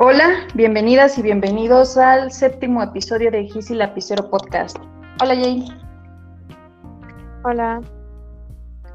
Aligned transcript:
Hola, 0.00 0.48
bienvenidas 0.54 1.16
y 1.18 1.22
bienvenidos 1.22 1.96
al 1.96 2.32
séptimo 2.32 2.82
episodio 2.82 3.30
de 3.30 3.44
Gisi 3.44 3.76
Lapicero 3.76 4.28
Podcast. 4.28 4.76
Hola 5.22 5.36
Jay. 5.36 5.64
Hola. 7.44 7.80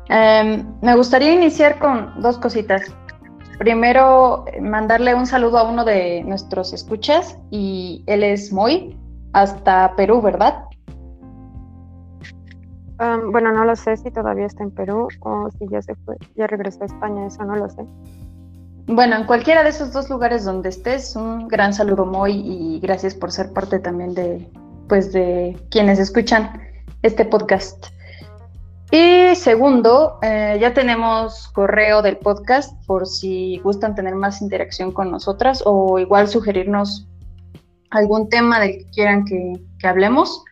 Em, 0.09 0.65
me 0.81 0.95
gustaría 0.97 1.33
iniciar 1.33 1.79
con 1.79 2.19
dos 2.19 2.37
cositas. 2.37 2.93
Primero, 3.59 4.43
mandarle 4.59 5.15
un 5.15 5.25
saludo 5.25 5.59
a 5.59 5.69
uno 5.71 5.85
de 5.85 6.21
nuestros 6.25 6.73
escuchas 6.73 7.39
y 7.49 8.03
él 8.05 8.21
es 8.21 8.51
Moy, 8.51 8.99
hasta 9.31 9.95
Perú, 9.95 10.21
¿verdad? 10.21 10.65
bueno, 13.31 13.53
no 13.53 13.63
lo 13.63 13.77
sé 13.77 13.95
si 13.95 14.11
todavía 14.11 14.47
está 14.47 14.63
en 14.63 14.71
Perú 14.71 15.07
o 15.21 15.49
si 15.51 15.65
ya 15.69 15.81
se 15.81 15.95
fue, 15.95 16.17
ya 16.35 16.47
regresó 16.47 16.83
a 16.83 16.87
España, 16.87 17.27
eso 17.27 17.45
no 17.45 17.55
lo 17.55 17.69
sé. 17.69 17.85
Bueno, 18.91 19.17
en 19.17 19.25
cualquiera 19.25 19.61
de 19.61 19.69
esos 19.69 19.93
dos 19.93 20.09
lugares 20.09 20.45
donde 20.45 20.69
estés, 20.69 21.15
un 21.15 21.47
gran 21.47 21.75
saludo 21.75 22.07
Moy 22.07 22.41
y 22.43 22.79
gracias 22.79 23.13
por 23.13 23.31
ser 23.31 23.53
parte 23.53 23.77
también 23.77 24.15
de, 24.15 24.49
pues, 24.87 25.13
de 25.13 25.55
quienes 25.69 25.99
escuchan 25.99 26.59
este 27.03 27.23
podcast. 27.23 27.85
Y 28.89 29.35
segundo, 29.35 30.17
eh, 30.23 30.57
ya 30.59 30.73
tenemos 30.73 31.49
correo 31.49 32.01
del 32.01 32.17
podcast 32.17 32.83
por 32.87 33.05
si 33.05 33.59
gustan 33.59 33.93
tener 33.93 34.15
más 34.15 34.41
interacción 34.41 34.91
con 34.91 35.11
nosotras 35.11 35.61
o 35.67 35.99
igual 35.99 36.27
sugerirnos 36.27 37.07
algún 37.91 38.27
tema 38.27 38.59
del 38.59 38.79
que 38.79 38.89
quieran 38.89 39.23
que, 39.23 39.53
que 39.77 39.87
hablemos. 39.87 40.43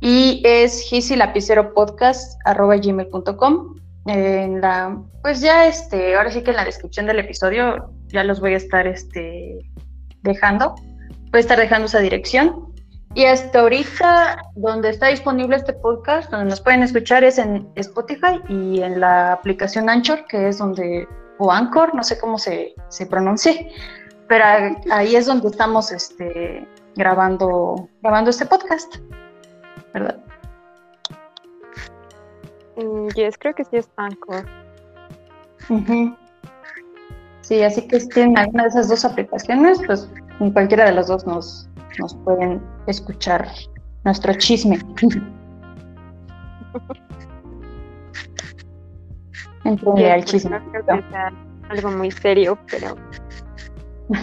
Y 0.00 0.42
es 0.44 0.84
gmail.com 2.82 3.76
en 4.08 4.60
la, 4.62 4.98
pues 5.22 5.40
ya 5.40 5.66
este, 5.66 6.16
ahora 6.16 6.30
sí 6.30 6.42
que 6.42 6.50
en 6.50 6.56
la 6.56 6.64
descripción 6.64 7.06
del 7.06 7.18
episodio 7.18 7.92
ya 8.06 8.24
los 8.24 8.40
voy 8.40 8.54
a 8.54 8.56
estar 8.56 8.86
este, 8.86 9.58
dejando, 10.22 10.74
voy 11.30 11.34
a 11.34 11.40
estar 11.40 11.58
dejando 11.58 11.86
esa 11.86 11.98
dirección. 11.98 12.72
Y 13.14 13.24
hasta 13.24 13.60
ahorita, 13.60 14.38
donde 14.54 14.90
está 14.90 15.08
disponible 15.08 15.56
este 15.56 15.72
podcast, 15.72 16.30
donde 16.30 16.50
nos 16.50 16.60
pueden 16.60 16.82
escuchar 16.82 17.24
es 17.24 17.38
en 17.38 17.68
Spotify 17.74 18.40
y 18.48 18.82
en 18.82 19.00
la 19.00 19.32
aplicación 19.32 19.90
Anchor, 19.90 20.24
que 20.26 20.48
es 20.48 20.58
donde, 20.58 21.06
o 21.38 21.50
Anchor, 21.50 21.94
no 21.94 22.02
sé 22.02 22.18
cómo 22.18 22.38
se, 22.38 22.74
se 22.88 23.06
pronuncie, 23.06 23.72
pero 24.28 24.44
ahí 24.90 25.16
es 25.16 25.26
donde 25.26 25.48
estamos 25.48 25.90
este, 25.90 26.66
grabando, 26.96 27.88
grabando 28.02 28.30
este 28.30 28.46
podcast, 28.46 28.96
¿verdad? 29.92 30.18
Mm, 32.78 33.08
yes, 33.16 33.36
creo 33.38 33.54
que 33.54 33.64
sí 33.64 33.76
es 33.76 33.90
Anchor. 33.96 34.46
Sí, 37.40 37.62
así 37.62 37.86
que 37.88 38.00
si 38.00 38.08
tienen 38.08 38.38
alguna 38.38 38.62
de 38.64 38.68
esas 38.68 38.88
dos 38.88 39.04
aplicaciones, 39.04 39.80
pues 39.84 40.08
en 40.38 40.52
cualquiera 40.52 40.84
de 40.86 40.92
las 40.92 41.08
dos 41.08 41.26
nos, 41.26 41.68
nos 41.98 42.14
pueden 42.16 42.62
escuchar 42.86 43.48
nuestro 44.04 44.32
chisme. 44.34 44.78
Entre 49.64 50.12
al 50.12 50.24
chisme. 50.24 50.60
algo 51.68 51.90
muy 51.90 52.10
serio, 52.12 52.56
pero 52.70 52.96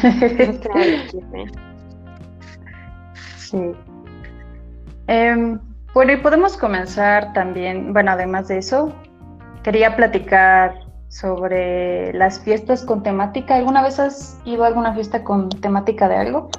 sí. 3.38 3.72
Eh, 5.08 5.58
bueno, 5.96 6.12
y 6.12 6.18
podemos 6.18 6.58
comenzar 6.58 7.32
también, 7.32 7.94
bueno, 7.94 8.12
además 8.12 8.50
de 8.50 8.58
eso, 8.58 8.94
quería 9.64 9.96
platicar 9.96 10.78
sobre 11.08 12.12
las 12.12 12.42
fiestas 12.42 12.84
con 12.84 13.02
temática. 13.02 13.56
¿Alguna 13.56 13.82
vez 13.82 13.98
has 13.98 14.38
ido 14.44 14.66
a 14.66 14.68
alguna 14.68 14.94
fiesta 14.94 15.23
con 15.23 15.48
temática 15.48 16.10
de 16.10 16.18
algo? 16.18 16.50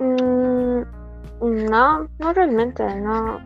Mm, 0.00 0.80
no, 1.70 2.08
no 2.18 2.32
realmente, 2.32 2.82
no, 2.98 3.38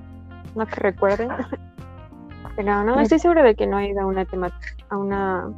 no 0.54 0.66
que 0.66 0.76
recuerde. 0.76 1.26
Pero 2.54 2.84
no, 2.84 3.00
estoy 3.00 3.18
segura 3.18 3.42
de 3.42 3.56
que 3.56 3.66
no 3.66 3.80
he 3.80 3.88
ido 3.88 4.02
a 4.02 4.06
una 4.06 4.24
a 4.90 4.96
una 4.96 5.50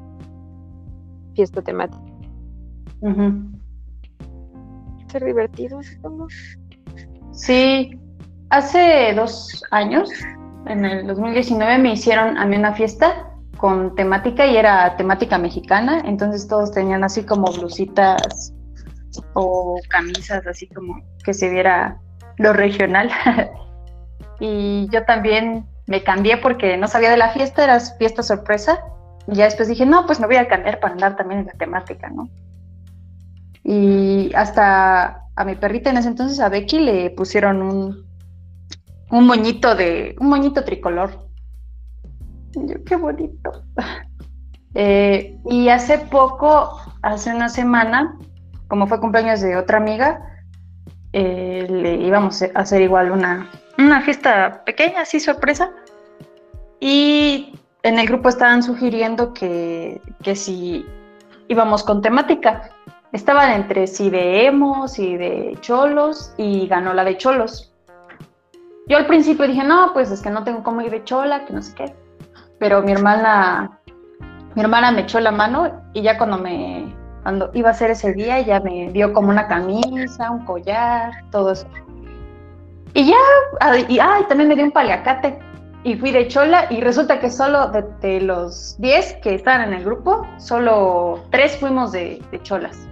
fiesta 1.34 1.60
temática. 1.60 2.02
Ser 5.08 5.24
divertido, 5.26 5.82
supongo. 5.82 6.26
Sí, 7.38 7.96
hace 8.50 9.14
dos 9.14 9.62
años, 9.70 10.10
en 10.66 10.84
el 10.84 11.06
2019, 11.06 11.78
me 11.78 11.92
hicieron 11.92 12.36
a 12.36 12.44
mí 12.44 12.56
una 12.56 12.74
fiesta 12.74 13.30
con 13.56 13.94
temática 13.94 14.44
y 14.44 14.56
era 14.56 14.96
temática 14.96 15.38
mexicana, 15.38 16.02
entonces 16.04 16.48
todos 16.48 16.72
tenían 16.72 17.04
así 17.04 17.22
como 17.22 17.52
blusitas 17.52 18.52
o 19.34 19.76
camisas, 19.88 20.44
así 20.48 20.66
como 20.66 21.00
que 21.24 21.32
se 21.32 21.48
viera 21.48 22.00
lo 22.38 22.52
regional. 22.52 23.08
y 24.40 24.88
yo 24.90 25.04
también 25.04 25.64
me 25.86 26.02
cambié 26.02 26.38
porque 26.38 26.76
no 26.76 26.88
sabía 26.88 27.10
de 27.10 27.18
la 27.18 27.30
fiesta, 27.30 27.62
era 27.62 27.78
fiesta 27.78 28.24
sorpresa. 28.24 28.80
Y 29.28 29.36
ya 29.36 29.44
después 29.44 29.68
dije, 29.68 29.86
no, 29.86 30.06
pues 30.06 30.18
me 30.18 30.26
voy 30.26 30.36
a 30.36 30.48
cambiar 30.48 30.80
para 30.80 30.94
andar 30.94 31.16
también 31.16 31.40
en 31.40 31.46
la 31.46 31.52
temática, 31.52 32.10
¿no? 32.10 32.28
Y 33.62 34.32
hasta 34.34 35.27
a 35.38 35.44
mi 35.44 35.54
perrita 35.54 35.90
en 35.90 35.98
ese 35.98 36.08
entonces, 36.08 36.40
a 36.40 36.48
Becky, 36.48 36.80
le 36.80 37.10
pusieron 37.10 37.62
un, 37.62 38.04
un 39.10 39.26
moñito 39.26 39.76
de, 39.76 40.16
un 40.18 40.28
moñito 40.28 40.64
tricolor. 40.64 41.28
yo, 42.54 42.84
qué 42.84 42.96
bonito. 42.96 43.64
Eh, 44.74 45.40
y 45.46 45.70
hace 45.70 45.98
poco, 45.98 46.78
hace 47.02 47.34
una 47.34 47.48
semana, 47.48 48.16
como 48.68 48.86
fue 48.86 49.00
cumpleaños 49.00 49.40
de 49.40 49.56
otra 49.56 49.78
amiga, 49.78 50.20
eh, 51.14 51.66
le 51.68 51.94
íbamos 51.94 52.42
a 52.42 52.46
hacer 52.54 52.82
igual 52.82 53.10
una, 53.10 53.50
una 53.78 54.02
fiesta 54.02 54.62
pequeña, 54.66 55.00
así 55.00 55.20
sorpresa. 55.20 55.70
Y 56.80 57.58
en 57.82 57.98
el 57.98 58.06
grupo 58.06 58.28
estaban 58.28 58.62
sugiriendo 58.62 59.32
que, 59.32 60.00
que 60.22 60.36
si 60.36 60.84
íbamos 61.48 61.82
con 61.82 62.02
temática. 62.02 62.70
Estaban 63.12 63.50
entre 63.52 63.86
sí 63.86 64.10
de 64.10 64.46
emos 64.46 64.98
y 64.98 65.16
de 65.16 65.56
cholos 65.60 66.34
y 66.36 66.66
ganó 66.66 66.92
la 66.92 67.04
de 67.04 67.16
cholos. 67.16 67.72
Yo 68.86 68.98
al 68.98 69.06
principio 69.06 69.46
dije, 69.46 69.64
no, 69.64 69.92
pues 69.94 70.10
es 70.10 70.20
que 70.20 70.30
no 70.30 70.44
tengo 70.44 70.62
cómo 70.62 70.82
ir 70.82 70.90
de 70.90 71.04
chola, 71.04 71.46
que 71.46 71.54
no 71.54 71.62
sé 71.62 71.74
qué. 71.74 71.94
Pero 72.58 72.82
mi 72.82 72.92
hermana, 72.92 73.80
mi 74.54 74.62
hermana 74.62 74.90
me 74.90 75.02
echó 75.02 75.20
la 75.20 75.30
mano 75.30 75.70
y 75.94 76.02
ya 76.02 76.18
cuando 76.18 76.36
me, 76.36 76.94
cuando 77.22 77.50
iba 77.54 77.70
a 77.70 77.74
ser 77.74 77.92
ese 77.92 78.12
día, 78.12 78.40
ya 78.40 78.60
me 78.60 78.90
dio 78.92 79.14
como 79.14 79.30
una 79.30 79.48
camisa, 79.48 80.30
un 80.30 80.44
collar, 80.44 81.12
todo 81.30 81.52
eso. 81.52 81.66
Y 82.92 83.06
ya, 83.06 83.78
y 83.88 83.98
ay, 84.00 84.24
también 84.28 84.50
me 84.50 84.54
dio 84.54 84.64
un 84.64 84.72
paliacate. 84.72 85.38
Y 85.82 85.96
fui 85.96 86.10
de 86.10 86.28
chola 86.28 86.66
y 86.68 86.82
resulta 86.82 87.20
que 87.20 87.30
solo 87.30 87.70
de, 88.02 88.20
los 88.20 88.76
10 88.80 89.14
que 89.22 89.34
estaban 89.34 89.68
en 89.68 89.78
el 89.78 89.84
grupo, 89.84 90.26
solo 90.36 91.24
3 91.30 91.56
fuimos 91.58 91.92
de, 91.92 92.22
de 92.30 92.42
cholas 92.42 92.88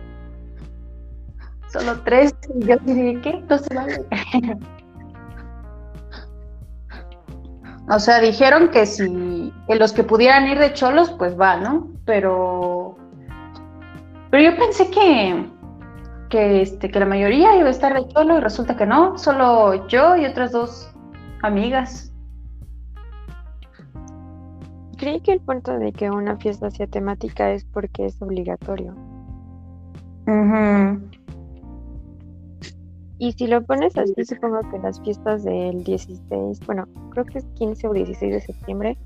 solo 1.79 2.01
tres. 2.05 2.35
Y 2.55 2.67
yo 2.67 2.77
dije, 2.85 3.21
¿qué? 3.23 3.45
No 3.49 3.59
se 3.59 3.75
vale. 3.75 4.05
o 7.89 7.99
sea, 7.99 8.21
dijeron 8.21 8.71
que 8.71 8.87
si 8.87 9.53
que 9.67 9.75
los 9.77 9.93
que 9.93 10.05
pudieran 10.05 10.49
ir 10.49 10.59
de 10.59 10.73
cholos, 10.73 11.11
pues 11.19 11.39
va, 11.39 11.57
¿no? 11.57 11.89
Pero. 12.05 12.97
Pero 14.31 14.51
yo 14.51 14.57
pensé 14.57 14.91
que. 14.91 15.51
Que, 16.29 16.63
este, 16.63 16.91
que 16.91 16.99
la 16.99 17.07
mayoría 17.07 17.57
iba 17.57 17.69
a 17.69 17.71
estar 17.71 17.95
de 17.95 18.09
cholo 18.09 18.39
y 18.39 18.41
resulta 18.41 18.77
que 18.77 18.85
no, 18.85 19.17
solo 19.17 19.87
yo 19.87 20.17
y 20.17 20.27
otras 20.27 20.51
dos 20.51 20.93
amigas. 21.43 22.13
Creí 24.99 25.21
que 25.21 25.33
el 25.33 25.41
punto 25.41 25.79
de 25.79 25.93
que 25.93 26.11
una 26.11 26.37
fiesta 26.37 26.69
sea 26.73 26.89
temática 26.89 27.53
es 27.53 27.65
porque 27.65 28.07
es 28.07 28.21
obligatorio. 28.21 28.97
Y 33.19 33.33
si 33.33 33.47
lo 33.47 33.65
pones 33.65 33.97
así, 33.97 34.25
supongo 34.25 34.61
que 34.71 34.79
las 34.79 35.01
fiestas 35.01 35.45
del 35.45 35.83
16, 35.85 36.61
bueno, 36.67 36.87
creo 37.11 37.25
que 37.25 37.39
es 37.39 37.47
15 37.55 37.89
o 37.89 37.93
16 37.93 38.33
de 38.35 38.41
septiembre, 38.41 38.99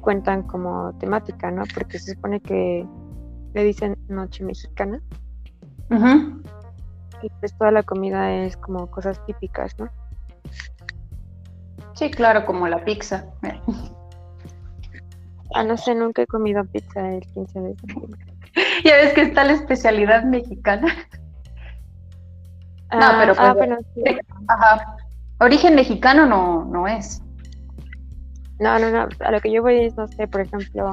cuentan 0.00 0.44
como 0.44 0.96
temática, 0.98 1.50
¿no? 1.50 1.64
Porque 1.74 1.98
se 1.98 2.14
supone 2.14 2.40
que 2.40 2.86
le 3.54 3.64
dicen 3.64 3.96
noche 4.08 4.44
mexicana. 4.44 5.02
Y 7.22 7.28
pues 7.40 7.56
toda 7.58 7.72
la 7.72 7.82
comida 7.82 8.32
es 8.44 8.56
como 8.56 8.88
cosas 8.88 9.24
típicas, 9.26 9.76
¿no? 9.78 9.88
Sí, 11.94 12.10
claro, 12.10 12.46
como 12.46 12.68
la 12.68 12.84
pizza. 12.84 13.26
ah, 15.54 15.64
no 15.64 15.76
sé, 15.76 15.94
nunca 15.94 16.22
he 16.22 16.26
comido 16.26 16.64
pizza 16.66 17.10
el 17.10 17.22
15 17.32 17.60
de 17.60 17.74
septiembre. 17.74 18.26
ya 18.84 18.96
ves 18.96 19.12
que 19.14 19.22
está 19.22 19.44
la 19.44 19.54
especialidad 19.54 20.22
mexicana. 20.24 20.94
No, 22.92 23.06
pero, 23.18 23.34
ah, 23.38 23.54
pues, 23.56 23.70
ajá. 24.48 24.96
Origen 25.40 25.74
mexicano 25.74 26.26
no, 26.26 26.64
no 26.64 26.86
es. 26.86 27.20
No, 28.58 28.78
no, 28.78 28.90
no. 28.90 29.08
A 29.20 29.30
lo 29.30 29.40
que 29.40 29.52
yo 29.52 29.62
voy 29.62 29.86
es, 29.86 29.96
no 29.96 30.08
sé, 30.08 30.26
por 30.28 30.40
ejemplo, 30.40 30.92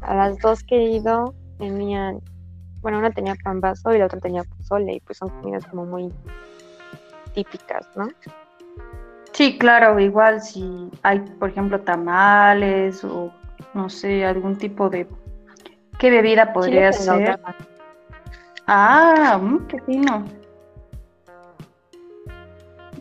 a 0.00 0.14
las 0.14 0.38
dos 0.38 0.62
que 0.62 0.76
he 0.76 0.90
ido 0.90 1.34
tenían 1.58 2.20
bueno, 2.84 2.98
una 2.98 3.10
tenía 3.10 3.34
pambazo 3.42 3.94
y 3.94 3.98
la 3.98 4.04
otra 4.04 4.20
tenía 4.20 4.44
pozole, 4.44 4.92
y 4.92 5.00
pues 5.00 5.16
son 5.16 5.30
comidas 5.30 5.64
como 5.64 5.86
muy 5.86 6.12
típicas, 7.32 7.88
¿no? 7.96 8.08
Sí, 9.32 9.56
claro, 9.56 9.98
igual 9.98 10.42
si 10.42 10.90
hay, 11.02 11.20
por 11.20 11.48
ejemplo, 11.48 11.80
tamales 11.80 13.02
o 13.02 13.32
no 13.72 13.88
sé, 13.88 14.26
algún 14.26 14.58
tipo 14.58 14.90
de... 14.90 15.08
¿Qué 15.98 16.10
bebida 16.10 16.52
podría 16.52 16.92
ser? 16.92 17.40
Ah, 18.66 19.40
mm, 19.40 19.66
qué 19.66 19.80
fino. 19.80 20.26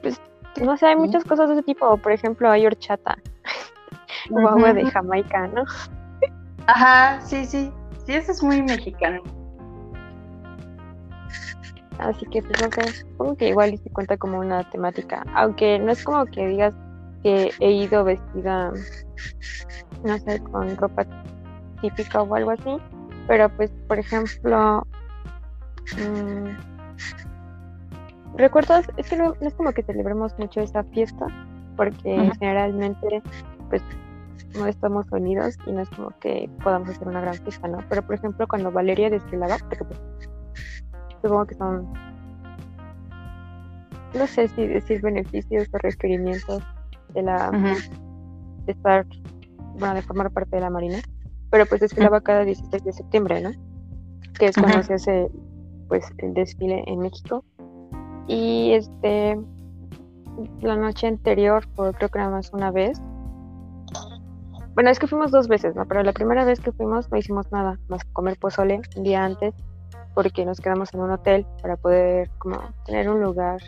Pues, 0.04 0.22
no 0.62 0.78
sé, 0.78 0.86
hay 0.86 0.96
muchas 0.96 1.24
cosas 1.24 1.48
de 1.48 1.56
ese 1.56 1.64
tipo. 1.64 1.98
Por 1.98 2.12
ejemplo, 2.12 2.52
hay 2.52 2.68
horchata 2.68 3.18
o 4.32 4.48
agua 4.48 4.74
de 4.74 4.86
Jamaica, 4.92 5.48
¿no? 5.48 5.64
Ajá, 6.68 7.20
sí, 7.22 7.46
sí. 7.46 7.74
Sí, 8.06 8.14
eso 8.14 8.32
es 8.34 8.44
muy 8.44 8.62
mexicano. 8.62 9.24
Así 11.98 12.26
que, 12.28 12.44
pues, 12.44 12.62
no 12.62 12.70
sé, 12.72 12.92
supongo 12.92 13.36
que 13.36 13.50
igual 13.50 13.76
se 13.78 13.90
cuenta 13.90 14.18
como 14.18 14.40
una 14.40 14.70
temática. 14.70 15.24
Aunque 15.34 15.80
no 15.80 15.92
es 15.92 16.04
como 16.04 16.26
que 16.26 16.48
digas 16.48 16.76
que 17.24 17.52
he 17.60 17.72
ido 17.72 18.04
vestida, 18.04 18.72
no 20.04 20.18
sé, 20.20 20.40
con 20.44 20.76
ropa 20.78 21.08
típica 21.82 22.22
o 22.22 22.36
algo 22.36 22.52
así. 22.52 22.78
Pero, 23.26 23.50
pues, 23.56 23.72
por 23.88 23.98
ejemplo, 23.98 24.86
Mm, 25.98 26.58
¿Recuerdas? 28.36 28.88
Es 28.98 29.10
que 29.10 29.16
no, 29.16 29.34
es 29.42 29.54
como 29.54 29.72
que 29.72 29.84
celebremos 29.84 30.38
mucho 30.38 30.62
esa 30.62 30.84
fiesta, 30.86 31.28
porque 31.76 32.32
generalmente, 32.40 33.22
pues, 33.70 33.82
no 34.58 34.66
estamos 34.68 35.06
unidos 35.12 35.58
y 35.66 35.72
no 35.72 35.82
es 35.82 35.90
como 35.90 36.10
que 36.20 36.50
podamos 36.64 36.90
hacer 36.90 37.08
una 37.08 37.22
gran 37.22 37.36
fiesta, 37.36 37.68
¿no? 37.68 37.80
Pero, 37.90 38.06
por 38.06 38.16
ejemplo, 38.16 38.48
cuando 38.48 38.72
Valeria 38.72 39.10
desfilaba, 39.10 39.58
porque 39.58 39.86
pues, 39.86 40.00
supongo 41.22 41.46
que 41.46 41.56
son, 41.56 41.92
no 44.14 44.28
sé 44.28 44.48
si 44.50 44.68
decir 44.68 45.02
beneficios 45.02 45.68
o 45.72 45.78
requerimientos 45.78 46.64
de 47.14 47.24
la, 47.24 47.52
de 48.66 48.72
estar, 48.72 49.06
bueno, 49.78 49.96
de 49.96 50.02
formar 50.02 50.32
parte 50.32 50.56
de 50.56 50.62
la 50.62 50.70
Marina, 50.70 50.98
pero 51.50 51.66
pues 51.66 51.82
desfilaba 51.82 52.22
cada 52.22 52.46
16 52.46 52.84
de 52.84 52.94
septiembre, 52.94 53.42
¿no? 53.42 53.52
Que 54.40 54.48
es 54.48 54.56
cuando 54.56 54.82
se 54.84 54.96
hace 54.96 55.30
pues 55.88 56.06
el 56.18 56.34
desfile 56.34 56.84
en 56.88 57.00
México. 57.00 57.46
Y 58.28 58.74
este 58.74 59.38
la 60.62 60.76
noche 60.76 61.08
anterior, 61.08 61.68
por, 61.76 61.96
creo 61.96 62.10
que 62.10 62.20
nada 62.20 62.32
más 62.32 62.52
una 62.54 62.72
vez. 62.72 63.00
Bueno, 64.74 64.90
es 64.90 64.98
que 64.98 65.08
fuimos 65.08 65.32
dos 65.32 65.48
veces, 65.48 65.76
¿no? 65.76 65.88
Pero 65.88 66.02
la 66.04 66.14
primera 66.14 66.46
vez 66.46 66.60
que 66.60 66.72
fuimos 66.72 67.12
no 67.12 67.18
hicimos 67.18 67.52
nada 67.52 67.80
más 67.90 68.04
comer 68.06 68.38
pozole 68.40 68.82
un 68.96 69.04
día 69.04 69.24
antes, 69.24 69.54
porque 70.16 70.46
nos 70.46 70.60
quedamos 70.60 70.94
en 70.94 71.02
un 71.02 71.12
hotel 71.12 71.46
para 71.62 71.78
poder 71.78 72.32
como 72.40 72.60
tener 72.86 73.10
un 73.10 73.22
lugar. 73.22 73.62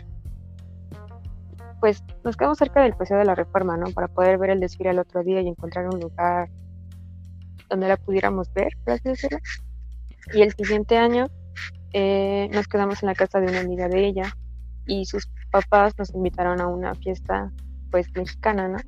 Pues 1.80 2.02
nos 2.24 2.36
quedamos 2.36 2.58
cerca 2.58 2.82
del 2.82 2.94
Paseo 2.94 3.18
de 3.18 3.24
la 3.24 3.34
Reforma, 3.34 3.76
¿no? 3.76 3.90
Para 3.92 4.08
poder 4.08 4.38
ver 4.38 4.50
el 4.50 4.60
desfile 4.60 4.90
al 4.90 4.98
otro 4.98 5.22
día 5.22 5.40
y 5.40 5.48
encontrar 5.48 5.86
un 5.86 6.00
lugar 6.00 6.48
donde 7.68 7.88
la 7.88 7.96
pudiéramos 7.96 8.52
ver, 8.52 8.76
por 8.84 8.94
así 8.94 9.08
decirlo. 9.08 9.38
Y 10.32 10.42
el 10.42 10.52
siguiente 10.54 10.96
año 10.96 11.26
eh, 11.92 12.48
nos 12.52 12.66
quedamos 12.66 13.02
en 13.02 13.08
la 13.08 13.14
casa 13.14 13.38
de 13.38 13.48
una 13.48 13.60
amiga 13.60 13.88
de 13.88 14.06
ella 14.06 14.36
y 14.86 15.04
sus 15.04 15.28
papás 15.50 15.94
nos 15.98 16.14
invitaron 16.14 16.60
a 16.60 16.66
una 16.66 16.94
fiesta 16.94 17.50
pues 17.90 18.08
mexicana, 18.14 18.68
¿no? 18.68 18.78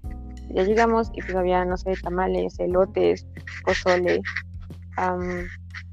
Ya 0.50 0.62
llegamos 0.62 1.10
y 1.12 1.20
pues 1.20 1.34
había, 1.34 1.64
no 1.64 1.76
sé, 1.76 1.92
tamales, 2.02 2.58
elotes, 2.58 3.26
pozole. 3.64 4.22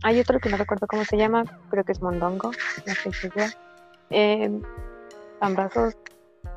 hay 0.04 0.20
otro 0.20 0.40
que 0.40 0.50
no 0.50 0.58
recuerdo 0.58 0.88
cómo 0.88 1.04
se 1.04 1.18
llama, 1.18 1.44
creo 1.70 1.84
que 1.84 1.92
es 1.92 2.02
mondongo, 2.02 2.52
no 2.88 2.94
sé 2.94 3.12
si 3.12 3.28
es 3.36 3.58
eh, 4.12 4.62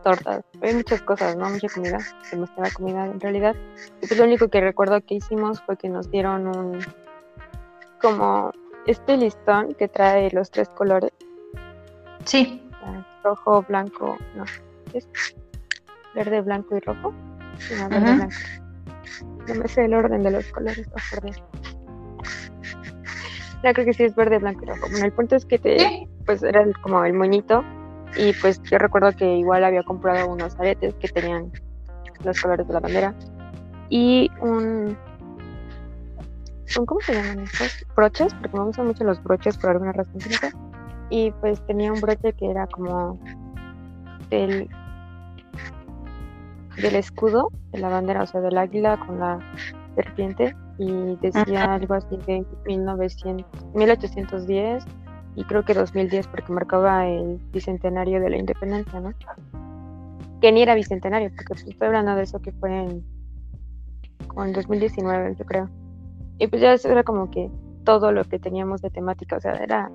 tortas, 0.02 0.44
hay 0.62 0.74
muchas 0.74 1.02
cosas, 1.02 1.36
¿no? 1.36 1.48
Mucha 1.50 1.68
comida, 1.68 1.98
demasiada 2.30 2.70
comida 2.70 3.06
en 3.06 3.20
realidad. 3.20 3.56
Y 4.00 4.06
pues 4.06 4.18
lo 4.18 4.24
único 4.24 4.48
que 4.48 4.60
recuerdo 4.60 5.00
que 5.00 5.16
hicimos 5.16 5.60
fue 5.62 5.76
que 5.76 5.88
nos 5.88 6.10
dieron 6.10 6.46
un 6.46 6.80
como 8.00 8.52
este 8.86 9.16
listón 9.16 9.74
que 9.74 9.88
trae 9.88 10.30
los 10.30 10.50
tres 10.50 10.68
colores. 10.68 11.12
Sí. 12.24 12.62
Rojo, 13.28 13.62
blanco, 13.68 14.16
no. 14.34 14.44
¿Es 14.94 15.06
verde, 16.14 16.40
blanco 16.40 16.76
y 16.76 16.80
rojo. 16.80 17.12
no, 17.78 17.88
verde, 17.90 18.14
blanco. 18.14 18.36
No 19.46 19.54
me 19.54 19.68
sé 19.68 19.84
el 19.84 19.92
orden 19.94 20.22
de 20.22 20.30
los 20.30 20.50
colores, 20.50 20.88
no, 20.88 20.94
por 21.10 21.30
Ya 23.62 23.72
creo 23.74 23.84
que 23.84 23.92
sí 23.92 24.04
es 24.04 24.14
verde, 24.14 24.38
blanco 24.38 24.64
y 24.64 24.68
rojo. 24.68 24.88
Bueno, 24.90 25.04
el 25.04 25.12
punto 25.12 25.36
es 25.36 25.44
que 25.44 25.58
te, 25.58 26.08
pues 26.24 26.42
era 26.42 26.64
como 26.80 27.04
el 27.04 27.12
moñito 27.12 27.62
y 28.16 28.32
pues 28.34 28.62
yo 28.62 28.78
recuerdo 28.78 29.12
que 29.12 29.36
igual 29.36 29.62
había 29.64 29.82
comprado 29.82 30.26
unos 30.28 30.58
aretes 30.58 30.94
que 30.94 31.08
tenían 31.08 31.52
los 32.24 32.40
colores 32.40 32.66
de 32.66 32.72
la 32.72 32.80
bandera 32.80 33.14
y 33.90 34.30
un 34.40 34.96
¿cómo 36.86 37.00
se 37.00 37.14
llaman 37.14 37.40
estos? 37.40 37.86
Broches, 37.94 38.34
porque 38.34 38.56
me 38.56 38.64
gustan 38.64 38.86
mucho 38.86 39.04
los 39.04 39.22
broches 39.22 39.58
por 39.58 39.70
alguna 39.70 39.92
razón. 39.92 40.18
Y 41.10 41.30
pues 41.40 41.64
tenía 41.66 41.92
un 41.92 42.00
broche 42.00 42.32
que 42.34 42.50
era 42.50 42.66
como 42.66 43.18
del, 44.30 44.68
del 46.80 46.96
escudo 46.96 47.50
de 47.72 47.78
la 47.78 47.88
bandera, 47.88 48.22
o 48.22 48.26
sea, 48.26 48.40
del 48.40 48.58
águila 48.58 48.98
con 49.06 49.18
la 49.18 49.38
serpiente. 49.94 50.54
Y 50.78 51.16
decía 51.16 51.74
algo 51.74 51.94
así 51.94 52.16
de 52.26 52.46
1900, 52.66 53.46
1810 53.74 54.84
y 55.34 55.44
creo 55.44 55.64
que 55.64 55.74
2010 55.74 56.26
porque 56.28 56.52
marcaba 56.52 57.06
el 57.06 57.38
bicentenario 57.52 58.20
de 58.20 58.30
la 58.30 58.38
independencia, 58.38 59.00
¿no? 59.00 59.12
Que 60.40 60.52
ni 60.52 60.62
era 60.62 60.74
bicentenario, 60.74 61.30
porque 61.30 61.44
pues, 61.48 61.66
estoy 61.66 61.86
hablando 61.86 62.14
de 62.14 62.22
eso 62.22 62.40
que 62.40 62.52
fue 62.52 62.70
en, 62.76 63.04
en 64.36 64.52
2019, 64.52 65.36
yo 65.36 65.44
creo. 65.44 65.68
Y 66.38 66.46
pues 66.46 66.62
ya 66.62 66.72
eso 66.72 66.88
era 66.90 67.02
como 67.02 67.30
que 67.30 67.50
todo 67.84 68.12
lo 68.12 68.24
que 68.24 68.38
teníamos 68.38 68.82
de 68.82 68.90
temática, 68.90 69.36
o 69.36 69.40
sea, 69.40 69.52
era 69.52 69.90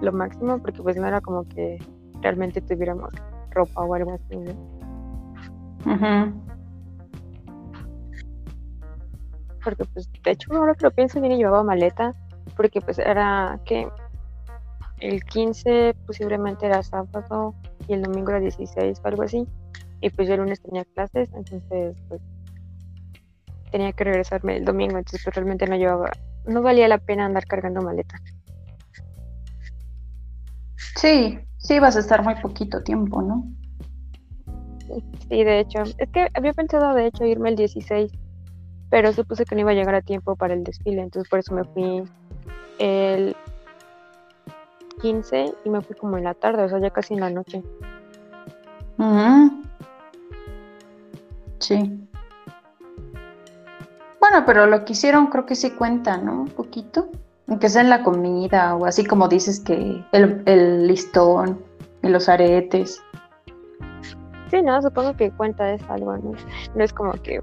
lo 0.00 0.12
máximo 0.12 0.58
porque 0.58 0.82
pues 0.82 0.96
no 0.96 1.06
era 1.06 1.20
como 1.20 1.44
que 1.48 1.78
realmente 2.20 2.60
tuviéramos 2.60 3.12
ropa 3.50 3.82
o 3.82 3.94
algo 3.94 4.12
así, 4.12 4.36
Porque 9.64 9.84
pues 9.92 10.08
de 10.22 10.30
hecho 10.30 10.54
ahora 10.54 10.74
que 10.74 10.84
lo 10.84 10.90
pienso 10.90 11.20
bien 11.20 11.36
llevaba 11.36 11.62
maleta 11.62 12.14
porque 12.56 12.80
pues 12.80 12.98
era 12.98 13.60
que 13.64 13.88
el 15.00 15.24
15 15.24 15.94
posiblemente 16.06 16.66
era 16.66 16.82
sábado 16.82 17.54
y 17.86 17.92
el 17.92 18.02
domingo 18.02 18.30
era 18.30 18.40
16 18.40 19.00
o 19.02 19.08
algo 19.08 19.22
así 19.22 19.46
y 20.00 20.10
pues 20.10 20.28
yo 20.28 20.34
el 20.34 20.40
lunes 20.40 20.60
tenía 20.62 20.84
clases 20.84 21.28
entonces 21.34 21.96
pues 22.08 22.20
tenía 23.70 23.92
que 23.92 24.04
regresarme 24.04 24.56
el 24.56 24.64
domingo, 24.64 24.98
entonces 24.98 25.22
pues, 25.24 25.36
realmente 25.36 25.66
no 25.66 25.76
llevaba, 25.76 26.10
no 26.46 26.62
valía 26.62 26.88
la 26.88 26.98
pena 26.98 27.26
andar 27.26 27.46
cargando 27.46 27.82
maleta. 27.82 28.20
Sí, 30.96 31.38
sí 31.58 31.78
vas 31.80 31.96
a 31.96 32.00
estar 32.00 32.22
muy 32.22 32.34
poquito 32.36 32.82
tiempo, 32.82 33.22
¿no? 33.22 33.44
Sí, 35.28 35.44
de 35.44 35.60
hecho, 35.60 35.82
es 35.82 36.08
que 36.12 36.28
había 36.34 36.52
pensado 36.52 36.94
de 36.94 37.06
hecho 37.06 37.24
irme 37.24 37.50
el 37.50 37.56
16, 37.56 38.10
pero 38.90 39.12
supuse 39.12 39.44
que 39.44 39.54
no 39.54 39.60
iba 39.62 39.72
a 39.72 39.74
llegar 39.74 39.94
a 39.94 40.02
tiempo 40.02 40.34
para 40.36 40.54
el 40.54 40.64
desfile, 40.64 41.02
entonces 41.02 41.28
por 41.28 41.40
eso 41.40 41.54
me 41.54 41.64
fui 41.64 42.02
el 42.78 43.36
15 45.02 45.52
y 45.64 45.70
me 45.70 45.82
fui 45.82 45.94
como 45.96 46.16
en 46.16 46.24
la 46.24 46.34
tarde, 46.34 46.64
o 46.64 46.68
sea, 46.68 46.78
ya 46.78 46.90
casi 46.90 47.14
en 47.14 47.20
la 47.20 47.30
noche. 47.30 47.62
Sí. 51.58 52.08
Bueno, 54.20 54.44
pero 54.46 54.66
lo 54.66 54.84
que 54.84 54.92
hicieron 54.92 55.26
creo 55.26 55.44
que 55.46 55.54
sí 55.54 55.70
cuenta, 55.72 56.16
¿no? 56.16 56.42
Un 56.42 56.48
poquito. 56.48 57.10
Aunque 57.48 57.68
sea 57.68 57.82
en 57.82 57.90
la 57.90 58.02
comida 58.02 58.74
o 58.76 58.84
así 58.84 59.04
como 59.04 59.28
dices 59.28 59.60
que 59.60 60.04
el, 60.12 60.86
listón 60.86 61.62
y 62.02 62.08
los 62.08 62.28
aretes. 62.28 63.02
Sí, 64.50 64.62
no, 64.62 64.80
supongo 64.82 65.16
que 65.16 65.30
cuenta 65.30 65.72
es 65.72 65.82
algo, 65.88 66.16
¿no? 66.16 66.32
No 66.74 66.84
es 66.84 66.92
como 66.92 67.12
que 67.12 67.40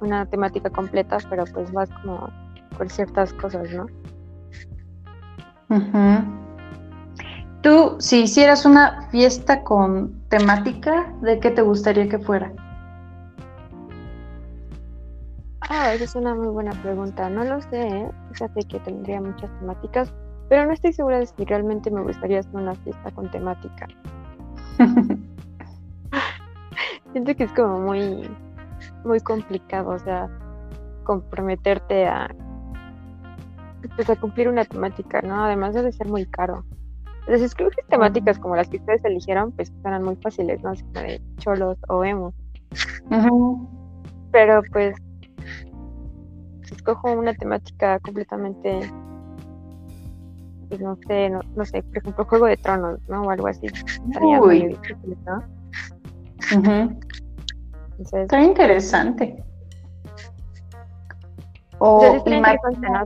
una 0.00 0.26
temática 0.26 0.70
completa, 0.70 1.18
pero 1.30 1.44
pues 1.52 1.72
vas 1.72 1.88
como 2.02 2.28
por 2.76 2.90
ciertas 2.90 3.32
cosas, 3.34 3.68
¿no? 3.72 3.86
Tú, 7.62 7.96
si 7.98 8.22
hicieras 8.22 8.64
una 8.64 9.08
fiesta 9.10 9.62
con 9.62 10.20
temática, 10.28 11.12
¿de 11.22 11.40
qué 11.40 11.50
te 11.50 11.62
gustaría 11.62 12.08
que 12.08 12.18
fuera? 12.18 12.52
Ah, 15.68 15.92
esa 15.92 16.04
es 16.04 16.14
una 16.14 16.34
muy 16.34 16.48
buena 16.48 16.72
pregunta. 16.82 17.28
No 17.28 17.44
lo 17.44 17.60
sé, 17.60 17.88
¿eh? 17.88 18.10
fíjate 18.32 18.62
que 18.64 18.78
tendría 18.80 19.20
muchas 19.20 19.50
temáticas, 19.58 20.12
pero 20.48 20.64
no 20.64 20.72
estoy 20.72 20.92
segura 20.92 21.18
de 21.18 21.26
si 21.26 21.44
realmente 21.44 21.90
me 21.90 22.02
gustaría 22.02 22.40
hacer 22.40 22.54
una 22.54 22.74
fiesta 22.76 23.10
con 23.10 23.30
temática. 23.30 23.88
Siento 27.12 27.34
que 27.34 27.44
es 27.44 27.52
como 27.52 27.80
muy, 27.80 28.30
muy 29.04 29.20
complicado, 29.20 29.90
o 29.90 29.98
sea, 29.98 30.28
comprometerte 31.04 32.06
a 32.06 32.28
pues, 33.96 34.10
a 34.10 34.16
cumplir 34.16 34.48
una 34.48 34.64
temática, 34.64 35.20
¿no? 35.22 35.44
Además 35.44 35.74
debe 35.74 35.92
ser 35.92 36.08
muy 36.08 36.26
caro. 36.26 36.64
Las 37.26 37.40
exclusivas 37.40 37.86
temáticas 37.88 38.38
como 38.38 38.54
las 38.54 38.68
que 38.68 38.76
ustedes 38.76 39.04
eligieron, 39.04 39.50
pues 39.52 39.72
eran 39.84 40.04
muy 40.04 40.16
fáciles, 40.16 40.62
¿no? 40.62 40.70
Así 40.70 40.82
como 40.84 41.00
de 41.00 41.20
cholos 41.38 41.76
o 41.88 42.04
emo. 42.04 42.32
Pero 44.30 44.62
pues 44.72 44.96
escojo 46.74 47.12
una 47.12 47.34
temática 47.34 47.98
completamente 48.00 48.90
pues 50.68 50.80
no 50.80 50.98
sé, 51.06 51.30
no, 51.30 51.40
no, 51.54 51.64
sé, 51.64 51.82
por 51.82 51.98
ejemplo, 51.98 52.24
Juego 52.24 52.46
de 52.46 52.56
Tronos, 52.56 52.98
¿no? 53.08 53.22
O 53.22 53.30
algo 53.30 53.46
así. 53.46 53.66
Estaría 53.66 54.40
muy 54.40 54.66
difícil, 54.66 55.16
¿no? 55.24 55.42
Está 57.98 58.40
interesante. 58.40 59.42
O 61.78 62.00
sería 62.24 62.58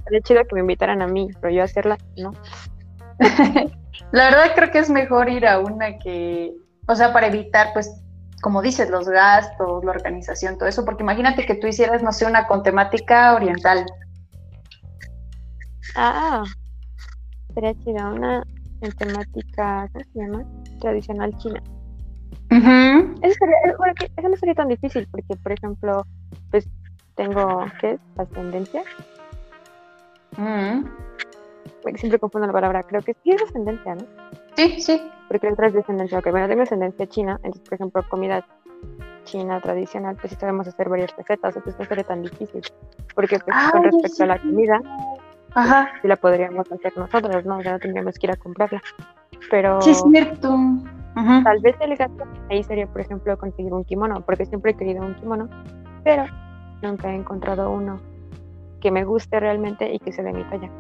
Sería 0.05 0.21
chido 0.23 0.45
que 0.45 0.55
me 0.55 0.61
invitaran 0.61 1.03
a 1.03 1.07
mí, 1.07 1.29
pero 1.41 1.53
yo 1.53 1.63
hacerla, 1.63 1.99
no. 2.17 2.33
la 4.13 4.25
verdad 4.25 4.45
creo 4.55 4.71
que 4.71 4.79
es 4.79 4.91
mejor 4.91 5.29
ir 5.29 5.47
a 5.47 5.59
una 5.59 5.99
que, 5.99 6.55
o 6.87 6.95
sea, 6.95 7.13
para 7.13 7.27
evitar, 7.27 7.69
pues, 7.73 8.03
como 8.41 8.63
dices, 8.63 8.91
los 8.91 9.09
gastos, 9.09 9.85
la 9.85 9.91
organización, 9.91 10.57
todo 10.57 10.69
eso, 10.69 10.85
porque 10.85 11.03
imagínate 11.03 11.47
que 11.47 11.55
tú 11.55 11.67
hicieras, 11.67 12.03
no 12.03 12.13
sé, 12.13 12.27
una 12.27 12.47
con 12.47 12.63
temática 12.63 13.35
oriental. 13.35 13.85
Ah, 15.95 16.45
sería 17.55 17.75
chida, 17.75 18.09
una 18.09 18.43
en 18.81 18.93
temática, 18.93 19.89
¿cómo 19.93 20.05
se 20.13 20.19
llama? 20.19 20.45
Tradicional 20.81 21.37
china. 21.39 21.63
eso, 23.23 23.45
eso 24.17 24.29
no 24.29 24.37
sería 24.37 24.55
tan 24.55 24.69
difícil, 24.69 25.07
porque, 25.11 25.37
por 25.37 25.53
ejemplo, 25.53 26.07
pues 26.51 26.69
tengo, 27.17 27.65
¿qué 27.81 27.93
es? 27.93 28.01
Ascendencia. 28.17 28.83
Siempre 31.97 32.19
confundo 32.19 32.47
la 32.47 32.53
palabra, 32.53 32.83
creo 32.83 33.03
que 33.03 33.15
sí 33.23 33.31
es 33.31 33.43
ascendencia, 33.43 33.95
¿no? 33.95 34.05
Sí, 34.61 34.81
sí. 34.81 35.03
Porque 35.29 35.47
entra 35.47 35.69
es 35.69 35.73
descendencia, 35.73 36.19
ok, 36.19 36.31
bueno, 36.31 36.49
tengo 36.49 36.63
ascendencia 36.63 37.07
china, 37.07 37.37
entonces, 37.43 37.63
por 37.63 37.75
ejemplo, 37.75 38.03
comida 38.09 38.45
china 39.25 39.61
tradicional, 39.61 40.17
pues 40.17 40.33
sí 40.33 40.39
sabemos 40.39 40.67
hacer 40.67 40.89
varias 40.89 41.17
recetas, 41.17 41.57
entonces 41.57 41.79
no 41.79 41.87
sería 41.87 42.05
tan 42.05 42.23
difícil, 42.23 42.63
porque 43.15 43.39
pues, 43.39 43.57
con 43.71 43.85
respecto 43.85 44.25
a 44.25 44.27
la 44.27 44.39
comida, 44.39 44.81
Ajá. 45.55 45.89
sí 46.03 46.09
la 46.09 46.17
podríamos 46.17 46.71
hacer 46.73 46.97
nosotros, 46.97 47.45
¿no? 47.45 47.63
Ya 47.63 47.73
no 47.73 47.79
tendríamos 47.79 48.19
que 48.19 48.27
ir 48.27 48.33
a 48.33 48.37
comprarla. 48.37 48.83
Pero... 49.51 49.81
Sí, 49.83 49.91
es 49.91 50.03
cierto. 50.11 50.57
Tal 51.15 51.61
vez 51.61 51.77
el 51.81 51.97
gasto 51.97 52.25
ahí 52.51 52.63
sería, 52.63 52.87
por 52.87 53.01
ejemplo, 53.01 53.37
conseguir 53.37 53.73
un 53.73 53.85
kimono, 53.85 54.21
porque 54.23 54.47
siempre 54.47 54.73
he 54.73 54.75
querido 54.75 55.05
un 55.05 55.15
kimono, 55.15 55.49
pero 56.05 56.25
nunca 56.83 57.11
he 57.11 57.15
encontrado 57.15 57.71
uno 57.71 58.01
que 58.81 58.91
me 58.91 59.05
guste 59.05 59.39
realmente 59.39 59.93
y 59.93 59.99
que 59.99 60.13
se 60.13 60.23
de 60.23 60.33
mi 60.33 60.45
talla. 60.45 60.71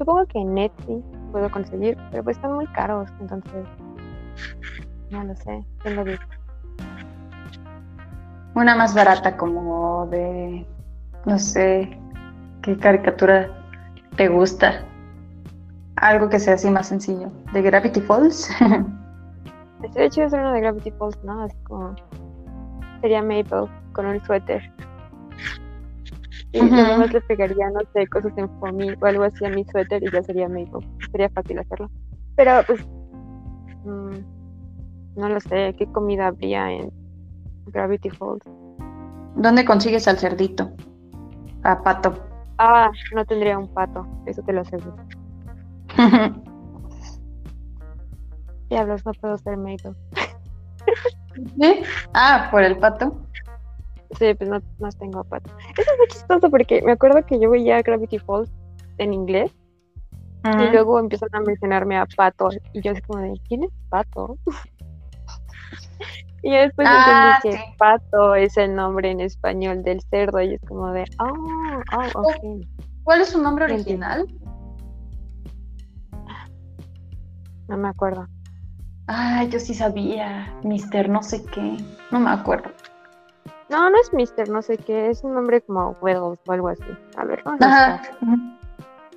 Supongo 0.00 0.24
que 0.28 0.38
en 0.38 0.56
Etsy 0.56 1.04
puedo 1.30 1.50
conseguir, 1.50 1.94
pero 2.10 2.24
pues 2.24 2.38
están 2.38 2.54
muy 2.54 2.66
caros, 2.68 3.10
entonces 3.20 3.66
no 5.10 5.24
lo 5.24 5.36
sé, 5.36 5.62
tengo 5.82 6.04
que... 6.04 6.18
Una 8.54 8.74
más 8.76 8.94
barata 8.94 9.36
como 9.36 10.06
de, 10.06 10.66
no 11.26 11.38
sé, 11.38 12.00
qué 12.62 12.78
caricatura 12.78 13.50
te 14.16 14.28
gusta. 14.28 14.86
Algo 15.96 16.30
que 16.30 16.38
sea 16.38 16.54
así 16.54 16.70
más 16.70 16.88
sencillo. 16.88 17.30
¿De 17.52 17.60
Gravity 17.60 18.00
Falls? 18.00 18.48
Estoy 19.82 20.04
hecho 20.04 20.24
hacer 20.24 20.40
uno 20.40 20.52
de 20.52 20.62
Gravity 20.62 20.92
Falls, 20.92 21.22
¿no? 21.24 21.42
Así 21.42 21.56
como 21.64 21.94
sería 23.02 23.20
Maple 23.20 23.66
con 23.92 24.06
un 24.06 24.18
suéter. 24.24 24.62
Y 26.52 26.62
nada 26.62 26.98
más 26.98 27.12
le 27.12 27.20
pegaría, 27.20 27.70
no 27.70 27.80
sé, 27.92 28.06
cosas 28.08 28.32
en 28.36 28.48
foamy 28.58 28.90
o 29.00 29.06
algo 29.06 29.22
así 29.24 29.44
a 29.44 29.50
mi 29.50 29.64
suéter 29.64 30.02
y 30.02 30.10
ya 30.10 30.22
sería 30.22 30.48
Maple. 30.48 30.86
Sería 31.12 31.28
fácil 31.30 31.58
hacerlo. 31.60 31.88
Pero 32.36 32.62
pues, 32.66 32.84
mm, 33.84 34.16
no 35.16 35.28
lo 35.28 35.40
sé, 35.40 35.74
¿qué 35.78 35.86
comida 35.92 36.28
habría 36.28 36.72
en 36.72 36.92
Gravity 37.66 38.10
Falls? 38.10 38.42
¿Dónde 39.36 39.64
consigues 39.64 40.08
al 40.08 40.18
cerdito? 40.18 40.72
A 41.62 41.82
pato. 41.82 42.14
Ah, 42.58 42.90
no 43.14 43.24
tendría 43.24 43.58
un 43.58 43.72
pato, 43.72 44.06
eso 44.26 44.42
te 44.42 44.52
lo 44.52 44.62
aseguro. 44.62 44.96
Diablos, 48.70 49.06
no 49.06 49.12
puedo 49.12 49.38
ser 49.38 49.56
Maple. 49.56 49.94
¿Sí? 51.60 51.82
Ah, 52.14 52.48
por 52.50 52.62
el 52.62 52.76
pato. 52.78 53.26
Sí, 54.18 54.34
pues 54.34 54.50
no, 54.50 54.60
no 54.78 54.88
tengo 54.98 55.24
pato. 55.24 55.50
Eso 55.76 55.90
es 55.92 55.98
muy 55.98 56.06
chistoso 56.08 56.50
porque 56.50 56.82
me 56.82 56.92
acuerdo 56.92 57.24
que 57.24 57.38
yo 57.38 57.50
veía 57.50 57.80
Gravity 57.82 58.18
Falls 58.18 58.50
en 58.98 59.14
inglés 59.14 59.52
y 60.44 60.72
luego 60.72 60.98
empiezan 60.98 61.28
a 61.32 61.40
mencionarme 61.40 61.98
a 61.98 62.06
Pato 62.06 62.48
y 62.72 62.80
yo 62.80 62.92
así 62.92 63.02
como 63.02 63.22
de, 63.22 63.38
¿quién 63.46 63.64
es 63.64 63.70
Pato? 63.90 64.38
y 66.42 66.50
después 66.50 66.88
ah, 66.90 67.38
entendí 67.42 67.58
que 67.58 67.74
Pato 67.76 68.34
es 68.34 68.56
el 68.56 68.74
nombre 68.74 69.10
en 69.10 69.20
español 69.20 69.82
del 69.82 70.00
cerdo 70.00 70.40
y 70.40 70.54
es 70.54 70.60
como 70.66 70.92
de, 70.92 71.04
oh, 71.18 71.82
oh, 71.94 72.20
ok. 72.20 72.66
¿Cuál 73.04 73.20
es 73.20 73.28
su 73.28 73.42
nombre 73.42 73.66
original? 73.66 74.26
No 77.68 77.76
me 77.76 77.88
acuerdo. 77.88 78.26
Ay, 79.06 79.48
yo 79.48 79.60
sí 79.60 79.74
sabía. 79.74 80.52
Mister 80.62 81.08
no 81.08 81.22
sé 81.22 81.44
qué. 81.44 81.76
No 82.10 82.18
me 82.18 82.30
acuerdo. 82.30 82.70
No, 83.70 83.88
no 83.88 84.00
es 84.00 84.12
Mister 84.12 84.48
no 84.48 84.62
sé 84.62 84.76
qué. 84.76 85.10
Es 85.10 85.22
un 85.22 85.34
nombre 85.34 85.60
como 85.60 85.96
Wells 86.02 86.40
o 86.44 86.52
algo 86.52 86.68
así. 86.68 86.82
A 87.16 87.24
ver, 87.24 87.40
vamos 87.44 87.60
a 87.62 88.02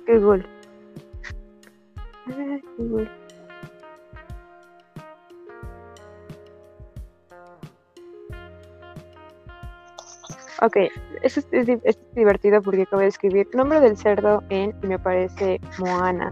Google. 0.06 0.46
Ah, 2.28 2.58
Google. 2.78 3.10
Ok, 10.62 10.76
esto 11.22 11.40
es, 11.50 11.68
es, 11.82 11.98
divertido 12.14 12.62
porque 12.62 12.82
acabo 12.82 13.02
de 13.02 13.08
escribir 13.08 13.48
nombre 13.54 13.80
del 13.80 13.98
cerdo 13.98 14.42
en 14.48 14.74
y 14.82 14.86
me 14.86 14.98
parece 14.98 15.60
Moana. 15.78 16.30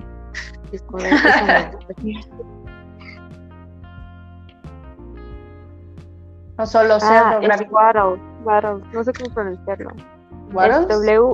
Es 0.70 0.82
No 6.58 6.66
solo 6.66 7.00
cerdo, 7.00 7.26
ah, 7.26 7.38
es 7.40 7.70
Waddle, 7.70 8.20
Waddle, 8.44 8.84
no 8.92 9.04
sé 9.04 9.12
cómo 9.14 9.34
pronunciarlo. 9.34 9.90
Es 9.90 10.88
W-A-D-D-L-E-S. 10.88 11.28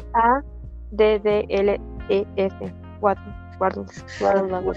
Waddle, 3.00 3.34
Waddle, 3.58 3.86
Waddle, 4.20 4.74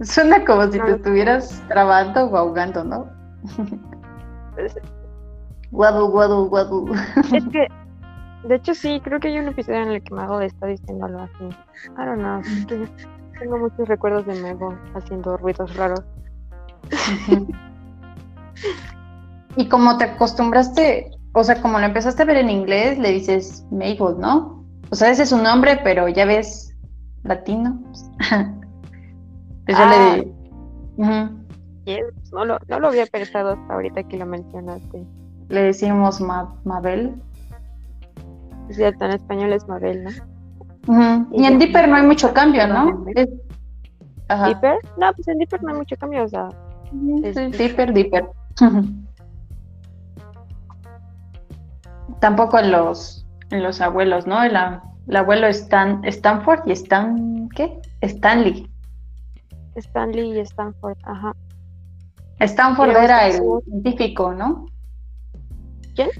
Suena 0.00 0.44
como 0.44 0.70
si 0.70 0.78
te 0.78 0.90
estuvieras 0.92 1.62
trabando 1.68 2.26
o 2.26 2.36
ahogando, 2.36 2.84
¿no? 2.84 3.08
Waddle, 5.70 6.08
waddle, 6.08 6.48
waddle. 6.48 6.98
Es 7.32 7.44
que, 7.48 7.68
de 8.48 8.54
hecho, 8.54 8.74
sí, 8.74 9.00
creo 9.04 9.20
que 9.20 9.28
hay 9.28 9.38
un 9.38 9.48
episodio 9.48 9.82
en 9.82 9.88
el 9.92 10.02
que 10.02 10.14
Mago 10.14 10.40
está 10.40 10.66
diciéndolo 10.66 11.20
así. 11.20 11.44
I 11.44 12.04
don't 12.04 12.18
know, 12.18 12.40
tengo 13.38 13.58
muchos 13.58 13.86
recuerdos 13.86 14.26
de 14.26 14.40
Mago 14.40 14.74
haciendo 14.94 15.36
ruidos 15.36 15.76
raros. 15.76 16.02
Y 19.58 19.68
como 19.68 19.98
te 19.98 20.04
acostumbraste, 20.04 21.10
o 21.32 21.42
sea, 21.42 21.60
como 21.60 21.80
lo 21.80 21.86
empezaste 21.86 22.22
a 22.22 22.26
ver 22.26 22.36
en 22.36 22.48
inglés, 22.48 22.96
le 22.96 23.10
dices 23.10 23.66
Mabel, 23.72 24.16
¿no? 24.20 24.64
O 24.90 24.94
sea, 24.94 25.10
ese 25.10 25.24
es 25.24 25.30
su 25.30 25.36
nombre, 25.36 25.80
pero 25.82 26.06
ya 26.06 26.26
ves 26.26 26.76
latino. 27.24 27.82
pues 29.66 29.76
yo 29.76 29.84
le 29.84 30.32
ah. 31.02 31.30
di. 31.86 31.98
no, 32.32 32.44
lo, 32.44 32.58
no 32.68 32.78
lo 32.78 32.86
había 32.86 33.06
pensado 33.06 33.54
hasta 33.54 33.74
ahorita 33.74 34.04
que 34.04 34.16
lo 34.16 34.26
mencionaste. 34.26 35.04
Le 35.48 35.62
decimos 35.62 36.20
Mabel. 36.20 37.20
Es 38.68 38.76
cierto, 38.76 39.06
en 39.06 39.10
español 39.10 39.52
es 39.54 39.66
Mabel, 39.66 40.04
¿no? 40.04 41.26
Y, 41.32 41.46
en 41.46 41.58
Dipper 41.58 41.88
no 41.88 41.96
hay 41.96 42.06
mucho 42.06 42.32
cambio, 42.32 42.64
¿no? 42.68 43.04
¿Dipper? 43.06 44.78
No, 44.98 45.12
pues 45.16 45.26
en 45.26 45.38
Dipper 45.38 45.64
no 45.64 45.72
hay 45.72 45.78
mucho 45.78 45.96
cambio, 45.96 46.22
o 46.22 46.28
sea. 46.28 46.48
Sí, 46.92 47.46
Dipper, 47.58 47.92
Dipper. 47.92 48.24
tampoco 52.20 52.58
en 52.58 52.72
los, 52.72 53.26
en 53.50 53.62
los 53.62 53.80
abuelos, 53.80 54.26
¿no? 54.26 54.42
El, 54.42 54.56
el 55.08 55.16
abuelo 55.16 55.46
Stan, 55.48 56.04
Stanford 56.04 56.60
y 56.66 56.72
Stan, 56.72 57.48
¿qué? 57.54 57.80
Stanley. 58.02 58.70
Stanley 59.74 60.36
y 60.36 60.40
Stanford, 60.40 60.98
ajá. 61.04 61.34
Stanford 62.40 62.90
era 62.90 63.28
el 63.28 63.40
científico, 63.64 64.32
¿no? 64.32 64.66
¿Quién? 65.94 66.10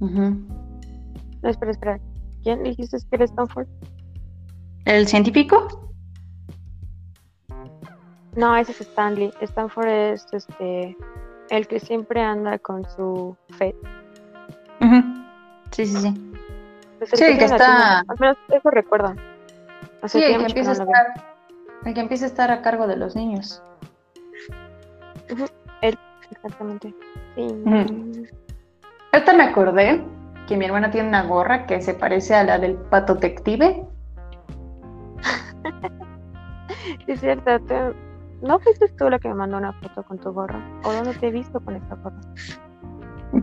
No, 0.00 1.48
espera, 1.48 1.72
espera. 1.72 2.00
¿Quién 2.42 2.62
dijiste 2.62 2.96
que 2.96 3.16
era 3.16 3.24
Stanford? 3.24 3.66
¿El 4.84 5.06
científico? 5.06 5.92
No, 8.36 8.56
ese 8.56 8.72
es 8.72 8.80
Stanley. 8.80 9.32
Stanford 9.40 9.88
es 9.88 10.26
este 10.32 10.96
el 11.50 11.66
que 11.66 11.80
siempre 11.80 12.22
anda 12.22 12.58
con 12.58 12.88
su 12.90 13.36
fe. 13.58 13.74
Sí, 15.72 15.86
sí, 15.86 15.96
sí. 15.96 16.32
Pues 16.98 17.12
el 17.12 17.18
Sí, 17.18 17.38
que 17.38 17.44
está-. 17.44 18.00
Al 18.00 18.16
menos 18.18 18.36
eso 18.48 18.70
recuerdo. 18.70 19.14
Hace 20.02 20.18
Sí, 20.18 20.24
el 20.24 20.38
que 20.38 20.46
empieza 20.46 20.72
a 20.72 20.74
no 20.74 20.82
estar, 20.84 21.06
el 21.84 21.94
que 21.94 22.00
empieza 22.00 22.24
a 22.24 22.28
estar 22.28 22.50
a 22.50 22.62
cargo 22.62 22.86
de 22.86 22.96
los 22.96 23.14
niños. 23.16 23.62
Exactamente. 26.30 26.94
Sí. 27.36 28.28
Ahorita 29.12 29.32
me 29.34 29.42
acordé 29.44 30.02
que 30.46 30.56
mi 30.56 30.64
hermana 30.66 30.90
tiene 30.90 31.08
una 31.08 31.22
gorra 31.24 31.66
que 31.66 31.80
se 31.80 31.94
parece 31.94 32.34
a 32.34 32.44
la 32.44 32.58
del 32.58 32.74
pato 32.76 33.14
detective. 33.14 33.86
Sí, 37.06 37.12
es 37.12 37.20
cierto. 37.20 37.60
te- 37.66 37.94
¿No 38.42 38.58
fuiste 38.58 38.88
tú 38.96 39.10
la 39.10 39.18
que 39.18 39.28
me 39.28 39.34
mandó 39.34 39.58
una 39.58 39.72
foto 39.74 40.02
con 40.04 40.18
tu 40.18 40.32
gorra? 40.32 40.60
¿O 40.84 40.92
dónde 40.92 41.12
te 41.14 41.28
he 41.28 41.30
visto 41.30 41.60
con 41.60 41.76
esta 41.76 41.94
gorra? 41.96 42.16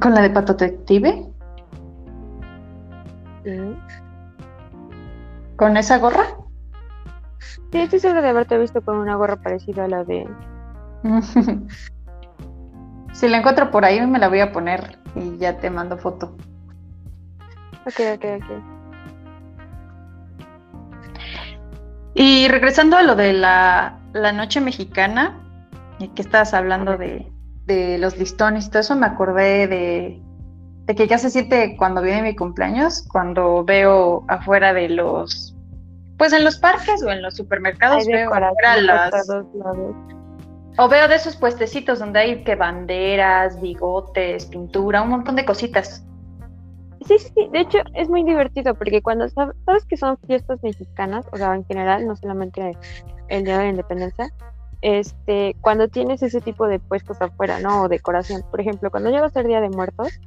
¿Con 0.01 0.13
la 0.13 0.21
de 0.21 0.29
pato 0.29 0.53
detective? 0.53 1.25
Sí. 3.43 3.77
¿Con 5.55 5.77
esa 5.77 5.97
gorra? 5.97 6.25
Sí, 7.71 7.79
estoy 7.79 7.99
segura 7.99 8.21
de 8.21 8.29
haberte 8.29 8.57
visto 8.57 8.81
con 8.81 8.97
una 8.97 9.15
gorra 9.15 9.37
parecida 9.37 9.85
a 9.85 9.87
la 9.87 10.03
de. 10.03 10.27
si 13.13 13.27
la 13.27 13.37
encuentro 13.37 13.71
por 13.71 13.85
ahí 13.85 14.05
me 14.05 14.19
la 14.19 14.27
voy 14.29 14.41
a 14.41 14.51
poner 14.51 14.99
y 15.15 15.37
ya 15.37 15.57
te 15.57 15.69
mando 15.69 15.97
foto. 15.97 16.35
Ok, 17.85 18.01
ok, 18.15 18.25
ok. 18.37 18.77
Y 22.13 22.47
regresando 22.47 22.97
a 22.97 23.03
lo 23.03 23.15
de 23.15 23.33
la, 23.33 23.99
la 24.13 24.31
noche 24.31 24.59
mexicana, 24.59 25.39
que 26.15 26.21
estabas 26.21 26.53
hablando 26.53 26.97
de, 26.97 27.31
de 27.67 27.97
los 27.97 28.17
listones 28.17 28.65
y 28.65 28.69
todo 28.69 28.79
eso, 28.79 28.95
me 28.95 29.05
acordé 29.05 29.67
de, 29.67 30.21
de 30.85 30.95
que 30.95 31.07
ya 31.07 31.17
se 31.17 31.29
siente 31.29 31.75
cuando 31.77 32.01
viene 32.01 32.21
mi 32.23 32.35
cumpleaños, 32.35 33.05
cuando 33.11 33.63
veo 33.63 34.23
afuera 34.27 34.73
de 34.73 34.89
los, 34.89 35.53
pues 36.17 36.33
en 36.33 36.43
los 36.43 36.57
parques 36.57 37.03
o 37.03 37.11
en 37.11 37.21
los 37.21 37.35
supermercados, 37.35 38.07
Hay 38.07 38.13
veo 38.13 38.29
afuera 38.33 38.49
decoración 38.75 38.85
por 38.87 38.95
las, 38.95 39.27
todos 39.27 39.45
lados. 39.55 39.95
o 40.77 40.87
veo 40.87 41.07
de 41.07 41.15
esos 41.15 41.35
puestecitos 41.35 41.99
donde 41.99 42.19
hay 42.19 42.43
que 42.43 42.55
banderas, 42.55 43.59
bigotes, 43.61 44.45
pintura, 44.45 45.01
un 45.01 45.09
montón 45.09 45.35
de 45.35 45.45
cositas. 45.45 46.03
Sí, 47.05 47.19
sí, 47.19 47.31
sí. 47.35 47.49
De 47.51 47.59
hecho, 47.59 47.77
es 47.93 48.09
muy 48.09 48.23
divertido 48.23 48.73
porque 48.75 49.01
cuando 49.01 49.25
sab- 49.27 49.53
sabes 49.65 49.85
que 49.85 49.95
son 49.97 50.17
fiestas 50.25 50.59
mexicanas, 50.63 51.25
o 51.31 51.37
sea, 51.37 51.53
en 51.55 51.63
general, 51.65 52.05
no 52.07 52.15
solamente 52.15 52.77
el 53.29 53.43
Día 53.43 53.57
de 53.59 53.63
la 53.65 53.69
Independencia, 53.69 54.29
este, 54.81 55.55
cuando 55.61 55.87
tienes 55.87 56.21
ese 56.21 56.41
tipo 56.41 56.67
de 56.67 56.79
puestos 56.79 57.21
afuera, 57.21 57.59
¿no? 57.59 57.83
O 57.83 57.89
decoración. 57.89 58.43
Por 58.49 58.61
ejemplo, 58.61 58.91
cuando 58.91 59.09
llega 59.09 59.25
a 59.25 59.29
ser 59.29 59.47
Día 59.47 59.61
de 59.61 59.69
Muertos, 59.69 60.19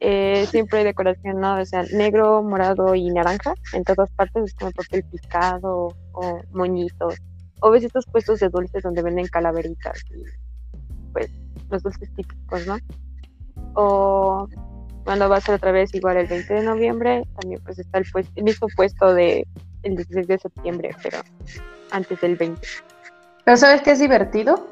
eh, 0.00 0.46
siempre 0.50 0.80
hay 0.80 0.84
decoración, 0.84 1.40
¿no? 1.40 1.60
O 1.60 1.64
sea, 1.64 1.84
negro, 1.92 2.42
morado 2.42 2.94
y 2.94 3.10
naranja 3.10 3.54
en 3.72 3.84
todas 3.84 4.10
partes, 4.10 4.44
es 4.44 4.54
como 4.54 4.72
papel 4.72 5.04
picado 5.04 5.88
o 6.12 6.40
moñitos. 6.52 7.14
O 7.60 7.70
ves 7.70 7.84
estos 7.84 8.04
puestos 8.06 8.40
de 8.40 8.48
dulces 8.48 8.82
donde 8.82 9.02
venden 9.02 9.26
calaveritas 9.28 10.04
y, 10.10 10.24
pues, 11.12 11.30
los 11.70 11.82
dulces 11.82 12.12
típicos, 12.14 12.66
¿no? 12.66 12.76
O 13.74 14.48
cuando 15.04 15.28
va 15.28 15.36
a 15.36 15.40
ser 15.40 15.54
otra 15.54 15.72
vez 15.72 15.94
igual 15.94 16.16
el 16.16 16.26
20 16.26 16.52
de 16.52 16.62
noviembre, 16.62 17.24
también 17.40 17.62
pues 17.64 17.78
está 17.78 17.98
el, 17.98 18.06
pues, 18.12 18.26
el 18.34 18.44
mismo 18.44 18.66
puesto 18.74 19.14
de 19.14 19.46
el 19.82 19.96
16 19.96 20.26
de 20.26 20.38
septiembre, 20.38 20.90
pero 21.02 21.18
antes 21.90 22.20
del 22.20 22.36
20. 22.36 22.60
Pero 23.44 23.56
¿sabes 23.56 23.82
qué 23.82 23.92
es 23.92 23.98
divertido? 23.98 24.68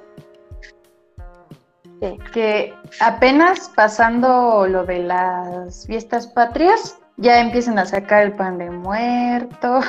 Sí. 2.00 2.18
Que 2.32 2.74
apenas 3.00 3.70
pasando 3.74 4.66
lo 4.66 4.84
de 4.84 5.00
las 5.00 5.86
fiestas 5.86 6.26
patrias, 6.26 6.98
ya 7.16 7.40
empiezan 7.40 7.78
a 7.78 7.86
sacar 7.86 8.24
el 8.24 8.32
pan 8.32 8.58
de 8.58 8.70
muerto. 8.70 9.80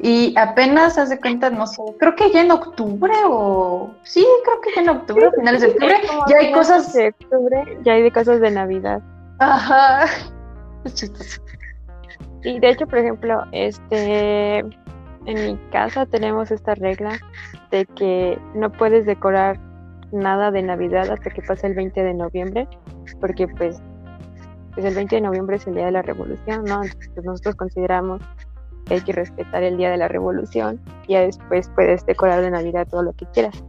Y 0.00 0.34
apenas 0.38 0.96
hace 0.96 1.18
cuenta, 1.18 1.50
no 1.50 1.66
sé, 1.66 1.82
creo 1.98 2.14
que 2.14 2.30
ya 2.30 2.42
en 2.42 2.52
octubre 2.52 3.12
o... 3.26 3.90
Sí, 4.04 4.24
creo 4.44 4.60
que 4.60 4.70
ya 4.76 4.82
en 4.82 4.88
octubre, 4.90 5.30
finales 5.36 5.60
de 5.60 5.68
octubre, 5.68 5.96
ya 6.28 6.36
hay 6.38 6.52
cosas... 6.52 6.92
de 6.92 7.08
octubre, 7.08 7.78
ya 7.82 7.94
hay 7.94 8.02
de 8.02 8.12
cosas 8.12 8.40
de 8.40 8.50
Navidad. 8.52 9.02
Ajá. 9.40 10.06
Y 12.44 12.60
de 12.60 12.70
hecho, 12.70 12.86
por 12.86 12.98
ejemplo, 12.98 13.44
este 13.52 14.58
en 14.58 15.46
mi 15.46 15.56
casa 15.70 16.06
tenemos 16.06 16.50
esta 16.50 16.74
regla 16.76 17.18
de 17.70 17.86
que 17.86 18.38
no 18.54 18.70
puedes 18.72 19.06
decorar 19.06 19.58
nada 20.12 20.50
de 20.50 20.62
Navidad 20.62 21.10
hasta 21.10 21.30
que 21.30 21.42
pase 21.42 21.66
el 21.66 21.74
20 21.74 22.02
de 22.02 22.14
noviembre, 22.14 22.68
porque 23.20 23.46
pues, 23.48 23.80
pues 24.74 24.86
el 24.86 24.94
20 24.94 25.16
de 25.16 25.20
noviembre 25.22 25.56
es 25.56 25.66
el 25.66 25.74
día 25.74 25.86
de 25.86 25.92
la 25.92 26.02
revolución, 26.02 26.64
¿no? 26.64 26.82
Entonces 26.82 27.10
pues, 27.14 27.26
nosotros 27.26 27.56
consideramos 27.56 28.22
que 28.86 28.94
hay 28.94 29.00
que 29.02 29.12
respetar 29.12 29.62
el 29.62 29.76
día 29.76 29.90
de 29.90 29.98
la 29.98 30.08
revolución 30.08 30.80
y 31.06 31.12
ya 31.12 31.20
después 31.20 31.70
puedes 31.74 32.06
decorar 32.06 32.40
de 32.40 32.50
Navidad 32.50 32.86
todo 32.88 33.02
lo 33.02 33.12
que 33.12 33.26
quieras. 33.26 33.62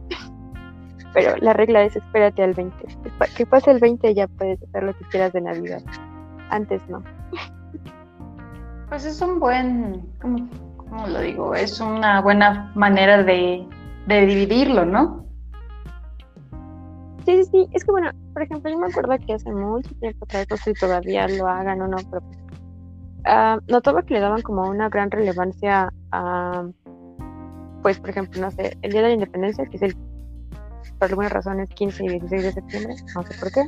Pero 1.12 1.36
la 1.38 1.52
regla 1.52 1.82
es 1.82 1.96
espérate 1.96 2.42
al 2.42 2.54
20. 2.54 2.86
Que 2.86 3.10
pa- 3.18 3.26
Que 3.36 3.44
pase 3.44 3.70
el 3.72 3.80
20 3.80 4.10
y 4.10 4.14
ya 4.14 4.28
puedes 4.28 4.62
hacer 4.62 4.82
lo 4.84 4.96
que 4.96 5.04
quieras 5.06 5.32
de 5.32 5.40
Navidad. 5.42 5.82
Antes 6.50 6.80
no. 6.88 7.02
Pues 8.88 9.04
es 9.04 9.20
un 9.20 9.38
buen, 9.40 10.02
¿cómo, 10.20 10.48
cómo 10.76 11.06
lo 11.06 11.20
digo? 11.20 11.54
Es 11.54 11.80
una 11.80 12.20
buena 12.20 12.70
manera 12.74 13.22
de, 13.22 13.66
de 14.06 14.26
dividirlo, 14.26 14.84
¿no? 14.84 15.26
Sí, 17.24 17.44
sí, 17.44 17.50
sí. 17.50 17.68
Es 17.72 17.84
que 17.84 17.90
bueno, 17.90 18.10
por 18.32 18.42
ejemplo, 18.42 18.70
yo 18.70 18.78
me 18.78 18.86
acuerdo 18.86 19.16
que 19.24 19.34
hace 19.34 19.52
mucho 19.52 19.90
tiempo 20.00 20.24
atrás, 20.24 20.60
si 20.64 20.72
todavía 20.72 21.28
lo 21.28 21.46
hagan 21.46 21.80
o 21.82 21.88
no, 21.88 21.98
pero 22.10 22.22
ah, 23.24 23.58
notaba 23.68 24.02
que 24.02 24.14
le 24.14 24.20
daban 24.20 24.42
como 24.42 24.68
una 24.68 24.88
gran 24.88 25.10
relevancia 25.10 25.92
a, 26.12 26.66
pues, 27.82 27.98
por 27.98 28.10
ejemplo, 28.10 28.40
no 28.40 28.50
sé, 28.50 28.76
el 28.82 28.92
Día 28.92 29.02
de 29.02 29.08
la 29.08 29.14
Independencia, 29.14 29.66
que 29.66 29.76
es 29.76 29.82
el, 29.82 29.96
por 30.98 31.08
alguna 31.08 31.28
razón 31.28 31.60
es 31.60 31.70
15 31.70 32.04
y 32.04 32.08
16 32.08 32.42
de 32.42 32.52
septiembre, 32.52 32.94
no 33.14 33.22
sé 33.22 33.38
por 33.38 33.52
qué. 33.52 33.66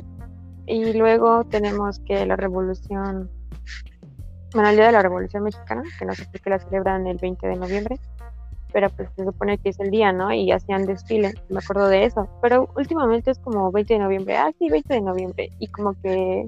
Y 0.65 0.93
luego 0.93 1.43
tenemos 1.45 1.99
que 1.99 2.25
la 2.25 2.35
revolución, 2.35 3.29
bueno, 4.53 4.69
el 4.69 4.75
Día 4.75 4.85
de 4.87 4.91
la 4.93 5.01
Revolución 5.01 5.43
Mexicana, 5.43 5.83
que 5.99 6.05
no 6.05 6.13
sé 6.13 6.25
por 6.25 6.41
qué 6.41 6.49
la 6.49 6.59
celebran 6.59 7.05
el 7.07 7.17
20 7.17 7.47
de 7.47 7.55
noviembre, 7.55 7.99
pero 8.73 8.89
pues 8.89 9.07
se 9.15 9.23
supone 9.23 9.59
que 9.59 9.69
es 9.69 9.79
el 9.79 9.91
día, 9.91 10.11
¿no? 10.11 10.33
Y 10.33 10.51
hacían 10.51 10.85
desfile, 10.85 11.33
me 11.49 11.59
acuerdo 11.59 11.87
de 11.87 12.05
eso. 12.05 12.27
Pero 12.41 12.67
últimamente 12.75 13.31
es 13.31 13.39
como 13.39 13.71
20 13.71 13.93
de 13.93 13.99
noviembre, 13.99 14.35
ah, 14.35 14.51
sí, 14.57 14.69
20 14.69 14.93
de 14.95 15.01
noviembre, 15.01 15.49
y 15.59 15.67
como 15.67 15.93
que 16.01 16.47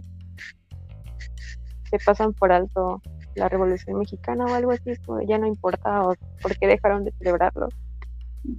se 1.89 1.99
pasan 1.99 2.33
por 2.33 2.51
alto 2.51 3.01
la 3.35 3.47
Revolución 3.47 3.99
Mexicana 3.99 4.45
o 4.45 4.53
algo 4.53 4.71
así, 4.71 4.93
ya 5.27 5.37
no 5.37 5.45
importa 5.45 6.01
o 6.01 6.15
por 6.41 6.57
qué 6.57 6.67
dejaron 6.67 7.03
de 7.03 7.11
celebrarlo. 7.19 7.67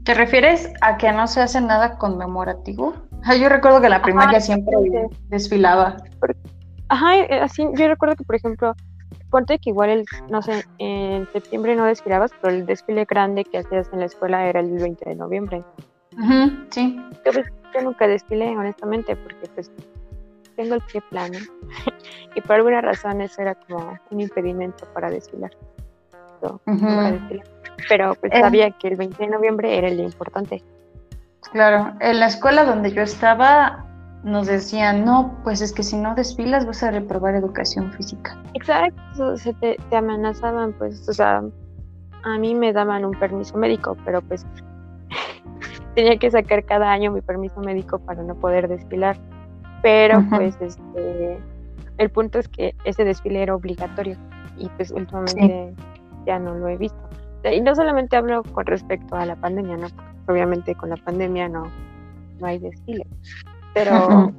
¿Te 0.04 0.14
refieres 0.14 0.72
a 0.80 0.96
que 0.96 1.10
no 1.12 1.26
se 1.26 1.40
hace 1.40 1.60
nada 1.60 1.96
conmemorativo? 1.98 2.94
Ah, 3.24 3.36
yo 3.36 3.48
recuerdo 3.48 3.80
que 3.80 3.88
la 3.88 4.02
primaria 4.02 4.40
siempre 4.40 4.74
sí. 4.82 5.18
desfilaba. 5.28 5.96
Ajá, 6.88 7.16
eh, 7.16 7.40
así, 7.40 7.66
yo 7.74 7.88
recuerdo 7.88 8.16
que, 8.16 8.24
por 8.24 8.36
ejemplo, 8.36 8.74
ponte 9.30 9.58
que 9.58 9.70
igual, 9.70 9.90
el, 9.90 10.04
no 10.30 10.42
sé, 10.42 10.64
en 10.78 11.26
septiembre 11.32 11.76
no 11.76 11.84
desfilabas, 11.84 12.32
pero 12.40 12.54
el 12.54 12.66
desfile 12.66 13.04
grande 13.04 13.44
que 13.44 13.58
hacías 13.58 13.88
en 13.92 14.00
la 14.00 14.06
escuela 14.06 14.46
era 14.48 14.60
el 14.60 14.70
20 14.78 15.08
de 15.08 15.16
noviembre. 15.16 15.62
Ujú, 16.18 16.50
sí. 16.70 16.98
Yo, 17.24 17.32
pues, 17.32 17.46
yo 17.74 17.82
nunca 17.82 18.06
desfilé, 18.06 18.56
honestamente, 18.56 19.16
porque 19.16 19.48
pues 19.54 19.70
tengo 20.56 20.74
el 20.74 20.80
pie 20.82 21.00
plano. 21.10 21.38
y 22.34 22.40
por 22.40 22.56
alguna 22.56 22.80
razón 22.80 23.20
eso 23.20 23.42
era 23.42 23.54
como 23.54 23.98
un 24.10 24.20
impedimento 24.20 24.86
para 24.94 25.10
desfilar. 25.10 25.50
So, 26.40 26.60
Ujú. 26.66 26.86
desfilé. 26.86 27.42
Pero 27.88 28.14
pues 28.20 28.32
Eh. 28.32 28.40
sabía 28.40 28.70
que 28.70 28.88
el 28.88 28.96
20 28.96 29.22
de 29.24 29.30
noviembre 29.30 29.76
era 29.76 29.88
el 29.88 29.96
día 29.96 30.06
importante. 30.06 30.62
Claro, 31.52 31.94
en 32.00 32.20
la 32.20 32.26
escuela 32.26 32.64
donde 32.64 32.90
yo 32.90 33.02
estaba 33.02 33.85
nos 34.26 34.48
decían, 34.48 35.04
no, 35.04 35.38
pues 35.44 35.60
es 35.60 35.72
que 35.72 35.84
si 35.84 35.96
no 35.96 36.16
desfilas 36.16 36.66
vas 36.66 36.82
a 36.82 36.90
reprobar 36.90 37.36
educación 37.36 37.92
física. 37.92 38.36
Exacto, 38.54 39.28
o 39.28 39.36
sea, 39.36 39.52
te, 39.52 39.76
te 39.88 39.96
amenazaban, 39.96 40.72
pues, 40.72 41.08
o 41.08 41.12
sea, 41.12 41.44
a 42.24 42.38
mí 42.38 42.56
me 42.56 42.72
daban 42.72 43.04
un 43.04 43.12
permiso 43.12 43.56
médico, 43.56 43.96
pero 44.04 44.20
pues 44.22 44.44
tenía 45.94 46.18
que 46.18 46.28
sacar 46.28 46.64
cada 46.64 46.90
año 46.90 47.12
mi 47.12 47.20
permiso 47.20 47.60
médico 47.60 48.00
para 48.00 48.24
no 48.24 48.34
poder 48.34 48.66
desfilar. 48.66 49.16
Pero 49.82 50.24
pues, 50.30 50.56
este, 50.60 51.38
el 51.98 52.10
punto 52.10 52.40
es 52.40 52.48
que 52.48 52.74
ese 52.84 53.04
desfile 53.04 53.42
era 53.42 53.54
obligatorio 53.54 54.16
y 54.58 54.68
pues 54.70 54.90
últimamente 54.90 55.72
ya 56.26 56.40
no 56.40 56.52
lo 56.56 56.66
he 56.66 56.76
visto. 56.76 56.98
Y 57.44 57.60
no 57.60 57.76
solamente 57.76 58.16
hablo 58.16 58.42
con 58.42 58.66
respecto 58.66 59.14
a 59.14 59.24
la 59.24 59.36
pandemia, 59.36 59.76
¿no? 59.76 59.86
Porque 59.88 60.32
obviamente 60.32 60.74
con 60.74 60.88
la 60.88 60.96
pandemia 60.96 61.48
no, 61.48 61.70
no 62.40 62.46
hay 62.46 62.58
desfile, 62.58 63.06
pero 63.76 64.32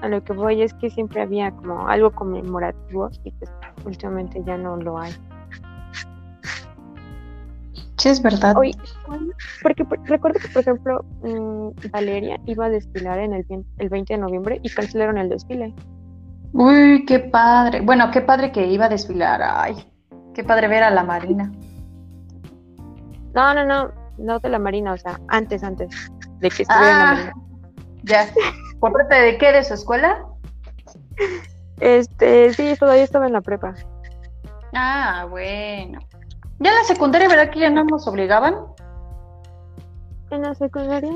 a 0.00 0.08
lo 0.08 0.24
que 0.24 0.32
voy 0.32 0.62
es 0.62 0.74
que 0.74 0.90
siempre 0.90 1.22
había 1.22 1.52
como 1.52 1.86
algo 1.86 2.10
conmemorativo 2.10 3.08
y 3.22 3.30
pues 3.30 3.50
últimamente 3.86 4.42
ya 4.44 4.58
no 4.58 4.76
lo 4.76 4.98
hay. 4.98 5.12
Sí, 7.98 8.08
es 8.08 8.20
verdad. 8.20 8.56
Porque 9.62 9.84
por- 9.84 10.00
recuerdo 10.08 10.40
que, 10.40 10.48
por 10.48 10.62
ejemplo, 10.62 11.04
mm, 11.22 11.68
Valeria 11.92 12.36
iba 12.46 12.66
a 12.66 12.68
desfilar 12.68 13.20
en 13.20 13.32
el, 13.34 13.46
el 13.78 13.88
20 13.88 14.14
de 14.14 14.18
noviembre 14.18 14.58
y 14.60 14.70
cancelaron 14.70 15.18
el 15.18 15.28
desfile. 15.28 15.72
Uy, 16.52 17.04
qué 17.06 17.20
padre. 17.20 17.80
Bueno, 17.80 18.10
qué 18.10 18.20
padre 18.22 18.50
que 18.50 18.66
iba 18.66 18.86
a 18.86 18.88
desfilar. 18.88 19.40
Ay, 19.40 19.76
qué 20.34 20.42
padre 20.42 20.66
ver 20.66 20.82
a 20.82 20.90
la 20.90 21.04
Marina. 21.04 21.52
No, 23.34 23.54
no, 23.54 23.64
no, 23.64 23.92
no 24.18 24.40
de 24.40 24.48
la 24.48 24.58
Marina, 24.58 24.94
o 24.94 24.96
sea, 24.98 25.20
antes, 25.28 25.62
antes 25.62 25.88
de 26.40 26.50
que 26.50 26.64
estuviera 26.64 26.90
en 26.92 26.98
la 26.98 27.04
Ah, 27.04 27.14
Marina. 27.14 27.32
Ya. 28.02 28.28
¿Por 28.80 28.92
parte 28.92 29.14
de 29.14 29.38
qué? 29.38 29.52
¿De 29.52 29.64
su 29.64 29.74
escuela? 29.74 30.24
Este, 31.80 32.52
sí, 32.52 32.74
todavía 32.78 33.04
estaba 33.04 33.26
en 33.26 33.32
la 33.32 33.40
prepa. 33.40 33.74
Ah, 34.72 35.26
bueno. 35.28 35.98
Ya 36.58 36.70
en 36.70 36.76
la 36.76 36.84
secundaria, 36.84 37.28
¿verdad 37.28 37.50
que 37.50 37.60
ya 37.60 37.70
no 37.70 37.84
nos 37.84 38.06
obligaban? 38.06 38.54
¿En 40.30 40.42
la 40.42 40.54
secundaria? 40.54 41.12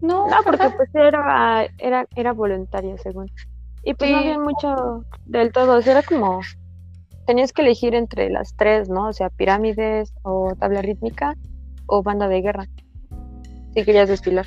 No, 0.00 0.28
No, 0.28 0.36
porque 0.44 0.70
pues 0.76 0.88
era, 0.94 1.66
era, 1.78 2.06
era 2.16 2.32
voluntario, 2.32 2.96
según. 2.98 3.30
Y 3.84 3.94
pues 3.94 4.10
no 4.10 4.18
había 4.18 4.38
mucho 4.38 5.04
del 5.26 5.52
todo, 5.52 5.78
o 5.78 5.82
sea, 5.82 5.92
era 5.92 6.02
como, 6.02 6.40
tenías 7.26 7.52
que 7.52 7.62
elegir 7.62 7.94
entre 7.94 8.30
las 8.30 8.54
tres, 8.56 8.88
¿no? 8.88 9.08
O 9.08 9.12
sea, 9.12 9.30
pirámides 9.30 10.14
o 10.22 10.54
tabla 10.58 10.82
rítmica 10.82 11.34
o 11.86 12.02
banda 12.02 12.28
de 12.28 12.40
guerra. 12.40 12.66
Si 13.74 13.84
querías 13.84 14.08
desfilar. 14.08 14.46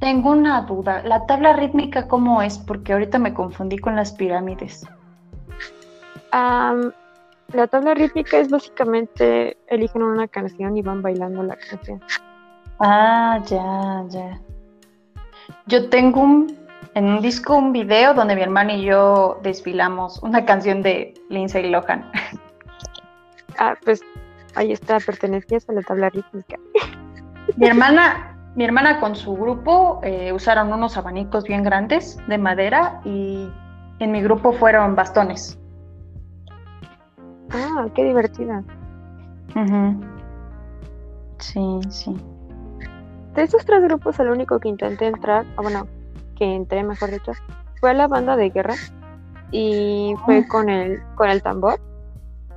Tengo 0.00 0.30
una 0.30 0.62
duda. 0.62 1.02
¿La 1.04 1.26
tabla 1.26 1.52
rítmica 1.52 2.08
cómo 2.08 2.40
es? 2.40 2.58
Porque 2.58 2.94
ahorita 2.94 3.18
me 3.18 3.34
confundí 3.34 3.78
con 3.78 3.96
las 3.96 4.12
pirámides. 4.12 4.86
Am, 6.32 6.92
la 7.52 7.66
tabla 7.66 7.94
rítmica 7.94 8.38
es 8.38 8.48
básicamente, 8.48 9.58
eligen 9.66 10.02
una 10.02 10.26
canción 10.26 10.76
y 10.76 10.82
van 10.82 11.02
bailando 11.02 11.42
la 11.42 11.56
canción. 11.56 12.00
Ah, 12.78 13.40
ya, 13.46 14.04
ya. 14.08 14.40
Yo 15.66 15.90
tengo 15.90 16.22
un, 16.22 16.56
en 16.94 17.04
un 17.04 17.20
disco 17.20 17.56
un 17.56 17.72
video 17.72 18.14
donde 18.14 18.34
mi 18.36 18.42
hermano 18.42 18.72
y 18.72 18.84
yo 18.84 19.38
desfilamos 19.42 20.22
una 20.22 20.46
canción 20.46 20.80
de 20.82 21.12
Lindsay 21.28 21.68
Lohan. 21.70 22.10
Ah, 23.58 23.74
pues 23.84 24.00
ahí 24.54 24.72
está, 24.72 24.98
pertenecías 25.00 25.68
a 25.68 25.72
la 25.72 25.82
tabla 25.82 26.08
rítmica. 26.08 26.56
Mi 27.56 27.66
hermana, 27.66 28.29
mi 28.54 28.64
hermana 28.64 29.00
con 29.00 29.14
su 29.14 29.34
grupo 29.34 30.00
eh, 30.02 30.32
usaron 30.32 30.72
unos 30.72 30.96
abanicos 30.96 31.44
bien 31.44 31.62
grandes 31.62 32.18
de 32.26 32.38
madera 32.38 33.00
y 33.04 33.48
en 34.00 34.10
mi 34.12 34.22
grupo 34.22 34.52
fueron 34.52 34.94
bastones. 34.96 35.58
Ah, 37.52 37.86
qué 37.94 38.04
divertida. 38.04 38.62
Sí, 41.38 41.80
sí. 41.88 42.16
De 43.34 43.42
esos 43.42 43.64
tres 43.64 43.82
grupos, 43.82 44.18
el 44.20 44.30
único 44.30 44.58
que 44.58 44.68
intenté 44.68 45.06
entrar, 45.06 45.44
o 45.56 45.62
bueno, 45.62 45.86
que 46.36 46.54
entré, 46.54 46.82
mejor 46.82 47.10
dicho, 47.10 47.32
fue 47.80 47.90
a 47.90 47.94
la 47.94 48.08
banda 48.08 48.36
de 48.36 48.50
guerra 48.50 48.74
y 49.50 50.14
fue 50.24 50.38
Ah. 50.38 50.48
con 50.48 50.68
el, 50.68 51.00
con 51.14 51.28
el 51.28 51.42
tambor. 51.42 51.80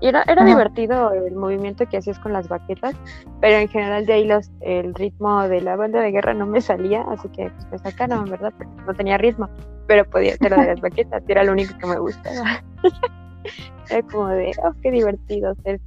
Y 0.03 0.07
era, 0.09 0.21
era 0.27 0.43
divertido 0.43 1.13
el 1.13 1.33
movimiento 1.33 1.85
que 1.87 1.95
hacías 1.95 2.19
con 2.19 2.33
las 2.33 2.49
baquetas, 2.49 2.93
pero 3.39 3.55
en 3.55 3.69
general 3.69 4.05
de 4.05 4.11
ahí 4.11 4.25
los, 4.25 4.51
el 4.59 4.93
ritmo 4.93 5.47
de 5.47 5.61
la 5.61 5.77
banda 5.77 6.01
de 6.01 6.11
guerra 6.11 6.33
no 6.33 6.45
me 6.45 6.59
salía, 6.59 7.03
así 7.03 7.29
que 7.29 7.49
pues, 7.49 7.71
me 7.71 7.77
sacaron, 7.77 8.29
¿verdad? 8.29 8.53
Porque 8.57 8.73
no 8.85 8.93
tenía 8.93 9.17
ritmo, 9.17 9.47
pero 9.87 10.03
podía 10.03 10.33
hacer 10.33 10.51
lo 10.51 10.57
de 10.57 10.67
las 10.67 10.81
baquetas, 10.81 11.23
y 11.25 11.31
era 11.31 11.45
lo 11.45 11.53
único 11.53 11.77
que 11.77 11.87
me 11.87 11.97
gustaba. 11.99 12.61
era 13.89 14.01
como 14.09 14.27
de, 14.27 14.51
oh, 14.65 14.73
qué 14.81 14.91
divertido 14.91 15.55
ser 15.63 15.79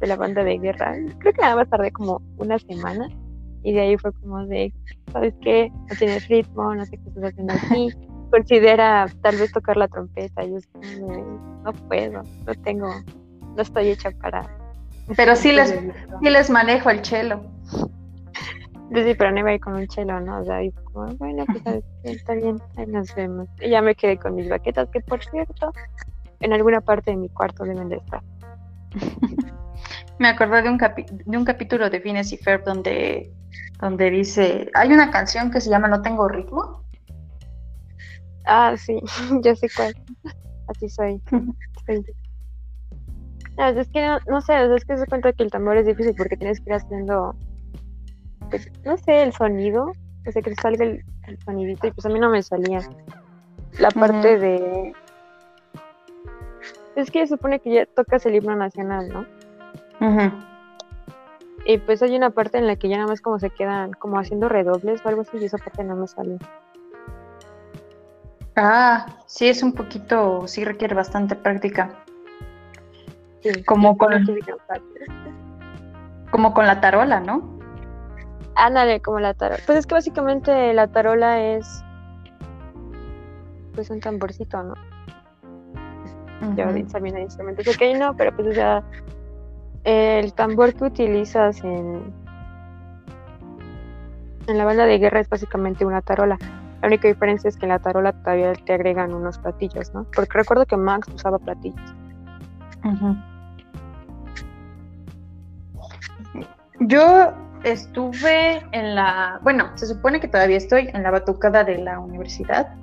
de 0.00 0.06
la 0.06 0.16
banda 0.16 0.42
de 0.44 0.56
guerra. 0.56 0.94
Creo 1.18 1.34
que 1.34 1.42
nada 1.42 1.56
más 1.56 1.68
tardé 1.68 1.92
como 1.92 2.22
una 2.38 2.58
semana 2.58 3.06
y 3.64 3.74
de 3.74 3.80
ahí 3.82 3.98
fue 3.98 4.14
como 4.14 4.46
de, 4.46 4.72
¿sabes 5.12 5.34
qué? 5.42 5.70
No 5.90 5.96
tienes 5.98 6.26
ritmo, 6.28 6.74
no 6.74 6.86
sé 6.86 6.96
qué 6.96 7.08
estás 7.08 7.24
haciendo 7.24 7.52
aquí. 7.52 7.90
Considera 8.30 9.06
tal 9.20 9.36
vez 9.36 9.52
tocar 9.52 9.76
la 9.76 9.88
trompeta. 9.88 10.42
Y 10.42 10.52
yo 10.52 10.56
es 10.56 10.66
como 10.68 10.84
de, 10.86 11.22
no 11.64 11.72
puedo, 11.86 12.22
no 12.46 12.54
tengo, 12.64 12.88
no 13.54 13.62
estoy 13.62 13.88
hecha 13.90 14.10
para. 14.20 14.46
Pero 15.16 15.36
sí 15.36 15.52
les, 15.52 15.70
Sí, 15.70 16.30
les 16.30 16.50
manejo 16.50 16.90
el 16.90 17.02
chelo. 17.02 17.42
sí, 18.94 19.14
pero 19.18 19.32
no 19.32 19.40
iba 19.40 19.50
a 19.50 19.54
ir 19.54 19.60
con 19.60 19.74
un 19.74 19.86
chelo, 19.86 20.20
¿no? 20.20 20.40
O 20.40 20.44
sea, 20.44 20.62
y 20.62 20.70
como, 20.72 21.06
bueno, 21.16 21.44
pues 21.46 21.82
está 22.04 22.34
bien, 22.34 22.60
ahí 22.76 22.86
nos 22.86 23.14
vemos. 23.14 23.48
Y 23.60 23.70
ya 23.70 23.82
me 23.82 23.94
quedé 23.94 24.18
con 24.18 24.34
mis 24.34 24.48
baquetas, 24.48 24.88
que 24.92 25.00
por 25.00 25.22
cierto, 25.24 25.72
en 26.40 26.52
alguna 26.52 26.80
parte 26.80 27.10
de 27.10 27.16
mi 27.16 27.28
cuarto 27.30 27.64
deben 27.64 27.88
de 27.88 27.96
estar. 27.96 28.22
Me 30.18 30.28
acordé 30.28 30.62
de 30.62 30.70
un, 30.70 30.78
capi- 30.78 31.06
de 31.08 31.36
un 31.36 31.44
capítulo 31.44 31.90
de 31.90 32.00
Phineas 32.00 32.32
y 32.32 32.36
Ferb 32.36 32.64
donde, 32.64 33.32
donde 33.80 34.10
dice, 34.10 34.70
hay 34.74 34.92
una 34.92 35.10
canción 35.10 35.50
que 35.50 35.60
se 35.60 35.68
llama 35.70 35.88
No 35.88 36.00
tengo 36.00 36.28
ritmo. 36.28 36.84
Ah, 38.44 38.76
sí, 38.76 39.00
ya 39.42 39.56
sé 39.56 39.68
cuál. 39.74 39.94
Así 40.68 40.88
soy. 40.88 41.20
soy. 41.86 42.04
No, 43.58 43.66
es 43.66 43.88
que 43.88 44.06
no, 44.06 44.18
no 44.28 44.40
sé, 44.40 44.74
es 44.74 44.84
que 44.84 44.96
se 44.96 45.06
cuenta 45.06 45.32
que 45.32 45.42
el 45.42 45.50
tambor 45.50 45.76
es 45.76 45.86
difícil 45.86 46.14
porque 46.16 46.36
tienes 46.36 46.60
que 46.60 46.70
ir 46.70 46.74
haciendo, 46.74 47.34
pues, 48.50 48.70
no 48.84 48.96
sé, 48.96 49.22
el 49.22 49.32
sonido, 49.32 49.92
o 50.26 50.32
sea, 50.32 50.42
que 50.42 50.54
salga 50.56 50.84
el, 50.84 51.04
el 51.26 51.38
sonidito 51.44 51.86
y 51.86 51.90
pues 51.90 52.06
a 52.06 52.08
mí 52.08 52.18
no 52.18 52.30
me 52.30 52.42
salía. 52.42 52.80
La 53.78 53.90
parte 53.90 54.38
de... 54.38 54.92
Es 56.96 57.10
que 57.10 57.26
se 57.26 57.34
supone 57.34 57.60
que 57.60 57.72
ya 57.72 57.86
tocas 57.86 58.24
el 58.26 58.34
himno 58.34 58.54
nacional, 58.54 59.08
¿no? 59.08 59.20
Ujú. 60.06 60.30
Y 61.64 61.78
pues 61.78 62.02
hay 62.02 62.16
una 62.16 62.30
parte 62.30 62.58
en 62.58 62.66
la 62.66 62.76
que 62.76 62.88
ya 62.88 62.96
nada 62.96 63.08
más 63.08 63.20
como 63.20 63.38
se 63.38 63.50
quedan 63.50 63.92
como 63.92 64.18
haciendo 64.18 64.48
redobles 64.48 65.00
o 65.04 65.08
algo 65.08 65.22
así 65.22 65.38
y 65.38 65.44
esa 65.44 65.58
parte 65.58 65.84
no 65.84 65.96
me 65.96 66.08
salió. 66.08 66.38
Ah, 68.56 69.06
sí, 69.26 69.48
es 69.48 69.62
un 69.62 69.72
poquito, 69.72 70.46
sí 70.46 70.64
requiere 70.64 70.94
bastante 70.94 71.34
práctica. 71.34 72.01
Sí, 73.42 73.64
Como 73.64 73.96
con-. 73.98 74.24
Como 76.30 76.54
con 76.54 76.66
la 76.66 76.80
tarola, 76.80 77.20
¿no? 77.20 77.58
Ándale, 78.54 79.00
como 79.00 79.20
la 79.20 79.34
tarola. 79.34 79.60
Pues 79.66 79.78
es 79.78 79.86
que 79.86 79.94
básicamente 79.94 80.72
la 80.74 80.86
tarola 80.88 81.40
es 81.40 81.84
pues 83.74 83.90
un 83.90 84.00
tamborcito, 84.00 84.62
¿no? 84.62 84.74
Yo 86.56 86.66
también 86.88 87.16
hay 87.16 87.22
instrumentos 87.22 87.64
de 87.64 87.74
que 87.74 87.94
no, 87.94 88.16
pero 88.16 88.34
pues 88.34 88.48
o 88.48 88.52
sea, 88.52 88.82
el 89.84 90.34
tambor 90.34 90.74
que 90.74 90.84
utilizas 90.84 91.62
en 91.62 92.12
en 94.48 94.58
la 94.58 94.64
banda 94.64 94.86
de 94.86 94.98
guerra 94.98 95.20
es 95.20 95.28
básicamente 95.28 95.84
una 95.84 96.02
tarola. 96.02 96.36
La 96.80 96.88
única 96.88 97.06
diferencia 97.06 97.48
es 97.48 97.56
que 97.56 97.66
en 97.66 97.70
la 97.70 97.78
tarola 97.78 98.12
todavía 98.12 98.52
te 98.54 98.74
agregan 98.74 99.14
unos 99.14 99.38
platillos, 99.38 99.94
¿no? 99.94 100.04
Porque 100.14 100.38
recuerdo 100.38 100.66
que 100.66 100.76
Max 100.76 101.08
usaba 101.14 101.38
platillos. 101.38 101.94
Ujú. 102.84 103.16
Yo 106.86 107.32
estuve 107.64 108.62
en 108.72 108.94
la, 108.94 109.40
bueno, 109.42 109.70
se 109.76 109.86
supone 109.86 110.20
que 110.20 110.28
todavía 110.28 110.56
estoy 110.56 110.88
en 110.92 111.02
la 111.02 111.10
batucada 111.10 111.64
de 111.64 111.78
la 111.78 112.00
universidad, 112.00 112.74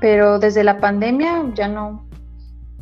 pero 0.00 0.38
desde 0.38 0.64
la 0.64 0.78
pandemia 0.78 1.44
ya 1.54 1.68
no, 1.68 2.06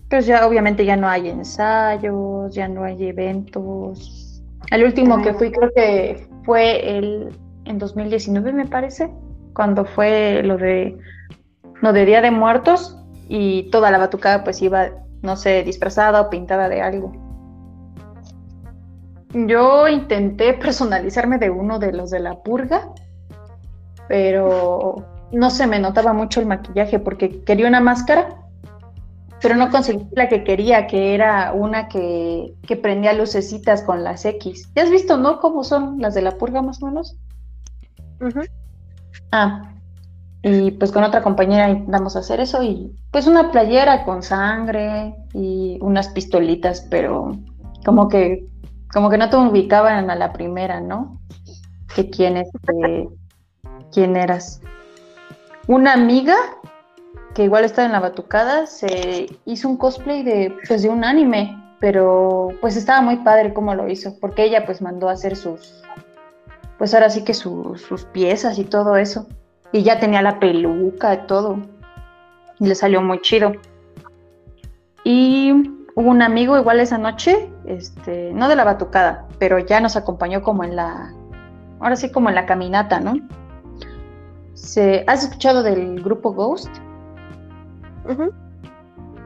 pues 0.09 0.27
ya 0.27 0.46
obviamente 0.46 0.85
ya 0.85 0.96
no 0.96 1.09
hay 1.09 1.29
ensayos, 1.29 2.55
ya 2.55 2.68
no 2.68 2.85
hay 2.85 3.09
eventos. 3.09 4.42
El 4.70 4.85
último 4.85 5.20
que 5.22 5.35
fui 5.35 5.51
creo 5.51 5.70
que 5.74 6.29
fue 6.44 6.98
el 6.98 7.37
en 7.64 7.79
2019 7.79 8.53
me 8.53 8.66
parece, 8.66 9.11
cuando 9.55 9.85
fue 9.85 10.42
lo 10.42 10.57
de 10.57 10.96
lo 11.83 11.92
de 11.92 12.07
Día 12.07 12.20
de 12.20 12.31
Muertos 12.31 12.96
y 13.29 13.70
toda 13.70 13.90
la 13.90 13.98
batucada 13.98 14.44
pues 14.44 14.62
iba, 14.62 14.90
no 15.22 15.37
sé, 15.37 15.62
disfrazada 15.64 16.20
o 16.22 16.31
pintada 16.31 16.68
de 16.68 16.81
algo. 16.81 17.27
Yo 19.32 19.88
intenté 19.88 20.54
personalizarme 20.54 21.38
de 21.38 21.50
uno 21.50 21.78
de 21.78 21.92
los 21.92 22.10
de 22.10 22.20
la 22.20 22.42
purga, 22.42 22.88
pero 24.08 25.04
no 25.32 25.50
se 25.50 25.66
me 25.66 25.78
notaba 25.78 26.12
mucho 26.12 26.40
el 26.40 26.46
maquillaje 26.46 26.98
porque 26.98 27.42
quería 27.44 27.68
una 27.68 27.80
máscara, 27.80 28.36
pero 29.40 29.54
no 29.54 29.70
conseguí 29.70 30.06
la 30.12 30.28
que 30.28 30.44
quería, 30.44 30.86
que 30.86 31.14
era 31.14 31.52
una 31.52 31.88
que, 31.88 32.54
que 32.66 32.76
prendía 32.76 33.12
lucecitas 33.12 33.82
con 33.82 34.02
las 34.02 34.24
X. 34.24 34.70
¿Ya 34.74 34.82
has 34.82 34.90
visto, 34.90 35.16
no? 35.18 35.40
¿Cómo 35.40 35.62
son 35.62 36.00
las 36.00 36.14
de 36.14 36.22
la 36.22 36.32
purga 36.32 36.62
más 36.62 36.82
o 36.82 36.86
menos? 36.86 37.16
Ah, 39.30 39.74
y 40.42 40.70
pues 40.72 40.90
con 40.90 41.04
otra 41.04 41.22
compañera 41.22 41.68
intentamos 41.68 42.16
hacer 42.16 42.40
eso 42.40 42.62
y 42.62 42.96
pues 43.10 43.26
una 43.26 43.50
playera 43.50 44.04
con 44.04 44.22
sangre 44.22 45.14
y 45.34 45.78
unas 45.82 46.08
pistolitas, 46.08 46.86
pero 46.90 47.36
como 47.84 48.08
que 48.08 48.46
como 48.92 49.11
que 49.11 49.18
no 49.18 49.29
te 49.31 49.37
ubicaban 49.37 50.11
a 50.11 50.14
la 50.16 50.33
primera, 50.33 50.81
¿no? 50.81 51.20
Que 51.94 52.11
quién 52.11 52.37
este, 52.37 53.09
quién 53.92 54.16
eras. 54.16 54.61
Una 55.66 55.92
amiga 55.92 56.37
que 57.35 57.44
igual 57.44 57.64
estaba 57.64 57.87
en 57.87 57.92
la 57.92 58.01
batucada 58.01 58.66
se 58.66 59.29
hizo 59.44 59.68
un 59.68 59.77
cosplay 59.77 60.22
de 60.22 60.57
pues 60.66 60.83
de 60.83 60.88
un 60.88 61.05
anime, 61.05 61.57
pero 61.81 62.48
pues 62.61 62.77
estaba 62.77 63.01
muy 63.03 63.16
padre 63.16 63.53
cómo 63.55 63.74
lo 63.74 63.88
hizo, 63.88 64.18
porque 64.20 64.44
ella 64.44 64.64
pues 64.66 64.81
mandó 64.83 65.09
a 65.09 65.12
hacer 65.12 65.37
sus 65.37 65.83
pues 66.79 66.94
ahora 66.94 67.11
sí 67.11 67.24
que 67.24 67.35
su- 67.35 67.77
sus 67.77 68.05
piezas 68.05 68.59
y 68.59 68.64
todo 68.64 68.96
eso. 68.96 69.27
Y 69.72 69.83
ya 69.83 69.98
tenía 70.01 70.22
la 70.22 70.38
peluca 70.38 71.12
y 71.12 71.27
todo. 71.27 71.59
Y 72.61 72.66
le 72.66 72.74
salió 72.74 73.03
muy 73.03 73.20
chido. 73.20 73.53
Y 75.05 75.53
hubo 75.98 76.11
un 76.11 76.22
amigo 76.22 76.56
igual 76.56 76.78
esa 76.78 76.96
noche, 76.96 77.50
este, 77.66 78.32
no 78.32 78.48
de 78.48 78.54
la 78.54 78.62
batucada, 78.62 79.26
pero 79.40 79.58
ya 79.58 79.80
nos 79.80 79.96
acompañó 79.96 80.42
como 80.42 80.62
en 80.62 80.76
la, 80.76 81.12
ahora 81.80 81.96
sí 81.96 82.12
como 82.12 82.28
en 82.28 82.37
la 82.37 82.46
caminata, 82.46 83.00
¿no? 83.00 83.14
Se, 84.54 85.02
¿Has 85.08 85.24
escuchado 85.24 85.64
del 85.64 86.00
grupo 86.00 86.32
Ghost? 86.32 86.68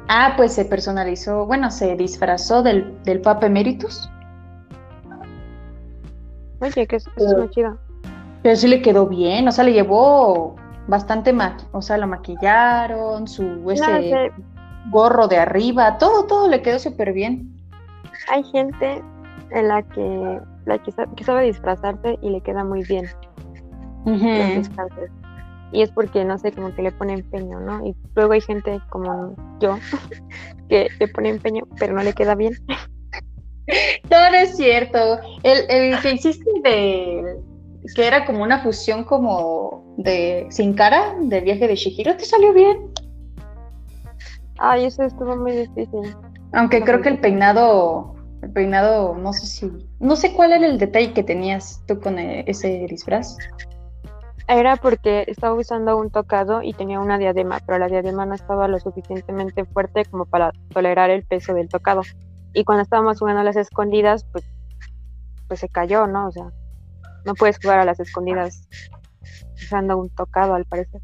Ah, 0.08 0.32
pues 0.38 0.54
se 0.54 0.64
personalizó, 0.64 1.44
bueno, 1.44 1.70
se 1.70 1.94
disfrazó 1.94 2.62
del, 2.62 3.02
del 3.02 3.20
Papa 3.20 3.48
Emeritus. 3.48 4.10
Oye, 6.60 6.86
que 6.86 6.96
es, 6.96 7.06
es 7.16 7.36
muy 7.36 7.50
chido. 7.50 7.76
Pero 8.42 8.56
sí 8.56 8.66
le 8.66 8.80
quedó 8.80 9.06
bien, 9.06 9.46
o 9.46 9.52
sea, 9.52 9.64
le 9.64 9.74
llevó 9.74 10.56
bastante, 10.88 11.34
o 11.72 11.82
sea, 11.82 11.98
lo 11.98 12.06
maquillaron, 12.06 13.28
su 13.28 13.70
ese 13.70 14.32
gorro 14.90 15.28
de 15.28 15.38
arriba, 15.38 15.98
todo, 15.98 16.26
todo 16.26 16.48
le 16.48 16.62
quedó 16.62 16.78
súper 16.78 17.12
bien. 17.12 17.54
Hay 18.30 18.42
gente 18.44 19.02
en 19.50 19.68
la 19.68 19.82
que, 19.82 20.40
la 20.66 20.78
que, 20.78 21.24
sabe 21.24 21.44
disfrazarse 21.44 22.18
y 22.22 22.30
le 22.30 22.40
queda 22.40 22.64
muy 22.64 22.82
bien. 22.84 23.06
Y 25.72 25.82
es 25.82 25.90
porque, 25.90 26.24
no 26.24 26.38
sé, 26.38 26.52
como 26.52 26.74
que 26.74 26.82
le 26.82 26.92
pone 26.92 27.14
empeño, 27.14 27.60
¿no? 27.60 27.86
Y 27.86 27.96
luego 28.14 28.32
hay 28.32 28.42
gente 28.42 28.80
como 28.90 29.34
yo 29.60 29.78
que 30.68 30.88
le 30.98 31.08
pone 31.08 31.30
empeño, 31.30 31.64
pero 31.78 31.94
no 31.94 32.02
le 32.02 32.12
queda 32.12 32.34
bien. 32.34 32.54
No, 34.10 34.30
no 34.30 34.36
es 34.36 34.56
cierto. 34.56 35.20
El, 35.42 35.70
el 35.70 36.00
que 36.00 36.12
hiciste 36.12 36.50
de 36.62 37.38
que 37.94 38.06
era 38.06 38.24
como 38.24 38.42
una 38.42 38.62
fusión 38.62 39.04
como 39.04 39.94
de 39.96 40.46
sin 40.50 40.74
cara 40.74 41.14
de 41.20 41.40
viaje 41.40 41.66
de 41.66 41.76
Shihiro, 41.76 42.16
¿te 42.16 42.24
salió 42.24 42.52
bien? 42.52 42.92
Ay, 44.64 44.84
eso 44.84 45.02
estuvo 45.02 45.36
muy 45.36 45.50
difícil. 45.50 46.16
Aunque 46.52 46.82
creo 46.82 47.02
que 47.02 47.08
el 47.08 47.18
peinado, 47.18 48.14
el 48.42 48.52
peinado, 48.52 49.16
no 49.16 49.32
sé 49.32 49.46
si, 49.46 49.72
no 49.98 50.14
sé 50.14 50.32
cuál 50.34 50.52
era 50.52 50.64
el 50.64 50.78
detalle 50.78 51.12
que 51.12 51.24
tenías 51.24 51.82
tú 51.88 51.98
con 51.98 52.16
e, 52.20 52.44
ese 52.46 52.86
disfraz. 52.88 53.36
Era 54.46 54.76
porque 54.76 55.24
estaba 55.26 55.54
usando 55.54 55.96
un 55.96 56.10
tocado 56.10 56.62
y 56.62 56.74
tenía 56.74 57.00
una 57.00 57.18
diadema, 57.18 57.58
pero 57.66 57.78
la 57.78 57.88
diadema 57.88 58.24
no 58.24 58.34
estaba 58.34 58.68
lo 58.68 58.78
suficientemente 58.78 59.64
fuerte 59.64 60.04
como 60.04 60.26
para 60.26 60.52
tolerar 60.72 61.10
el 61.10 61.24
peso 61.24 61.54
del 61.54 61.68
tocado. 61.68 62.02
Y 62.54 62.62
cuando 62.62 62.82
estábamos 62.82 63.18
jugando 63.18 63.40
a 63.40 63.44
las 63.44 63.56
escondidas, 63.56 64.24
pues, 64.30 64.44
pues 65.48 65.58
se 65.58 65.68
cayó, 65.68 66.06
¿no? 66.06 66.28
O 66.28 66.30
sea, 66.30 66.52
no 67.24 67.34
puedes 67.34 67.58
jugar 67.60 67.80
a 67.80 67.84
las 67.84 67.98
escondidas 67.98 68.68
usando 69.56 69.98
un 69.98 70.08
tocado, 70.10 70.54
al 70.54 70.66
parecer. 70.66 71.00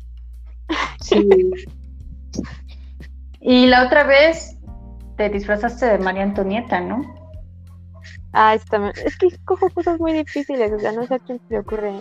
Sí. 1.01 1.29
y 3.40 3.66
la 3.66 3.87
otra 3.87 4.05
vez 4.05 4.57
te 5.16 5.29
disfrazaste 5.29 5.87
de 5.87 5.98
María 5.98 6.22
Antonieta, 6.22 6.81
¿no? 6.81 7.03
Ah, 8.33 8.55
es, 8.55 8.64
también. 8.66 8.92
es 9.05 9.16
que 9.16 9.29
cojo 9.44 9.70
cosas 9.70 9.98
muy 9.98 10.12
difíciles, 10.12 10.72
o 10.72 10.79
sea, 10.79 10.92
no 10.92 11.07
sé 11.07 11.14
a 11.14 11.18
quién 11.18 11.40
se 11.40 11.55
le 11.55 11.61
ocurre. 11.61 11.98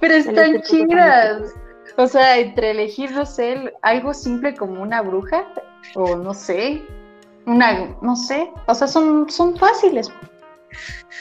Pero 0.00 0.14
están 0.14 0.62
chidas. 0.62 1.54
O 1.96 2.06
sea, 2.06 2.38
entre 2.38 2.70
elegir, 2.70 3.10
no 3.12 3.26
sé, 3.26 3.72
algo 3.82 4.14
simple 4.14 4.54
como 4.54 4.82
una 4.82 5.02
bruja, 5.02 5.44
o 5.94 6.16
no 6.16 6.34
sé, 6.34 6.82
una, 7.46 7.96
no 8.00 8.16
sé, 8.16 8.50
o 8.66 8.74
sea, 8.74 8.86
son, 8.86 9.28
son 9.28 9.56
fáciles. 9.56 10.10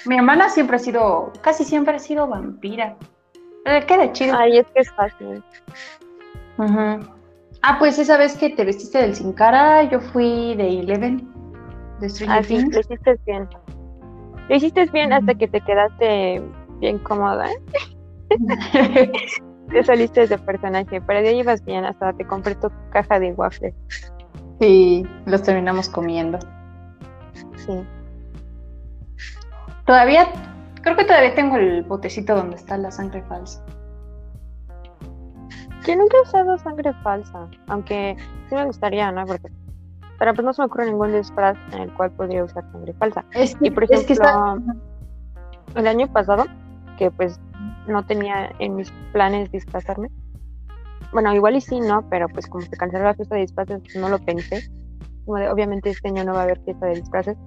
Mi 0.05 0.15
hermana 0.15 0.49
siempre 0.49 0.75
ha 0.75 0.79
sido, 0.79 1.33
casi 1.41 1.63
siempre 1.63 1.95
ha 1.95 1.99
sido 1.99 2.27
vampira. 2.27 2.95
Le 3.65 3.85
queda 3.85 4.11
chido. 4.13 4.37
Ay, 4.37 4.59
es 4.59 4.67
que 4.67 4.81
es 4.81 4.91
fácil. 4.91 5.43
Ah, 7.61 7.77
pues 7.77 7.99
esa 7.99 8.17
vez 8.17 8.37
que 8.37 8.49
te 8.49 8.63
vestiste 8.63 8.99
del 8.99 9.15
Sin 9.15 9.33
Cara, 9.33 9.83
yo 9.83 9.99
fui 9.99 10.55
de 10.55 10.79
Eleven, 10.79 11.27
de 11.99 12.09
Stranger 12.09 12.39
ah, 12.39 12.43
sí, 12.43 12.69
lo 12.71 12.79
hiciste 12.79 13.19
bien. 13.25 13.49
Lo 14.47 14.55
hiciste 14.55 14.85
bien 14.87 15.11
hasta 15.11 15.35
que 15.35 15.47
te 15.47 15.59
quedaste 15.61 16.41
bien 16.79 16.99
cómoda. 16.99 17.47
¿eh? 17.51 17.59
te 19.71 19.83
saliste 19.83 20.27
de 20.27 20.37
personaje, 20.37 21.01
pero 21.01 21.21
ya 21.21 21.31
ibas 21.31 21.63
bien, 21.65 21.85
hasta 21.85 22.13
te 22.13 22.25
compré 22.25 22.55
tu 22.55 22.71
caja 22.91 23.19
de 23.19 23.33
waffles. 23.33 23.75
Sí, 24.59 25.05
los 25.25 25.43
terminamos 25.43 25.89
comiendo. 25.89 26.39
Sí. 27.57 27.83
Todavía, 29.85 30.27
creo 30.81 30.95
que 30.95 31.05
todavía 31.05 31.35
tengo 31.35 31.57
el 31.57 31.83
botecito 31.83 32.35
donde 32.35 32.55
está 32.55 32.77
la 32.77 32.91
sangre 32.91 33.21
falsa. 33.23 33.63
Yo 35.89 35.95
nunca 35.95 36.17
he 36.17 36.21
usado 36.21 36.57
sangre 36.57 36.93
falsa, 37.03 37.47
aunque 37.67 38.15
sí 38.47 38.55
me 38.55 38.65
gustaría, 38.65 39.11
¿no? 39.11 39.25
Porque, 39.25 39.49
pero 40.17 40.33
pues 40.33 40.45
no 40.45 40.53
se 40.53 40.61
me 40.61 40.67
ocurre 40.67 40.85
ningún 40.85 41.13
disfraz 41.13 41.57
en 41.73 41.81
el 41.81 41.93
cual 41.93 42.11
podría 42.11 42.43
usar 42.43 42.63
sangre 42.71 42.93
falsa. 42.93 43.25
Es 43.33 43.57
y 43.61 43.71
por 43.71 43.85
ejemplo, 43.85 44.61
el 45.75 45.87
año 45.87 46.11
pasado, 46.11 46.45
que 46.97 47.09
pues 47.11 47.39
no 47.87 48.05
tenía 48.05 48.51
en 48.59 48.75
mis 48.75 48.91
planes 49.11 49.51
disfrazarme. 49.51 50.09
Bueno, 51.11 51.33
igual 51.33 51.55
y 51.55 51.61
sí, 51.61 51.79
¿no? 51.79 52.07
Pero 52.09 52.27
pues 52.29 52.45
como 52.47 52.63
se 52.63 52.77
canceló 52.77 53.05
la 53.05 53.15
fiesta 53.15 53.35
de 53.35 53.41
disfraces, 53.41 53.81
no 53.95 54.09
lo 54.09 54.19
pensé. 54.19 54.69
Como 55.25 55.39
de, 55.39 55.49
obviamente 55.49 55.89
este 55.89 56.09
año 56.09 56.23
no 56.23 56.33
va 56.33 56.41
a 56.41 56.43
haber 56.43 56.59
fiesta 56.61 56.85
de 56.85 56.95
disfraces 56.95 57.37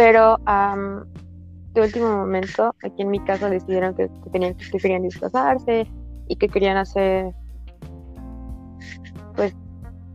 pero 0.00 0.38
de 1.74 1.80
último 1.82 2.08
momento, 2.08 2.74
aquí 2.82 3.02
en 3.02 3.10
mi 3.10 3.20
casa 3.20 3.50
decidieron 3.50 3.94
que, 3.94 4.08
tenían, 4.32 4.54
que 4.54 4.78
querían 4.78 5.02
disfrazarse 5.02 5.86
y 6.30 6.36
que 6.36 6.48
querían 6.48 6.76
hacer, 6.76 7.34
pues, 9.34 9.52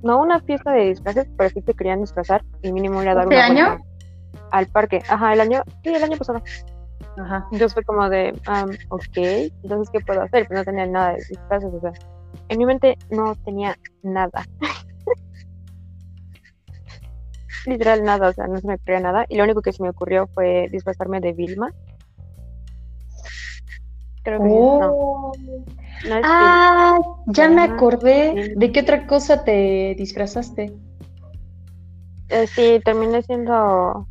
no 0.02 0.22
una 0.22 0.40
fiesta 0.40 0.72
de 0.72 0.86
disfraces, 0.86 1.28
pero 1.38 1.50
sí 1.50 1.62
que 1.62 1.74
querían 1.74 2.00
disfrazar 2.00 2.42
y 2.62 2.72
mínimo 2.72 3.04
ir 3.04 3.10
a 3.10 3.16
dar 3.16 3.26
¿Este 3.26 3.42
año? 3.42 3.80
al 4.52 4.68
parque. 4.68 5.04
Ajá, 5.10 5.34
el 5.34 5.42
año, 5.42 5.62
sí, 5.84 5.94
el 5.94 6.04
año 6.04 6.18
pasado. 6.18 6.42
Ajá. 7.18 7.46
Entonces 7.52 7.74
fue 7.74 7.84
como 7.84 8.10
de, 8.10 8.32
ok, 8.90 9.18
entonces, 9.18 9.90
¿qué 9.92 10.00
puedo 10.00 10.22
hacer? 10.22 10.48
Pues 10.48 10.58
no 10.58 10.64
tenía 10.64 10.88
nada 10.88 11.10
de 11.10 11.18
disfraces, 11.18 11.74
o 11.74 11.82
sea, 11.82 11.92
en 12.48 12.58
mi 12.58 12.66
mente 12.66 12.98
no 13.10 13.36
tenía 13.44 13.76
nada. 14.02 14.46
literal 17.66 18.04
nada, 18.04 18.30
o 18.30 18.34
sea, 18.34 18.48
no 18.48 18.58
se 18.58 18.68
me 18.68 18.76
ocurrió 18.76 19.02
nada. 19.02 19.26
Y 19.28 19.36
lo 19.36 19.44
único 19.44 19.62
que 19.62 19.74
se 19.74 19.84
me 19.84 19.90
ocurrió 19.90 20.28
fue 20.28 20.70
disfrazarme 20.72 21.20
de 21.20 21.34
Vilma. 21.34 21.74
Creo 24.26 24.40
que 24.40 24.50
no. 24.50 24.80
Oh. 24.92 25.32
ah, 26.24 27.00
ya 27.28 27.48
me 27.48 27.62
acordé. 27.62 28.54
¿De 28.58 28.72
qué 28.72 28.82
otra 28.82 29.08
cosa 29.08 29.46
te 29.46 29.96
disfrazaste? 29.98 30.74
Eh, 32.30 32.48
sí, 32.48 32.82
terminé 32.84 33.22
siendo. 33.24 34.08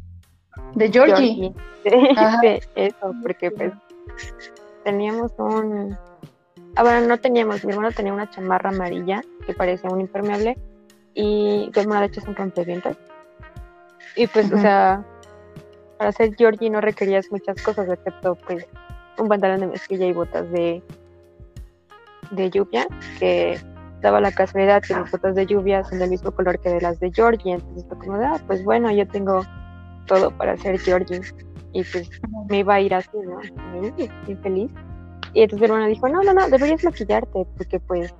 De 0.75 0.91
Georgie. 0.91 1.53
Sí, 1.85 2.61
eso, 2.77 3.13
porque 3.23 3.51
pues 3.51 3.75
teníamos 4.85 5.33
un. 5.37 5.95
Ah, 6.77 6.83
bueno, 6.83 7.07
no 7.07 7.19
teníamos. 7.19 7.63
Mi 7.63 7.73
hermano 7.73 7.93
tenía 7.93 8.15
una 8.15 8.31
chamarra 8.31 8.71
amarilla 8.71 9.21
que 9.47 9.53
parecía 9.53 9.91
un 9.91 10.01
impermeable 10.01 10.57
y 11.13 11.71
mi 11.75 11.83
hermano 11.83 12.01
de 12.01 12.07
hecho 12.07 12.21
es 12.21 12.27
un 12.27 12.37
rompevientos 12.37 12.97
y 14.17 14.27
pues, 14.29 14.53
o 14.53 14.59
sea, 14.59 15.05
para 15.99 16.13
ser 16.13 16.35
Georgie 16.37 16.71
no 16.71 16.81
requerías 16.81 17.31
muchas 17.31 17.61
cosas, 17.63 17.89
excepto 17.89 18.37
pues 18.37 18.67
un 19.19 19.29
pantalón 19.29 19.61
de 19.61 19.67
mezclilla 19.69 20.07
y 20.07 20.13
botas 20.13 20.51
de, 20.51 20.83
de 22.31 22.51
lluvia, 22.51 22.87
que 23.19 23.59
daba 24.01 24.21
la 24.21 24.33
casualidad 24.33 24.83
que 24.83 24.95
mis 24.95 25.11
botas 25.11 25.35
de 25.35 25.47
lluvia 25.47 25.83
son 25.85 25.99
del 25.99 26.11
mismo 26.11 26.31
color 26.31 26.61
que 26.61 26.69
de 26.69 26.81
las 26.81 27.01
de 27.01 27.11
Georgie. 27.13 27.53
Entonces 27.53 27.87
fue 27.89 27.99
como 27.99 28.15
ah, 28.15 28.41
pues 28.47 28.63
bueno, 28.65 28.91
yo 28.93 29.07
tengo 29.09 29.43
todo 30.07 30.31
para 30.37 30.57
ser 30.57 30.79
Georgie. 30.79 31.21
Y 31.73 31.83
pues 31.85 32.09
me 32.49 32.59
iba 32.59 32.75
a 32.75 32.81
ir 32.81 32.95
así, 32.95 33.17
¿no? 33.17 33.41
Muy 33.73 34.37
feliz. 34.43 34.71
Y 35.33 35.43
entonces 35.43 35.61
mi 35.61 35.65
hermana 35.75 35.89
dijo, 35.89 36.09
no, 36.09 36.23
no, 36.23 36.33
no, 36.33 36.49
deberías 36.49 36.85
maquillarte, 36.85 37.47
porque 37.57 37.81
pues 37.81 38.15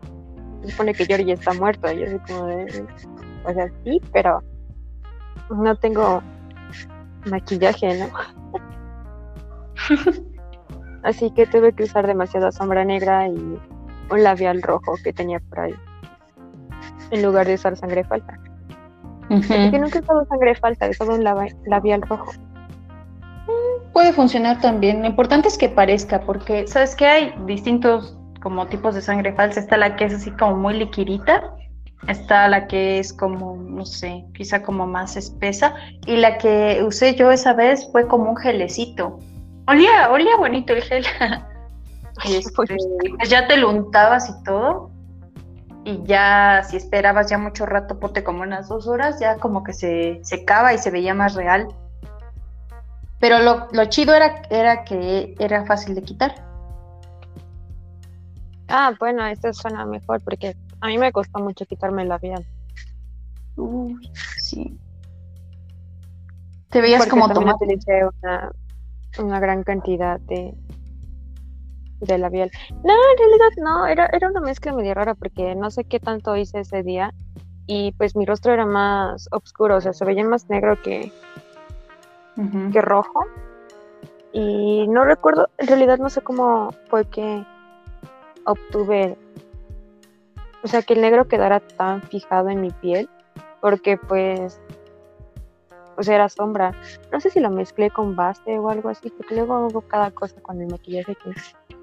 se 0.63 0.71
supone 0.71 0.95
que 0.95 1.07
Georgie 1.07 1.35
está 1.35 1.53
muerto. 1.53 1.93
Y 1.93 2.01
yo 2.01 2.07
así 2.07 2.19
como 2.27 2.47
de, 2.47 2.87
o 3.45 3.53
sea, 3.53 3.71
sí, 3.85 4.01
pero 4.13 4.43
no 5.51 5.77
tengo 5.77 6.23
maquillaje, 7.27 7.99
¿no? 7.99 8.09
Así 11.05 11.31
que 11.31 11.47
tuve 11.47 11.73
que 11.73 11.85
usar 11.85 12.07
demasiada 12.07 12.51
sombra 12.51 12.85
negra 12.85 13.29
y 13.29 13.59
un 14.11 14.23
labial 14.23 14.63
rojo 14.63 14.95
que 15.03 15.13
tenía 15.13 15.41
por 15.41 15.61
ahí. 15.61 15.75
En 17.11 17.23
lugar 17.23 17.47
de 17.47 17.55
usar 17.55 17.77
sangre 17.77 18.05
falta. 18.05 18.39
Nunca 19.29 19.55
he 19.55 20.01
usado 20.01 20.25
sangre 20.27 20.55
falta, 20.57 20.87
he 20.87 20.91
usado 20.91 21.15
un 21.15 21.25
labial 21.25 22.03
rojo. 22.03 22.33
Mm, 23.47 23.93
puede 23.93 24.13
funcionar 24.13 24.61
también. 24.61 25.03
Lo 25.03 25.07
importante 25.07 25.49
es 25.49 25.57
que 25.57 25.69
parezca, 25.69 26.21
porque 26.21 26.67
sabes 26.67 26.97
que 26.97 27.07
hay 27.07 27.35
distintos 27.47 28.19
como 28.43 28.67
tipos 28.67 28.95
de 28.95 29.03
sangre 29.03 29.33
falsa. 29.35 29.61
Está 29.61 29.77
la 29.77 29.97
que 29.97 30.07
es 30.07 30.15
así 30.15 30.31
como 30.33 30.57
muy 30.57 30.75
liquidita 30.75 31.55
Está 32.09 32.49
la 32.49 32.67
que 32.67 32.99
es 32.99 33.13
como, 33.13 33.57
no 33.57 33.87
sé, 33.87 34.25
quizá 34.35 34.63
como 34.63 34.87
más 34.87 35.17
espesa. 35.17 35.75
Y 36.07 36.17
la 36.17 36.37
que 36.37 36.83
usé 36.87 37.15
yo 37.15 37.31
esa 37.31 37.55
vez 37.55 37.89
fue 37.93 38.07
como 38.07 38.31
un 38.31 38.37
gelecito. 38.37 39.19
Olía, 39.67 40.11
olía 40.11 40.37
bonito 40.37 40.73
el 40.73 40.83
gel. 40.83 41.05
este, 42.25 42.53
pues 42.53 43.29
ya 43.29 43.47
te 43.47 43.57
lo 43.57 43.71
untabas 43.71 44.29
y 44.29 44.45
todo. 44.45 44.91
y 45.85 46.03
ya 46.05 46.63
si 46.69 46.77
esperabas 46.77 47.31
ya 47.31 47.39
mucho 47.39 47.67
rato, 47.67 47.99
pote 47.99 48.25
como 48.25 48.43
unas 48.43 48.69
dos 48.69 48.87
horas, 48.87 49.21
ya 49.21 49.37
como 49.37 49.65
que 49.65 49.73
se 49.73 50.21
secaba 50.23 50.73
y 50.75 50.79
se 50.79 50.91
veía 50.91 51.15
más 51.15 51.35
real. 51.35 51.69
Pero 53.21 53.39
lo, 53.39 53.69
lo 53.73 53.87
chido 53.87 54.15
era, 54.15 54.43
era 54.51 54.85
que 54.85 55.35
era 55.39 55.65
fácil 55.65 55.95
de 55.95 56.03
quitar. 56.03 56.35
Ah, 58.69 58.93
bueno, 58.99 59.25
esto 59.27 59.53
suena 59.53 59.85
mejor 59.87 60.23
porque 60.23 60.57
a 60.81 60.87
mí 60.89 60.99
me 60.99 61.13
costó 61.13 61.39
mucho 61.39 61.65
quitarme 61.65 62.03
el 62.03 62.09
labial. 62.09 62.45
Uy, 63.57 64.11
sí. 64.39 64.79
Te 66.71 66.81
veías 66.81 67.07
como 67.07 67.33
tomate. 67.33 67.79
una, 68.23 68.51
una 69.19 69.41
gran 69.41 69.63
cantidad 69.63 70.21
de, 70.21 70.55
de 72.01 72.19
labial. 72.19 72.51
No, 72.85 72.93
en 72.93 73.19
realidad 73.19 73.51
no, 73.59 73.87
era, 73.87 74.07
era 74.13 74.29
una 74.29 74.41
mezcla 74.41 74.73
medio 74.73 74.95
rara 74.95 75.15
porque 75.15 75.55
no 75.55 75.71
sé 75.71 75.85
qué 75.85 76.01
tanto 76.01 76.37
hice 76.37 76.61
ese 76.61 76.83
día 76.83 77.13
y 77.67 77.93
pues 77.93 78.15
mi 78.15 78.27
rostro 78.27 78.53
era 78.53 78.67
más 78.67 79.29
oscuro, 79.33 79.77
o 79.77 79.81
sea, 79.81 79.93
se 79.93 80.05
veía 80.05 80.25
más 80.25 80.49
negro 80.51 80.81
que, 80.83 81.13
que 82.73 82.81
rojo. 82.83 83.25
Y 84.33 84.87
no 84.89 85.05
recuerdo, 85.05 85.49
en 85.59 85.69
realidad 85.69 85.99
no 85.99 86.11
sé 86.11 86.21
cómo 86.21 86.71
fue 86.89 87.05
que 87.09 87.45
obtuve, 88.45 89.17
o 90.63 90.69
sea, 90.69 90.83
que 90.83 90.95
el 90.95 91.01
negro 91.01 91.29
quedara 91.29 91.61
tan 91.61 92.03
fijado 92.03 92.49
en 92.49 92.61
mi 92.61 92.71
piel, 92.71 93.09
porque 93.61 93.97
pues, 93.97 94.61
o 95.97 96.03
sea, 96.03 96.17
era 96.17 96.29
sombra. 96.29 96.73
No 97.13 97.21
sé 97.21 97.31
si 97.31 97.41
lo 97.41 97.51
mezclé 97.51 97.91
con 97.91 98.17
base 98.17 98.59
o 98.59 98.69
algo 98.69 98.89
así, 98.89 99.11
porque 99.11 99.37
luego 99.37 99.55
hago 99.55 99.81
cada 99.83 100.11
cosa 100.11 100.41
con 100.43 100.61
el 100.61 100.69
maquillaje 100.69 101.15
que 101.17 101.33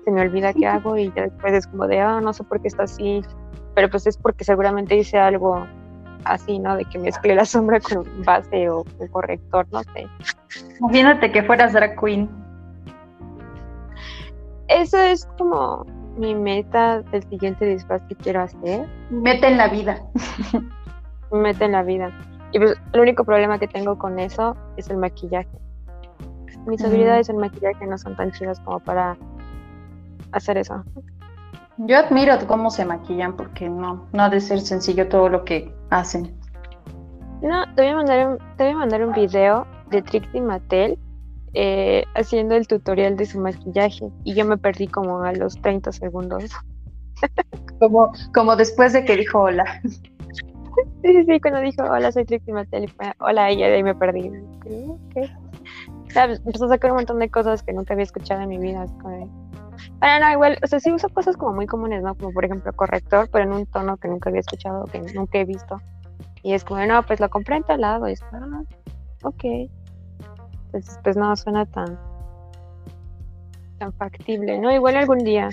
se 0.03 0.11
me 0.11 0.21
olvida 0.21 0.53
qué 0.53 0.67
hago 0.67 0.97
y 0.97 1.09
después 1.09 1.53
es 1.53 1.67
como 1.67 1.87
de, 1.87 1.99
ah, 1.99 2.21
no 2.21 2.33
sé 2.33 2.43
por 2.43 2.61
qué 2.61 2.67
está 2.67 2.83
así, 2.83 3.21
pero 3.75 3.89
pues 3.89 4.07
es 4.07 4.17
porque 4.17 4.43
seguramente 4.43 4.95
hice 4.95 5.17
algo 5.17 5.65
así, 6.25 6.59
¿no? 6.59 6.75
De 6.75 6.85
que 6.85 6.99
mezclé 6.99 7.35
la 7.35 7.45
sombra 7.45 7.79
con 7.79 8.05
base 8.23 8.69
o 8.69 8.85
un 8.99 9.07
corrector, 9.07 9.67
no 9.71 9.81
sé. 9.83 10.07
Imagínate 10.79 11.31
que 11.31 11.43
fueras 11.43 11.73
drag 11.73 11.99
queen. 11.99 12.29
Eso 14.67 14.97
es 14.97 15.25
como 15.37 15.85
mi 16.17 16.35
meta 16.35 17.01
del 17.11 17.23
siguiente 17.29 17.65
disfraz 17.65 18.01
que 18.07 18.15
quiero 18.15 18.41
hacer. 18.41 18.87
Meta 19.09 19.47
en 19.47 19.57
la 19.57 19.67
vida. 19.67 20.01
Meta 21.31 21.65
en 21.65 21.71
la 21.73 21.83
vida. 21.83 22.11
Y 22.51 22.59
pues 22.59 22.75
el 22.93 22.99
único 22.99 23.23
problema 23.23 23.59
que 23.59 23.67
tengo 23.67 23.97
con 23.97 24.19
eso 24.19 24.55
es 24.77 24.89
el 24.89 24.97
maquillaje. 24.97 25.49
Mis 26.65 26.83
habilidades 26.83 27.29
en 27.29 27.37
maquillaje 27.37 27.85
no 27.87 27.97
son 27.97 28.15
tan 28.15 28.31
chidas 28.31 28.59
como 28.59 28.79
para 28.79 29.17
hacer 30.31 30.57
eso. 30.57 30.83
Yo 31.77 31.97
admiro 31.97 32.35
cómo 32.47 32.69
se 32.69 32.85
maquillan 32.85 33.35
porque 33.35 33.67
no, 33.67 34.07
no 34.11 34.23
ha 34.23 34.29
de 34.29 34.39
ser 34.39 34.59
sencillo 34.59 35.07
todo 35.07 35.29
lo 35.29 35.43
que 35.43 35.73
hacen. 35.89 36.37
No, 37.41 37.63
te 37.73 37.81
voy 37.81 37.91
a 37.91 37.95
mandar 37.95 38.27
un, 38.27 38.37
te 38.57 38.65
voy 38.65 38.73
a 38.73 38.77
mandar 38.77 39.03
un 39.03 39.13
video 39.13 39.65
de 39.89 40.01
Trixie 40.03 40.41
Mattel 40.41 40.99
eh, 41.53 42.05
haciendo 42.15 42.55
el 42.55 42.67
tutorial 42.67 43.17
de 43.17 43.25
su 43.25 43.39
maquillaje 43.39 44.11
y 44.23 44.35
yo 44.35 44.45
me 44.45 44.57
perdí 44.57 44.87
como 44.87 45.23
a 45.23 45.33
los 45.33 45.59
30 45.61 45.91
segundos. 45.91 46.51
como, 47.79 48.11
como 48.33 48.55
después 48.55 48.93
de 48.93 49.03
que 49.03 49.17
dijo 49.17 49.39
hola. 49.39 49.81
Sí, 51.03 51.13
sí, 51.13 51.25
sí, 51.25 51.39
cuando 51.39 51.61
dijo 51.61 51.83
hola, 51.83 52.11
soy 52.11 52.25
Trixie 52.25 52.53
Mattel 52.53 52.91
hola 53.19 53.49
ella 53.49 53.69
y 53.69 53.71
ahí 53.73 53.83
me 53.83 53.95
perdí. 53.95 54.31
Okay. 55.09 55.35
empezó 56.45 56.65
a 56.65 56.69
sacar 56.69 56.91
un 56.91 56.97
montón 56.97 57.19
de 57.19 57.29
cosas 57.29 57.63
que 57.63 57.73
nunca 57.73 57.93
había 57.93 58.03
escuchado 58.03 58.41
en 58.41 58.49
mi 58.49 58.57
vida. 58.57 58.85
Bueno, 59.03 60.19
no, 60.19 60.31
igual, 60.31 60.57
o 60.63 60.67
sea, 60.67 60.79
sí 60.79 60.91
uso 60.91 61.09
cosas 61.09 61.37
como 61.37 61.53
muy 61.53 61.65
comunes, 61.65 62.03
¿no? 62.03 62.15
Como 62.15 62.31
por 62.31 62.45
ejemplo 62.45 62.71
corrector, 62.73 63.29
pero 63.31 63.45
en 63.45 63.53
un 63.53 63.65
tono 63.65 63.97
que 63.97 64.07
nunca 64.07 64.29
había 64.29 64.41
escuchado, 64.41 64.85
que 64.85 65.01
nunca 65.01 65.39
he 65.39 65.45
visto. 65.45 65.81
Y 66.43 66.53
es 66.53 66.63
como, 66.63 66.85
no, 66.85 67.03
pues 67.03 67.19
lo 67.19 67.29
compré 67.29 67.57
en 67.57 67.63
tal 67.63 67.81
lado. 67.81 68.07
Y 68.07 68.13
es, 68.13 68.21
ah, 68.31 68.63
ok. 69.23 69.43
Entonces, 70.65 70.99
pues 71.03 71.17
no 71.17 71.35
suena 71.35 71.65
tan, 71.65 71.99
tan 73.77 73.93
factible, 73.93 74.59
¿no? 74.59 74.71
Igual 74.71 74.97
algún 74.97 75.19
día 75.19 75.49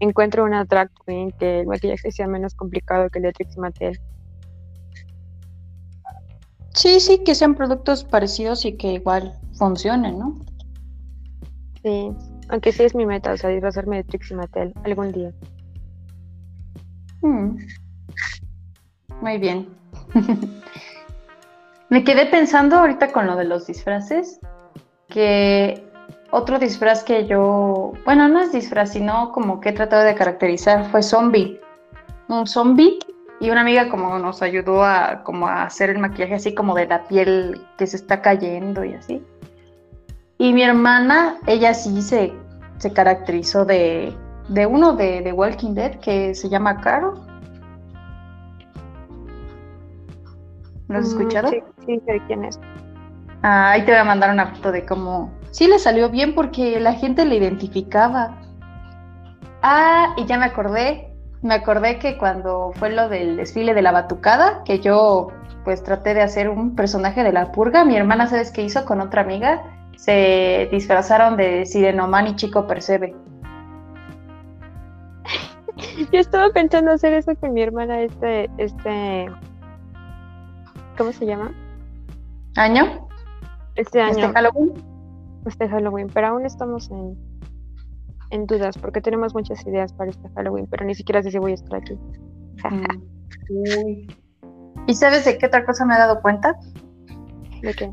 encuentro 0.00 0.44
una 0.44 0.64
drag 0.64 0.90
queen 1.04 1.30
que 1.32 1.60
el 1.60 1.66
maquillaje 1.66 2.10
sea 2.10 2.26
menos 2.26 2.54
complicado 2.54 3.08
que 3.10 3.18
el 3.18 3.24
de 3.24 3.32
Trixie 3.32 3.60
Mattel. 3.60 4.00
Sí, 6.74 7.00
sí, 7.00 7.18
que 7.24 7.34
sean 7.34 7.54
productos 7.54 8.04
parecidos 8.04 8.64
y 8.64 8.76
que 8.76 8.92
igual 8.94 9.38
funcionen, 9.54 10.18
¿no? 10.18 10.38
Sí, 11.82 12.12
aunque 12.48 12.72
sí 12.72 12.84
es 12.84 12.94
mi 12.94 13.06
meta, 13.06 13.32
o 13.32 13.36
sea, 13.36 13.50
disfrazarme 13.50 13.96
de 13.96 14.04
Trixie 14.04 14.36
Mattel 14.36 14.72
algún 14.84 15.12
día. 15.12 15.32
Hmm. 17.22 17.56
Muy 19.20 19.38
bien. 19.38 19.68
Me 21.90 22.04
quedé 22.04 22.26
pensando 22.26 22.76
ahorita 22.76 23.10
con 23.12 23.26
lo 23.26 23.36
de 23.36 23.44
los 23.44 23.66
disfraces, 23.66 24.38
que 25.08 25.84
otro 26.30 26.58
disfraz 26.58 27.02
que 27.02 27.26
yo, 27.26 27.92
bueno, 28.04 28.28
no 28.28 28.40
es 28.40 28.52
disfraz, 28.52 28.92
sino 28.92 29.32
como 29.32 29.60
que 29.60 29.70
he 29.70 29.72
tratado 29.72 30.04
de 30.04 30.14
caracterizar 30.14 30.88
fue 30.90 31.02
zombie. 31.02 31.60
Un 32.28 32.46
zombie 32.46 33.00
y 33.40 33.50
una 33.50 33.62
amiga 33.62 33.88
como 33.88 34.18
nos 34.18 34.42
ayudó 34.42 34.84
a 34.84 35.22
como 35.24 35.48
a 35.48 35.64
hacer 35.64 35.90
el 35.90 35.98
maquillaje 35.98 36.34
así 36.34 36.54
como 36.54 36.74
de 36.74 36.86
la 36.86 37.04
piel 37.04 37.66
que 37.78 37.86
se 37.86 37.96
está 37.96 38.22
cayendo 38.22 38.84
y 38.84 38.94
así. 38.94 39.24
Y 40.38 40.52
mi 40.52 40.62
hermana, 40.62 41.38
ella 41.46 41.74
sí 41.74 42.00
se, 42.02 42.32
se 42.78 42.92
caracterizó 42.92 43.64
de, 43.64 44.14
de 44.48 44.66
uno 44.66 44.94
de, 44.94 45.22
de 45.22 45.32
Walking 45.32 45.74
Dead 45.74 45.96
que 46.00 46.34
se 46.34 46.48
llama 46.48 46.80
Caro 46.80 47.30
¿Lo 50.90 50.98
has 50.98 51.06
mm, 51.06 51.08
escuchado? 51.08 51.48
Sí, 51.50 51.62
sí, 51.86 52.02
sé 52.04 52.20
quién 52.26 52.44
es. 52.44 52.58
Ah, 53.42 53.70
ahí 53.70 53.84
te 53.84 53.92
voy 53.92 54.00
a 54.00 54.04
mandar 54.04 54.30
una 54.30 54.48
foto 54.48 54.72
de 54.72 54.84
cómo... 54.84 55.32
Sí, 55.52 55.66
le 55.66 55.78
salió 55.78 56.10
bien 56.10 56.34
porque 56.34 56.78
la 56.80 56.94
gente 56.94 57.24
le 57.24 57.36
identificaba. 57.36 58.36
Ah, 59.62 60.14
y 60.16 60.26
ya 60.26 60.36
me 60.36 60.46
acordé. 60.46 61.09
Me 61.42 61.54
acordé 61.54 61.98
que 61.98 62.18
cuando 62.18 62.72
fue 62.74 62.90
lo 62.90 63.08
del 63.08 63.36
desfile 63.36 63.72
de 63.74 63.82
la 63.82 63.92
batucada, 63.92 64.62
que 64.64 64.80
yo 64.80 65.28
pues 65.64 65.82
traté 65.82 66.14
de 66.14 66.22
hacer 66.22 66.48
un 66.48 66.74
personaje 66.74 67.22
de 67.22 67.32
la 67.32 67.52
purga, 67.52 67.84
mi 67.84 67.96
hermana, 67.96 68.26
¿sabes 68.26 68.50
qué 68.50 68.62
hizo 68.62 68.84
con 68.84 69.00
otra 69.00 69.22
amiga? 69.22 69.62
Se 69.96 70.68
disfrazaron 70.70 71.36
de 71.36 71.66
Sirenoman 71.66 72.28
y 72.28 72.36
Chico 72.36 72.66
Percebe. 72.66 73.14
Yo 76.12 76.18
estaba 76.18 76.50
pensando 76.50 76.92
hacer 76.92 77.14
eso 77.14 77.34
con 77.36 77.52
mi 77.52 77.62
hermana 77.62 78.00
este, 78.02 78.50
este 78.58 79.30
¿Cómo 80.96 81.12
se 81.12 81.24
llama? 81.24 81.50
¿Año? 82.56 83.08
Este 83.76 84.02
año. 84.02 84.26
¿Este 84.26 84.32
Halloween? 84.34 84.72
Este 85.46 85.68
Halloween, 85.68 86.08
pero 86.12 86.26
aún 86.28 86.44
estamos 86.44 86.90
en, 86.90 87.16
en 88.30 88.46
dudas 88.46 88.76
porque 88.78 89.00
tenemos 89.00 89.34
muchas 89.34 89.64
ideas 89.66 89.92
para 89.92 90.10
este 90.10 90.28
Halloween, 90.34 90.66
pero 90.70 90.84
ni 90.84 90.94
siquiera 90.94 91.22
sé 91.22 91.30
si 91.30 91.38
voy 91.38 91.52
a 91.52 91.54
estar 91.54 91.76
aquí. 91.76 91.94
Mm. 92.68 94.06
¿Y 94.86 94.94
sabes 94.94 95.24
de 95.24 95.38
qué 95.38 95.46
otra 95.46 95.64
cosa 95.64 95.84
me 95.84 95.94
he 95.94 95.98
dado 95.98 96.20
cuenta? 96.20 96.56
¿De 97.62 97.74
qué? 97.74 97.90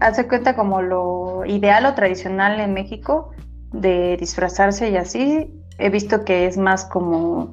Hace 0.00 0.28
cuenta 0.28 0.54
como 0.56 0.82
lo 0.82 1.44
ideal 1.46 1.86
o 1.86 1.94
tradicional 1.94 2.60
en 2.60 2.74
México 2.74 3.30
de 3.72 4.16
disfrazarse 4.18 4.90
y 4.90 4.96
así. 4.96 5.52
He 5.78 5.90
visto 5.90 6.24
que 6.24 6.46
es 6.46 6.56
más 6.56 6.86
como 6.86 7.52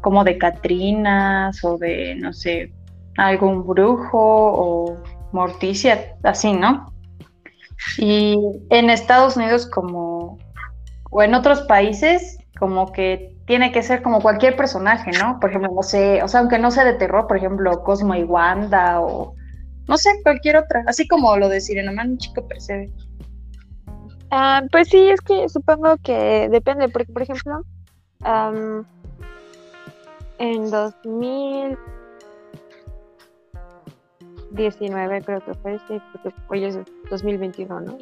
como 0.00 0.24
de 0.24 0.38
Catrinas 0.38 1.64
o 1.64 1.76
de, 1.76 2.14
no 2.16 2.32
sé, 2.32 2.72
algún 3.16 3.66
brujo 3.66 4.18
o 4.18 4.96
Morticia, 5.32 6.16
así, 6.22 6.52
¿no? 6.52 6.92
Y 7.98 8.38
en 8.70 8.90
Estados 8.90 9.36
Unidos 9.36 9.66
como, 9.66 10.07
o 11.10 11.22
en 11.22 11.34
otros 11.34 11.62
países, 11.62 12.38
como 12.58 12.92
que 12.92 13.36
tiene 13.46 13.72
que 13.72 13.82
ser 13.82 14.02
como 14.02 14.20
cualquier 14.20 14.56
personaje, 14.56 15.10
¿no? 15.12 15.38
Por 15.40 15.50
ejemplo, 15.50 15.70
no 15.74 15.82
sé, 15.82 16.22
o 16.22 16.28
sea, 16.28 16.40
aunque 16.40 16.58
no 16.58 16.70
sea 16.70 16.84
de 16.84 16.94
terror, 16.94 17.26
por 17.26 17.36
ejemplo, 17.36 17.82
Cosmo 17.82 18.14
y 18.14 18.24
Wanda 18.24 19.00
o, 19.00 19.34
no 19.86 19.96
sé, 19.96 20.10
cualquier 20.22 20.56
otra, 20.56 20.84
así 20.86 21.08
como 21.08 21.36
lo 21.36 21.48
de 21.48 21.60
Sirenoman, 21.60 22.18
chico 22.18 22.46
percebe. 22.46 22.92
Ah, 24.30 24.62
pues 24.70 24.88
sí, 24.88 25.08
es 25.08 25.20
que 25.22 25.48
supongo 25.48 25.96
que 25.98 26.48
depende, 26.50 26.88
porque 26.90 27.12
por 27.12 27.22
ejemplo, 27.22 27.62
en 30.38 30.70
2019 34.50 35.22
creo 35.22 35.40
que 35.40 35.54
fue, 35.54 35.78
sí, 35.88 36.00
porque 36.12 36.34
hoy 36.48 36.64
es 36.64 36.78
2021, 37.10 37.80
¿no? 37.80 37.98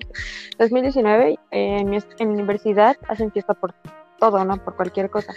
2019 0.59 1.39
en, 1.51 1.91
mi, 1.91 1.99
en 2.19 2.29
universidad 2.29 2.97
hacen 3.09 3.31
fiesta 3.33 3.55
por 3.55 3.75
todo, 4.19 4.45
¿no? 4.45 4.57
Por 4.57 4.77
cualquier 4.77 5.11
cosa. 5.11 5.35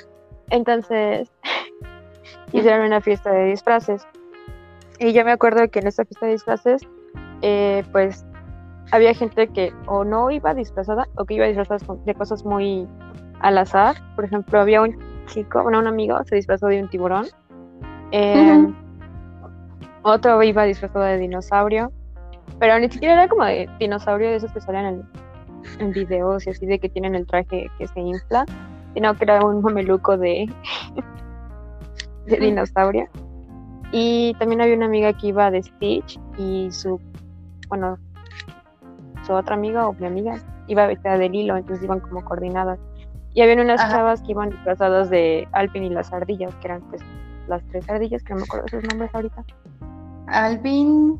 Entonces 0.50 1.32
hicieron 2.54 2.86
una 2.86 3.02
fiesta 3.02 3.32
de 3.32 3.46
disfraces. 3.46 4.08
Y 5.00 5.14
yo 5.14 5.24
me 5.24 5.32
acuerdo 5.32 5.70
que 5.70 5.80
en 5.80 5.88
esa 5.88 6.06
fiesta 6.06 6.26
de 6.26 6.34
disfraces, 6.34 6.82
eh, 7.42 7.84
pues 7.92 8.26
había 8.92 9.14
gente 9.14 9.48
que 9.48 9.74
o 9.86 10.04
no 10.04 10.30
iba 10.32 10.54
disfrazada 10.54 11.08
o 11.16 11.26
que 11.26 11.36
iba 11.36 11.46
disfrazada 11.46 11.80
de 12.06 12.14
cosas 12.16 12.44
muy 12.44 12.88
al 13.40 13.58
azar. 13.58 13.96
Por 14.16 14.26
ejemplo, 14.26 14.60
había 14.60 14.82
un 14.82 14.98
chico, 15.28 15.64
bueno, 15.64 15.80
un 15.80 15.88
amigo 15.88 16.18
se 16.26 16.36
disfrazó 16.36 16.68
de 16.68 16.82
un 16.82 16.90
tiburón. 16.90 17.28
Eh, 18.12 18.74
otro 20.10 20.42
iba 20.44 20.64
disfrazado 20.64 21.06
de 21.06 21.18
dinosaurio. 21.18 21.92
Pero 22.60 22.80
ni 22.80 22.90
siquiera 22.90 23.14
era 23.14 23.28
como 23.28 23.46
de 23.46 23.70
dinosaurio 23.80 24.30
de 24.30 24.36
esos 24.38 24.52
que 24.52 24.62
salen 24.62 24.86
en, 24.86 25.10
en 25.80 25.92
videos 25.92 26.46
y 26.48 26.50
así 26.50 26.66
de 26.66 26.80
que 26.80 26.90
tienen 26.90 27.16
el 27.16 27.26
traje 27.28 27.70
que 27.78 27.88
se 27.88 28.00
infla. 28.00 28.46
Sino 28.94 29.14
que 29.16 29.24
era 29.24 29.46
un 29.46 29.62
mameluco 29.62 30.18
de, 30.18 30.52
de 32.26 32.38
dinosaurio. 32.38 33.08
Y 33.92 34.36
también 34.40 34.62
había 34.62 34.76
una 34.76 34.86
amiga 34.86 35.14
que 35.14 35.28
iba 35.28 35.50
de 35.50 35.64
Stitch 35.64 36.20
y 36.38 36.72
su, 36.72 37.00
bueno, 37.70 37.98
su 39.26 39.34
otra 39.34 39.56
amiga 39.56 39.88
o 39.88 39.94
mi 39.94 40.06
amiga 40.06 40.40
iba 40.68 40.86
vestida 40.86 41.18
de 41.18 41.30
Lilo, 41.30 41.58
entonces 41.58 41.84
iban 41.84 42.00
como 42.00 42.24
coordinadas. 42.24 42.80
Y 43.34 43.42
había 43.42 43.62
unas 43.62 43.80
chavas 43.90 44.22
que 44.22 44.32
iban 44.32 44.50
disfrazadas 44.50 45.10
de 45.10 45.48
Alvin 45.52 45.84
y 45.84 45.90
las 45.90 46.12
ardillas, 46.14 46.54
que 46.56 46.68
eran 46.68 46.82
pues 46.90 47.02
las 47.48 47.64
tres 47.68 47.90
ardillas, 47.90 48.24
que 48.24 48.34
no 48.34 48.40
me 48.40 48.44
acuerdo 48.44 48.68
sus 48.68 48.84
nombres 48.84 49.14
ahorita. 49.14 49.44
Alvin, 50.32 51.18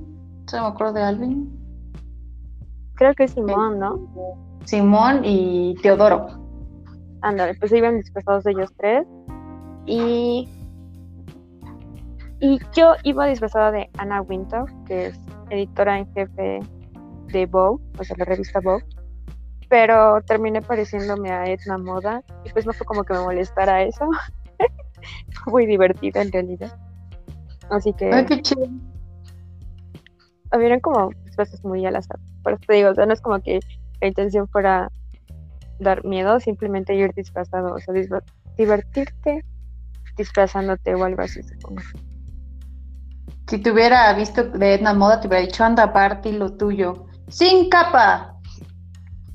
¿se 0.48 0.60
me 0.60 0.68
acuerdo 0.68 0.94
de 0.94 1.04
Alvin? 1.04 1.60
Creo 2.96 3.14
que 3.16 3.26
es 3.26 3.32
Simón, 3.32 3.80
¿no? 3.80 4.00
Simón 4.66 5.22
y 5.24 5.76
Teodoro. 5.82 6.28
Ándale, 7.22 7.56
pues 7.56 7.72
iban 7.72 7.98
disfrazados 7.98 8.46
ellos 8.46 8.74
tres. 8.78 9.06
Y 9.86 10.48
y 12.42 12.60
yo 12.74 12.94
iba 13.04 13.26
disfrazada 13.28 13.72
de 13.72 13.90
Anna 13.98 14.22
Winter, 14.22 14.64
que 14.86 15.08
es 15.08 15.20
editora 15.50 16.00
en 16.00 16.14
jefe 16.14 16.60
de 17.28 17.46
Vogue, 17.46 17.84
o 17.98 18.04
sea, 18.04 18.16
la 18.18 18.26
revista 18.26 18.62
Vogue. 18.62 18.86
Pero 19.68 20.22
terminé 20.22 20.62
pareciéndome 20.62 21.32
a 21.32 21.46
Edna 21.46 21.78
Moda 21.78 22.24
y 22.46 22.50
pues 22.52 22.66
no 22.66 22.74
fue 22.74 22.86
como 22.86 23.04
que 23.04 23.14
me 23.14 23.20
molestara 23.20 23.84
eso. 23.84 24.10
fue 25.44 25.52
muy 25.52 25.66
divertido 25.66 26.22
en 26.22 26.32
realidad. 26.32 26.80
Así 27.70 27.94
que. 27.94 28.10
Ay, 28.12 28.26
qué 28.26 28.42
chido. 28.42 28.68
Habían 30.52 30.80
como 30.80 31.12
disfraces 31.26 31.64
muy 31.64 31.86
al 31.86 31.96
azar. 31.96 32.20
Por 32.44 32.54
eso 32.54 32.62
te 32.68 32.74
digo, 32.74 32.90
o 32.90 32.96
sea, 32.96 33.06
no 33.06 33.14
es 33.14 33.22
como 33.22 33.42
que 33.42 33.60
la 34.02 34.08
intención 34.08 34.48
fuera 34.48 34.92
dar 35.80 36.04
miedo, 36.06 36.40
simplemente 36.40 36.96
ir 36.96 37.14
disfrazado, 37.14 37.74
o 37.74 37.80
sea, 37.80 37.94
divertirte 38.58 39.44
disfrazándote 40.20 40.94
o 40.96 41.04
algo 41.04 41.22
así, 41.22 41.44
supongo. 41.44 41.82
Si 43.48 43.58
te 43.58 43.72
hubiera 43.72 44.14
visto 44.14 44.44
de 44.44 44.76
Edna 44.76 44.94
Moda, 44.94 45.20
te 45.20 45.28
hubiera 45.28 45.46
dicho, 45.46 45.64
anda, 45.64 45.84
aparte 45.84 46.30
y 46.30 46.34
lo 46.34 46.56
tuyo. 46.56 47.08
¡Sin 47.30 47.70
capa! 47.70 48.36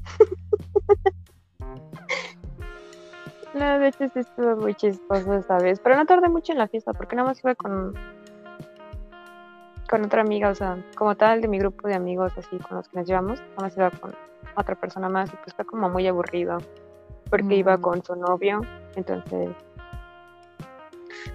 no, 3.54 3.78
de 3.80 3.88
hecho 3.88 4.04
sí 4.12 4.20
estuvo 4.20 4.56
muy 4.56 4.74
chistoso 4.74 5.34
esta 5.34 5.58
vez. 5.58 5.80
Pero 5.82 5.96
no 5.96 6.06
tardé 6.06 6.28
mucho 6.28 6.52
en 6.52 6.58
la 6.58 6.68
fiesta, 6.68 6.92
porque 6.92 7.16
nada 7.16 7.28
más 7.28 7.42
iba 7.42 7.56
con 7.56 7.92
con 9.95 10.05
otra 10.05 10.22
amiga, 10.22 10.49
o 10.51 10.55
sea, 10.57 10.76
como 10.97 11.14
tal 11.14 11.40
de 11.40 11.47
mi 11.47 11.57
grupo 11.57 11.86
de 11.86 11.95
amigos 11.95 12.32
así 12.36 12.59
con 12.59 12.78
los 12.78 12.88
que 12.88 12.99
nos 12.99 13.07
llevamos, 13.07 13.38
nada 13.38 13.62
más 13.62 13.76
iba 13.76 13.90
con 13.92 14.12
otra 14.57 14.74
persona 14.74 15.09
más 15.09 15.32
y 15.32 15.36
pues 15.36 15.55
fue 15.55 15.64
como 15.64 15.88
muy 15.88 16.05
aburrido 16.09 16.59
porque 17.30 17.55
iba 17.55 17.76
mm. 17.76 17.80
con 17.80 18.05
su 18.05 18.16
novio, 18.16 18.61
entonces 18.97 19.51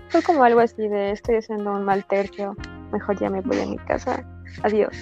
fue 0.09 0.21
como 0.23 0.43
algo 0.43 0.59
así 0.59 0.89
de 0.89 1.11
estoy 1.11 1.35
haciendo 1.37 1.71
un 1.71 1.85
mal 1.85 2.03
tercio, 2.03 2.53
mejor 2.91 3.17
ya 3.17 3.29
me 3.29 3.39
voy 3.39 3.61
a 3.61 3.65
mi 3.65 3.77
casa, 3.77 4.25
adiós. 4.61 4.93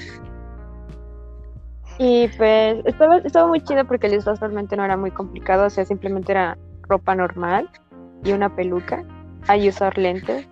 Y 1.98 2.28
pues 2.38 2.86
estaba, 2.86 3.18
estaba 3.18 3.48
muy 3.48 3.62
chido 3.62 3.86
porque 3.86 4.06
el 4.06 4.14
disfraz 4.14 4.40
realmente 4.40 4.78
no 4.78 4.86
era 4.86 4.98
muy 4.98 5.10
complicado, 5.10 5.66
o 5.66 5.70
sea, 5.72 5.84
simplemente 5.84 6.32
era 6.32 6.60
ropa 6.84 7.16
normal 7.16 7.68
y 8.24 8.34
una 8.34 8.56
peluca, 8.56 9.04
hay 9.48 9.68
usar 9.68 9.98
lentes, 9.98 10.48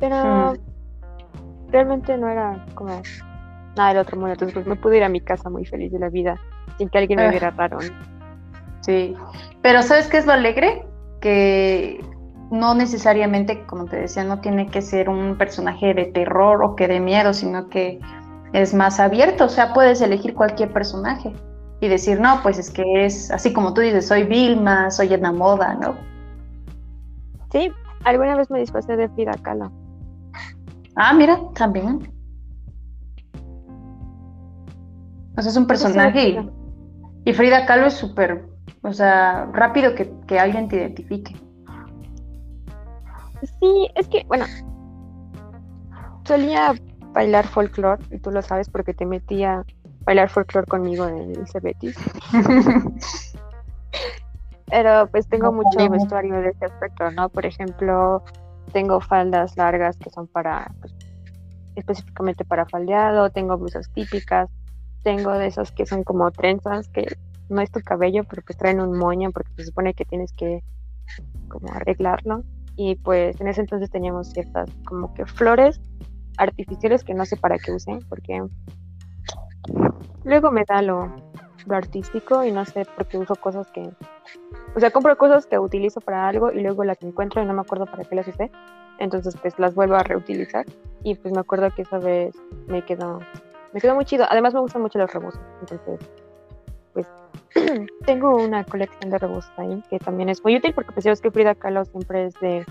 pero 0.00 0.54
mm. 0.54 0.71
Realmente 1.72 2.16
no 2.16 2.28
era 2.28 2.64
como 2.74 3.02
nada 3.76 3.88
del 3.88 3.98
otro 3.98 4.16
mundo, 4.16 4.32
entonces 4.32 4.54
pues 4.54 4.66
me 4.66 4.76
pude 4.76 4.98
ir 4.98 5.04
a 5.04 5.08
mi 5.08 5.20
casa 5.20 5.50
muy 5.50 5.64
feliz 5.64 5.90
de 5.90 5.98
la 5.98 6.10
vida 6.10 6.38
sin 6.78 6.88
que 6.88 6.98
alguien 6.98 7.18
me 7.18 7.26
ah. 7.26 7.30
viera 7.30 7.50
raro. 7.50 7.78
Sí, 8.80 9.14
pero 9.62 9.82
¿sabes 9.82 10.08
qué 10.08 10.18
es 10.18 10.26
lo 10.26 10.32
alegre? 10.32 10.84
Que 11.20 12.04
no 12.50 12.74
necesariamente, 12.74 13.64
como 13.66 13.86
te 13.86 13.96
decía, 13.96 14.24
no 14.24 14.40
tiene 14.40 14.66
que 14.66 14.82
ser 14.82 15.08
un 15.08 15.38
personaje 15.38 15.94
de 15.94 16.06
terror 16.06 16.62
o 16.62 16.76
que 16.76 16.88
de 16.88 17.00
miedo, 17.00 17.32
sino 17.32 17.68
que 17.68 18.00
es 18.52 18.74
más 18.74 19.00
abierto, 19.00 19.46
o 19.46 19.48
sea, 19.48 19.72
puedes 19.72 20.02
elegir 20.02 20.34
cualquier 20.34 20.72
personaje 20.72 21.32
y 21.80 21.88
decir, 21.88 22.20
no, 22.20 22.40
pues 22.42 22.58
es 22.58 22.70
que 22.70 23.04
es 23.04 23.30
así 23.30 23.52
como 23.52 23.72
tú 23.72 23.80
dices, 23.80 24.06
soy 24.06 24.24
Vilma, 24.24 24.90
soy 24.90 25.14
Edna 25.14 25.32
Moda, 25.32 25.74
¿no? 25.74 25.96
Sí, 27.50 27.72
alguna 28.04 28.36
vez 28.36 28.50
me 28.50 28.60
disfrazé 28.60 28.96
de 28.96 29.08
Frida 29.08 29.32
Kahlo. 29.42 29.72
Ah, 30.96 31.12
mira, 31.12 31.40
también. 31.54 32.12
O 35.36 35.40
sea, 35.40 35.50
es 35.50 35.56
un 35.56 35.66
personaje 35.66 36.44
y, 37.24 37.32
Frida 37.32 37.64
Kahlo 37.64 37.86
es 37.86 37.94
súper, 37.94 38.46
o 38.82 38.92
sea, 38.92 39.46
rápido 39.52 39.94
que, 39.94 40.12
que 40.26 40.38
alguien 40.38 40.68
te 40.68 40.76
identifique. 40.76 41.34
Sí, 43.60 43.88
es 43.94 44.08
que, 44.08 44.24
bueno, 44.28 44.44
solía 46.24 46.74
bailar 47.12 47.46
folclore, 47.46 48.02
y 48.10 48.18
tú 48.18 48.30
lo 48.30 48.42
sabes 48.42 48.68
porque 48.68 48.94
te 48.94 49.06
metía 49.06 49.60
a 49.60 49.64
bailar 50.04 50.28
folclore 50.28 50.66
conmigo 50.66 51.06
en 51.06 51.30
el 51.30 51.48
Cebetis. 51.48 51.96
Pero 54.70 55.06
pues 55.10 55.28
tengo 55.28 55.52
mucho 55.52 55.88
vestuario 55.90 56.40
de 56.40 56.48
ese 56.48 56.64
aspecto, 56.64 57.10
¿no? 57.10 57.28
Por 57.28 57.44
ejemplo, 57.44 58.24
tengo 58.72 59.00
faldas 59.00 59.56
largas 59.56 59.96
que 59.96 60.10
son 60.10 60.26
para, 60.26 60.72
pues, 60.80 60.94
específicamente 61.74 62.44
para 62.44 62.66
faldeado, 62.66 63.30
tengo 63.30 63.56
blusas 63.58 63.90
típicas, 63.92 64.50
tengo 65.02 65.32
de 65.32 65.46
esas 65.46 65.72
que 65.72 65.86
son 65.86 66.04
como 66.04 66.30
trenzas, 66.30 66.88
que 66.88 67.06
no 67.48 67.60
es 67.60 67.70
tu 67.70 67.80
cabello, 67.80 68.24
pero 68.24 68.42
pues 68.42 68.56
traen 68.56 68.80
un 68.80 68.96
moño 68.96 69.30
porque 69.32 69.52
se 69.56 69.66
supone 69.66 69.94
que 69.94 70.04
tienes 70.04 70.32
que 70.32 70.62
como 71.48 71.72
arreglarlo. 71.72 72.44
Y 72.76 72.96
pues 72.96 73.40
en 73.40 73.48
ese 73.48 73.60
entonces 73.60 73.90
teníamos 73.90 74.30
ciertas 74.30 74.70
como 74.86 75.12
que 75.12 75.26
flores 75.26 75.80
artificiales 76.38 77.04
que 77.04 77.14
no 77.14 77.26
sé 77.26 77.36
para 77.36 77.58
qué 77.58 77.72
usé 77.72 77.98
porque 78.08 78.42
luego 80.24 80.50
me 80.50 80.64
da 80.64 80.80
lo, 80.80 81.14
artístico 81.70 82.44
y 82.44 82.52
no 82.52 82.64
sé 82.64 82.84
por 82.84 83.06
qué 83.06 83.18
uso 83.18 83.36
cosas 83.36 83.70
que 83.70 83.90
o 84.74 84.80
sea 84.80 84.90
compro 84.90 85.16
cosas 85.16 85.46
que 85.46 85.58
utilizo 85.58 86.00
para 86.00 86.28
algo 86.28 86.50
y 86.50 86.60
luego 86.60 86.84
las 86.84 87.02
encuentro 87.02 87.42
y 87.42 87.46
no 87.46 87.54
me 87.54 87.60
acuerdo 87.60 87.86
para 87.86 88.04
qué 88.04 88.14
las 88.14 88.28
usé. 88.28 88.50
Entonces 88.98 89.36
pues 89.40 89.58
las 89.58 89.74
vuelvo 89.74 89.96
a 89.96 90.02
reutilizar 90.02 90.66
y 91.02 91.14
pues 91.14 91.34
me 91.34 91.40
acuerdo 91.40 91.70
que 91.70 91.82
esa 91.82 91.98
vez 91.98 92.34
me 92.68 92.82
quedó 92.84 93.20
me 93.72 93.80
quedó 93.80 93.94
muy 93.94 94.04
chido. 94.04 94.26
Además 94.28 94.54
me 94.54 94.60
gustan 94.60 94.82
mucho 94.82 94.98
los 94.98 95.12
rebozos 95.12 95.40
entonces 95.60 96.00
pues 96.92 97.06
tengo 98.06 98.36
una 98.36 98.64
colección 98.64 99.10
de 99.10 99.18
rebozos 99.18 99.52
ahí 99.56 99.82
que 99.90 99.98
también 99.98 100.28
es 100.28 100.42
muy 100.42 100.56
útil 100.56 100.72
porque 100.74 100.92
pues 100.92 101.20
que 101.20 101.30
Frida 101.30 101.54
Kahlo 101.54 101.84
siempre 101.84 102.26
es 102.26 102.34
de, 102.40 102.64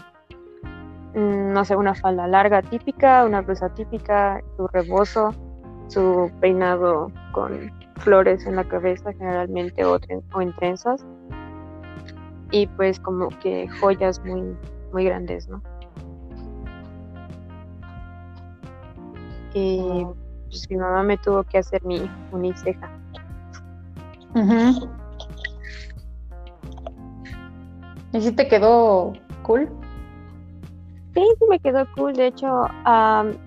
mm, 1.13 1.53
no 1.53 1.65
sé, 1.65 1.75
una 1.75 1.95
falda 1.95 2.27
larga 2.27 2.61
típica, 2.61 3.25
una 3.25 3.41
blusa 3.41 3.69
típica, 3.69 4.41
su 4.57 4.67
rebozo, 4.67 5.33
su 5.87 6.31
peinado 6.39 7.11
con 7.31 7.71
flores 8.01 8.45
en 8.45 8.55
la 8.55 8.63
cabeza 8.63 9.13
generalmente 9.13 9.85
o, 9.85 9.99
o 10.33 10.41
en 10.41 10.55
trenzas 10.55 11.05
y 12.51 12.67
pues 12.67 12.99
como 12.99 13.29
que 13.39 13.67
joyas 13.79 14.23
muy, 14.25 14.55
muy 14.91 15.05
grandes, 15.05 15.47
¿no? 15.47 15.61
Y 19.53 20.05
pues 20.45 20.69
mi 20.69 20.77
mamá 20.77 21.03
me 21.03 21.17
tuvo 21.17 21.43
que 21.43 21.57
hacer 21.57 21.83
mi 21.83 22.09
uniceja 22.31 22.89
¿Y 28.13 28.21
si 28.21 28.31
te 28.31 28.47
quedó 28.47 29.13
cool? 29.43 29.69
Sí, 31.13 31.23
sí 31.39 31.45
me 31.49 31.59
quedó 31.59 31.85
cool. 31.95 32.13
De 32.13 32.27
hecho, 32.27 32.65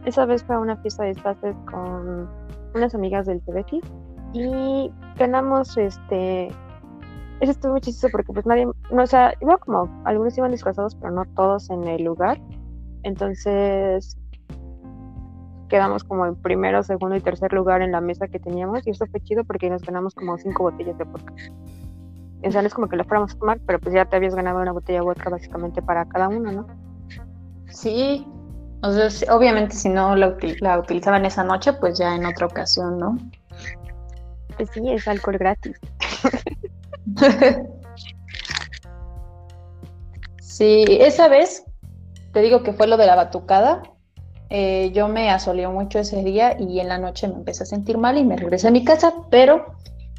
esa 0.05 0.25
vez 0.27 0.43
fue 0.45 0.57
a 0.57 0.59
una 0.59 0.77
fiesta 0.79 1.05
de 1.05 1.11
disfraces 1.11 1.55
con 1.71 2.29
unas 2.75 2.95
amigas 2.95 3.27
del 3.27 3.41
TBT 3.43 3.85
y 4.35 4.93
ganamos 5.17 5.77
este. 5.77 6.49
Eso 7.41 7.51
estuvo 7.53 7.73
muy 7.73 7.81
chistoso 7.81 8.09
porque 8.11 8.33
pues 8.33 8.47
nadie, 8.47 8.67
no, 8.91 9.03
o 9.03 9.07
sea, 9.07 9.33
iba 9.41 9.57
como, 9.59 9.89
algunos 10.05 10.37
iban 10.37 10.51
disfrazados, 10.51 10.95
pero 10.97 11.13
no 11.13 11.25
todos 11.37 11.71
en 11.71 11.85
el 11.85 12.05
lugar. 12.05 12.41
Entonces, 13.03 14.17
quedamos 15.69 16.05
como 16.05 16.27
en 16.27 16.37
primero, 16.37 16.83
segundo 16.83 17.17
y 17.17 17.21
tercer 17.21 17.53
lugar 17.53 17.83
en 17.83 17.93
la 17.93 18.01
mesa 18.01 18.29
que 18.29 18.39
teníamos 18.39 18.87
y 18.87 18.91
eso 18.91 19.07
fue 19.07 19.21
chido 19.21 19.45
porque 19.45 19.69
nos 19.71 19.83
ganamos 19.83 20.15
como 20.15 20.39
cinco 20.39 20.65
botellas 20.65 20.97
de 20.99 21.05
vodka. 21.05 21.33
O 22.45 22.51
sea, 22.51 22.61
es 22.63 22.75
como 22.75 22.89
que 22.89 22.97
la 22.97 23.05
fuéramos 23.05 23.35
a 23.35 23.39
tomar, 23.39 23.61
pero 23.67 23.79
pues 23.79 23.95
ya 23.95 24.05
te 24.05 24.17
habías 24.17 24.35
ganado 24.35 24.61
una 24.61 24.73
botella 24.73 25.01
de 25.01 25.05
vodka 25.05 25.31
básicamente 25.31 25.83
para 25.83 26.07
cada 26.07 26.29
uno, 26.29 26.53
¿no? 26.53 26.67
Sí, 27.69 28.27
o 28.83 28.93
sea, 28.93 29.35
obviamente 29.35 29.75
si 29.75 29.89
no 29.89 30.15
la, 30.15 30.37
la 30.61 30.79
utilizaban 30.79 31.25
esa 31.25 31.43
noche, 31.43 31.73
pues 31.75 31.99
ya 31.99 32.15
en 32.15 32.27
otra 32.27 32.47
ocasión, 32.47 32.99
¿no? 32.99 33.19
Pues 34.57 34.71
sí, 34.73 34.83
es 34.91 35.09
alcohol 35.09 35.39
gratis. 35.39 35.79
Sí, 40.41 40.85
esa 40.89 41.27
vez, 41.27 41.65
te 42.33 42.41
digo 42.41 42.63
que 42.63 42.73
fue 42.73 42.87
lo 42.87 42.97
de 42.97 43.07
la 43.07 43.17
batucada, 43.17 43.83
eh, 44.51 44.93
yo 44.95 45.09
me 45.09 45.31
asoleó 45.31 45.73
mucho 45.73 45.99
ese 45.99 46.23
día 46.23 46.57
y 46.61 46.79
en 46.79 46.87
la 46.87 46.99
noche 46.99 47.27
me 47.27 47.35
empecé 47.35 47.65
a 47.65 47.67
sentir 47.67 47.99
mal 47.99 48.19
y 48.19 48.25
me 48.25 48.37
regresé 48.37 48.69
a 48.69 48.71
mi 48.71 48.85
casa, 48.85 49.13
pero 49.31 49.65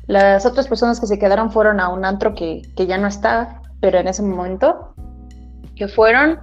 las 0.07 0.45
otras 0.45 0.67
personas 0.67 0.99
que 0.99 1.07
se 1.07 1.19
quedaron 1.19 1.51
fueron 1.51 1.79
a 1.79 1.87
un 1.87 2.03
antro 2.03 2.35
que, 2.35 2.63
que 2.75 2.85
ya 2.85 2.97
no 2.97 3.07
estaba, 3.07 3.61
pero 3.79 3.97
en 3.97 4.09
ese 4.09 4.23
momento 4.23 4.93
que 5.77 5.87
fueron, 5.87 6.39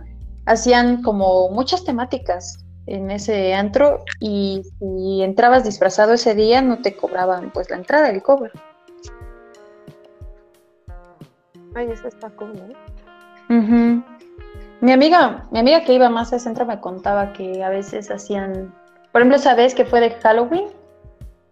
hacían 0.46 1.02
como 1.02 1.50
muchas 1.50 1.84
temáticas 1.84 2.61
en 2.86 3.10
ese 3.10 3.54
antro 3.54 4.04
y 4.20 4.62
si 4.78 5.22
entrabas 5.22 5.64
disfrazado 5.64 6.14
ese 6.14 6.34
día 6.34 6.62
no 6.62 6.78
te 6.82 6.96
cobraban 6.96 7.50
pues 7.52 7.70
la 7.70 7.76
entrada, 7.76 8.10
el 8.10 8.22
cover. 8.22 8.52
Ay, 11.74 11.88
eso 11.90 12.08
está 12.08 12.28
cool, 12.30 12.52
Mi 13.48 14.92
amiga, 14.92 15.46
mi 15.50 15.60
amiga 15.60 15.84
que 15.84 15.94
iba 15.94 16.10
más 16.10 16.32
a 16.32 16.36
ese 16.36 16.44
centro 16.44 16.66
me 16.66 16.80
contaba 16.80 17.32
que 17.32 17.62
a 17.64 17.70
veces 17.70 18.10
hacían, 18.10 18.74
por 19.10 19.20
ejemplo, 19.20 19.36
esa 19.36 19.54
vez 19.54 19.74
que 19.74 19.86
fue 19.86 20.00
de 20.00 20.10
Halloween, 20.10 20.66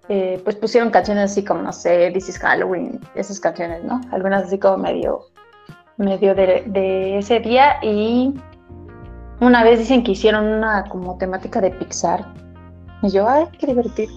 eh, 0.08 0.40
pues 0.44 0.56
pusieron 0.56 0.90
canciones 0.90 1.30
así 1.30 1.44
como, 1.44 1.62
no 1.62 1.72
sé, 1.72 2.10
This 2.10 2.28
is 2.28 2.38
Halloween, 2.38 3.00
esas 3.14 3.38
canciones, 3.38 3.84
¿no? 3.84 4.00
Algunas 4.10 4.44
así 4.44 4.58
como 4.58 4.78
medio, 4.78 5.26
medio 5.96 6.34
de, 6.34 6.64
de 6.66 7.18
ese 7.18 7.38
día 7.40 7.76
y 7.82 8.34
una 9.40 9.64
vez 9.64 9.78
dicen 9.78 10.02
que 10.02 10.12
hicieron 10.12 10.46
una 10.46 10.84
como 10.84 11.16
temática 11.18 11.60
de 11.60 11.70
Pixar. 11.70 12.26
Y 13.02 13.10
yo, 13.10 13.28
ay, 13.28 13.46
qué 13.58 13.66
divertido. 13.66 14.12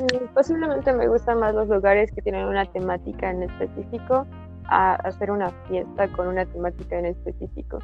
Mm, 0.00 0.34
posiblemente 0.34 0.92
me 0.92 1.08
gustan 1.08 1.38
más 1.38 1.54
los 1.54 1.68
lugares 1.68 2.10
que 2.12 2.22
tienen 2.22 2.46
una 2.46 2.64
temática 2.64 3.30
en 3.30 3.44
específico 3.44 4.26
a 4.64 4.94
hacer 4.94 5.30
una 5.30 5.50
fiesta 5.68 6.08
con 6.08 6.28
una 6.28 6.44
temática 6.46 6.98
en 6.98 7.06
específico. 7.06 7.78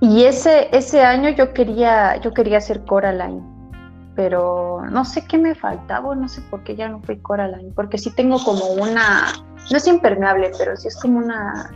Y 0.00 0.24
ese, 0.24 0.68
ese 0.76 1.02
año 1.02 1.30
yo 1.30 1.52
quería, 1.52 2.16
yo 2.18 2.32
quería 2.32 2.58
hacer 2.58 2.84
Coraline, 2.84 3.42
pero 4.14 4.82
no 4.90 5.04
sé 5.04 5.26
qué 5.26 5.38
me 5.38 5.56
faltaba, 5.56 6.14
no 6.14 6.28
sé 6.28 6.40
por 6.42 6.62
qué 6.62 6.76
ya 6.76 6.88
no 6.88 7.00
fui 7.00 7.18
Coraline, 7.18 7.72
porque 7.74 7.98
sí 7.98 8.14
tengo 8.14 8.38
como 8.44 8.64
una, 8.80 9.26
no 9.70 9.76
es 9.76 9.86
impermeable, 9.86 10.50
pero 10.56 10.76
sí 10.76 10.88
es 10.88 10.96
como 10.96 11.18
una, 11.18 11.70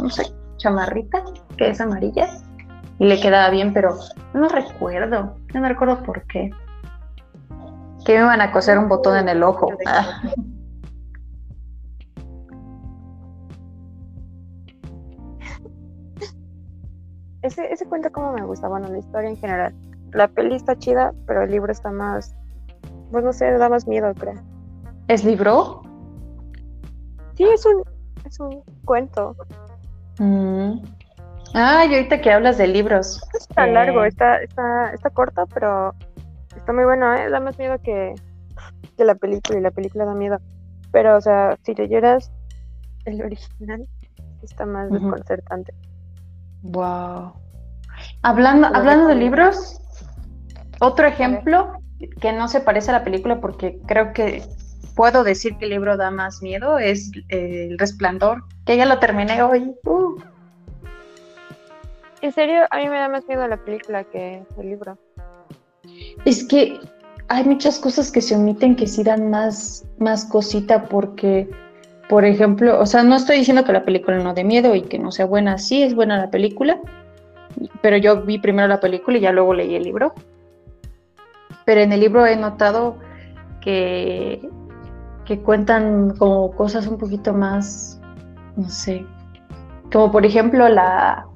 no 0.00 0.10
sé, 0.10 0.26
chamarrita 0.56 1.22
que 1.56 1.70
es 1.70 1.80
amarilla 1.80 2.28
y 2.98 3.06
le 3.06 3.20
quedaba 3.20 3.50
bien, 3.50 3.72
pero 3.72 3.96
no 4.34 4.48
recuerdo, 4.48 5.36
no 5.54 5.68
recuerdo 5.68 6.02
por 6.02 6.22
qué. 6.24 6.50
Que 8.04 8.14
me 8.14 8.20
iban 8.20 8.40
a 8.40 8.52
coser 8.52 8.78
un 8.78 8.88
botón 8.88 9.16
en 9.18 9.28
el 9.28 9.42
ojo. 9.42 9.68
Ese, 17.40 17.72
ese 17.72 17.86
cuento 17.86 18.10
como 18.10 18.32
me 18.32 18.44
gusta, 18.44 18.66
bueno, 18.68 18.88
la 18.88 18.98
historia 18.98 19.30
en 19.30 19.36
general. 19.36 19.72
La 20.12 20.26
peli 20.26 20.56
está 20.56 20.76
chida, 20.76 21.14
pero 21.26 21.44
el 21.44 21.50
libro 21.52 21.70
está 21.70 21.90
más, 21.92 22.34
pues 23.12 23.24
no 23.24 23.32
sé, 23.32 23.52
da 23.52 23.68
más 23.68 23.86
miedo, 23.86 24.12
creo. 24.14 24.42
¿Es 25.06 25.24
libro? 25.24 25.82
Sí, 27.38 27.44
es 27.44 27.64
un, 27.66 27.84
es 28.26 28.40
un 28.40 28.64
cuento. 28.84 29.36
Mm. 30.18 30.82
Ah, 31.54 31.84
y 31.88 31.94
ahorita 31.94 32.20
que 32.20 32.32
hablas 32.32 32.58
de 32.58 32.66
libros. 32.66 33.20
está 33.38 33.64
largo, 33.68 34.02
eh. 34.02 34.08
está, 34.08 34.42
está, 34.42 34.92
está 34.92 35.10
corto, 35.10 35.46
pero 35.54 35.94
está 36.56 36.72
muy 36.72 36.82
bueno, 36.82 37.14
¿eh? 37.14 37.30
Da 37.30 37.38
más 37.38 37.56
miedo 37.56 37.80
que, 37.80 38.16
que 38.96 39.04
la 39.04 39.14
película, 39.14 39.56
y 39.56 39.62
la 39.62 39.70
película 39.70 40.04
da 40.04 40.14
miedo. 40.14 40.38
Pero, 40.90 41.16
o 41.16 41.20
sea, 41.20 41.56
si 41.62 41.76
te 41.76 41.88
lloras 41.88 42.32
el 43.04 43.22
original, 43.22 43.86
está 44.42 44.66
más 44.66 44.90
desconcertante. 44.90 45.72
Wow. 46.62 47.34
Hablando, 48.22 48.66
hablando 48.66 49.06
de 49.06 49.14
libros, 49.14 49.80
otro 50.80 51.06
ejemplo 51.06 51.74
que 52.20 52.32
no 52.32 52.48
se 52.48 52.60
parece 52.60 52.90
a 52.90 52.94
la 52.94 53.04
película 53.04 53.40
porque 53.40 53.78
creo 53.86 54.12
que 54.12 54.42
puedo 54.98 55.22
decir 55.22 55.56
que 55.58 55.66
el 55.66 55.70
libro 55.70 55.96
da 55.96 56.10
más 56.10 56.42
miedo 56.42 56.80
es 56.80 57.12
El 57.28 57.78
Resplandor, 57.78 58.42
que 58.66 58.76
ya 58.76 58.84
lo 58.84 58.98
terminé 58.98 59.40
hoy. 59.44 59.72
Uh. 59.84 60.16
En 62.20 62.32
serio, 62.32 62.62
a 62.68 62.78
mí 62.78 62.88
me 62.88 62.98
da 62.98 63.08
más 63.08 63.24
miedo 63.28 63.46
la 63.46 63.58
película 63.58 64.02
que 64.02 64.42
el 64.58 64.68
libro. 64.68 64.98
Es 66.24 66.42
que 66.42 66.80
hay 67.28 67.44
muchas 67.44 67.78
cosas 67.78 68.10
que 68.10 68.20
se 68.20 68.34
omiten 68.34 68.74
que 68.74 68.88
sí 68.88 69.04
dan 69.04 69.30
más, 69.30 69.86
más 69.98 70.24
cosita 70.24 70.86
porque, 70.86 71.48
por 72.08 72.24
ejemplo, 72.24 72.80
o 72.80 72.84
sea, 72.84 73.04
no 73.04 73.14
estoy 73.14 73.38
diciendo 73.38 73.62
que 73.62 73.72
la 73.72 73.84
película 73.84 74.18
no 74.18 74.34
dé 74.34 74.42
miedo 74.42 74.74
y 74.74 74.82
que 74.82 74.98
no 74.98 75.12
sea 75.12 75.26
buena, 75.26 75.58
sí 75.58 75.80
es 75.84 75.94
buena 75.94 76.18
la 76.18 76.28
película, 76.28 76.80
pero 77.82 77.98
yo 77.98 78.22
vi 78.22 78.38
primero 78.40 78.66
la 78.66 78.80
película 78.80 79.18
y 79.18 79.20
ya 79.20 79.30
luego 79.30 79.54
leí 79.54 79.76
el 79.76 79.84
libro. 79.84 80.12
Pero 81.64 81.82
en 81.82 81.92
el 81.92 82.00
libro 82.00 82.26
he 82.26 82.34
notado 82.34 82.96
que 83.60 84.40
que 85.28 85.38
cuentan 85.40 86.16
como 86.16 86.52
cosas 86.52 86.86
un 86.86 86.96
poquito 86.96 87.34
más, 87.34 88.00
no 88.56 88.70
sé, 88.70 89.04
como 89.92 90.10
por 90.10 90.24
ejemplo 90.24 90.70
la, 90.70 91.26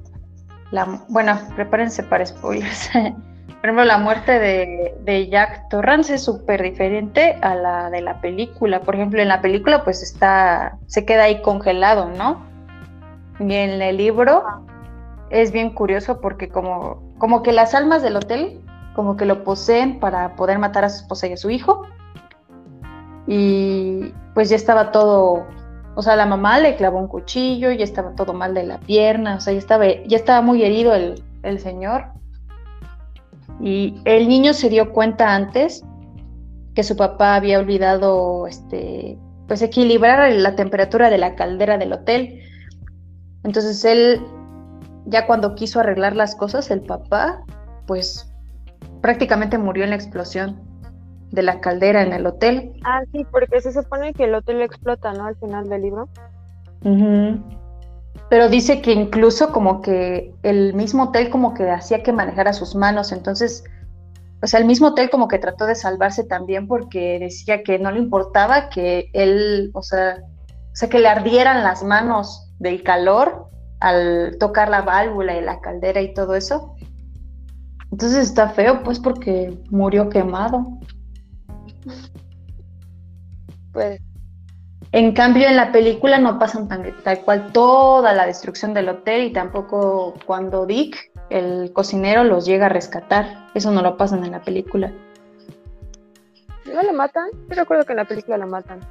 la 0.71 0.99
bueno, 1.09 1.39
prepárense 1.55 2.01
para 2.01 2.25
spoilers. 2.25 2.89
por 2.91 3.65
ejemplo, 3.65 3.85
la 3.85 3.99
muerte 3.99 4.39
de, 4.39 4.95
de 5.01 5.29
Jack 5.29 5.69
Torrance 5.69 6.15
es 6.15 6.23
súper 6.23 6.63
diferente 6.63 7.37
a 7.43 7.53
la 7.53 7.91
de 7.91 8.01
la 8.01 8.19
película. 8.19 8.81
Por 8.81 8.95
ejemplo, 8.95 9.21
en 9.21 9.27
la 9.27 9.41
película 9.41 9.83
pues 9.83 10.01
está, 10.01 10.79
se 10.87 11.05
queda 11.05 11.25
ahí 11.25 11.43
congelado, 11.43 12.09
¿no? 12.09 12.43
Y 13.39 13.53
en 13.53 13.79
el 13.79 13.97
libro 13.97 14.43
es 15.29 15.51
bien 15.51 15.69
curioso 15.69 16.19
porque 16.19 16.49
como, 16.49 17.13
como 17.19 17.43
que 17.43 17.51
las 17.51 17.75
almas 17.75 18.01
del 18.01 18.15
hotel 18.15 18.59
como 18.95 19.17
que 19.17 19.25
lo 19.25 19.43
poseen 19.43 19.99
para 19.99 20.35
poder 20.35 20.57
matar 20.57 20.83
a 20.83 20.89
su 20.89 21.03
esposa 21.03 21.27
y 21.27 21.33
a 21.33 21.37
su 21.37 21.51
hijo 21.51 21.83
y 23.27 24.13
pues 24.33 24.49
ya 24.49 24.55
estaba 24.55 24.91
todo, 24.91 25.45
o 25.95 26.01
sea, 26.01 26.15
la 26.15 26.25
mamá 26.25 26.59
le 26.59 26.75
clavó 26.75 26.99
un 26.99 27.07
cuchillo, 27.07 27.71
ya 27.71 27.83
estaba 27.83 28.15
todo 28.15 28.33
mal 28.33 28.53
de 28.53 28.63
la 28.63 28.79
pierna, 28.79 29.35
o 29.35 29.39
sea, 29.39 29.53
ya 29.53 29.59
estaba, 29.59 29.85
ya 29.87 30.17
estaba 30.17 30.41
muy 30.41 30.63
herido 30.63 30.93
el, 30.93 31.23
el 31.43 31.59
señor. 31.59 32.05
Y 33.61 34.01
el 34.05 34.27
niño 34.27 34.53
se 34.53 34.69
dio 34.69 34.91
cuenta 34.91 35.35
antes 35.35 35.83
que 36.75 36.83
su 36.83 36.97
papá 36.97 37.35
había 37.35 37.59
olvidado, 37.59 38.47
este, 38.47 39.17
pues 39.47 39.61
equilibrar 39.61 40.31
la 40.33 40.55
temperatura 40.55 41.09
de 41.09 41.19
la 41.19 41.35
caldera 41.35 41.77
del 41.77 41.93
hotel. 41.93 42.41
Entonces 43.43 43.85
él, 43.85 44.21
ya 45.05 45.27
cuando 45.27 45.55
quiso 45.55 45.79
arreglar 45.79 46.15
las 46.15 46.35
cosas, 46.35 46.71
el 46.71 46.81
papá, 46.81 47.43
pues 47.85 48.33
prácticamente 49.01 49.57
murió 49.57 49.83
en 49.83 49.91
la 49.91 49.97
explosión 49.97 50.72
de 51.33 51.41
la 51.41 51.59
caldera 51.61 52.03
en 52.03 52.13
el 52.13 52.27
hotel. 52.27 52.73
Ah, 52.85 53.01
sí, 53.11 53.25
porque 53.31 53.59
se 53.59 53.73
supone 53.73 54.13
que 54.13 54.25
el 54.25 54.35
hotel 54.35 54.61
explota, 54.61 55.13
¿no? 55.13 55.25
Al 55.25 55.35
final 55.35 55.67
del 55.67 55.81
libro. 55.81 56.07
Pero 58.29 58.49
dice 58.49 58.83
que 58.83 58.91
incluso 58.91 59.51
como 59.51 59.81
que 59.81 60.31
el 60.43 60.75
mismo 60.75 61.05
hotel 61.05 61.31
como 61.31 61.55
que 61.55 61.71
hacía 61.71 62.03
que 62.03 62.13
manejara 62.13 62.53
sus 62.53 62.75
manos, 62.75 63.11
entonces, 63.11 63.63
o 64.43 64.47
sea, 64.47 64.59
el 64.59 64.67
mismo 64.67 64.89
hotel 64.89 65.09
como 65.09 65.27
que 65.27 65.39
trató 65.39 65.65
de 65.65 65.73
salvarse 65.73 66.23
también 66.23 66.67
porque 66.67 67.17
decía 67.19 67.63
que 67.63 67.79
no 67.79 67.91
le 67.91 67.99
importaba 67.99 68.69
que 68.69 69.09
él, 69.13 69.71
o 69.73 69.81
sea, 69.81 70.17
o 70.71 70.75
sea, 70.75 70.87
que 70.87 70.99
le 70.99 71.07
ardieran 71.07 71.63
las 71.63 71.83
manos 71.83 72.51
del 72.59 72.83
calor 72.83 73.47
al 73.79 74.37
tocar 74.39 74.69
la 74.69 74.83
válvula 74.83 75.35
y 75.35 75.41
la 75.41 75.61
caldera 75.61 75.99
y 75.99 76.13
todo 76.13 76.35
eso. 76.35 76.75
Entonces 77.91 78.27
está 78.27 78.49
feo, 78.49 78.83
pues, 78.83 78.99
porque 78.99 79.57
murió 79.71 80.09
quemado. 80.09 80.79
Pues. 83.71 84.01
En 84.91 85.13
cambio, 85.13 85.47
en 85.47 85.55
la 85.55 85.71
película 85.71 86.19
no 86.19 86.37
pasan 86.37 86.67
tan, 86.67 86.95
tal 87.03 87.21
cual 87.21 87.51
toda 87.51 88.13
la 88.13 88.27
destrucción 88.27 88.75
del 88.75 88.89
hotel 88.89 89.23
y 89.23 89.33
tampoco 89.33 90.13
cuando 90.25 90.67
Dick, 90.67 91.11
el 91.31 91.73
cocinero, 91.73 92.23
los 92.23 92.45
llega 92.45 92.67
a 92.67 92.69
rescatar. 92.69 93.47
Eso 93.55 93.71
no 93.71 93.81
lo 93.81 93.97
pasan 93.97 94.23
en 94.23 94.31
la 94.31 94.41
película. 94.43 94.91
¿No 96.71 96.83
lo 96.83 96.93
matan? 96.93 97.29
Yo 97.49 97.55
recuerdo 97.55 97.85
que 97.85 97.93
en 97.93 97.97
la 97.97 98.05
película 98.05 98.37
lo 98.37 98.47
matan. 98.47 98.81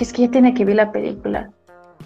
es 0.00 0.12
que 0.12 0.22
ya 0.22 0.30
tiene 0.30 0.54
que 0.54 0.64
ver 0.64 0.76
la 0.76 0.92
película. 0.92 1.50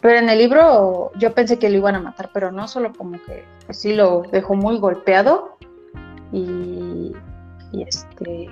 Pero 0.01 0.19
en 0.19 0.31
el 0.31 0.39
libro 0.39 1.13
yo 1.17 1.35
pensé 1.35 1.59
que 1.59 1.69
lo 1.69 1.77
iban 1.77 1.95
a 1.95 2.01
matar, 2.01 2.31
pero 2.33 2.51
no, 2.51 2.67
solo 2.67 2.93
como 2.97 3.19
que 3.25 3.45
sí 3.71 3.95
lo 3.95 4.23
dejó 4.33 4.55
muy 4.55 4.79
golpeado 4.79 5.57
y, 6.33 7.13
y 7.71 7.83
este 7.83 8.49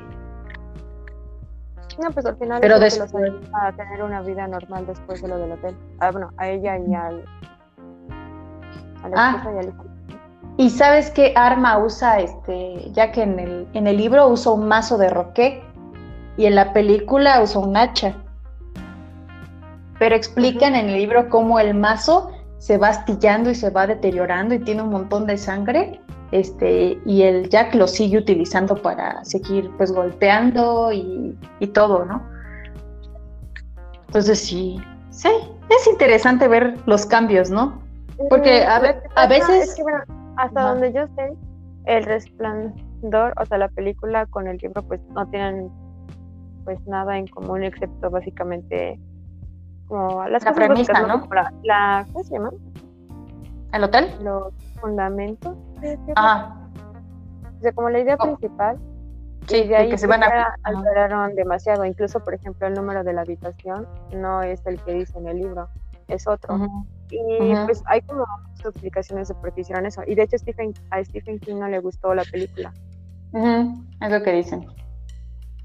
no, 2.01 2.11
pues 2.11 2.26
al 2.26 2.36
final 2.36 2.61
Pero 2.61 2.78
después... 2.78 3.12
a 3.53 3.72
tener 3.72 4.03
una 4.03 4.22
vida 4.22 4.46
normal 4.46 4.86
después 4.86 5.22
de 5.22 5.28
lo 5.28 5.38
del 5.38 5.53
hotel. 5.53 5.76
Ah, 6.01 6.11
bueno, 6.11 6.30
a 6.36 6.48
ella 6.48 6.78
y 6.78 6.94
al 6.94 7.24
a 9.03 9.09
la 9.09 9.16
ah. 9.16 9.51
y 9.55 9.59
al 9.59 9.68
hijo. 9.68 9.84
¿Y 10.57 10.70
sabes 10.70 11.11
qué 11.11 11.32
arma 11.36 11.78
usa 11.78 12.18
este, 12.18 12.90
ya 12.92 13.12
que 13.12 13.22
en 13.22 13.38
el, 13.38 13.68
en 13.72 13.86
el 13.86 13.96
libro 13.96 14.28
usa 14.28 14.53
un 14.53 14.68
mazo 14.68 14.98
de 14.98 15.09
roque 15.09 15.62
y 16.36 16.46
en 16.46 16.55
la 16.55 16.72
película 16.72 17.40
usa 17.42 17.61
un 17.61 17.76
hacha? 17.76 18.14
pero 20.01 20.16
explican 20.16 20.74
en 20.74 20.88
el 20.88 20.94
libro 20.94 21.28
cómo 21.28 21.61
el 21.61 21.74
mazo 21.74 22.32
se 22.57 22.78
va 22.78 22.88
astillando 22.88 23.51
y 23.51 23.55
se 23.55 23.68
va 23.68 23.86
deteriorando 23.86 24.55
y 24.55 24.59
tiene 24.59 24.82
un 24.82 24.88
montón 24.88 25.26
de 25.26 25.36
sangre. 25.36 26.01
Este, 26.32 27.00
y 27.04 27.22
el 27.22 27.48
Jack 27.48 27.74
lo 27.74 27.88
sigue 27.88 28.18
utilizando 28.18 28.76
para 28.76 29.24
seguir 29.24 29.70
pues 29.76 29.92
golpeando 29.92 30.92
y, 30.92 31.36
y 31.58 31.66
todo, 31.68 32.04
¿no? 32.04 32.22
Entonces 34.06 34.38
sí, 34.38 34.80
sí, 35.10 35.28
es 35.68 35.86
interesante 35.88 36.46
ver 36.46 36.76
los 36.86 37.04
cambios, 37.06 37.50
¿no? 37.50 37.82
Porque 38.28 38.62
a, 38.64 39.00
a 39.16 39.26
veces... 39.26 39.80
hasta 40.36 40.62
donde 40.62 40.92
yo 40.92 41.06
sé, 41.16 41.32
el 41.86 42.04
resplandor, 42.04 43.34
o 43.40 43.46
sea, 43.46 43.58
la 43.58 43.68
película 43.68 44.26
con 44.26 44.46
el 44.46 44.58
libro 44.58 44.82
pues 44.82 45.00
no 45.14 45.26
tienen 45.28 45.70
pues 46.64 46.78
nada 46.86 47.18
en 47.18 47.26
común 47.26 47.64
excepto 47.64 48.10
básicamente 48.10 49.00
como 49.88 50.26
las 50.28 50.44
la 50.44 50.52
premisa, 50.52 50.92
¿no? 51.02 51.26
La, 51.64 52.06
¿Cómo 52.12 52.24
se 52.24 52.34
llama? 52.34 52.50
¿El 53.72 53.84
hotel? 53.84 54.08
Los 54.22 54.52
fundamentos. 54.80 55.56
Ah. 56.16 56.56
O 57.58 57.62
sea, 57.62 57.72
como 57.72 57.90
la 57.90 58.00
idea 58.00 58.16
oh. 58.18 58.36
principal. 58.36 58.78
Sí, 59.46 59.66
de 59.66 59.76
ahí 59.76 59.90
que 59.90 59.98
se 59.98 60.06
van 60.06 60.22
a 60.22 60.54
alteraron 60.62 61.34
demasiado. 61.34 61.84
Incluso, 61.84 62.20
por 62.20 62.34
ejemplo, 62.34 62.66
el 62.66 62.74
número 62.74 63.02
de 63.02 63.12
la 63.12 63.22
habitación 63.22 63.86
no 64.14 64.42
es 64.42 64.64
el 64.66 64.80
que 64.82 64.94
dice 64.94 65.18
en 65.18 65.26
el 65.26 65.38
libro, 65.38 65.68
es 66.08 66.26
otro. 66.28 66.58
Y 67.10 67.54
pues 67.64 67.82
hay 67.86 68.02
como 68.02 68.24
muchas 68.48 68.66
explicaciones 68.66 69.28
de 69.28 69.34
por 69.34 69.52
qué 69.52 69.62
hicieron 69.62 69.86
eso. 69.86 70.02
Y 70.06 70.14
de 70.14 70.22
hecho 70.22 70.38
Stephen, 70.38 70.72
a 70.90 71.02
Stephen 71.02 71.40
King 71.40 71.56
no 71.56 71.68
le 71.68 71.80
gustó 71.80 72.14
la 72.14 72.22
película. 72.24 72.72
Es 73.32 74.10
lo 74.10 74.22
que 74.22 74.32
dicen. 74.32 74.66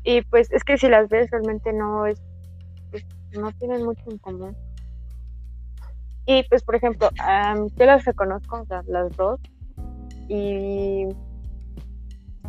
Y 0.03 0.21
pues 0.23 0.51
es 0.51 0.63
que 0.63 0.77
si 0.77 0.87
las 0.87 1.09
ves 1.09 1.29
realmente 1.29 1.73
no 1.73 2.05
es, 2.05 2.21
pues, 2.91 3.05
no 3.33 3.51
tienen 3.53 3.83
mucho 3.83 4.03
en 4.09 4.17
común. 4.19 4.55
Y 6.25 6.43
pues 6.49 6.63
por 6.63 6.75
ejemplo, 6.75 7.09
yo 7.75 7.85
las 7.85 8.05
reconozco, 8.05 8.65
las 8.87 9.15
dos, 9.15 9.39
y 10.27 11.07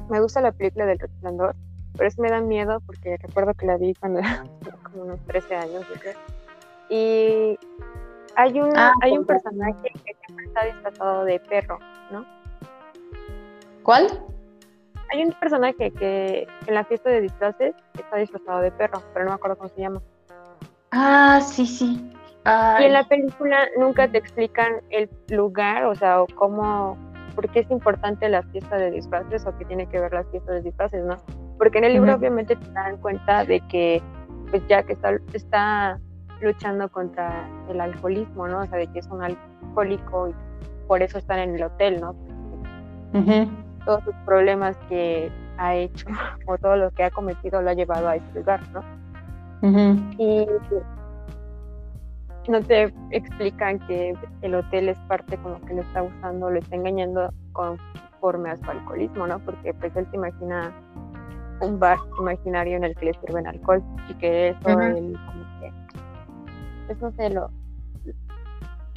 me 0.09 0.21
gusta 0.21 0.41
la 0.41 0.53
película 0.53 0.87
del 0.87 0.99
resplandor, 0.99 1.55
pero 1.95 2.09
eso 2.09 2.23
me 2.23 2.31
da 2.31 2.41
miedo 2.41 2.81
porque 2.87 3.17
recuerdo 3.19 3.55
que 3.55 3.67
la 3.67 3.77
vi 3.77 3.95
cuando 3.95 4.21
era 4.21 4.45
como 4.83 5.05
unos 5.05 5.21
13 5.27 5.57
años, 5.57 5.85
Y 6.89 7.59
hay 8.37 8.61
un, 8.61 8.77
ah, 8.77 8.93
hay 9.03 9.17
un 9.17 9.25
personaje 9.25 9.91
que 10.05 10.15
siempre 10.27 10.47
está 10.47 10.65
disfrazado 10.67 11.25
de 11.25 11.41
perro, 11.41 11.79
¿no? 12.11 12.25
¿Cuál? 13.83 14.07
Hay 15.13 15.25
un 15.25 15.33
personaje 15.33 15.93
que 15.93 16.49
en 16.67 16.75
la 16.75 16.85
fiesta 16.85 17.11
de 17.11 17.21
disfraces 17.21 17.75
está 17.99 18.17
disfrazado 18.17 18.61
de 18.61 18.73
perro, 18.73 19.03
pero 19.13 19.25
no 19.25 19.31
me 19.31 19.35
acuerdo 19.37 19.57
cómo 19.57 19.71
se 19.71 19.81
llama. 19.81 20.03
Ah, 20.91 21.41
sí, 21.41 21.67
sí. 21.67 22.13
Y 22.81 22.85
en 22.85 22.93
la 22.93 23.03
película 23.05 23.69
nunca 23.77 24.09
te 24.09 24.19
explican 24.19 24.81
el 24.91 25.11
lugar, 25.31 25.85
o 25.87 25.95
sea, 25.97 26.23
o 26.23 26.27
cómo, 26.37 26.97
por 27.37 27.49
qué 27.51 27.61
es 27.61 27.71
importante 27.71 28.29
la 28.29 28.43
fiesta 28.43 28.77
de 28.77 28.91
disfraces 28.91 29.47
o 29.47 29.57
qué 29.57 29.65
tiene 29.67 29.87
que 29.87 30.01
ver 30.01 30.13
la 30.13 30.25
fiesta 30.25 30.53
de 30.53 30.63
disfraces, 30.63 31.05
¿no? 31.05 31.17
Porque 31.59 31.79
en 31.79 31.85
el 31.85 31.93
libro 31.93 32.15
obviamente 32.15 32.57
te 32.57 32.71
dan 32.73 32.97
cuenta 32.97 33.45
de 33.45 33.61
que 33.69 34.03
pues 34.51 34.67
ya 34.69 34.83
que 34.83 34.95
está, 34.95 35.17
está 35.33 36.01
luchando 36.41 36.89
contra 36.89 37.49
el 37.69 37.81
alcoholismo, 37.81 38.49
¿no? 38.49 38.61
O 38.61 38.67
sea, 38.67 38.79
de 38.79 38.87
que 38.89 38.99
es 38.99 39.07
un 39.09 39.23
alcohólico 39.23 40.29
y 40.29 40.35
por 40.89 41.03
eso 41.03 41.19
están 41.19 41.39
en 41.39 41.55
el 41.55 41.63
hotel, 41.63 42.01
¿no? 42.01 42.15
Todos 43.85 44.03
sus 44.05 44.15
problemas 44.25 44.77
que 44.89 45.31
ha 45.59 45.75
hecho 45.75 46.07
o 46.47 46.59
todo 46.59 46.77
lo 46.77 46.91
que 46.91 47.05
ha 47.05 47.11
cometido 47.11 47.63
lo 47.63 47.71
ha 47.71 47.75
llevado 47.75 48.09
a 48.09 48.17
ese 48.17 48.33
lugar, 48.35 48.61
¿no? 48.73 48.83
Y 50.19 50.47
no 52.49 52.63
te 52.63 52.93
explican 53.11 53.79
que 53.87 54.15
el 54.43 54.55
hotel 54.55 54.89
es 54.89 54.99
parte 55.01 55.37
como 55.39 55.61
que 55.63 55.75
lo 55.75 55.83
está 55.83 56.03
usando, 56.03 56.51
lo 56.51 56.59
está 56.59 56.77
engañando 56.77 57.33
conforme 57.53 58.51
a 58.51 58.57
su 58.57 58.71
alcoholismo, 58.71 59.27
¿no? 59.27 59.39
Porque 59.41 59.75
pues 59.75 59.95
él 59.97 60.07
se 60.11 60.17
imagina 60.17 60.73
un 61.61 61.79
bar 61.79 61.99
imaginario 62.21 62.77
en 62.77 62.85
el 62.85 62.95
que 62.97 63.07
le 63.07 63.15
sirven 63.15 63.47
alcohol 63.47 63.83
y 64.09 64.15
que 64.15 64.49
eso 64.49 64.81
él 64.81 65.19
pues 66.87 67.01
no 67.01 67.11
sé, 67.13 67.31
lo, 67.31 67.51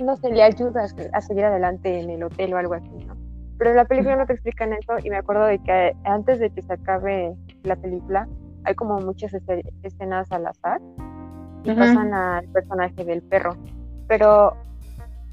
no 0.04 0.16
se 0.18 0.30
le 0.30 0.43
ayuda 0.43 0.86
a 1.14 1.22
seguir 1.22 1.45
adelante 1.45 2.00
en 2.00 2.10
el 2.10 2.24
hotel 2.24 2.54
o 2.54 2.58
algo 2.58 2.76
así, 2.76 3.06
¿no? 3.06 3.16
Pero 3.58 3.72
en 3.72 3.76
la 3.76 3.86
película 3.86 4.16
no 4.16 4.26
te 4.26 4.34
explican 4.34 4.74
eso 4.74 4.93
y 5.04 5.10
me 5.10 5.18
acuerdo 5.18 5.45
de 5.45 5.60
que 5.60 5.93
antes 6.06 6.39
de 6.39 6.50
que 6.50 6.62
se 6.62 6.74
acabe 6.74 7.36
la 7.64 7.76
película 7.76 8.28
hay 8.64 8.76
como 8.76 9.00
muchas 9.00 9.34
escenas 9.84 10.32
al 10.32 10.47
azar 10.47 10.80
y 11.64 11.74
pasan 11.74 12.14
al 12.14 12.45
personaje 12.49 13.03
del 13.03 13.22
perro. 13.22 13.55
Pero 14.07 14.55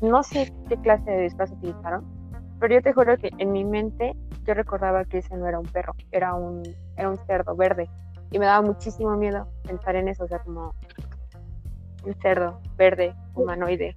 no 0.01 0.23
sé 0.23 0.53
qué 0.69 0.77
clase 0.77 1.11
de 1.11 1.23
disfraz 1.23 1.51
utilizaron, 1.53 2.05
pero 2.59 2.75
yo 2.75 2.83
te 2.83 2.93
juro 2.93 3.17
que 3.17 3.31
en 3.39 3.53
mi 3.53 3.65
mente 3.65 4.15
yo 4.45 4.55
recordaba 4.55 5.05
que 5.05 5.19
ese 5.19 5.37
no 5.37 5.47
era 5.47 5.59
un 5.59 5.67
perro, 5.67 5.95
era 6.13 6.35
un, 6.35 6.63
era 6.97 7.11
un 7.11 7.19
cerdo 7.27 7.57
verde. 7.57 7.89
Y 8.31 8.39
me 8.39 8.47
daba 8.47 8.63
muchísimo 8.67 9.17
miedo 9.17 9.49
pensar 9.63 9.97
en 9.97 10.09
eso, 10.09 10.25
o 10.25 10.29
sea, 10.29 10.39
como 10.41 10.75
un 12.05 12.15
cerdo 12.21 12.61
verde 12.77 13.15
humanoide. 13.35 13.95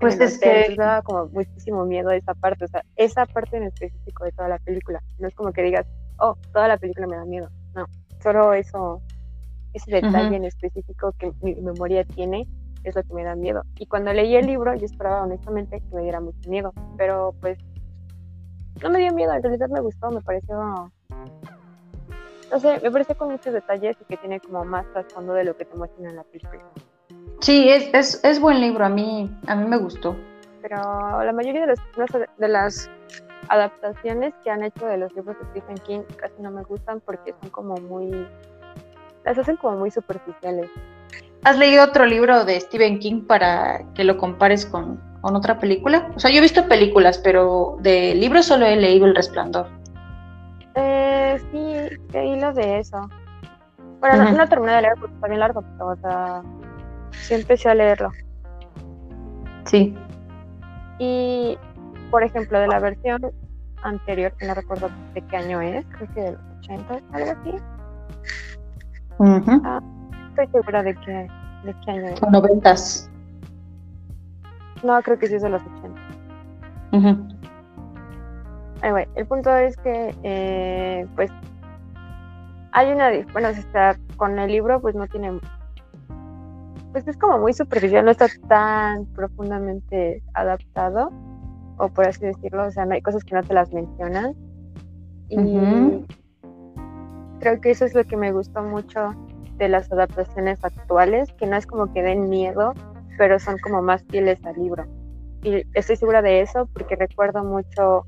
pues 0.00 0.18
es 0.20 0.38
que 0.38 0.74
daba 0.76 1.02
como 1.02 1.26
muchísimo 1.28 1.84
miedo 1.84 2.10
a 2.10 2.16
esa 2.16 2.34
parte, 2.34 2.64
o 2.64 2.68
sea, 2.68 2.84
esa 2.96 3.26
parte 3.26 3.56
en 3.56 3.64
específico 3.64 4.24
de 4.24 4.32
toda 4.32 4.48
la 4.48 4.58
película. 4.58 5.02
No 5.18 5.28
es 5.28 5.34
como 5.34 5.52
que 5.52 5.62
digas, 5.62 5.86
oh, 6.18 6.36
toda 6.52 6.68
la 6.68 6.78
película 6.78 7.06
me 7.06 7.16
da 7.16 7.24
miedo. 7.24 7.48
No, 7.74 7.86
solo 8.22 8.52
eso, 8.54 9.02
ese 9.74 9.90
detalle 9.90 10.36
en 10.36 10.44
específico 10.44 11.12
que 11.18 11.32
mi 11.42 11.54
memoria 11.56 12.04
tiene 12.04 12.46
es 12.84 12.94
lo 12.94 13.02
que 13.02 13.12
me 13.12 13.24
da 13.24 13.34
miedo. 13.34 13.62
Y 13.78 13.86
cuando 13.86 14.12
leí 14.12 14.36
el 14.36 14.46
libro, 14.46 14.74
yo 14.74 14.86
esperaba 14.86 15.22
honestamente 15.22 15.80
que 15.80 15.94
me 15.94 16.02
diera 16.02 16.20
mucho 16.20 16.48
miedo, 16.48 16.72
pero 16.96 17.34
pues 17.40 17.58
no 18.82 18.90
me 18.90 18.98
dio 18.98 19.12
miedo, 19.12 19.32
en 19.32 19.42
realidad 19.42 19.68
me 19.68 19.80
gustó, 19.80 20.10
me 20.10 20.20
pareció 20.20 20.90
no 22.54 22.60
sé, 22.60 22.80
me 22.82 22.90
parece 22.90 23.14
con 23.14 23.30
muchos 23.32 23.52
detalles 23.52 23.96
y 24.00 24.04
que 24.04 24.16
tiene 24.16 24.38
como 24.40 24.64
más 24.64 24.86
trasfondo 24.92 25.32
de 25.32 25.44
lo 25.44 25.56
que 25.56 25.64
te 25.64 25.76
muestran 25.76 26.06
en 26.06 26.16
la 26.16 26.22
película. 26.22 26.62
Sí, 27.40 27.68
es, 27.68 27.92
es, 27.92 28.22
es, 28.22 28.40
buen 28.40 28.60
libro, 28.60 28.84
a 28.84 28.88
mí, 28.88 29.30
a 29.46 29.56
mí 29.56 29.66
me 29.66 29.76
gustó. 29.76 30.16
Pero 30.62 30.76
la 31.22 31.32
mayoría 31.32 31.66
de, 31.66 31.74
de 32.38 32.48
las 32.48 32.88
adaptaciones 33.48 34.34
que 34.42 34.50
han 34.50 34.62
hecho 34.62 34.86
de 34.86 34.98
los 34.98 35.12
libros 35.14 35.36
de 35.38 35.44
Stephen 35.50 35.78
King 35.78 36.00
casi 36.16 36.40
no 36.40 36.50
me 36.50 36.62
gustan 36.62 37.00
porque 37.00 37.34
son 37.40 37.50
como 37.50 37.76
muy... 37.76 38.26
las 39.24 39.38
hacen 39.38 39.56
como 39.56 39.78
muy 39.78 39.90
superficiales. 39.90 40.70
¿Has 41.44 41.58
leído 41.58 41.84
otro 41.84 42.06
libro 42.06 42.44
de 42.44 42.58
Stephen 42.60 42.98
King 42.98 43.22
para 43.26 43.84
que 43.94 44.04
lo 44.04 44.16
compares 44.16 44.64
con, 44.64 45.00
con 45.20 45.36
otra 45.36 45.58
película? 45.58 46.10
O 46.16 46.20
sea, 46.20 46.30
yo 46.30 46.38
he 46.38 46.42
visto 46.42 46.66
películas, 46.68 47.18
pero 47.18 47.76
de 47.80 48.14
libros 48.14 48.46
solo 48.46 48.66
he 48.66 48.76
leído 48.76 49.06
El 49.06 49.14
Resplandor. 49.14 49.68
Eh, 50.74 51.38
sí, 51.52 51.96
leí 52.12 52.40
lo 52.40 52.52
de 52.52 52.78
eso. 52.78 53.08
Bueno, 54.00 54.32
no, 54.32 54.48
terminé 54.48 54.72
de 54.72 54.82
leer 54.82 54.94
porque 54.98 55.14
está 55.14 55.28
bien 55.28 55.40
largo, 55.40 55.62
pero 55.62 55.88
o 55.88 55.96
sea, 55.96 56.42
sí 57.12 57.34
empecé 57.34 57.68
a 57.68 57.74
leerlo. 57.74 58.10
Sí. 59.64 59.96
Y, 60.98 61.58
por 62.10 62.22
ejemplo, 62.22 62.58
de 62.58 62.68
la 62.68 62.80
versión 62.80 63.32
anterior, 63.82 64.32
que 64.38 64.46
no 64.46 64.54
recuerdo 64.54 64.90
de 65.14 65.22
qué 65.22 65.36
año 65.36 65.60
es, 65.60 65.86
creo 65.86 66.14
que 66.14 66.20
de 66.20 66.32
los 66.32 66.40
80, 66.58 67.00
algo 67.12 67.30
así. 67.30 67.54
Ah, 69.20 69.80
estoy 70.30 70.46
segura 70.48 70.82
de 70.82 70.94
que, 70.94 71.28
de 71.64 71.74
qué 71.84 71.90
año 71.90 72.06
es. 72.06 72.22
Noventas. 72.30 73.10
No, 74.82 75.00
creo 75.02 75.18
que 75.18 75.26
sí 75.28 75.34
es 75.34 75.42
de 75.42 75.50
los 75.50 75.62
80 75.62 76.04
el 79.14 79.26
punto 79.26 79.54
es 79.56 79.76
que, 79.78 80.14
eh, 80.22 81.06
pues, 81.14 81.30
hay 82.72 82.92
una, 82.92 83.10
bueno, 83.32 83.48
está, 83.48 83.96
con 84.16 84.38
el 84.38 84.50
libro, 84.50 84.80
pues 84.80 84.94
no 84.94 85.06
tiene, 85.06 85.40
pues 86.92 87.06
es 87.08 87.16
como 87.16 87.38
muy 87.38 87.52
superficial, 87.52 88.04
no 88.04 88.10
está 88.10 88.26
tan 88.48 89.06
profundamente 89.06 90.22
adaptado, 90.34 91.10
o 91.78 91.88
por 91.88 92.06
así 92.06 92.26
decirlo, 92.26 92.66
o 92.66 92.70
sea, 92.70 92.84
no 92.84 92.94
hay 92.94 93.02
cosas 93.02 93.24
que 93.24 93.34
no 93.34 93.42
te 93.42 93.54
las 93.54 93.72
mencionan. 93.72 94.34
Y 95.28 95.36
creo 97.44 97.60
que 97.60 97.72
eso 97.72 97.84
es 97.84 97.94
lo 97.94 98.04
que 98.04 98.16
me 98.16 98.32
gustó 98.32 98.62
mucho 98.62 99.14
de 99.58 99.68
las 99.68 99.92
adaptaciones 99.92 100.64
actuales, 100.64 101.30
que 101.34 101.46
no 101.46 101.56
es 101.56 101.66
como 101.66 101.92
que 101.92 102.02
den 102.02 102.30
miedo, 102.30 102.72
pero 103.18 103.38
son 103.38 103.58
como 103.58 103.82
más 103.82 104.02
fieles 104.04 104.42
al 104.46 104.56
libro. 104.56 104.86
Y 105.42 105.62
estoy 105.74 105.96
segura 105.96 106.22
de 106.22 106.40
eso 106.40 106.66
porque 106.72 106.96
recuerdo 106.96 107.44
mucho 107.44 108.06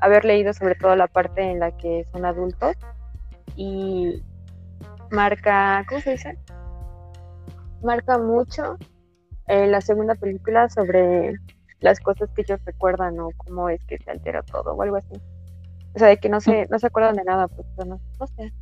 haber 0.00 0.24
leído 0.24 0.52
sobre 0.52 0.74
todo 0.74 0.96
la 0.96 1.06
parte 1.06 1.42
en 1.42 1.60
la 1.60 1.70
que 1.76 2.04
son 2.10 2.24
adultos 2.24 2.74
y 3.54 4.20
marca, 5.12 5.84
¿cómo 5.88 6.00
se 6.00 6.10
dice? 6.10 6.36
Marca 7.84 8.18
mucho 8.18 8.78
en 9.46 9.70
la 9.70 9.80
segunda 9.80 10.16
película 10.16 10.68
sobre 10.68 11.34
las 11.78 12.00
cosas 12.00 12.30
que 12.34 12.42
ellos 12.42 12.58
recuerdan 12.64 13.20
o 13.20 13.28
cómo 13.36 13.68
es 13.68 13.84
que 13.84 13.98
se 13.98 14.10
altera 14.10 14.42
todo 14.42 14.74
o 14.74 14.82
algo 14.82 14.96
así. 14.96 15.20
O 15.94 15.98
sea, 15.98 16.08
de 16.08 16.16
que 16.16 16.28
no 16.28 16.40
se, 16.40 16.66
no 16.70 16.78
se 16.78 16.86
acuerdan 16.86 17.16
de 17.16 17.24
nada, 17.24 17.48
pues 17.48 17.66
no, 17.86 18.00
no 18.18 18.26
sé. 18.26 18.52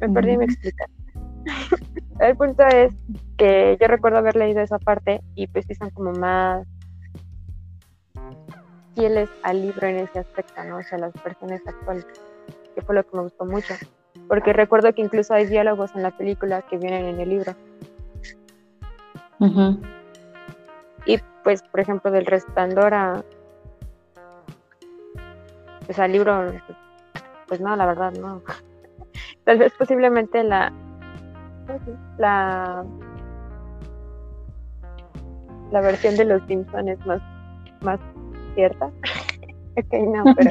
Me 0.00 0.08
perdí 0.08 0.36
mi 0.36 0.44
explicación. 0.44 1.06
el 2.20 2.36
punto 2.36 2.64
es 2.66 2.92
que 3.36 3.76
yo 3.80 3.86
recuerdo 3.86 4.18
haber 4.18 4.36
leído 4.36 4.60
esa 4.60 4.78
parte 4.78 5.22
y 5.34 5.46
pues 5.46 5.64
sí 5.66 5.74
son 5.74 5.90
como 5.90 6.12
más 6.12 6.66
fieles 8.96 9.28
al 9.42 9.62
libro 9.62 9.86
en 9.86 9.96
ese 9.98 10.20
aspecto, 10.20 10.64
¿no? 10.64 10.78
O 10.78 10.82
sea, 10.82 10.98
las 10.98 11.12
versiones 11.22 11.60
actuales, 11.66 12.06
que 12.74 12.82
fue 12.82 12.94
lo 12.94 13.04
que 13.04 13.16
me 13.16 13.22
gustó 13.22 13.44
mucho. 13.44 13.74
Porque 14.26 14.52
recuerdo 14.52 14.92
que 14.94 15.02
incluso 15.02 15.34
hay 15.34 15.46
diálogos 15.46 15.94
en 15.94 16.02
la 16.02 16.10
película 16.10 16.62
que 16.62 16.78
vienen 16.78 17.04
en 17.04 17.20
el 17.20 17.28
libro. 17.28 17.54
Y 21.04 21.18
pues, 21.44 21.62
por 21.62 21.80
ejemplo, 21.80 22.10
del 22.10 22.26
resplandor 22.26 22.94
a. 22.94 23.24
Pues 25.86 25.98
al 25.98 26.12
libro, 26.12 26.52
pues 27.46 27.60
no, 27.60 27.74
la 27.76 27.86
verdad, 27.86 28.12
no. 28.12 28.42
Tal 29.44 29.58
vez 29.58 29.72
posiblemente 29.78 30.42
la. 30.42 30.72
La. 32.18 32.84
La 35.70 35.80
versión 35.80 36.16
de 36.16 36.24
los 36.24 36.42
Simpsons 36.46 36.88
es 36.88 37.06
más, 37.06 37.20
más 37.80 38.00
cierta. 38.54 38.86
ok, 39.76 39.92
no, 39.92 40.24
pero 40.36 40.50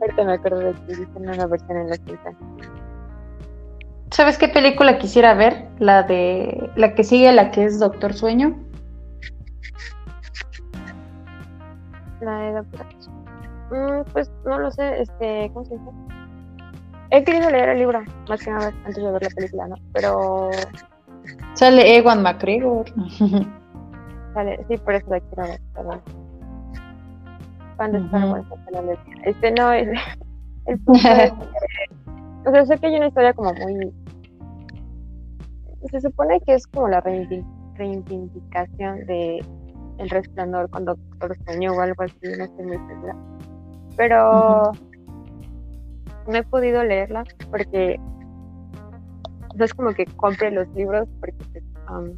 ahorita 0.00 0.24
me 0.24 0.32
acuerdo 0.32 0.58
de 0.58 0.72
que 0.72 0.96
dicen 0.96 1.16
una 1.16 1.46
versión 1.46 1.76
en 1.76 1.88
los 1.88 1.98
Simpsons. 1.98 2.36
¿Sabes 4.10 4.38
qué 4.38 4.48
película 4.48 4.98
quisiera 4.98 5.34
ver? 5.34 5.68
La 5.78 6.02
de 6.02 6.70
la 6.76 6.94
que 6.94 7.04
sigue, 7.04 7.32
la 7.32 7.50
que 7.50 7.64
es 7.64 7.78
Doctor 7.78 8.14
Sueño. 8.14 8.56
La 12.20 12.38
de 12.38 12.52
Doctor 12.52 12.97
mm, 13.70 14.10
pues 14.12 14.30
no 14.44 14.58
lo 14.58 14.70
sé, 14.70 15.02
este, 15.02 15.50
¿cómo 15.52 15.64
se 15.66 15.74
dice? 15.74 15.90
He 17.10 17.24
querido 17.24 17.50
leer 17.50 17.70
el 17.70 17.78
libro, 17.78 18.02
más 18.28 18.42
que 18.42 18.50
nada 18.50 18.68
antes 18.84 18.96
de 18.96 19.10
ver 19.10 19.22
la 19.22 19.30
película, 19.30 19.68
¿no? 19.68 19.76
Pero. 19.92 20.50
Sale 21.54 21.96
Ewan 21.96 22.22
McGregor. 22.22 22.86
Sale, 24.34 24.64
sí, 24.68 24.76
por 24.76 24.94
eso 24.94 25.10
la 25.10 25.20
quiero 25.20 25.42
ver. 25.44 25.60
Está 27.70 27.86
uh 27.86 28.44
Este 29.24 29.50
no 29.52 29.72
es. 29.72 29.88
El 30.66 30.78
punto 30.80 31.08
es 31.08 31.32
o 32.48 32.50
sea, 32.50 32.64
sé 32.64 32.78
que 32.78 32.86
hay 32.86 32.96
una 32.96 33.08
historia 33.08 33.34
como 33.34 33.52
muy... 33.52 33.92
Se 35.90 36.00
supone 36.00 36.40
que 36.40 36.54
es 36.54 36.66
como 36.66 36.88
la 36.88 37.02
reivindicación 37.02 39.06
de 39.06 39.44
El 39.98 40.10
Resplandor 40.10 40.68
con 40.70 40.84
Doctor 40.84 41.36
Sueño 41.44 41.72
o 41.72 41.80
algo 41.80 42.02
así, 42.02 42.16
no 42.22 42.44
estoy 42.44 42.64
muy 42.64 42.78
segura. 42.88 43.16
Pero 43.98 44.72
no 46.28 46.36
he 46.36 46.42
podido 46.44 46.84
leerla 46.84 47.24
porque 47.50 48.00
no 49.56 49.64
es 49.64 49.74
como 49.74 49.92
que 49.92 50.06
compre 50.06 50.52
los 50.52 50.68
libros 50.68 51.08
porque 51.20 51.62
um, 51.90 52.16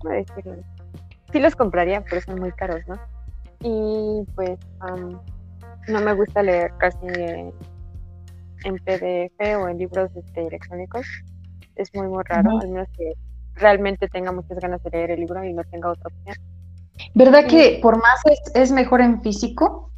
¿cómo 0.00 0.14
decirlo? 0.14 0.56
Sí 1.32 1.38
los 1.38 1.54
compraría, 1.54 2.02
pero 2.02 2.22
son 2.22 2.40
muy 2.40 2.52
caros, 2.52 2.80
¿no? 2.88 2.96
Y 3.60 4.24
pues 4.34 4.58
no 5.88 6.00
me 6.00 6.14
gusta 6.14 6.42
leer 6.42 6.72
casi 6.78 7.06
en 8.64 8.76
PDF 8.84 9.38
o 9.60 9.68
en 9.68 9.78
libros 9.78 10.10
este, 10.16 10.46
electrónicos. 10.46 11.06
Es 11.76 11.94
muy, 11.94 12.08
muy 12.08 12.22
raro, 12.24 12.58
al 12.58 12.68
menos 12.68 12.88
que 12.96 13.12
realmente 13.54 14.08
tenga 14.08 14.32
muchas 14.32 14.58
ganas 14.58 14.82
de 14.82 14.90
leer 14.90 15.10
el 15.12 15.20
libro 15.20 15.44
y 15.44 15.52
no 15.52 15.62
tenga 15.64 15.90
otra 15.90 16.08
opción. 16.08 16.51
¿Verdad 17.14 17.46
que 17.46 17.78
por 17.82 17.96
más 17.96 18.20
es, 18.54 18.70
mejor 18.70 19.00
en 19.00 19.22
físico? 19.22 19.90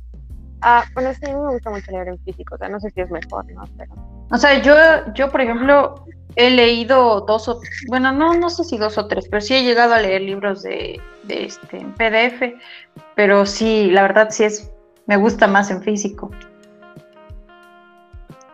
Ah, 0.61 0.85
bueno, 0.95 1.13
sí, 1.13 1.27
a 1.27 1.35
mí 1.35 1.41
me 1.41 1.53
gusta 1.53 1.71
mucho 1.71 1.91
leer 1.91 2.09
en 2.09 2.19
físico, 2.21 2.55
o 2.55 2.59
sea, 2.59 2.69
no 2.69 2.81
sé 2.81 2.91
si 2.91 3.01
es 3.01 3.11
mejor, 3.11 3.45
¿no? 3.53 3.65
Pero... 3.77 3.95
O 4.31 4.37
sea, 4.39 4.63
yo, 4.63 4.75
yo, 5.13 5.31
por 5.31 5.43
ejemplo, 5.43 6.07
he 6.37 6.51
leído 6.51 7.21
dos 7.21 7.49
o, 7.49 7.61
bueno, 7.89 8.13
no, 8.13 8.35
no 8.35 8.49
sé 8.49 8.65
si 8.65 8.79
dos 8.79 8.97
o 8.97 9.07
tres, 9.07 9.29
pero 9.29 9.43
sí 9.43 9.55
he 9.55 9.63
llegado 9.63 9.93
a 9.93 10.01
leer 10.01 10.23
libros 10.23 10.63
de, 10.63 10.99
de 11.25 11.45
este, 11.45 11.87
PDF, 11.99 12.55
pero 13.15 13.45
sí, 13.45 13.91
la 13.91 14.03
verdad 14.03 14.29
sí 14.31 14.45
es, 14.45 14.73
me 15.07 15.17
gusta 15.17 15.47
más 15.47 15.71
en 15.71 15.83
físico 15.83 16.31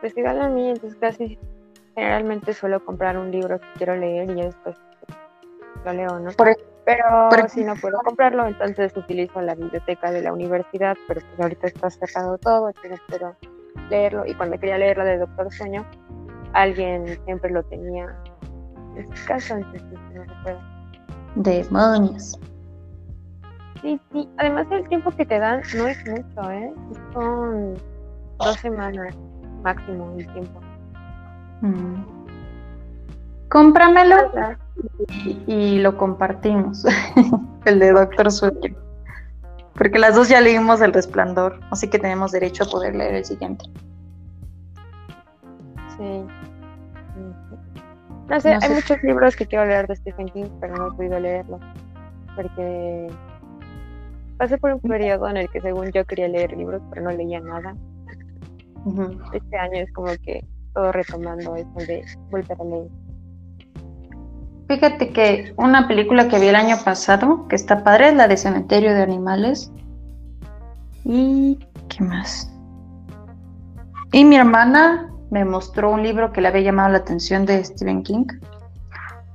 pues 0.01 0.17
igual 0.17 0.41
a 0.41 0.49
mí, 0.49 0.71
entonces 0.71 0.99
casi 0.99 1.39
generalmente 1.95 2.55
suelo 2.55 2.85
comprar 2.85 3.19
un 3.19 3.31
libro 3.31 3.61
que 3.61 3.67
quiero 3.77 3.97
leer 3.97 4.31
y 4.31 4.37
ya 4.37 4.45
después 4.45 4.77
lo 5.85 5.93
leo, 5.93 6.19
¿no? 6.19 6.31
Pero 6.85 7.49
si 7.49 7.65
no 7.65 7.75
puedo 7.77 7.99
comprarlo, 8.01 8.47
entonces 8.47 8.97
utilizo 8.97 9.41
la 9.41 9.55
biblioteca 9.55 10.11
de 10.11 10.23
la 10.23 10.33
universidad, 10.33 10.97
pero 11.07 11.21
pues 11.21 11.41
ahorita 11.41 11.67
está 11.69 11.91
cerrado 11.91 12.39
todo, 12.39 12.69
entonces 12.69 13.01
espero 13.01 13.37
leerlo. 13.89 14.27
Y 14.27 14.35
cuando 14.35 14.59
quería 14.59 14.79
leer 14.79 14.99
la 14.99 15.05
de 15.05 15.19
Doctor 15.19 15.53
Sueño, 15.53 15.85
alguien 16.53 17.07
siempre 17.25 17.51
lo 17.51 17.63
tenía 17.65 18.15
en 18.97 19.17
su 19.17 19.27
casa, 19.27 19.57
entonces 19.57 19.83
no 20.15 20.25
recuerdo. 20.25 20.61
Demonios. 21.37 22.39
Sí, 23.83 24.01
sí. 24.13 24.29
Además 24.39 24.67
el 24.71 24.87
tiempo 24.89 25.11
que 25.11 25.25
te 25.25 25.39
dan 25.39 25.63
no 25.77 25.87
es 25.87 25.99
mucho, 26.07 26.51
¿eh? 26.51 26.73
Son 27.13 27.75
dos 28.39 28.57
semanas 28.57 29.17
máximo 29.63 30.15
el 30.19 30.27
tiempo. 30.33 30.61
Mm. 31.63 32.05
Cómpramelo 33.49 34.31
y, 35.47 35.79
lo 35.79 35.97
compartimos. 35.97 36.85
el 37.65 37.79
de 37.79 37.93
Doctor 37.93 38.31
Sueño. 38.31 38.77
Porque 39.75 39.99
las 39.99 40.15
dos 40.15 40.29
ya 40.29 40.41
leímos 40.41 40.81
El 40.81 40.93
Resplandor, 40.93 41.59
así 41.71 41.89
que 41.89 41.99
tenemos 41.99 42.33
derecho 42.33 42.65
a 42.65 42.67
poder 42.67 42.95
leer 42.95 43.15
el 43.15 43.25
siguiente. 43.25 43.65
Sí. 45.97 46.25
No 48.29 48.41
sé, 48.41 48.57
hay 48.61 48.71
muchos 48.71 49.03
libros 49.03 49.35
que 49.35 49.47
quiero 49.47 49.67
leer 49.67 49.87
de 49.89 49.97
Stephen 49.97 50.29
King, 50.29 50.47
pero 50.61 50.77
no 50.77 50.89
he 50.89 50.97
podido 50.97 51.19
leerlos. 51.19 51.61
Porque 52.37 53.09
pasé 54.37 54.57
por 54.59 54.73
un 54.73 54.81
periodo 54.81 55.29
en 55.29 55.37
el 55.37 55.51
que 55.51 55.61
según 55.61 55.91
yo 55.93 56.05
quería 56.05 56.29
leer 56.29 56.57
libros, 56.57 56.81
pero 56.91 57.03
no 57.03 57.11
leía 57.11 57.41
nada. 57.41 57.75
Este 59.33 59.57
año 59.59 59.81
es 59.81 59.93
como 59.93 60.09
que 60.25 60.45
todo 60.75 60.93
retomando 60.93 61.57
eso 61.57 61.75
de 61.87 62.05
volver 62.31 62.61
a 62.61 62.65
leer. 62.65 62.89
Fíjate 64.71 65.13
que 65.13 65.53
una 65.57 65.89
película 65.89 66.29
que 66.29 66.39
vi 66.39 66.47
el 66.47 66.55
año 66.55 66.77
pasado, 66.85 67.49
que 67.49 67.57
está 67.57 67.83
padre, 67.83 68.11
es 68.11 68.15
la 68.15 68.29
de 68.29 68.37
Cementerio 68.37 68.95
de 68.95 69.03
Animales. 69.03 69.73
¿Y 71.03 71.59
qué 71.89 72.05
más? 72.05 72.49
Y 74.13 74.25
mi 74.25 74.37
hermana 74.37 75.11
me 75.33 75.45
mostró 75.45 75.91
un 75.91 76.05
libro 76.05 76.33
que 76.33 76.41
le 76.41 76.47
había 76.47 76.61
llamado 76.61 76.91
la 76.91 76.99
atención 76.99 77.47
de 77.47 77.65
Stephen 77.65 78.05
King, 78.05 78.27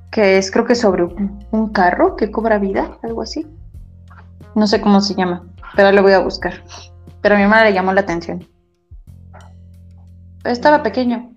que 0.10 0.38
es 0.38 0.50
creo 0.52 0.64
que 0.64 0.74
sobre 0.74 1.04
un, 1.04 1.70
carro 1.74 2.16
que 2.16 2.32
cobra 2.32 2.58
vida, 2.58 2.98
algo 3.04 3.22
así. 3.22 3.46
No 4.56 4.68
sé 4.68 4.80
cómo 4.80 5.02
se 5.02 5.16
llama, 5.16 5.44
pero 5.76 5.92
lo 5.92 6.02
voy 6.02 6.14
a 6.14 6.20
buscar. 6.20 6.64
Pero 7.20 7.36
a 7.36 7.38
mi 7.38 7.44
hermana 7.44 7.66
le 7.66 7.74
llamó 7.74 7.92
la 7.92 8.00
atención. 8.00 8.48
Estaba 10.46 10.82
pequeño, 10.82 11.30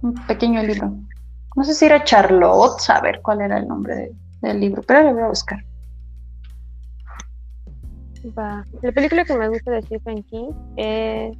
un 0.00 0.14
pequeño 0.26 0.62
libro. 0.62 0.94
No 1.54 1.64
sé 1.64 1.74
si 1.74 1.86
era 1.86 2.02
Charlotte, 2.04 2.80
saber 2.80 3.20
cuál 3.22 3.42
era 3.42 3.58
el 3.58 3.68
nombre 3.68 4.12
del 4.40 4.60
libro, 4.60 4.82
pero 4.82 5.02
lo 5.02 5.14
voy 5.14 5.22
a 5.22 5.28
buscar. 5.28 5.64
La 8.82 8.92
película 8.92 9.24
que 9.24 9.36
me 9.36 9.48
gusta 9.48 9.70
de 9.70 9.82
Stephen 9.82 10.22
King 10.24 10.50
es, 10.76 11.36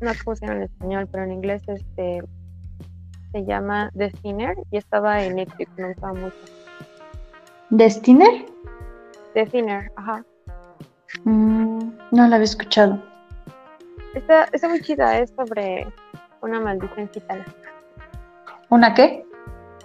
no 0.00 0.12
sé 0.12 0.22
cómo 0.22 0.36
se 0.36 0.46
llama 0.46 0.58
en 0.58 0.62
español, 0.64 1.08
pero 1.10 1.24
en 1.24 1.32
inglés 1.32 1.62
este, 1.66 2.22
se 3.32 3.44
llama 3.44 3.90
The 3.96 4.10
Sinner 4.22 4.54
y 4.70 4.76
estaba 4.76 5.22
en 5.24 5.36
Netflix, 5.36 5.70
me 5.78 5.88
gustaba 5.88 6.12
mucho. 6.12 6.36
¿The 7.70 7.90
Sinner? 7.90 8.46
The 9.32 9.48
Sinner, 9.50 9.90
ajá. 9.96 10.24
Mm, 11.24 11.90
no 12.12 12.28
la 12.28 12.36
había 12.36 12.44
escuchado. 12.44 13.02
Está, 14.14 14.44
está 14.52 14.68
muy 14.68 14.82
chida, 14.82 15.18
es 15.18 15.30
sobre 15.30 15.86
una 16.42 16.60
maldición 16.60 17.08
gitana. 17.12 17.44
¿Una 18.70 18.94
qué? 18.94 19.24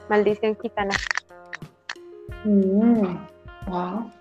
Maldición 0.09 0.57
gitana. 0.61 0.93
Mm, 2.43 3.17
wow. 3.67 4.11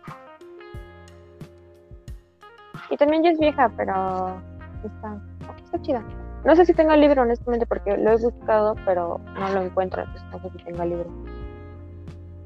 Y 2.91 2.97
también 2.97 3.23
ya 3.23 3.31
es 3.31 3.39
vieja, 3.39 3.71
pero 3.77 4.37
está, 4.85 5.21
está 5.65 5.83
chida. 5.83 6.03
No 6.45 6.55
sé 6.57 6.67
si 6.67 6.75
tengo 6.75 6.93
el 6.93 7.01
libro, 7.01 7.23
honestamente, 7.23 7.67
porque 7.67 7.97
lo 7.97 8.13
he 8.13 8.17
buscado, 8.17 8.75
pero 8.85 9.21
no 9.39 9.49
lo 9.49 9.63
encuentro, 9.63 10.03
entonces 10.03 10.29
no 10.31 10.41
sé 10.41 10.51
si 10.51 10.65
tengo 10.65 10.83
el 10.83 10.91
libro. 10.91 11.11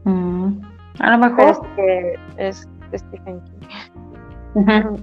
Mm, 0.05 0.61
a 1.01 1.11
lo 1.11 1.19
mejor. 1.19 1.51
es 1.51 1.59
que 1.77 2.15
es 2.37 2.69
Stephen 2.95 3.41
King. 3.41 5.03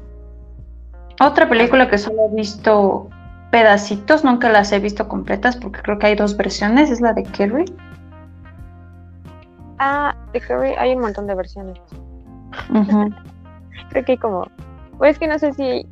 Otra 1.20 1.48
película 1.48 1.90
que 1.90 1.98
solo 1.98 2.28
he 2.32 2.36
visto 2.36 3.10
pedacitos, 3.54 4.24
nunca 4.24 4.50
las 4.50 4.72
he 4.72 4.80
visto 4.80 5.08
completas 5.08 5.56
porque 5.58 5.80
creo 5.84 6.00
que 6.00 6.08
hay 6.08 6.16
dos 6.16 6.36
versiones, 6.36 6.90
es 6.90 7.02
la 7.02 7.14
de 7.14 7.22
Kerry. 7.22 7.66
Ah, 9.78 10.16
de 10.34 10.42
Kerry 10.42 10.74
hay 10.76 10.96
un 10.96 11.02
montón 11.02 11.28
de 11.28 11.36
versiones. 11.36 11.80
creo 13.90 14.06
que 14.06 14.14
hay 14.14 14.18
como, 14.18 14.48
pues 14.98 15.20
que 15.20 15.28
no 15.28 15.38
sé 15.38 15.54
si, 15.54 15.88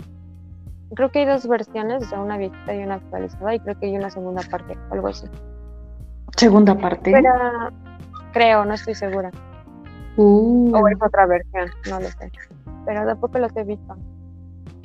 creo 0.96 1.12
que 1.12 1.20
hay 1.20 1.26
dos 1.26 1.48
versiones, 1.48 2.02
o 2.02 2.10
sea, 2.10 2.20
una 2.20 2.38
viejita 2.38 2.74
y 2.74 2.80
una 2.84 2.96
actualizada 2.96 3.54
y 3.54 3.60
creo 3.60 3.80
que 3.80 3.86
hay 3.86 3.96
una 3.96 4.10
segunda 4.10 4.42
parte, 4.50 4.76
algo 4.90 5.10
así. 5.10 5.28
Segunda 6.38 6.74
parte. 6.74 7.12
Pero 7.12 7.32
creo, 8.34 8.66
no 8.66 8.74
estoy 8.74 8.96
segura. 8.96 9.30
Uh. 10.18 10.76
O 10.76 10.88
es 10.88 10.98
otra 11.00 11.28
versión, 11.28 11.70
no 11.92 12.00
lo 12.00 12.08
sé. 12.08 12.32
Pero 12.88 13.06
tampoco 13.06 13.38
los 13.38 13.56
he 13.56 13.64
visto. 13.66 13.96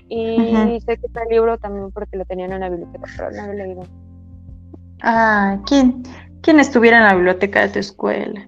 Y 0.08 0.80
sé 0.80 0.98
que 0.98 1.06
está 1.06 1.22
el 1.22 1.30
libro 1.30 1.58
también 1.58 1.90
porque 1.90 2.16
lo 2.16 2.24
tenían 2.24 2.52
en 2.52 2.60
la 2.60 2.68
biblioteca, 2.68 3.06
pero 3.16 3.30
no 3.32 3.46
lo 3.46 3.52
he 3.52 3.56
leído. 3.56 3.82
Ah, 5.02 5.58
¿quién, 5.66 6.02
¿quién 6.42 6.60
estuviera 6.60 6.98
en 6.98 7.04
la 7.04 7.14
biblioteca 7.14 7.62
de 7.62 7.68
tu 7.68 7.78
escuela? 7.80 8.46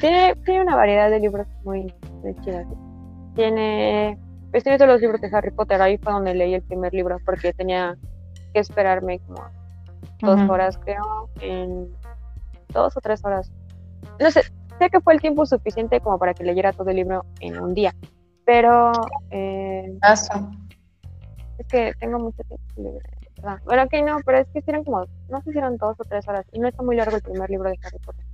Tiene, 0.00 0.34
tiene 0.44 0.62
una 0.62 0.76
variedad 0.76 1.10
de 1.10 1.20
libros 1.20 1.46
muy, 1.64 1.92
muy 2.22 2.34
chidos. 2.42 2.66
Tiene, 3.34 4.18
pues 4.50 4.62
tiene 4.62 4.78
todos 4.78 4.92
los 4.92 5.00
libros 5.00 5.20
de 5.20 5.30
Harry 5.32 5.50
Potter. 5.50 5.82
Ahí 5.82 5.98
fue 5.98 6.12
donde 6.12 6.34
leí 6.34 6.54
el 6.54 6.62
primer 6.62 6.92
libro 6.94 7.18
porque 7.24 7.52
tenía 7.52 7.96
que 8.52 8.60
esperarme 8.60 9.18
como 9.20 9.42
dos 10.20 10.40
horas, 10.48 10.78
creo, 10.78 11.28
en 11.40 11.88
dos 12.68 12.96
o 12.96 13.00
tres 13.00 13.24
horas. 13.24 13.50
No 14.20 14.30
sé, 14.30 14.42
sé 14.78 14.90
que 14.90 15.00
fue 15.00 15.14
el 15.14 15.20
tiempo 15.20 15.44
suficiente 15.46 16.00
como 16.00 16.18
para 16.18 16.34
que 16.34 16.44
leyera 16.44 16.72
todo 16.72 16.90
el 16.90 16.96
libro 16.96 17.24
en 17.40 17.58
un 17.58 17.74
día, 17.74 17.94
pero 18.44 18.92
eh, 19.30 19.98
es 21.58 21.66
que 21.68 21.92
tengo 21.98 22.18
mucho 22.18 22.42
tiempo 22.44 22.64
libre. 22.76 23.08
Bueno, 23.64 23.82
ok, 23.82 23.92
no, 24.04 24.16
pero 24.24 24.38
es 24.38 24.48
que 24.48 24.60
hicieron 24.60 24.84
como, 24.84 25.04
no 25.28 25.42
sé 25.42 25.52
si 25.52 25.58
eran 25.58 25.76
dos 25.76 25.96
o 25.98 26.04
tres 26.04 26.26
horas, 26.28 26.46
y 26.52 26.58
no 26.58 26.68
está 26.68 26.82
muy 26.82 26.96
largo 26.96 27.16
el 27.16 27.22
primer 27.22 27.50
libro 27.50 27.68
de 27.68 27.78
Harry 27.82 27.98
Potter. 27.98 28.24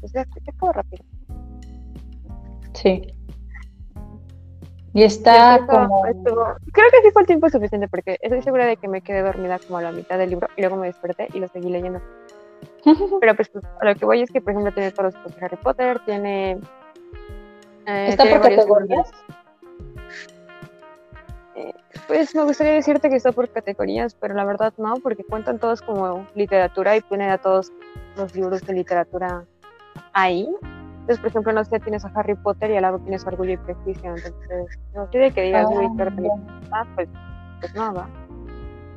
pues, 0.00 0.14
es, 0.14 0.26
es 0.26 0.74
rápido. 0.74 1.04
Sí. 2.74 3.02
Y 4.92 5.04
está 5.04 5.64
como... 5.66 6.02
creo 6.02 6.90
que 6.90 7.02
sí 7.02 7.10
fue 7.12 7.22
el 7.22 7.26
tiempo 7.26 7.48
suficiente 7.48 7.86
porque 7.88 8.18
estoy 8.20 8.42
segura 8.42 8.66
de 8.66 8.76
que 8.76 8.88
me 8.88 9.02
quedé 9.02 9.22
dormida 9.22 9.58
como 9.60 9.78
a 9.78 9.82
la 9.82 9.92
mitad 9.92 10.18
del 10.18 10.30
libro 10.30 10.48
y 10.56 10.62
luego 10.62 10.76
me 10.76 10.88
desperté 10.88 11.28
y 11.32 11.38
lo 11.38 11.46
seguí 11.48 11.70
leyendo. 11.70 12.00
Pero 13.20 13.36
pues 13.36 13.50
a 13.80 13.84
lo 13.84 13.94
que 13.94 14.04
voy 14.04 14.22
es 14.22 14.30
que, 14.30 14.40
por 14.40 14.52
ejemplo, 14.52 14.72
tiene 14.72 14.90
todos 14.90 15.14
los 15.14 15.36
de 15.36 15.44
Harry 15.44 15.56
Potter, 15.56 16.00
tiene... 16.04 16.58
Eh, 17.86 18.08
¿Está 18.08 18.24
por 18.24 18.40
categorías? 18.40 19.10
Eh, 21.56 21.72
pues 22.06 22.34
me 22.34 22.44
gustaría 22.44 22.74
decirte 22.74 23.08
que 23.08 23.16
está 23.16 23.32
por 23.32 23.48
categorías, 23.48 24.14
pero 24.14 24.34
la 24.34 24.44
verdad 24.44 24.72
no, 24.78 24.94
porque 25.02 25.24
cuentan 25.24 25.58
todos 25.58 25.82
como 25.82 26.26
literatura 26.34 26.96
y 26.96 27.00
ponen 27.00 27.30
a 27.30 27.38
todos 27.38 27.72
los 28.16 28.34
libros 28.34 28.60
de 28.66 28.74
literatura 28.74 29.44
ahí. 30.12 30.48
Entonces, 31.00 31.18
por 31.18 31.28
ejemplo, 31.28 31.52
no 31.52 31.64
sé, 31.64 31.80
tienes 31.80 32.04
a 32.04 32.12
Harry 32.14 32.34
Potter 32.34 32.70
y 32.70 32.76
al 32.76 32.82
lado 32.82 32.98
tienes 33.00 33.26
Orgullo 33.26 33.52
y 33.52 33.56
Prejuicio. 33.56 34.14
Entonces, 34.14 34.78
no 34.94 35.10
sé 35.10 35.18
de 35.18 35.30
que 35.32 35.42
digas, 35.42 35.66
uy, 35.70 35.88
ah, 36.70 36.86
pues, 36.94 37.08
pues 37.60 37.74
no, 37.74 37.94
va. 37.94 38.08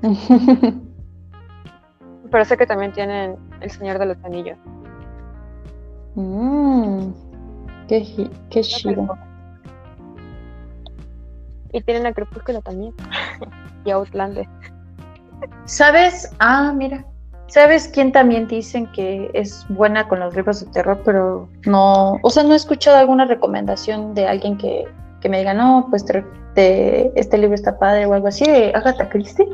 Pero 2.32 2.46
sé 2.46 2.58
que 2.58 2.66
también 2.66 2.92
tienen 2.92 3.38
El 3.62 3.72
Señor 3.72 4.00
de 4.00 4.08
los 4.08 4.18
Anillos. 4.24 4.58
Mmm, 6.16 7.12
qué, 7.88 8.30
qué 8.50 8.62
chido. 8.62 9.18
Y 11.72 11.82
tienen 11.82 12.06
a 12.06 12.14
Crepúsculo 12.14 12.62
también. 12.62 12.94
y 13.86 13.92
Outlander. 13.92 14.48
¿Sabes? 15.66 16.34
Ah, 16.40 16.72
mira. 16.74 17.06
¿Sabes 17.48 17.88
quién 17.88 18.12
también 18.12 18.48
dicen 18.48 18.88
que 18.94 19.30
es 19.34 19.66
buena 19.70 20.08
con 20.08 20.20
los 20.20 20.36
libros 20.36 20.66
de 20.66 20.72
terror, 20.72 21.00
pero 21.06 21.48
no, 21.68 22.18
o 22.24 22.30
sea, 22.32 22.42
no 22.42 22.54
he 22.54 22.56
escuchado 22.56 22.98
alguna 22.98 23.26
recomendación 23.26 24.16
de 24.16 24.28
alguien 24.28 24.58
que, 24.58 24.88
me 25.30 25.38
diga, 25.38 25.54
no, 25.54 25.86
pues 25.92 26.04
este 26.56 27.38
libro 27.38 27.54
está 27.54 27.78
padre 27.78 28.08
o 28.08 28.14
algo 28.14 28.28
así, 28.28 28.46
de 28.46 28.72
Agatha 28.74 29.08
Christie? 29.08 29.48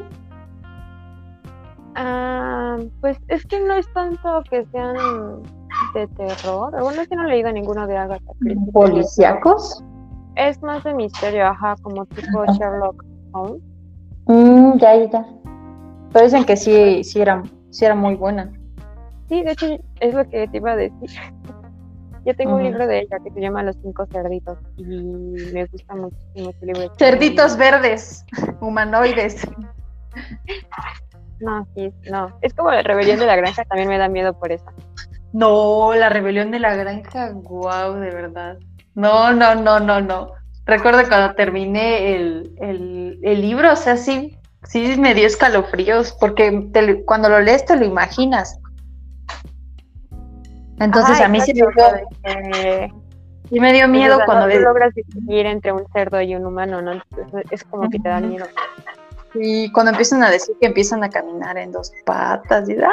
Ah, 1.95 2.77
pues 3.01 3.17
es 3.27 3.45
que 3.45 3.59
no 3.59 3.73
es 3.73 3.91
tanto 3.91 4.43
que 4.49 4.65
sean 4.71 4.95
de 5.93 6.07
terror. 6.07 6.71
Bueno, 6.81 7.01
es 7.01 7.07
que 7.07 7.15
no 7.15 7.25
he 7.25 7.29
leído 7.29 7.51
ninguno 7.51 7.87
de 7.87 7.97
Agatha 7.97 8.31
Christie. 8.39 8.71
¿Policíacos? 8.71 9.83
Es 10.35 10.61
más 10.61 10.83
de 10.83 10.93
misterio, 10.93 11.47
ajá, 11.47 11.75
como 11.81 12.05
tipo 12.05 12.45
Sherlock 12.45 13.03
Holmes. 13.33 13.61
Mm, 14.25 14.77
ya, 14.77 14.95
ya. 14.95 15.25
Pero 16.13 16.25
dicen 16.25 16.45
que 16.45 16.55
sí, 16.55 17.03
sí 17.03 17.21
eran 17.21 17.43
sí 17.69 17.85
era 17.85 17.95
muy 17.95 18.15
buena. 18.15 18.51
Sí, 19.27 19.43
de 19.43 19.51
hecho 19.51 19.67
es 19.99 20.13
lo 20.13 20.27
que 20.29 20.47
te 20.47 20.57
iba 20.57 20.71
a 20.71 20.75
decir. 20.75 21.09
Yo 22.25 22.35
tengo 22.35 22.55
un 22.55 22.63
libro 22.63 22.85
de 22.85 22.99
ella 22.99 23.17
que 23.23 23.31
se 23.31 23.39
llama 23.39 23.63
Los 23.63 23.77
cinco 23.81 24.05
cerditos 24.11 24.57
y 24.75 24.83
me 24.83 25.65
gusta 25.65 25.95
muchísimo 25.95 26.49
ese 26.49 26.65
libro. 26.65 26.93
Cerditos 26.97 27.57
verdes, 27.57 28.25
humanoides. 28.59 29.47
No, 31.41 31.65
sí, 31.73 31.89
no. 32.11 32.37
Es 32.41 32.53
como 32.53 32.69
la 32.69 32.81
rebelión 32.81 33.17
de 33.17 33.25
la 33.25 33.37
granja, 33.37 33.63
también 33.63 33.87
me 33.87 33.97
da 33.97 34.09
miedo 34.09 34.37
por 34.37 34.51
eso. 34.51 34.65
No, 35.33 35.93
la 35.93 36.09
rebelión 36.09 36.51
de 36.51 36.59
la 36.59 36.75
granja, 36.75 37.31
wow, 37.33 37.93
de 37.93 38.09
verdad. 38.11 38.57
No, 38.95 39.31
no, 39.31 39.55
no, 39.55 39.79
no, 39.79 40.01
no. 40.01 40.31
Recuerdo 40.65 41.07
cuando 41.07 41.35
terminé 41.35 42.15
el, 42.15 42.55
el, 42.61 43.19
el 43.23 43.41
libro, 43.41 43.73
o 43.73 43.75
sea, 43.75 43.97
sí, 43.97 44.37
sí 44.63 44.95
me 44.97 45.13
dio 45.13 45.27
escalofríos, 45.27 46.13
porque 46.13 46.69
cuando 47.05 47.29
lo 47.29 47.39
lees 47.39 47.65
te 47.65 47.75
lo 47.75 47.85
imaginas. 47.85 48.59
Entonces 50.79 51.19
a 51.21 51.27
mí 51.27 51.41
sí 51.41 51.53
me 51.53 51.61
dio, 51.61 51.67
sí 53.49 53.59
me 53.59 53.73
dio 53.73 53.87
miedo 53.87 54.19
cuando 54.25 54.47
no, 54.47 54.59
logras 54.59 54.93
distinguir 54.93 55.45
entre 55.45 55.73
un 55.73 55.85
cerdo 55.91 56.21
y 56.21 56.35
un 56.35 56.45
humano, 56.45 56.81
¿no? 56.81 56.93
es 57.51 57.63
como 57.65 57.89
que 57.89 57.99
te 57.99 58.07
da 58.07 58.21
miedo. 58.21 58.45
Y 59.35 59.71
cuando 59.71 59.91
empiezan 59.91 60.23
a 60.23 60.29
decir 60.29 60.55
que 60.59 60.67
empiezan 60.67 61.03
a 61.03 61.09
caminar 61.09 61.57
en 61.57 61.71
dos 61.71 61.91
patas 62.05 62.67
y, 62.67 62.75
¡ah! 62.81 62.89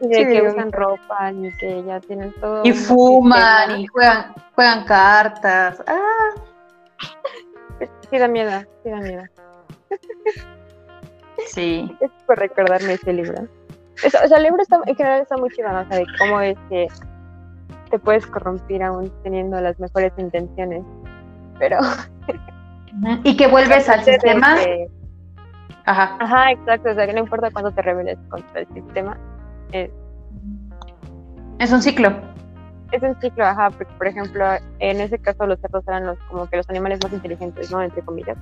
y 0.00 0.08
de 0.08 0.28
que 0.28 0.42
usan 0.42 0.72
ropa 0.72 1.32
y 1.32 1.52
que 1.58 1.84
ya 1.84 2.00
tienen 2.00 2.32
todo. 2.40 2.62
Y 2.64 2.72
fuman 2.72 3.80
y 3.80 3.86
juegan, 3.86 4.34
juegan 4.54 4.84
cartas. 4.84 5.82
¡ah! 5.86 6.30
Sí 8.10 8.18
da 8.18 8.28
miedo, 8.28 8.50
sí 8.82 8.90
da 8.90 8.96
miedo. 8.96 9.22
Sí. 11.46 11.96
Es 12.00 12.10
por 12.26 12.38
recordarme 12.38 12.94
ese 12.94 13.12
libro. 13.12 13.48
o 14.04 14.10
sea, 14.28 14.36
el 14.36 14.42
libro 14.42 14.62
está, 14.62 14.80
en 14.86 14.96
general 14.96 15.22
está 15.22 15.36
muy 15.36 15.50
chido, 15.50 15.68
¿no? 15.70 15.80
O 15.80 15.86
sea, 15.86 15.98
de 15.98 16.06
cómo 16.18 16.40
es 16.40 16.56
que 16.68 16.88
te 17.90 17.98
puedes 17.98 18.26
corrompir 18.26 18.82
aún 18.82 19.12
teniendo 19.22 19.60
las 19.60 19.78
mejores 19.78 20.12
intenciones. 20.18 20.82
Pero. 21.58 21.78
Y 23.24 23.36
que 23.36 23.48
vuelves 23.48 23.88
al 23.88 24.04
sistema. 24.04 24.56
Ajá. 25.86 26.16
Ajá, 26.18 26.52
exacto. 26.52 26.90
O 26.90 26.94
sea, 26.94 27.06
que 27.06 27.12
no 27.12 27.20
importa 27.20 27.50
cuándo 27.50 27.70
te 27.72 27.82
rebeles 27.82 28.18
contra 28.28 28.60
el 28.60 28.68
sistema. 28.68 29.18
Es, 29.72 29.90
es 31.58 31.72
un 31.72 31.82
ciclo. 31.82 32.12
Es 32.92 33.02
un 33.02 33.18
ciclo, 33.20 33.44
ajá, 33.44 33.70
porque 33.70 33.92
por 33.94 34.06
ejemplo, 34.06 34.44
en 34.78 35.00
ese 35.00 35.18
caso 35.18 35.46
los 35.46 35.58
cerdos 35.60 35.82
eran 35.88 36.06
los, 36.06 36.18
como 36.30 36.46
que 36.48 36.56
los 36.56 36.68
animales 36.70 37.00
más 37.02 37.12
inteligentes, 37.12 37.70
¿no? 37.70 37.82
Entre 37.82 38.02
comillas. 38.02 38.36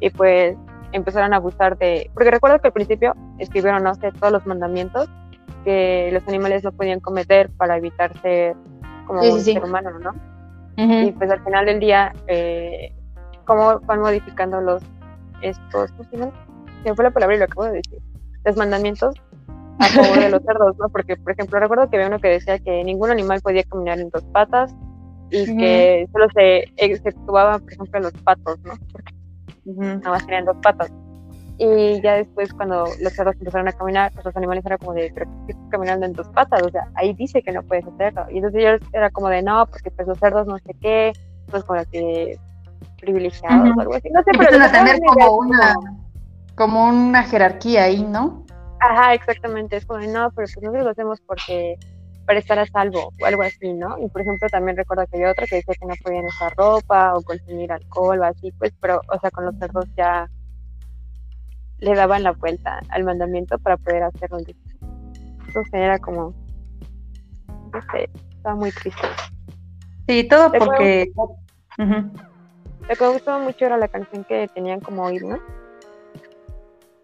Y 0.00 0.10
pues 0.10 0.56
empezaron 0.92 1.32
a 1.32 1.36
abusar 1.36 1.76
de... 1.78 2.10
Porque 2.14 2.30
recuerdo 2.30 2.60
que 2.60 2.68
al 2.68 2.72
principio 2.72 3.14
escribieron, 3.38 3.82
no 3.82 3.94
sé, 3.94 4.12
todos 4.12 4.32
los 4.32 4.46
mandamientos 4.46 5.08
que 5.64 6.10
los 6.12 6.26
animales 6.28 6.62
no 6.62 6.72
podían 6.72 7.00
cometer 7.00 7.50
para 7.56 7.76
evitar 7.76 8.16
ser 8.20 8.54
como 9.06 9.20
un 9.22 9.40
ser 9.40 9.64
humano, 9.64 9.90
¿no? 9.98 10.14
Y 10.76 11.10
pues 11.12 11.30
al 11.30 11.42
final 11.42 11.66
del 11.66 11.80
día, 11.80 12.12
eh, 12.28 12.92
cómo 13.44 13.80
van 13.80 14.00
modificando 14.00 14.60
los 14.60 14.82
estos, 15.40 15.90
¿cómo 15.92 16.32
me 16.90 16.96
fue 16.96 17.04
la 17.04 17.10
palabra 17.10 17.36
y 17.36 17.38
lo 17.38 17.44
acabo 17.44 17.64
de 17.64 17.72
decir. 17.72 17.98
Los 18.44 18.56
mandamientos 18.56 19.14
a 19.78 19.86
favor 19.86 20.20
de 20.20 20.30
los 20.30 20.42
cerdos, 20.46 20.76
¿no? 20.78 20.88
Porque, 20.88 21.16
por 21.16 21.32
ejemplo, 21.32 21.58
recuerdo 21.60 21.88
que 21.90 21.96
había 21.96 22.08
uno 22.08 22.18
que 22.18 22.28
decía 22.28 22.58
que 22.58 22.84
ningún 22.84 23.10
animal 23.10 23.40
podía 23.40 23.64
caminar 23.64 23.98
en 23.98 24.10
dos 24.10 24.24
patas 24.32 24.74
y 25.30 25.56
que 25.56 26.06
solo 26.12 26.26
se 26.34 26.64
exceptuaba, 26.76 27.58
por 27.58 27.72
ejemplo, 27.72 28.00
los 28.00 28.12
patos, 28.12 28.58
¿no? 28.64 28.74
Porque 28.92 29.12
nada 29.64 30.10
más 30.10 30.24
tenían 30.24 30.44
dos 30.44 30.56
patas. 30.62 30.92
Y 31.58 32.00
ya 32.02 32.14
después, 32.14 32.52
cuando 32.52 32.84
los 33.00 33.12
cerdos 33.14 33.34
empezaron 33.38 33.66
a 33.66 33.72
caminar, 33.72 34.12
pues 34.12 34.26
los 34.26 34.36
animales 34.36 34.64
eran 34.66 34.78
como 34.78 34.92
de, 34.92 35.10
pero 35.14 35.28
caminando 35.70 36.04
en 36.04 36.12
dos 36.12 36.28
patas? 36.28 36.62
O 36.62 36.70
sea, 36.70 36.86
ahí 36.94 37.14
dice 37.14 37.42
que 37.42 37.50
no 37.50 37.62
puedes 37.62 37.86
hacerlo. 37.86 38.26
Y 38.30 38.36
entonces 38.36 38.62
yo 38.62 38.88
era 38.92 39.10
como 39.10 39.28
de, 39.28 39.42
no, 39.42 39.66
porque 39.66 39.90
pues 39.90 40.06
los 40.06 40.18
cerdos 40.18 40.46
no 40.46 40.58
sé 40.58 40.76
qué, 40.80 41.12
pues 41.50 41.64
como 41.64 41.82
que 41.90 42.38
privilegiados 43.00 43.76
o 43.76 43.80
algo 43.80 43.94
así. 43.94 44.10
No 44.10 44.22
sé, 44.22 44.30
pero. 44.38 44.62
a 44.62 44.70
tener 44.70 45.00
como 45.00 45.38
una, 45.38 45.74
como 46.56 46.86
una 46.86 47.22
jerarquía 47.22 47.84
ahí, 47.84 48.02
¿no? 48.02 48.44
Ajá, 48.80 49.14
exactamente. 49.14 49.76
Es 49.76 49.86
como 49.86 50.00
no, 50.00 50.30
pero 50.30 50.46
pues 50.46 50.56
nosotros 50.60 50.84
lo 50.84 50.90
hacemos 50.90 51.20
porque 51.20 51.76
para 52.26 52.40
estar 52.40 52.58
a 52.58 52.66
salvo 52.66 53.12
o 53.20 53.26
algo 53.26 53.42
así, 53.42 53.72
¿no? 53.72 53.96
Y 53.98 54.08
por 54.08 54.22
ejemplo 54.22 54.48
también 54.48 54.76
recuerdo 54.76 55.06
que 55.06 55.16
había 55.16 55.30
otra 55.30 55.46
que 55.46 55.56
decía 55.56 55.74
que 55.78 55.86
no 55.86 55.94
podían 56.02 56.26
usar 56.26 56.52
ropa 56.56 57.14
o 57.14 57.22
consumir 57.22 57.70
alcohol 57.70 58.18
o 58.18 58.24
así, 58.24 58.50
pues, 58.58 58.72
pero, 58.80 59.00
o 59.08 59.20
sea, 59.20 59.30
con 59.30 59.44
los 59.44 59.56
cerdos 59.58 59.86
ya 59.96 60.28
le 61.78 61.94
daban 61.94 62.24
la 62.24 62.32
vuelta 62.32 62.80
al 62.88 63.04
mandamiento 63.04 63.58
para 63.58 63.76
poder 63.76 64.02
hacerlo. 64.02 64.38
Entonces 65.46 65.72
era 65.72 65.98
como, 65.98 66.34
no 67.72 67.80
sé, 67.92 68.10
estaba 68.34 68.56
muy 68.56 68.72
triste. 68.72 69.06
Sí, 70.08 70.24
todo 70.24 70.50
porque... 70.52 71.12
Lo 71.78 72.94
que 72.94 73.04
me 73.04 73.10
gustaba 73.10 73.38
mucho 73.40 73.66
era 73.66 73.76
la 73.76 73.88
canción 73.88 74.24
que 74.24 74.48
tenían 74.54 74.80
como 74.80 75.10
himno. 75.10 75.38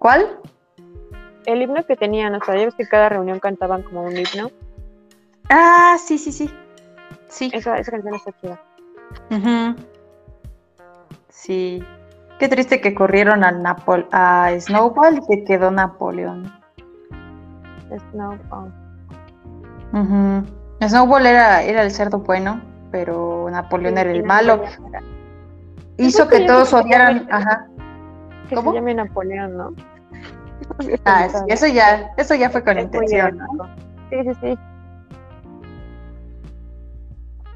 ¿Cuál? 0.02 0.40
el 1.46 1.62
himno 1.62 1.84
que 1.86 1.96
tenían, 1.96 2.34
o 2.34 2.44
sea, 2.44 2.56
ya 2.56 2.64
ves 2.64 2.74
que 2.74 2.88
cada 2.88 3.08
reunión 3.08 3.38
cantaban 3.38 3.82
como 3.82 4.02
un 4.02 4.16
himno. 4.16 4.50
Ah, 5.48 5.96
sí, 6.04 6.18
sí, 6.18 6.32
sí. 6.32 6.52
Sí. 7.28 7.50
Esa, 7.54 7.78
esa 7.78 7.92
canción 7.92 8.14
está 8.16 8.32
chida. 8.40 8.60
Ujú. 9.30 9.76
Sí. 11.28 11.84
Qué 12.40 12.48
triste 12.48 12.80
que 12.80 12.94
corrieron 12.94 13.44
a, 13.44 13.52
Napol 13.52 14.08
a 14.10 14.50
Snowball 14.58 15.18
y 15.18 15.26
que 15.28 15.44
quedó 15.44 15.70
Napoleón. 15.70 16.52
Snowball. 18.10 18.72
Ujú. 19.92 20.44
Snowball 20.88 21.26
era, 21.26 21.62
era 21.62 21.82
el 21.84 21.92
cerdo 21.92 22.18
bueno, 22.18 22.60
pero 22.90 23.48
Napoleón 23.50 23.98
era 23.98 24.10
el 24.10 24.24
malo. 24.24 24.64
Hizo 25.96 26.26
que 26.26 26.40
todos 26.40 26.72
odiaran. 26.72 27.28
Ajá. 27.30 27.68
Que 28.48 28.56
¿Cómo? 28.56 28.72
se 28.72 28.78
llame 28.78 28.94
Napoleón, 28.94 29.56
¿no? 29.56 29.91
Ah, 31.04 31.28
sí, 31.28 31.36
eso 31.48 31.66
ya, 31.66 32.12
eso 32.16 32.34
ya 32.34 32.50
fue 32.50 32.62
con 32.64 32.78
Es 32.78 32.84
intención. 32.84 33.38
¿no? 33.38 33.66
Sí, 34.10 34.16
sí, 34.24 34.30
sí. 34.40 34.58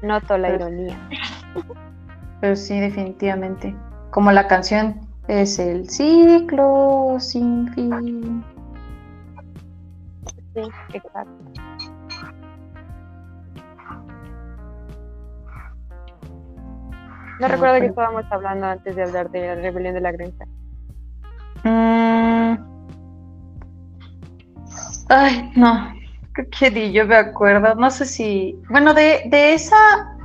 Noto 0.01 0.37
la 0.37 0.49
Pues- 0.49 0.59
ironía. 0.61 0.97
Pero 2.41 2.55
sí, 2.55 2.79
definitivamente. 2.79 3.75
Como 4.11 4.31
la 4.31 4.47
canción 4.47 4.99
es 5.27 5.59
el 5.59 5.89
ciclo 5.89 7.17
sin 7.19 7.67
fin. 7.73 8.43
Sí, 10.53 10.61
exacto. 10.93 11.31
No 17.39 17.47
recuerdo 17.47 17.79
que 17.79 17.85
estábamos 17.87 18.23
hablando 18.31 18.65
antes 18.65 18.95
de 18.95 19.03
hablar 19.03 19.29
de 19.29 19.47
la 19.47 19.55
rebelión 19.55 19.93
de 19.93 20.01
la 20.01 20.11
granja. 20.11 20.45
Mm. 21.63 22.26
Ay, 25.09 25.51
no. 25.55 25.93
Que 26.51 26.69
ni 26.69 26.91
yo 26.91 27.05
me 27.05 27.15
acuerdo. 27.15 27.75
No 27.75 27.89
sé 27.89 28.05
si. 28.05 28.59
Bueno, 28.69 28.93
de, 28.93 29.23
de 29.29 29.53
esa 29.53 30.17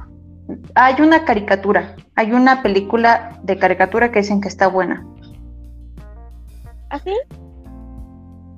hay 0.74 1.00
una 1.00 1.24
caricatura. 1.24 1.96
Hay 2.16 2.32
una 2.32 2.62
película 2.62 3.40
de 3.42 3.58
caricatura 3.58 4.10
que 4.10 4.20
dicen 4.20 4.40
que 4.40 4.48
está 4.48 4.66
buena. 4.68 5.06
¿Ah, 6.90 6.98
sí? 6.98 7.14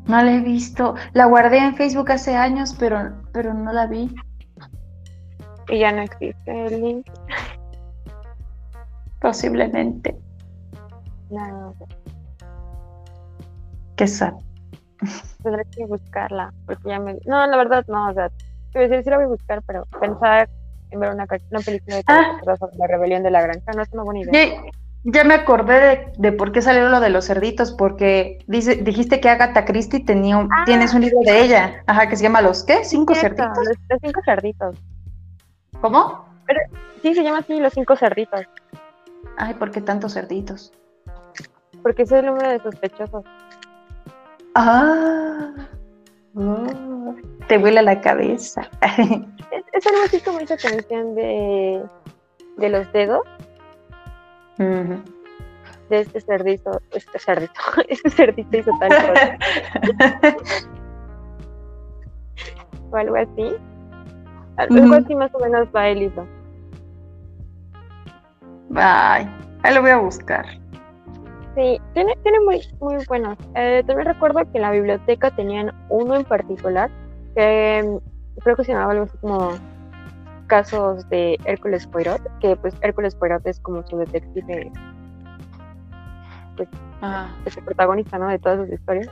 No 0.07 0.23
la 0.23 0.33
he 0.33 0.41
visto. 0.41 0.95
La 1.13 1.27
guardé 1.27 1.59
en 1.59 1.77
Facebook 1.77 2.11
hace 2.11 2.37
años, 2.37 2.75
pero, 2.79 3.23
pero 3.33 3.55
no 3.55 3.73
la 3.73 3.87
vi. 3.87 4.15
Y 5.69 5.79
ya 5.79 5.93
no 5.93 6.03
existe 6.03 6.67
el 6.67 6.83
link. 6.83 7.07
Posiblemente. 9.21 10.17
No, 11.31 11.47
no 11.47 11.75
sé. 11.75 11.85
Qué 13.97 14.07
sad. 14.07 14.35
Tendré 15.45 15.65
que 15.67 15.87
buscarla. 15.87 16.53
Porque 16.67 16.89
ya 16.89 16.99
me. 16.99 17.19
No, 17.27 17.47
la 17.47 17.57
verdad, 17.57 17.85
no. 17.87 18.09
O 18.09 18.13
sea, 18.15 18.31
quiero 18.73 18.89
decir, 18.89 19.05
sí 19.05 19.11
la 19.11 19.17
voy 19.17 19.27
a 19.27 19.29
buscar, 19.29 19.63
pero 19.67 19.85
pensar 20.01 20.49
en 20.91 20.99
ver 21.01 21.13
una, 21.15 21.27
una 21.51 21.61
película 21.61 21.97
de 21.97 22.03
Ah. 22.09 22.39
la 22.79 22.87
rebelión 22.89 23.23
de 23.23 23.31
la 23.31 23.43
granja 23.43 23.71
no 23.77 23.83
es 23.83 23.93
una 23.93 24.03
buena 24.05 24.21
idea. 24.21 24.33
Ya, 24.33 24.63
ya 25.05 25.25
me 25.25 25.35
acordé 25.35 25.81
de, 25.81 26.13
de 26.17 26.33
por 26.33 26.51
qué 26.51 26.63
salió 26.63 26.89
lo 26.89 26.99
de 27.01 27.11
los 27.11 27.27
cerditos, 27.27 27.73
porque 27.73 28.39
dice, 28.47 28.77
dijiste 28.77 29.21
que 29.21 29.29
Agatha 29.29 29.65
Christie 29.67 30.01
tenía 30.05 30.39
un- 30.39 30.49
Ah. 30.51 30.63
tienes 30.65 30.95
un 30.95 31.03
libro 31.03 31.21
de 31.25 31.43
ella, 31.43 31.83
ajá, 31.87 32.09
que 32.09 32.17
se 32.17 32.23
llama 32.23 32.41
Los 32.41 32.65
qué? 32.65 32.85
¿Cinco 32.85 33.15
Cierto, 33.15 33.43
cerditos? 33.43 33.65
Los, 33.69 33.77
los 33.91 33.99
cinco 34.03 34.21
cerditos. 34.25 34.77
¿Cómo? 35.81 36.25
Sí, 37.03 37.15
se 37.15 37.23
llama 37.23 37.39
así 37.41 37.61
los 37.61 37.73
cinco 37.75 37.97
cerditos. 37.97 38.41
Ay, 39.37 39.53
¿por 39.55 39.71
qué 39.71 39.83
tantos 39.83 40.15
cerditos? 40.15 40.73
Porque 41.83 42.03
ese 42.05 42.15
es 42.17 42.21
el 42.25 42.27
número 42.31 42.49
de 42.49 42.61
sospechosos. 42.61 43.25
Ah, 44.55 45.53
oh, 46.37 47.15
te 47.49 47.59
huele 47.59 47.83
la 47.83 48.01
cabeza. 48.01 48.69
Es, 49.51 49.65
es 49.73 49.87
algo 49.87 50.03
así 50.05 50.21
como 50.21 50.41
esa 50.41 50.57
canción 50.57 51.15
de, 51.15 51.81
de 52.57 52.69
los 52.71 52.93
dedos, 52.93 53.23
de 54.59 56.01
este 56.01 56.21
cerdito, 56.21 56.81
este 56.93 57.19
cerdito, 57.19 57.61
este 57.89 58.11
cerdito 58.11 58.57
hizo 58.57 58.71
tal 58.81 58.89
cosa, 58.89 59.39
o 62.91 62.97
algo 62.97 63.17
así. 63.17 63.55
Algo 64.57 64.95
así 64.95 65.15
más 65.17 65.35
o 65.35 65.41
menos 65.41 65.69
va. 65.75 65.83
Ay, 68.77 69.29
ahí 69.63 69.75
lo 69.75 69.83
voy 69.83 69.91
a 69.91 69.99
buscar. 69.99 70.47
Sí, 71.55 71.81
tiene, 71.93 72.15
tiene 72.23 72.41
muy, 72.41 72.61
muy 72.81 73.05
buenos. 73.07 73.39
Eh, 73.55 73.83
también 73.87 74.07
recuerdo 74.09 74.41
que 74.51 74.59
en 74.59 74.63
la 74.63 74.71
biblioteca 74.73 75.31
tenían 75.31 75.73
uno 75.89 76.17
en 76.17 76.25
particular 76.25 76.91
que 77.37 77.83
mm, 77.85 78.41
creo 78.41 78.57
que 78.57 78.65
se 78.65 78.73
llamaba 78.73 78.93
algo 78.93 79.05
así 79.05 79.17
como 79.19 79.51
casos 80.49 81.09
de 81.09 81.39
Hércules 81.45 81.87
Poirot, 81.87 82.21
que 82.41 82.57
pues 82.57 82.75
Hércules 82.83 83.15
Poirot 83.15 83.47
es 83.47 83.61
como 83.61 83.87
su 83.87 83.97
detective, 83.99 84.71
Ah, 87.03 87.29
es 87.45 87.57
el 87.57 87.65
protagonista, 87.65 88.19
¿no? 88.19 88.29
De 88.29 88.39
todas 88.39 88.61
sus 88.61 88.69
historias. 88.73 89.09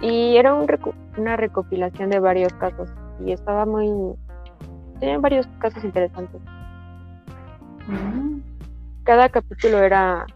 Y 0.00 0.36
era 0.36 0.52
un 0.54 0.66
recu- 0.66 0.94
una 1.16 1.36
recopilación 1.36 2.10
de 2.10 2.18
varios 2.18 2.52
casos 2.54 2.90
y 3.24 3.32
estaba 3.32 3.64
muy... 3.64 3.88
Tenían 5.00 5.22
varios 5.22 5.46
casos 5.58 5.82
interesantes. 5.84 6.40
mm. 7.86 8.40
Cada 9.04 9.28
capítulo 9.28 9.78
era 9.78 10.26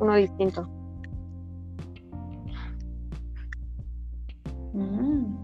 uno 0.00 0.14
distinto. 0.14 0.68
Mm. 4.72 5.36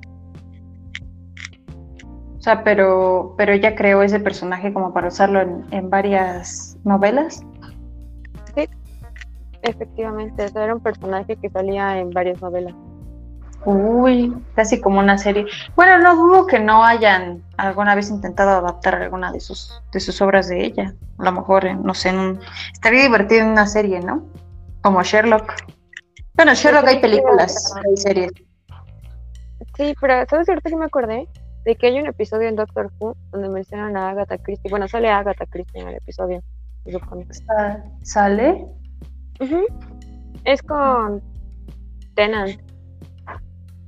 O 2.39 2.41
sea, 2.47 2.63
pero, 2.63 3.35
pero 3.37 3.53
ella 3.53 3.75
creó 3.75 4.03
ese 4.03 4.21
personaje 4.21 4.73
como 4.73 4.93
para 4.93 5.09
usarlo 5.09 5.41
en, 5.41 5.65
en 5.73 5.91
varias 5.91 6.77
novelas. 6.85 7.43
Efectivamente, 9.63 10.45
o 10.45 10.49
sea, 10.49 10.63
era 10.63 10.75
un 10.77 10.81
personaje 10.81 11.35
que 11.37 11.51
salía 11.51 11.99
en 11.99 12.11
varias 12.11 12.41
novelas. 12.41 12.73
Uy, 13.65 14.33
casi 14.55 14.81
como 14.81 15.01
una 15.01 15.19
serie. 15.19 15.45
Bueno, 15.75 15.99
no 15.99 16.15
dudo 16.15 16.47
que 16.47 16.61
no 16.61 16.85
hayan 16.85 17.43
alguna 17.57 17.97
vez 17.97 18.11
intentado 18.11 18.51
adaptar 18.51 18.95
alguna 18.95 19.33
de 19.33 19.41
sus, 19.41 19.73
de 19.93 19.99
sus 19.99 20.23
obras 20.23 20.49
de 20.49 20.65
ella. 20.65 20.95
A 21.19 21.25
lo 21.25 21.33
mejor, 21.33 21.65
en- 21.67 21.83
no 21.83 21.95
sé, 21.95 22.11
en 22.11 22.19
un- 22.21 22.39
estaría 22.73 23.03
divertido 23.03 23.41
en 23.43 23.49
una 23.49 23.67
serie, 23.67 23.99
¿no? 24.01 24.23
Como 24.87 25.03
Sherlock. 25.03 25.53
Bueno, 26.35 26.55
Sherlock 26.55 26.87
hay 26.87 27.01
películas, 27.01 27.75
hay 27.75 27.97
series. 27.97 28.31
Sí, 29.77 29.97
pero 30.01 30.25
¿sabes 30.31 30.49
ahorita 30.49 30.71
que 30.71 30.77
me 30.77 30.85
acordé? 30.85 31.29
De 31.65 31.75
que 31.75 31.89
hay 31.89 31.99
un 31.99 32.07
episodio 32.07 32.49
en 32.49 32.55
Doctor 32.55 32.93
Who 33.01 33.17
donde 33.33 33.49
mencionan 33.49 33.97
a 33.97 34.11
Agatha 34.11 34.39
Christie. 34.39 34.71
Bueno, 34.71 34.87
sale 34.87 35.11
Agatha 35.11 35.45
Christie 35.47 35.81
en 35.81 35.89
el 35.89 35.97
episodio, 35.97 36.41
¿Sale? 38.03 38.65
Es 40.45 40.63
con 40.63 41.21
Tennant. 42.15 42.61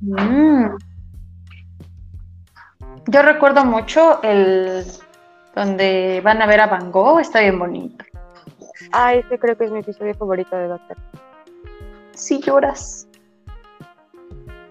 Mm. 0.01 0.67
Yo 3.07 3.23
recuerdo 3.23 3.65
mucho 3.65 4.21
el 4.25 4.85
donde 5.55 6.21
van 6.25 6.43
a 6.43 6.47
ver 6.47 6.59
a 6.59 6.67
Van 6.67 6.91
Gogh, 6.91 7.21
está 7.21 7.39
bien 7.39 7.61
bonito. 7.61 8.05
Ah, 8.93 9.15
ese 9.15 9.39
creo 9.39 9.57
que 9.57 9.65
es 9.65 9.71
mi 9.71 9.81
episodio 9.81 10.15
favorito 10.15 10.57
de 10.57 10.69
Doctor. 10.69 10.97
Sí 12.13 12.41
lloras. 12.41 13.09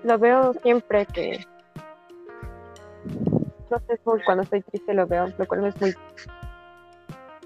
Lo 0.04 0.18
veo 0.18 0.54
siempre 0.62 1.06
que... 1.06 1.46
No 3.70 3.80
sé, 3.80 4.00
cuando 4.26 4.44
estoy 4.44 4.62
triste 4.62 4.94
lo 4.94 5.06
veo, 5.08 5.28
lo 5.38 5.46
cual 5.46 5.62
no 5.62 5.68
es 5.68 5.82
muy... 5.82 5.94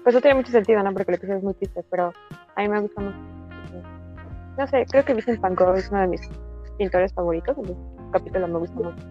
Pues 0.02 0.14
no 0.14 0.20
tiene 0.20 0.36
mucho 0.36 0.52
sentido, 0.52 0.82
¿no? 0.82 0.92
Porque 0.92 1.12
el 1.12 1.16
episodio 1.16 1.38
es 1.38 1.44
muy 1.44 1.54
triste, 1.54 1.84
pero 1.90 2.12
a 2.56 2.60
mí 2.62 2.68
me 2.68 2.80
gusta 2.80 3.00
mucho. 3.00 3.18
No 4.58 4.66
sé, 4.66 4.84
creo 4.90 5.04
que 5.04 5.14
Vincent 5.14 5.40
Van 5.40 5.54
Gogh 5.54 5.76
es 5.76 5.90
uno 5.90 6.00
de 6.00 6.08
mis 6.08 6.20
pintores 6.76 7.12
favoritos, 7.14 7.56
el 7.58 7.76
capítulo 8.12 8.48
me 8.48 8.58
gusta 8.58 8.74
mucho. 8.74 9.06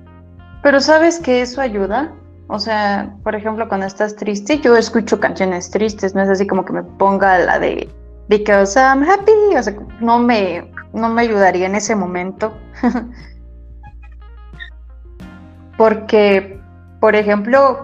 Pero 0.62 0.80
¿sabes 0.80 1.20
que 1.20 1.42
eso 1.42 1.62
ayuda? 1.62 2.14
O 2.54 2.60
sea, 2.60 3.16
por 3.24 3.34
ejemplo, 3.34 3.70
cuando 3.70 3.88
estás 3.88 4.18
triste, 4.18 4.60
yo 4.60 4.76
escucho 4.76 5.22
canciones 5.22 5.72
tristes, 5.72 6.14
no 6.14 6.22
es 6.22 6.28
así 6.28 6.46
como 6.46 6.66
que 6.66 6.74
me 6.74 6.84
ponga 6.84 7.40
la 7.40 7.58
de 7.58 7.90
Because 8.28 8.78
I'm 8.78 9.04
happy, 9.04 9.56
o 9.58 9.64
sea, 9.64 9.74
no 10.02 10.20
me, 10.20 10.70
no 10.92 11.08
me 11.08 11.22
ayudaría 11.22 11.66
en 11.66 11.76
ese 11.76 11.96
momento. 11.96 12.54
Porque, 15.78 16.60
por 17.00 17.16
ejemplo, 17.16 17.84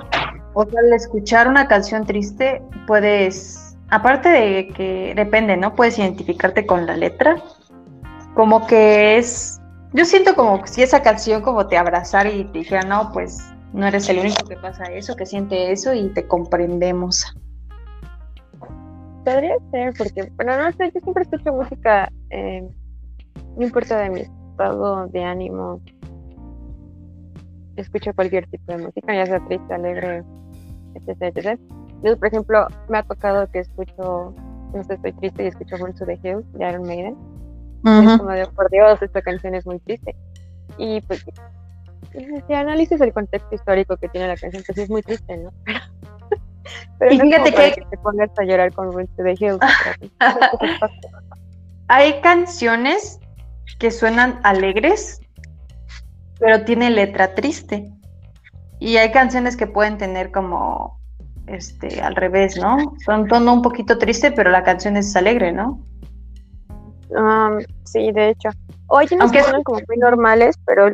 o 0.54 0.66
sea, 0.66 0.82
al 0.82 0.92
escuchar 0.92 1.48
una 1.48 1.70
canción 1.70 2.06
triste, 2.06 2.62
puedes, 2.88 3.78
aparte 3.90 4.28
de 4.28 4.68
que 4.76 5.14
depende, 5.16 5.56
¿no? 5.56 5.76
Puedes 5.76 5.98
identificarte 5.98 6.66
con 6.66 6.86
la 6.86 6.98
letra, 6.98 7.38
como 8.34 8.68
que 8.68 9.18
es, 9.18 9.62
yo 9.94 10.04
siento 10.04 10.36
como 10.36 10.68
si 10.68 10.84
esa 10.84 11.02
canción 11.02 11.42
como 11.42 11.68
te 11.68 11.78
abrazara 11.78 12.30
y 12.30 12.44
te 12.52 12.60
dijera, 12.60 12.82
no, 12.82 13.14
pues 13.14 13.42
no 13.78 13.88
eres 13.88 14.10
el 14.10 14.20
único 14.20 14.44
que 14.46 14.58
pasa 14.58 14.86
eso, 14.86 15.16
que 15.16 15.26
siente 15.26 15.72
eso 15.72 15.94
y 15.94 16.10
te 16.10 16.28
comprendemos. 16.28 17.34
Podría 19.24 19.56
ser, 19.72 19.94
porque, 19.98 20.32
bueno, 20.36 20.58
no 20.58 20.72
sé, 20.74 20.92
yo 20.94 21.00
siempre 21.02 21.24
escucho 21.24 21.54
música, 21.54 22.10
eh, 22.30 22.68
no 23.58 23.64
importa 23.64 23.98
de 24.00 24.10
mis 24.10 24.30
estado 24.58 25.08
de 25.08 25.24
ánimo 25.24 25.80
escucho 27.76 28.12
cualquier 28.16 28.48
tipo 28.48 28.72
de 28.72 28.86
música, 28.86 29.14
ya 29.14 29.28
sea 29.28 29.46
triste, 29.46 29.72
alegre, 29.72 30.24
etc, 30.96 31.22
etc. 31.22 31.60
Yo, 32.04 32.18
por 32.18 32.28
ejemplo, 32.28 32.66
me 32.90 32.98
ha 32.98 33.04
tocado 33.04 33.48
que 33.52 33.60
escucho, 33.60 34.34
no 34.74 34.84
sé, 34.84 34.96
estoy 34.96 35.14
triste 35.14 35.44
y 35.44 35.48
escucho 35.48 35.78
Burn 35.78 35.94
to 35.94 36.06
the 36.06 36.20
Hills 36.24 36.52
de 36.54 36.68
Iron 36.68 36.88
Maiden. 36.88 37.16
Es 37.86 38.18
como 38.18 38.32
de, 38.32 38.48
por 38.48 38.68
Dios, 38.72 39.00
esta 39.04 39.22
canción 39.22 39.54
es 39.54 39.68
muy 39.68 39.78
triste. 39.80 40.16
Y 40.80 41.02
pues, 41.02 41.24
si 42.48 42.54
analices 42.54 43.02
el 43.02 43.14
contexto 43.14 43.54
histórico 43.54 43.98
que 43.98 44.10
tiene 44.10 44.28
la 44.28 44.38
canción, 44.38 44.64
pues 44.66 44.78
es 44.78 44.90
muy 44.90 45.02
triste, 45.02 45.38
¿no? 45.38 45.52
Pero 47.00 47.14
y 47.14 47.20
fíjate 47.20 47.54
que... 47.54 47.74
que... 47.74 47.86
te 47.90 47.98
pongas 47.98 48.30
a 48.38 48.44
llorar 48.44 48.74
con 48.74 48.90
Burn 48.92 49.08
to 49.16 49.24
the 49.24 49.36
Hills. 49.40 49.60
Hay 51.88 52.20
canciones 52.22 53.20
que 53.80 53.92
suenan 53.92 54.40
alegres, 54.44 55.22
pero 56.40 56.66
tiene 56.66 56.90
letra 56.90 57.36
triste. 57.36 57.90
Y 58.80 58.98
hay 58.98 59.12
canciones 59.12 59.56
que 59.56 59.68
pueden 59.68 59.98
tener 59.98 60.32
como 60.32 61.00
este 61.48 62.02
al 62.02 62.16
revés, 62.16 62.58
¿no? 62.58 62.94
Son 63.06 63.28
tono 63.28 63.54
un 63.54 63.62
poquito 63.62 63.98
triste, 63.98 64.32
pero 64.32 64.52
la 64.52 64.64
canción 64.64 64.98
es 64.98 65.16
alegre, 65.16 65.52
¿no? 65.52 65.82
Um, 67.10 67.60
sí, 67.86 68.12
de 68.12 68.30
hecho. 68.30 68.50
O 68.88 68.98
hay 68.98 69.08
Aunque 69.20 69.42
son 69.44 69.64
como 69.64 69.80
muy 69.88 69.98
normales, 69.98 70.56
pero 70.66 70.92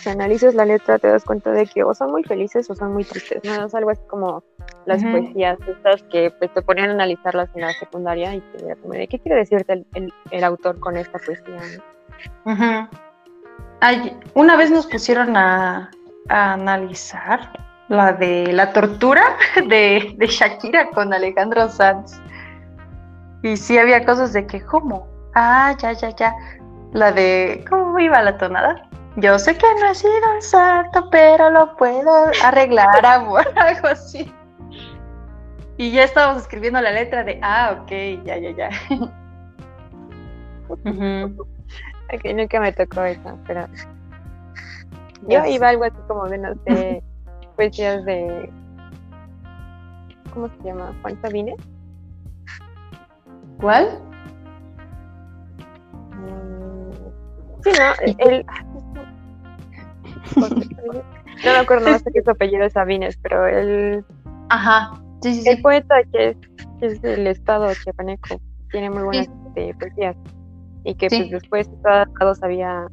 si 0.00 0.08
analizas 0.08 0.54
la 0.54 0.64
letra 0.64 0.98
te 0.98 1.08
das 1.08 1.24
cuenta 1.24 1.50
de 1.52 1.66
que 1.66 1.84
o 1.84 1.94
son 1.94 2.10
muy 2.10 2.24
felices 2.24 2.68
o 2.70 2.74
son 2.74 2.92
muy 2.92 3.04
tristes, 3.04 3.42
¿no? 3.44 3.66
Es 3.66 3.74
algo 3.74 3.90
así 3.90 4.02
como 4.08 4.42
las 4.86 5.02
poesías 5.04 5.58
estas 5.68 6.02
que 6.04 6.30
pues, 6.38 6.52
te 6.54 6.62
ponían 6.62 6.90
a 6.90 6.92
analizarlas 6.92 7.48
en 7.54 7.62
la 7.62 7.72
secundaria 7.74 8.34
y 8.34 8.40
te 8.40 8.76
como 8.76 8.94
de 8.94 9.06
qué 9.06 9.18
quiere 9.18 9.38
decirte 9.38 9.84
el, 9.94 10.44
autor 10.44 10.80
con 10.80 10.96
esta 10.96 11.18
poesía, 11.18 11.60
una 14.34 14.56
vez 14.56 14.70
nos 14.70 14.86
pusieron 14.86 15.36
a, 15.36 15.90
analizar 16.28 17.40
la 17.88 18.12
de 18.12 18.52
la 18.52 18.72
tortura 18.72 19.22
de, 19.68 20.16
Shakira 20.18 20.90
con 20.90 21.12
Alejandro 21.12 21.68
Sanz. 21.68 22.20
Y 23.42 23.56
sí 23.56 23.78
había 23.78 24.04
cosas 24.04 24.32
de 24.32 24.46
que, 24.46 24.60
¿cómo? 24.60 25.08
Ah, 25.34 25.74
ya, 25.80 25.92
ya, 25.92 26.10
ya. 26.10 26.34
La 26.92 27.10
de, 27.10 27.64
¿cómo 27.68 27.98
iba 27.98 28.22
la 28.22 28.36
tonada? 28.36 28.89
Yo 29.20 29.38
sé 29.38 29.56
que 29.56 29.66
no 29.80 29.90
he 29.90 29.94
sido 29.94 30.34
un 30.34 30.40
santo, 30.40 31.08
pero 31.10 31.50
lo 31.50 31.76
puedo 31.76 32.10
arreglar, 32.42 33.04
amor, 33.04 33.46
algo 33.56 33.88
así. 33.88 34.32
Y 35.76 35.92
ya 35.92 36.04
estábamos 36.04 36.42
escribiendo 36.42 36.80
la 36.80 36.90
letra 36.90 37.22
de, 37.24 37.38
ah, 37.42 37.78
ok, 37.82 37.90
ya, 38.24 38.38
ya, 38.38 38.50
ya. 38.52 38.70
Aquí 42.12 42.32
nunca 42.34 42.60
me 42.60 42.72
tocó 42.72 43.02
eso, 43.04 43.38
pero 43.46 43.66
yo 45.28 45.44
iba 45.44 45.68
algo 45.68 45.84
así 45.84 45.96
como 46.08 46.26
de, 46.28 46.38
no 46.38 46.54
sé, 46.66 47.02
poesías 47.56 48.04
de, 48.04 48.50
¿cómo 50.32 50.48
se 50.48 50.64
llama? 50.64 50.94
Juan 51.02 51.20
Sabines. 51.20 51.60
¿Cuál? 53.60 54.00
Mm, 56.14 56.90
sí, 57.62 57.70
no, 57.78 58.14
él... 58.18 58.46
no 60.36 61.02
me 61.44 61.56
acuerdo 61.56 61.98
sé 61.98 62.10
qué 62.12 62.22
su 62.22 62.30
apellido 62.30 62.64
es 62.64 62.72
Sabines, 62.72 63.18
pero 63.22 63.46
él... 63.46 64.04
Ajá, 64.48 64.92
sí, 65.22 65.42
sí, 65.42 65.48
El 65.48 65.62
poeta 65.62 65.96
que 66.12 66.30
es, 66.30 66.36
es 66.80 67.02
del 67.02 67.26
estado 67.26 67.72
chiapaneco 67.74 68.40
tiene 68.70 68.90
muy 68.90 69.02
buenas 69.02 69.28
este, 69.46 69.74
poesías 69.74 70.16
y 70.84 70.94
que 70.94 71.08
pues 71.08 71.30
después 71.30 71.68
todos 72.18 72.42
había 72.42 72.86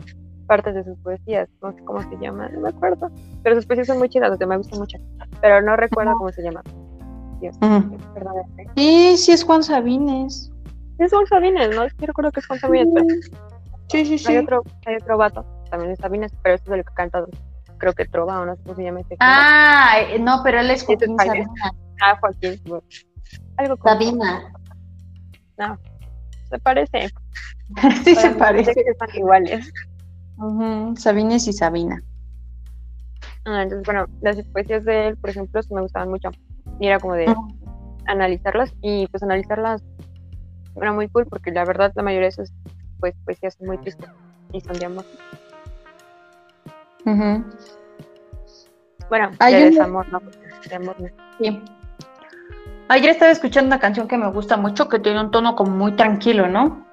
partes 0.48 0.76
de 0.76 0.84
sus 0.84 0.98
poesías, 1.00 1.50
no 1.62 1.74
sé 1.74 1.84
cómo 1.84 2.02
se 2.02 2.18
llama, 2.18 2.50
no 2.50 2.62
me 2.62 2.70
acuerdo, 2.70 3.10
pero 3.44 3.56
sus 3.56 3.66
poesías 3.66 3.88
son 3.88 4.00
muy 4.00 4.10
chidas, 4.10 4.38
me 4.40 4.58
gustan 4.58 4.80
mucho, 4.80 4.98
pero 5.42 5.62
no 5.62 5.76
recuerdo 5.76 6.14
cómo 6.18 6.32
se 6.32 6.42
llama. 6.42 6.64
Dios, 7.40 7.56
Sí, 8.76 9.16
sí 9.18 9.32
es 9.32 9.44
Juan 9.44 9.62
Sabines. 9.62 10.52
Es 10.98 11.12
Juan 11.12 11.28
Sabines, 11.28 11.76
¿no? 11.76 11.88
Sí 11.88 12.06
recuerdo 12.06 12.32
que 12.32 12.40
es 12.40 12.48
Juan 12.48 12.60
Sabines, 12.60 12.88
pero 12.94 13.06
sí, 13.90 14.06
sí, 14.06 14.18
sí. 14.18 14.32
Hay 14.32 14.38
otro, 14.38 14.64
hay 14.86 14.96
otro 14.96 15.18
vato, 15.18 15.46
también 15.70 15.92
es 15.92 16.00
Sabines, 16.00 16.32
pero 16.44 16.56
este 16.56 16.70
es 16.70 16.78
el 16.78 16.86
que 16.86 16.94
canta, 16.94 17.26
creo 17.78 17.94
que 17.94 18.06
Trova, 18.06 18.42
o 18.42 18.46
no 18.46 18.56
sé 18.56 18.64
cómo 18.64 18.76
se 18.76 18.84
llama 18.84 19.02
este. 19.02 19.18
Ah, 19.20 19.96
no, 20.20 20.42
pero 20.44 20.60
él 20.60 20.72
es 20.72 20.84
Joaquín 20.84 21.18
Sabina. 21.18 21.50
Ah, 22.02 22.18
Joaquín. 22.20 22.62
Algo 23.58 23.78
como 23.78 23.94
Sabina. 23.94 24.54
No, 25.58 25.78
se 26.50 26.60
parece. 26.60 27.10
sí, 28.04 28.16
se 28.16 28.30
parece. 28.32 28.74
que 28.74 28.82
están 28.82 29.10
iguales. 29.16 29.72
Sabines 30.98 31.48
y 31.48 31.54
Sabina. 31.54 32.02
Ah, 33.46 33.64
entonces, 33.64 33.86
bueno, 33.86 34.06
las 34.22 34.38
poesías 34.48 34.84
de 34.84 35.08
él, 35.08 35.18
por 35.18 35.30
ejemplo, 35.30 35.62
sí 35.64 35.74
me 35.74 35.82
gustaban 35.82 36.10
mucho. 36.10 36.30
Y 36.80 36.88
era 36.88 37.00
como 37.00 37.14
de 37.14 37.34
analizarlas 38.06 38.74
y 38.82 39.08
pues 39.08 39.24
analizarlas 39.24 39.84
era 40.82 40.94
muy 40.94 41.10
cool 41.10 41.26
porque 41.26 41.52
la 41.52 41.66
verdad 41.66 41.92
la 41.96 42.04
mayoría 42.04 42.28
de 42.28 42.30
esas 42.30 42.54
pues, 43.00 43.16
poesías 43.26 43.56
son 43.56 43.68
muy 43.68 43.78
tristes 43.80 44.10
y 44.54 44.62
son 44.62 44.78
de 44.78 44.86
amor. 44.86 45.06
Bueno, 49.10 49.32
de 49.40 49.70
desamor, 49.70 50.08
no, 50.12 50.20
de 50.20 50.76
amor 50.76 50.96
Sí. 51.40 51.62
Ayer 52.90 53.10
estaba 53.10 53.32
escuchando 53.32 53.68
una 53.68 53.80
canción 53.80 54.08
que 54.08 54.18
me 54.18 54.30
gusta 54.32 54.58
mucho, 54.58 54.88
que 54.88 55.00
tiene 55.00 55.20
un 55.20 55.32
tono 55.32 55.56
como 55.56 55.72
muy 55.72 55.94
tranquilo, 55.94 56.48
¿no? 56.48 56.86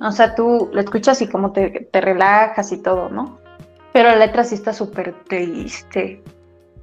O 0.00 0.10
sea, 0.10 0.34
tú 0.34 0.70
la 0.72 0.80
escuchas 0.80 1.22
y 1.22 1.28
como 1.28 1.52
te, 1.52 1.88
relajas 1.92 2.72
y 2.72 2.82
todo, 2.82 3.08
¿no? 3.08 3.38
Pero 3.92 4.08
la 4.08 4.16
letra 4.16 4.42
sí 4.42 4.56
está 4.56 4.72
súper 4.72 5.14
triste, 5.28 6.22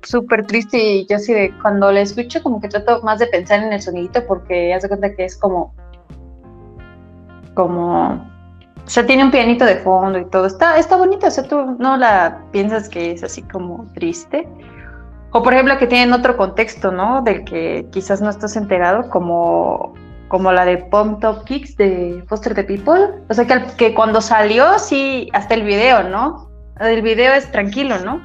súper 0.02 0.45
triste 0.45 0.78
y 0.78 1.06
yo 1.08 1.18
así 1.18 1.34
de 1.34 1.54
cuando 1.62 1.91
la 1.91 2.02
escucho 2.02 2.41
como 2.41 2.62
que 2.62 2.70
trato 2.70 3.02
más 3.04 3.20
de 3.20 3.28
pensar 3.28 3.62
en 3.62 3.74
el 3.74 3.82
sonidito 3.82 4.26
porque 4.26 4.74
haz 4.74 4.84
de 4.84 4.88
cuenta 4.88 5.14
que 5.14 5.26
es 5.26 5.38
como, 5.38 5.76
como, 7.54 8.26
o 8.86 8.89
sea, 8.89 9.05
tiene 9.05 9.24
un 9.24 9.32
pianito 9.32 9.65
de 9.65 9.78
fondo 9.78 10.19
y 10.19 10.26
todo, 10.26 10.45
está, 10.45 10.78
está 10.78 10.97
bonita, 10.97 11.28
o 11.28 11.32
sea, 11.32 11.43
tú 11.43 11.78
no 11.80 11.97
la 11.97 12.41
piensas 12.51 12.89
que 12.89 13.12
es 13.12 13.24
así 13.24 13.41
como 13.43 13.86
triste. 13.93 14.47
O 15.33 15.41
por 15.41 15.54
ejemplo 15.54 15.78
que 15.78 15.87
tienen 15.87 16.12
otro 16.12 16.36
contexto, 16.36 16.91
¿no? 16.91 17.21
Del 17.21 17.46
que 17.46 17.87
quizás 17.91 18.21
no 18.21 18.29
estás 18.29 18.58
enterado, 18.58 19.09
como 19.09 19.93
como 20.32 20.51
la 20.54 20.63
de 20.63 20.78
Pump 20.78 21.20
Top 21.20 21.43
Kicks 21.43 21.75
de 21.75 22.24
Foster 22.29 22.55
the 22.55 22.63
People. 22.63 23.21
O 23.29 23.33
sea, 23.33 23.46
que, 23.46 23.63
que 23.75 23.93
cuando 23.93 24.21
salió, 24.21 24.79
sí, 24.79 25.29
hasta 25.33 25.55
el 25.55 25.63
video, 25.63 26.04
¿no? 26.04 26.50
El 26.79 27.01
video 27.01 27.33
es 27.33 27.51
tranquilo, 27.51 28.00
¿no? 28.00 28.21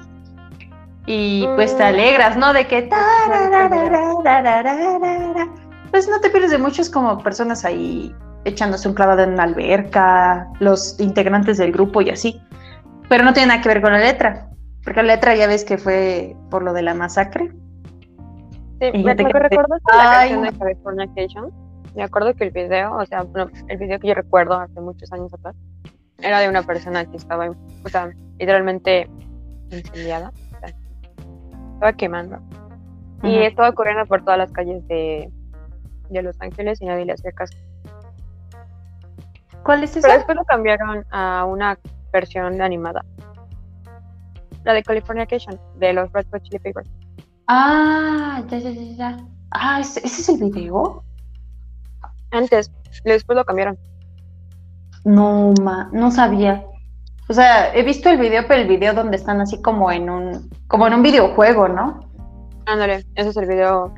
Y 1.05 1.49
pues 1.57 1.77
te 1.77 1.83
mm. 1.83 1.87
alegras, 1.87 2.37
¿no? 2.37 2.53
De 2.53 2.69
que... 2.69 2.89
Pues 5.91 6.09
no 6.09 6.21
te 6.21 6.31
pierdes 6.31 6.53
de 6.53 6.59
muchos 6.59 6.89
como 6.89 7.19
personas 7.19 7.65
ahí 7.65 8.15
echándose 8.47 8.89
un 8.89 8.95
clavado 8.95 9.23
en 9.23 9.33
una 9.33 9.43
alberca, 9.43 10.49
los 10.61 10.99
integrantes 11.01 11.59
del 11.59 11.73
grupo 11.73 12.01
y 12.01 12.11
así. 12.11 12.41
Pero 13.09 13.25
no 13.25 13.33
tiene 13.33 13.49
nada 13.49 13.61
que 13.61 13.69
ver 13.69 13.83
con 13.83 13.93
la 13.93 13.99
letra, 13.99 14.51
porque 14.85 15.03
la 15.03 15.15
letra 15.15 15.35
ya 15.35 15.47
ves 15.47 15.65
que 15.65 15.79
fue 15.79 16.37
por 16.51 16.63
lo 16.63 16.73
de 16.73 16.83
la 16.83 16.95
masacre. 16.95 17.53
Sí, 18.81 18.91
me, 18.93 19.15
me 19.15 19.15
recuerdas 19.15 19.81
la 19.87 20.29
canción 20.29 20.43
de 20.43 20.53
California 20.53 21.09
me 21.97 22.03
acuerdo 22.03 22.35
que 22.35 22.45
el 22.45 22.51
video, 22.51 22.95
o 22.95 23.07
sea, 23.07 23.25
el 23.69 23.77
video 23.79 23.99
que 23.99 24.09
yo 24.09 24.15
recuerdo 24.15 24.55
hace 24.55 24.81
muchos 24.83 25.11
años 25.13 25.33
atrás, 25.33 25.57
era 26.19 26.41
de 26.41 26.49
una 26.49 26.63
persona 26.63 27.07
que 27.07 27.17
estaba, 27.17 27.49
o 27.49 27.89
sea, 27.89 28.11
literalmente 28.39 29.09
incendiada, 29.71 30.29
o 30.29 30.61
sea, 30.61 30.75
estaba 31.73 31.93
quemando. 31.95 32.39
Y 33.23 33.39
estaba 33.39 33.73
corriendo 33.73 34.05
por 34.05 34.23
todas 34.23 34.37
las 34.37 34.53
calles 34.53 34.87
de, 34.89 35.31
de 36.11 36.23
Los 36.23 36.37
Ángeles 36.41 36.83
y 36.83 36.85
nadie 36.85 37.07
le 37.07 37.15
hacía 37.15 37.33
caso. 37.33 37.57
¿Cuál 39.67 39.83
es 39.83 39.97
esa? 39.97 40.07
Pero 40.07 40.19
después 40.19 40.37
lo 40.37 40.45
cambiaron 40.45 41.05
a 41.11 41.45
una 41.45 41.77
versión 42.13 42.63
animada. 42.63 43.05
La 44.63 44.73
de 44.73 44.83
Californication, 44.85 45.59
de 45.77 45.93
los 45.93 46.13
Red 46.13 46.27
Hot 46.33 46.43
Chili 46.43 46.61
Peppers. 46.61 46.89
Ah, 47.49 48.43
ya, 48.49 48.59
ya, 48.59 48.71
ya, 48.71 48.97
ya. 48.97 49.17
Ah, 49.51 49.81
¿ese, 49.81 49.99
¿ese 50.07 50.21
es 50.21 50.29
el 50.29 50.39
video? 50.39 51.03
Antes, 52.31 52.71
después 53.05 53.37
lo 53.37 53.45
cambiaron. 53.45 53.77
No, 55.05 55.53
ma, 55.61 55.89
no 55.93 56.13
sabía. 56.13 56.65
O 57.29 57.33
sea, 57.33 57.75
he 57.75 57.83
visto 57.83 58.09
el 58.09 58.19
video, 58.19 58.45
pero 58.47 58.63
el 58.63 58.69
video 58.69 58.95
donde 58.95 59.17
están 59.17 59.41
así 59.41 59.61
como 59.63 59.91
en 59.91 60.09
un, 60.09 60.49
como 60.69 60.87
en 60.87 60.95
un 60.95 61.03
videojuego, 61.03 61.67
¿no? 61.67 62.09
Ándale, 62.67 63.05
ese 63.17 63.31
es 63.31 63.37
el 63.37 63.47
video 63.47 63.93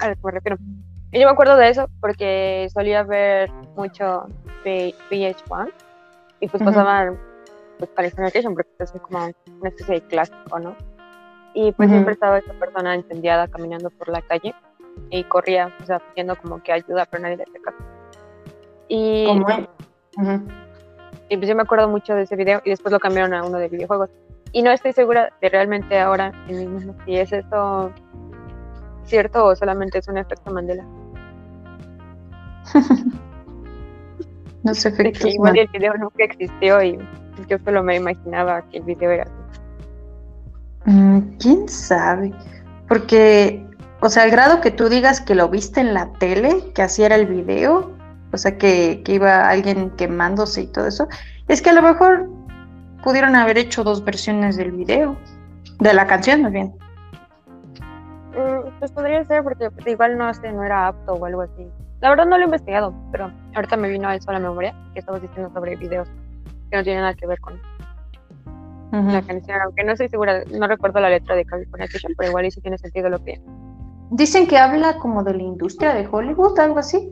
al 0.00 0.14
que 0.14 0.20
me 0.22 0.30
refiero. 0.30 0.56
Y 1.10 1.20
yo 1.20 1.26
me 1.26 1.32
acuerdo 1.32 1.56
de 1.56 1.68
eso 1.68 1.88
porque 2.00 2.68
solía 2.72 3.02
ver 3.02 3.50
mucho 3.76 4.26
VH1 4.64 5.72
y 6.40 6.48
pues 6.48 6.62
pasaban 6.62 7.18
pues 7.78 7.90
Californication 7.94 8.54
porque 8.54 8.70
es 8.78 8.92
como 8.92 9.18
una 9.18 9.68
especie 9.68 9.94
de 9.96 10.00
clásico, 10.02 10.58
¿no? 10.58 10.76
Y 11.54 11.72
pues 11.72 11.88
siempre 11.88 12.14
estaba 12.14 12.38
esa 12.38 12.52
persona 12.54 12.96
incendiada 12.96 13.46
caminando 13.48 13.90
por 13.90 14.08
la 14.08 14.22
calle 14.22 14.54
y 15.10 15.24
corría, 15.24 15.72
o 15.80 15.86
sea, 15.86 16.00
pidiendo 16.00 16.36
como 16.36 16.62
que 16.62 16.72
ayuda, 16.72 17.06
pero 17.06 17.22
nadie 17.22 17.36
le 17.36 17.42
hacía 17.44 17.60
caso. 17.62 17.78
Y, 18.88 19.26
Y 21.28 21.36
pues 21.36 21.48
yo 21.48 21.56
me 21.56 21.62
acuerdo 21.62 21.88
mucho 21.88 22.14
de 22.14 22.22
ese 22.22 22.36
video 22.36 22.60
y 22.64 22.70
después 22.70 22.92
lo 22.92 23.00
cambiaron 23.00 23.34
a 23.34 23.44
uno 23.44 23.58
de 23.58 23.68
videojuegos. 23.68 24.10
Y 24.52 24.62
no 24.62 24.70
estoy 24.70 24.92
segura 24.92 25.32
de 25.40 25.48
realmente 25.48 25.98
ahora 25.98 26.32
si 27.04 27.16
es 27.16 27.32
esto 27.32 27.92
cierto 29.04 29.46
o 29.46 29.56
solamente 29.56 29.98
es 29.98 30.08
un 30.08 30.18
efecto 30.18 30.50
Mandela. 30.50 30.84
no 34.64 34.74
sé 34.74 34.88
efectos 34.88 35.32
Igual 35.32 35.58
el 35.58 35.68
video 35.68 35.94
nunca 35.94 36.24
existió 36.24 36.82
y 36.82 36.98
yo 37.48 37.58
solo 37.64 37.82
me 37.82 37.96
imaginaba 37.96 38.62
que 38.70 38.78
el 38.78 38.84
video 38.84 39.10
era 39.10 39.24
así. 39.24 39.60
Mm, 40.86 41.18
¿Quién 41.38 41.68
sabe? 41.68 42.32
Porque, 42.88 43.64
o 44.00 44.08
sea, 44.08 44.24
al 44.24 44.30
grado 44.30 44.60
que 44.60 44.70
tú 44.70 44.88
digas 44.88 45.20
que 45.20 45.34
lo 45.34 45.48
viste 45.48 45.80
en 45.80 45.94
la 45.94 46.12
tele, 46.14 46.72
que 46.74 46.82
así 46.82 47.02
era 47.02 47.14
el 47.14 47.26
video, 47.26 47.92
o 48.32 48.36
sea, 48.36 48.58
que, 48.58 49.02
que 49.04 49.14
iba 49.14 49.48
alguien 49.48 49.90
quemándose 49.90 50.62
y 50.62 50.66
todo 50.66 50.86
eso, 50.86 51.08
es 51.48 51.62
que 51.62 51.70
a 51.70 51.74
lo 51.74 51.82
mejor 51.82 52.28
pudieron 53.02 53.36
haber 53.36 53.58
hecho 53.58 53.84
dos 53.84 54.04
versiones 54.04 54.56
del 54.56 54.72
video, 54.72 55.16
de 55.78 55.94
la 55.94 56.06
canción 56.06 56.42
más 56.42 56.52
bien. 56.52 56.74
Mm, 58.32 58.78
pues 58.78 58.90
podría 58.92 59.24
ser, 59.24 59.42
porque 59.42 59.68
igual 59.86 60.18
no 60.18 60.32
sé, 60.34 60.52
no 60.52 60.64
era 60.64 60.88
apto 60.88 61.14
o 61.14 61.24
algo 61.24 61.42
así. 61.42 61.70
La 62.04 62.10
verdad 62.10 62.26
no 62.26 62.36
lo 62.36 62.42
he 62.42 62.44
investigado, 62.44 62.94
pero 63.10 63.32
ahorita 63.54 63.78
me 63.78 63.88
vino 63.88 64.06
a 64.06 64.14
eso 64.14 64.28
a 64.28 64.34
la 64.34 64.38
memoria, 64.38 64.74
que 64.92 64.98
estamos 64.98 65.22
diciendo 65.22 65.50
sobre 65.54 65.74
videos 65.76 66.06
que 66.70 66.76
no 66.76 66.82
tienen 66.82 67.00
nada 67.00 67.14
que 67.14 67.26
ver 67.26 67.40
con 67.40 67.58
la 68.92 69.22
canción, 69.22 69.58
aunque 69.62 69.84
no 69.84 69.92
estoy 69.92 70.10
segura, 70.10 70.44
no 70.52 70.66
recuerdo 70.66 71.00
la 71.00 71.08
letra 71.08 71.34
de 71.34 71.46
California 71.46 71.88
pero 72.18 72.28
igual 72.28 72.52
sí 72.52 72.60
tiene 72.60 72.76
sentido 72.76 73.08
lo 73.08 73.24
que... 73.24 73.40
Dicen 74.10 74.46
que 74.46 74.58
habla 74.58 74.98
como 74.98 75.24
de 75.24 75.32
la 75.32 75.44
industria 75.44 75.94
de 75.94 76.06
Hollywood, 76.06 76.58
algo 76.58 76.78
así. 76.78 77.10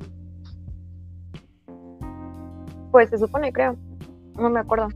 Pues 2.91 3.09
se 3.09 3.17
supone, 3.17 3.51
creo. 3.51 3.75
No 4.37 4.51
me 4.51 4.61
acuerdo. 4.61 4.89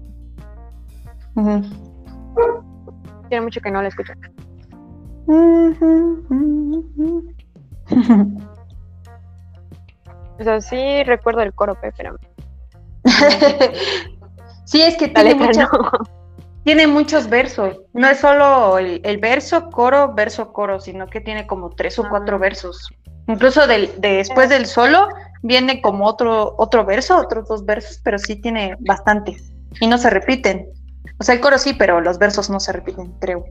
Tiene 3.31 3.45
mucho 3.45 3.63
que 3.63 3.71
no 3.71 3.81
la 3.81 3.89
escucho. 3.89 4.13
o 10.39 10.45
sea, 10.45 10.61
sí 10.61 11.05
recuerdo 11.05 11.43
el 11.43 11.55
coro, 11.55 11.79
pero. 11.81 12.17
sí, 14.65 14.83
es 14.83 14.97
que 14.97 15.09
tiene, 15.09 15.37
tiene 16.65 16.87
muchos 16.87 17.29
versos. 17.29 17.81
No 17.93 18.09
es 18.09 18.19
solo 18.19 18.79
el, 18.79 19.19
verso, 19.19 19.71
coro, 19.71 20.15
verso, 20.15 20.53
coro, 20.53 20.81
sino 20.81 21.07
que 21.07 21.21
tiene 21.21 21.47
como 21.47 21.71
tres 21.71 21.99
o 21.99 22.09
cuatro 22.09 22.37
ah. 22.37 22.41
versos. 22.41 22.89
Incluso 23.29 23.67
del, 23.67 23.91
después 23.99 24.49
del 24.49 24.67
solo 24.67 25.09
viene 25.43 25.81
como 25.81 26.07
otro, 26.07 26.55
otro 26.59 26.85
verso, 26.85 27.19
otros 27.19 27.49
dos 27.49 27.65
versos, 27.65 28.01
pero 28.03 28.19
sí 28.19 28.37
tiene 28.37 28.77
bastante. 28.81 29.37
Y 29.81 29.87
no 29.87 29.99
se 29.99 30.11
repiten. 30.11 30.69
O 31.19 31.25
sea, 31.25 31.35
el 31.35 31.41
coro 31.41 31.59
sí, 31.59 31.73
pero 31.73 32.01
los 32.01 32.19
versos 32.19 32.51
no 32.51 32.61
se 32.61 32.73
repiten, 32.73 33.13
creo. 33.21 33.45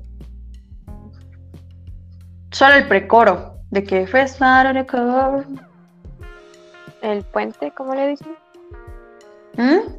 Solo 2.52 2.76
el 2.76 2.88
precoro, 2.88 3.60
de 3.70 3.84
que 3.84 4.07
fue 4.07 4.26
el 7.06 7.19
coro. 7.19 7.19
¿El 7.19 7.23
puente, 7.23 7.72
cómo 7.72 7.95
le 7.95 8.07
dicen? 8.07 8.38
¿Mm? 9.57 9.98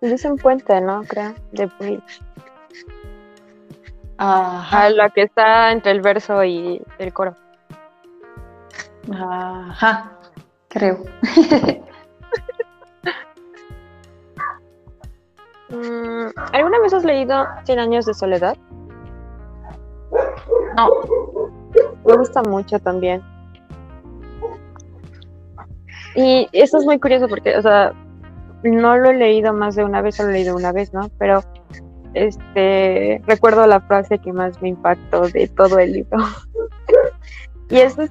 Dicen 0.00 0.36
puente, 0.36 0.80
¿no? 0.80 1.02
Creo, 1.04 1.34
de 1.52 1.66
bridge. 1.78 2.22
Ajá. 4.18 4.90
La 4.90 5.10
que 5.10 5.22
está 5.22 5.72
entre 5.72 5.92
el 5.92 6.00
verso 6.00 6.42
y 6.44 6.82
el 6.98 7.12
coro. 7.12 7.34
Ajá, 9.12 10.12
creo. 10.68 11.04
Mm, 15.70 16.28
¿Alguna 16.54 16.80
vez 16.80 16.94
has 16.94 17.04
leído 17.04 17.46
Cien 17.64 17.78
años 17.78 18.06
de 18.06 18.14
soledad? 18.14 18.56
No. 20.76 20.88
Me 22.06 22.16
gusta 22.16 22.42
mucho 22.42 22.78
también. 22.78 23.22
Y 26.18 26.48
eso 26.52 26.78
es 26.78 26.84
muy 26.84 26.98
curioso 26.98 27.28
porque, 27.28 27.56
o 27.56 27.62
sea, 27.62 27.92
no 28.64 28.96
lo 28.96 29.10
he 29.10 29.14
leído 29.14 29.52
más 29.52 29.76
de 29.76 29.84
una 29.84 30.02
vez, 30.02 30.16
solo 30.16 30.30
he 30.30 30.32
leído 30.32 30.56
una 30.56 30.72
vez, 30.72 30.92
¿no? 30.92 31.08
Pero 31.16 31.44
este 32.12 33.22
recuerdo 33.28 33.64
la 33.68 33.80
frase 33.82 34.18
que 34.18 34.32
más 34.32 34.60
me 34.60 34.70
impactó 34.70 35.28
de 35.28 35.46
todo 35.46 35.78
el 35.78 35.92
libro. 35.92 36.18
y 37.70 37.76
eso 37.76 38.02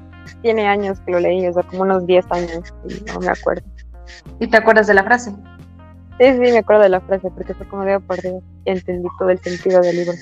tiene 0.42 0.70
años 0.70 1.02
que 1.02 1.12
lo 1.12 1.20
leí, 1.20 1.46
o 1.48 1.52
sea, 1.52 1.64
como 1.64 1.82
unos 1.82 2.08
10 2.08 2.26
años, 2.32 2.74
y 2.88 3.12
no 3.12 3.20
me 3.20 3.28
acuerdo. 3.28 3.68
¿Y 4.40 4.48
te 4.48 4.56
acuerdas 4.56 4.88
de 4.88 4.94
la 4.94 5.04
frase? 5.04 5.32
Sí, 6.18 6.32
sí, 6.32 6.40
me 6.40 6.60
acuerdo 6.60 6.84
de 6.84 6.90
la 6.90 7.02
frase 7.02 7.30
porque 7.30 7.56
fue 7.56 7.68
como 7.68 7.84
de 7.84 8.00
por 8.00 8.22
Dios 8.22 8.42
entendí 8.64 9.10
todo 9.20 9.32
el 9.32 9.40
sentido 9.40 9.82
del 9.82 9.98
libro. 9.98 10.14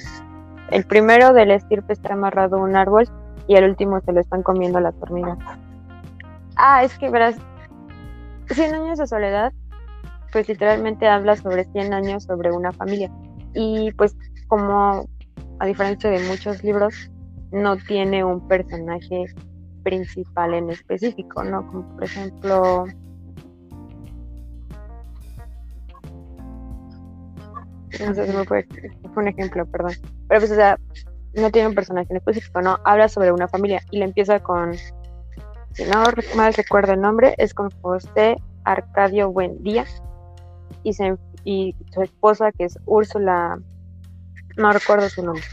El 0.71 0.85
primero 0.85 1.33
del 1.33 1.51
estirpe 1.51 1.93
está 1.93 2.13
amarrado 2.13 2.57
a 2.57 2.63
un 2.63 2.75
árbol 2.75 3.07
y 3.47 3.55
el 3.57 3.65
último 3.65 4.01
se 4.01 4.11
lo 4.11 4.21
están 4.21 4.41
comiendo 4.41 4.79
las 4.79 4.95
hormigas. 4.99 5.37
Ah, 6.55 6.83
es 6.83 6.97
que 6.97 7.11
verás, 7.11 7.35
100 8.49 8.75
años 8.75 8.99
de 8.99 9.07
soledad, 9.07 9.53
pues 10.31 10.47
literalmente 10.47 11.07
habla 11.07 11.35
sobre 11.35 11.65
100 11.65 11.93
años 11.93 12.23
sobre 12.23 12.51
una 12.51 12.71
familia. 12.73 13.11
Y 13.53 13.91
pues 13.93 14.15
como 14.47 15.07
a 15.59 15.65
diferencia 15.65 16.09
de 16.09 16.19
muchos 16.27 16.63
libros, 16.63 17.11
no 17.51 17.77
tiene 17.77 18.23
un 18.23 18.45
personaje 18.47 19.25
principal 19.83 20.53
en 20.53 20.69
específico, 20.69 21.43
¿no? 21.43 21.65
Como 21.67 21.87
por 21.95 22.03
ejemplo 22.03 22.85
no 27.99 28.13
sé 28.13 28.27
si 28.27 28.35
me 28.35 28.43
puede, 28.43 28.67
fue 29.13 29.23
un 29.23 29.29
ejemplo, 29.29 29.65
perdón. 29.65 29.93
Pero 30.27 30.41
pues, 30.41 30.51
o 30.51 30.55
sea, 30.55 30.77
no 31.35 31.49
tiene 31.51 31.69
un 31.69 31.75
personaje 31.75 32.07
en 32.09 32.17
específico, 32.17 32.61
¿no? 32.61 32.77
Habla 32.83 33.07
sobre 33.07 33.31
una 33.31 33.47
familia 33.47 33.81
y 33.91 33.99
le 33.99 34.05
empieza 34.05 34.39
con, 34.39 34.73
si 35.75 35.83
no 35.83 36.03
mal 36.37 36.53
recuerdo 36.53 36.93
el 36.93 37.01
nombre, 37.01 37.35
es 37.37 37.53
con 37.53 37.69
José 37.81 38.37
Arcadio 38.63 39.29
Buendía 39.29 39.85
y, 40.83 40.91
y 41.43 41.75
su 41.93 42.01
esposa 42.01 42.53
que 42.53 42.63
es 42.63 42.79
Úrsula, 42.85 43.59
no 44.55 44.71
recuerdo 44.71 45.09
su 45.09 45.21
nombre, 45.21 45.43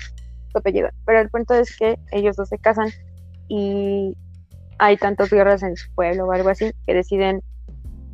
su 0.52 0.58
apellido. 0.58 0.90
Pero 1.04 1.20
el 1.20 1.28
punto 1.28 1.54
es 1.54 1.76
que 1.76 1.98
ellos 2.12 2.36
dos 2.36 2.48
se 2.48 2.58
casan 2.58 2.90
y 3.48 4.16
hay 4.78 4.96
tantas 4.96 5.28
guerras 5.28 5.64
en 5.64 5.76
su 5.76 5.92
pueblo 5.92 6.26
o 6.26 6.32
algo 6.32 6.50
así 6.50 6.70
que 6.86 6.94
deciden 6.94 7.42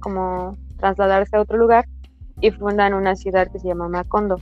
como 0.00 0.56
trasladarse 0.78 1.36
a 1.36 1.42
otro 1.42 1.58
lugar 1.58 1.84
y 2.40 2.52
fundan 2.52 2.94
una 2.94 3.16
ciudad 3.16 3.52
que 3.52 3.58
se 3.58 3.68
llama 3.68 3.88
Macondo, 3.88 4.40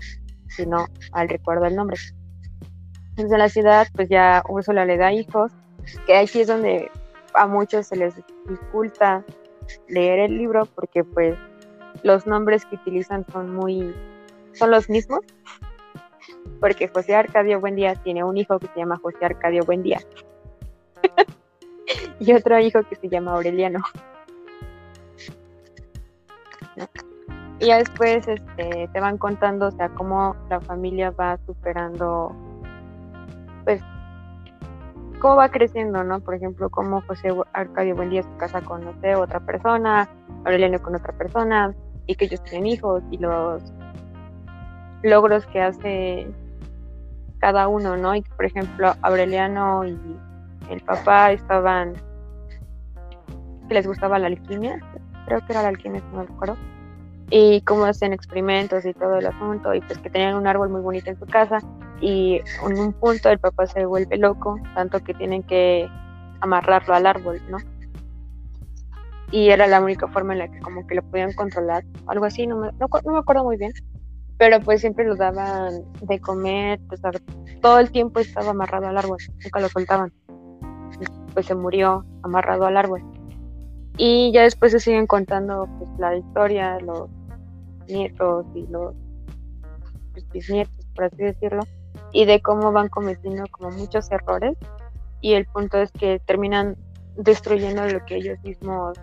si 0.48 0.66
no 0.66 0.86
al 1.10 1.28
recuerdo 1.28 1.64
el 1.64 1.74
nombre. 1.74 1.96
Entonces 3.10 3.32
en 3.32 3.38
la 3.38 3.48
ciudad 3.48 3.88
pues 3.92 4.08
ya 4.08 4.44
Úrsula 4.48 4.84
le 4.84 4.98
da 4.98 5.12
hijos, 5.12 5.50
que 6.06 6.16
aquí 6.16 6.42
es 6.42 6.46
donde 6.46 6.90
a 7.36 7.46
muchos 7.46 7.86
se 7.86 7.96
les 7.96 8.16
dificulta 8.16 9.24
leer 9.88 10.18
el 10.20 10.38
libro 10.38 10.66
porque 10.74 11.04
pues 11.04 11.36
los 12.02 12.26
nombres 12.26 12.64
que 12.66 12.76
utilizan 12.76 13.24
son 13.32 13.54
muy 13.54 13.94
son 14.52 14.70
los 14.70 14.88
mismos. 14.88 15.20
Porque 16.60 16.88
José 16.88 17.14
Arcadio 17.14 17.60
Buendía 17.60 17.94
tiene 17.94 18.24
un 18.24 18.36
hijo 18.36 18.58
que 18.58 18.66
se 18.68 18.80
llama 18.80 18.98
José 19.02 19.24
Arcadio 19.24 19.64
Buendía. 19.64 20.00
Y 22.18 22.32
otro 22.32 22.58
hijo 22.58 22.82
que 22.82 22.96
se 22.96 23.08
llama 23.08 23.34
Aureliano. 23.34 23.80
Y 27.60 27.72
después 27.72 28.26
este, 28.26 28.88
te 28.92 29.00
van 29.00 29.18
contando, 29.18 29.68
o 29.68 29.70
sea, 29.70 29.88
cómo 29.90 30.34
la 30.50 30.60
familia 30.60 31.10
va 31.10 31.38
superando, 31.46 32.34
pues, 33.64 33.82
cómo 35.20 35.36
va 35.36 35.48
creciendo, 35.48 36.04
¿no? 36.04 36.20
Por 36.20 36.34
ejemplo, 36.34 36.70
cómo 36.70 37.02
José 37.02 37.28
Arcadio 37.52 37.96
Buendía 37.96 38.22
se 38.22 38.36
casa 38.38 38.60
con, 38.60 38.84
no 38.84 38.92
sé, 39.00 39.14
otra 39.14 39.40
persona, 39.40 40.08
Aureliano 40.44 40.80
con 40.80 40.94
otra 40.94 41.12
persona, 41.12 41.74
y 42.06 42.14
que 42.14 42.26
ellos 42.26 42.42
tienen 42.44 42.66
hijos, 42.66 43.02
y 43.10 43.18
los 43.18 43.62
logros 45.02 45.46
que 45.46 45.60
hace 45.60 46.26
cada 47.38 47.68
uno, 47.68 47.96
¿no? 47.96 48.14
Y 48.14 48.22
que, 48.22 48.30
por 48.34 48.44
ejemplo, 48.44 48.94
Aureliano 49.02 49.84
y 49.84 49.98
el 50.70 50.80
papá 50.80 51.32
estaban, 51.32 51.94
que 53.68 53.74
les 53.74 53.86
gustaba 53.86 54.18
la 54.18 54.28
alquimia, 54.28 54.80
creo 55.26 55.44
que 55.44 55.52
era 55.52 55.62
la 55.62 55.68
alquimia, 55.68 56.02
no 56.12 56.18
me 56.18 56.24
acuerdo 56.24 56.56
y 57.30 57.60
cómo 57.62 57.84
hacen 57.84 58.12
experimentos 58.12 58.84
y 58.84 58.92
todo 58.94 59.16
el 59.16 59.26
asunto 59.26 59.74
y 59.74 59.80
pues 59.80 59.98
que 59.98 60.10
tenían 60.10 60.36
un 60.36 60.46
árbol 60.46 60.68
muy 60.68 60.80
bonito 60.80 61.10
en 61.10 61.18
su 61.18 61.26
casa 61.26 61.58
y 62.00 62.40
en 62.64 62.78
un 62.78 62.92
punto 62.92 63.30
el 63.30 63.38
papá 63.38 63.66
se 63.66 63.86
vuelve 63.86 64.16
loco, 64.18 64.56
tanto 64.74 65.02
que 65.02 65.14
tienen 65.14 65.42
que 65.42 65.88
amarrarlo 66.40 66.94
al 66.94 67.06
árbol, 67.06 67.40
¿no? 67.48 67.58
Y 69.30 69.48
era 69.48 69.66
la 69.66 69.80
única 69.80 70.06
forma 70.08 70.34
en 70.34 70.40
la 70.40 70.48
que 70.48 70.60
como 70.60 70.86
que 70.86 70.94
lo 70.94 71.02
podían 71.02 71.32
controlar, 71.32 71.84
algo 72.06 72.24
así, 72.26 72.46
no 72.46 72.58
me, 72.58 72.70
no, 72.72 72.88
me 73.12 73.18
acuerdo 73.18 73.44
muy 73.44 73.56
bien, 73.56 73.72
pero 74.38 74.60
pues 74.60 74.80
siempre 74.80 75.04
lo 75.04 75.16
daban 75.16 75.82
de 76.02 76.20
comer, 76.20 76.78
pues 76.88 77.00
todo 77.60 77.78
el 77.78 77.90
tiempo 77.90 78.20
estaba 78.20 78.50
amarrado 78.50 78.86
al 78.86 78.98
árbol, 78.98 79.18
nunca 79.42 79.60
lo 79.60 79.68
soltaban. 79.68 80.12
Pues 81.32 81.46
se 81.46 81.54
murió 81.54 82.04
amarrado 82.22 82.66
al 82.66 82.76
árbol. 82.76 83.02
Y 83.98 84.30
ya 84.32 84.42
después 84.42 84.72
se 84.72 84.80
siguen 84.80 85.06
contando 85.06 85.66
pues, 85.78 85.90
la 85.98 86.16
historia, 86.16 86.78
los 86.80 87.08
nietos 87.88 88.46
y 88.54 88.66
los 88.66 88.94
pues, 90.12 90.28
bisnietos, 90.30 90.86
por 90.94 91.04
así 91.04 91.16
decirlo, 91.16 91.62
y 92.12 92.24
de 92.24 92.40
cómo 92.40 92.72
van 92.72 92.88
cometiendo 92.88 93.44
como 93.50 93.70
muchos 93.70 94.10
errores 94.10 94.56
y 95.20 95.34
el 95.34 95.46
punto 95.46 95.78
es 95.78 95.90
que 95.92 96.20
terminan 96.20 96.76
destruyendo 97.16 97.86
lo 97.86 98.04
que 98.04 98.16
ellos 98.16 98.38
mismos 98.42 98.98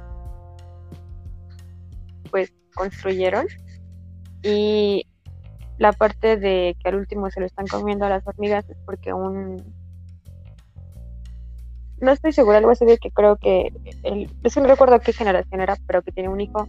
pues 2.32 2.54
construyeron. 2.74 3.46
Y 4.42 5.08
la 5.78 5.92
parte 5.94 6.38
de 6.38 6.76
que 6.80 6.90
al 6.90 6.96
último 6.96 7.30
se 7.30 7.40
lo 7.40 7.46
están 7.46 7.68
comiendo 7.68 8.06
a 8.06 8.10
las 8.10 8.28
hormigas 8.28 8.70
es 8.70 8.78
porque 8.86 9.14
un 9.14 9.64
no 12.04 12.12
estoy 12.12 12.34
segura, 12.34 12.58
algo 12.58 12.72
así 12.72 12.86
de 12.86 12.98
que 12.98 13.12
creo 13.12 13.38
que 13.38 13.72
el, 14.04 14.30
no 14.44 14.68
recuerdo 14.68 15.00
qué 15.00 15.14
generación 15.14 15.62
era, 15.62 15.78
pero 15.88 16.02
que 16.02 16.12
tiene 16.12 16.28
un 16.28 16.42
hijo, 16.42 16.68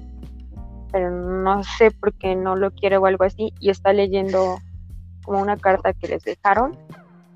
pero 0.93 1.11
no 1.11 1.65
sé 1.65 1.90
por 1.90 2.15
qué 2.15 2.36
no 2.36 2.55
lo 2.55 2.70
quiere 2.70 2.98
o 2.98 3.06
algo 3.06 3.24
así, 3.24 3.52
y 3.59 3.70
está 3.70 3.93
leyendo 3.93 4.59
como 5.24 5.40
una 5.40 5.56
carta 5.56 5.92
que 5.92 6.09
les 6.09 6.22
dejaron, 6.22 6.76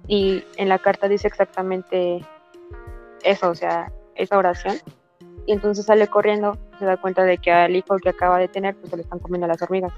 y 0.06 0.44
en 0.56 0.68
la 0.68 0.78
carta 0.78 1.08
dice 1.08 1.28
exactamente 1.28 2.24
eso, 3.22 3.50
o 3.50 3.54
sea, 3.54 3.92
esa 4.14 4.38
oración, 4.38 4.76
y 5.46 5.52
entonces 5.52 5.86
sale 5.86 6.06
corriendo, 6.08 6.58
se 6.78 6.84
da 6.84 6.96
cuenta 6.96 7.24
de 7.24 7.38
que 7.38 7.50
al 7.50 7.74
hijo 7.74 7.96
que 7.96 8.10
acaba 8.10 8.38
de 8.38 8.48
tener, 8.48 8.76
pues 8.76 8.90
se 8.90 8.96
lo 8.96 9.02
están 9.02 9.18
comiendo 9.18 9.46
las 9.46 9.62
hormigas. 9.62 9.92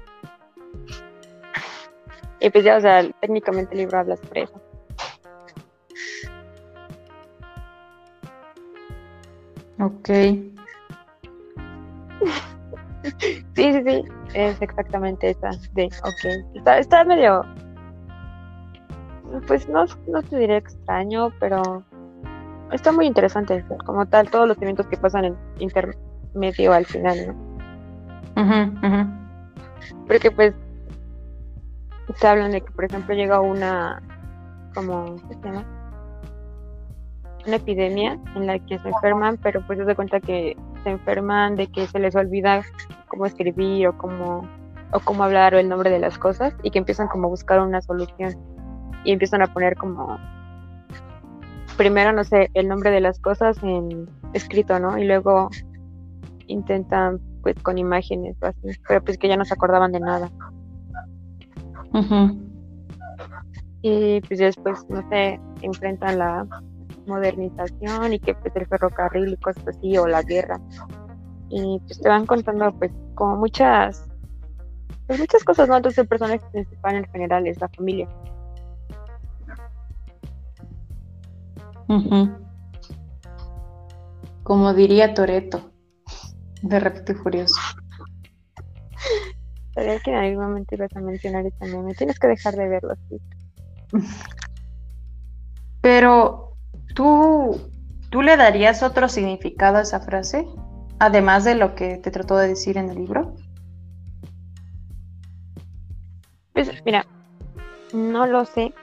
Y 2.39 2.49
pues 2.49 2.63
ya, 2.63 2.77
o 2.77 2.81
sea, 2.81 3.07
técnicamente 3.19 3.73
el 3.73 3.81
libro 3.81 3.99
habla 3.99 4.17
sobre 4.17 4.43
eso. 4.43 4.61
Ok. 9.79 10.07
sí, 13.55 13.55
sí, 13.55 13.83
sí, 13.85 14.03
es 14.33 14.61
exactamente 14.61 15.31
esa 15.31 15.51
de, 15.73 15.85
ok. 15.85 16.55
Está, 16.55 16.79
está 16.79 17.03
medio, 17.03 17.45
pues 19.47 19.67
no, 19.69 19.85
no 20.07 20.21
te 20.23 20.37
diré 20.37 20.57
extraño, 20.57 21.31
pero 21.39 21.83
está 22.71 22.91
muy 22.91 23.05
interesante, 23.05 23.65
como 23.85 24.05
tal, 24.05 24.29
todos 24.29 24.47
los 24.47 24.61
eventos 24.61 24.87
que 24.87 24.97
pasan 24.97 25.25
en 25.25 25.37
intermedio 25.59 26.73
al 26.73 26.85
final, 26.85 27.17
¿no? 27.27 27.51
Porque 30.07 30.31
pues 30.31 30.53
se 32.15 32.27
hablan 32.27 32.51
de 32.51 32.61
que, 32.61 32.71
por 32.71 32.85
ejemplo, 32.85 33.15
llega 33.15 33.39
una, 33.39 34.01
como, 34.73 35.15
¿qué 35.27 35.35
se 35.35 35.41
llama? 35.43 35.65
una 37.45 37.55
epidemia 37.55 38.19
en 38.35 38.47
la 38.47 38.59
que 38.59 38.77
se 38.79 38.89
enferman, 38.89 39.37
pero 39.37 39.65
pues 39.65 39.79
se 39.79 39.85
da 39.85 39.95
cuenta 39.95 40.19
que 40.19 40.55
se 40.83 40.89
enferman 40.89 41.55
de 41.55 41.67
que 41.67 41.87
se 41.87 41.99
les 41.99 42.15
olvida 42.15 42.63
cómo 43.07 43.25
escribir 43.25 43.87
o 43.87 43.97
cómo, 43.97 44.47
o 44.91 44.99
cómo 44.99 45.23
hablar 45.23 45.55
o 45.55 45.59
el 45.59 45.69
nombre 45.69 45.89
de 45.89 45.99
las 45.99 46.17
cosas 46.17 46.53
y 46.63 46.71
que 46.71 46.79
empiezan 46.79 47.07
como 47.07 47.27
a 47.27 47.29
buscar 47.29 47.59
una 47.59 47.81
solución 47.81 48.35
y 49.03 49.11
empiezan 49.11 49.41
a 49.41 49.47
poner 49.47 49.75
como 49.75 50.19
primero 51.77 52.11
no 52.11 52.23
sé 52.23 52.49
el 52.53 52.67
nombre 52.67 52.91
de 52.91 53.01
las 53.01 53.19
cosas 53.19 53.61
en 53.63 54.09
escrito 54.33 54.79
no 54.79 54.97
y 54.97 55.05
luego 55.05 55.49
intentan 56.47 57.19
pues 57.41 57.55
con 57.63 57.77
imágenes 57.77 58.35
o 58.41 58.47
así 58.47 58.79
pero 58.87 59.03
pues 59.03 59.17
que 59.17 59.27
ya 59.27 59.37
no 59.37 59.45
se 59.45 59.53
acordaban 59.53 59.91
de 59.91 59.99
nada. 59.99 60.29
Y 63.81 64.21
pues 64.21 64.39
después 64.39 64.85
no 64.89 65.07
sé 65.09 65.39
enfrentan 65.61 66.19
la 66.19 66.45
modernización 67.07 68.13
y 68.13 68.19
que 68.19 68.35
pues 68.35 68.55
el 68.55 68.67
ferrocarril 68.67 69.33
y 69.33 69.37
cosas 69.37 69.67
así 69.67 69.97
o 69.97 70.07
la 70.07 70.21
guerra. 70.21 70.59
Y 71.49 71.79
pues 71.79 71.99
te 71.99 72.07
van 72.07 72.25
contando 72.25 72.71
pues 72.77 72.91
como 73.15 73.37
muchas 73.37 74.07
pues 75.07 75.19
muchas 75.19 75.43
cosas 75.43 75.67
no 75.67 75.77
entonces 75.77 75.97
el 75.97 76.07
personaje 76.07 76.45
principal 76.51 76.95
en 76.95 77.05
general 77.05 77.47
es 77.47 77.59
la 77.59 77.67
familia 77.69 78.07
como 84.43 84.73
diría 84.73 85.13
Toreto 85.13 85.71
de 86.61 86.79
Rápido 86.79 87.13
y 87.13 87.15
Furioso 87.15 87.59
Sabía 89.73 89.99
que 89.99 90.11
en 90.11 90.17
algún 90.17 90.43
momento 90.43 90.75
ibas 90.75 90.95
a 90.95 90.99
mencionar 90.99 91.45
eso 91.45 91.55
también. 91.59 91.85
Me 91.85 91.95
tienes 91.95 92.19
que 92.19 92.27
dejar 92.27 92.55
de 92.55 92.67
verlo 92.67 92.91
así. 92.91 93.21
Pero 95.79 96.51
¿Tú, 96.93 97.59
¿Tú 98.09 98.21
le 98.21 98.37
darías 98.37 98.83
otro 98.83 99.07
significado 99.07 99.77
a 99.77 99.81
esa 99.81 99.99
frase? 99.99 100.45
Además 100.99 101.43
de 101.43 101.55
lo 101.55 101.75
que 101.75 101.97
te 101.97 102.11
trató 102.11 102.37
de 102.37 102.49
decir 102.49 102.77
en 102.77 102.89
el 102.89 102.97
libro. 102.97 103.33
Pues 106.53 106.69
mira, 106.85 107.05
no 107.93 108.27
lo 108.27 108.45
sé 108.45 108.73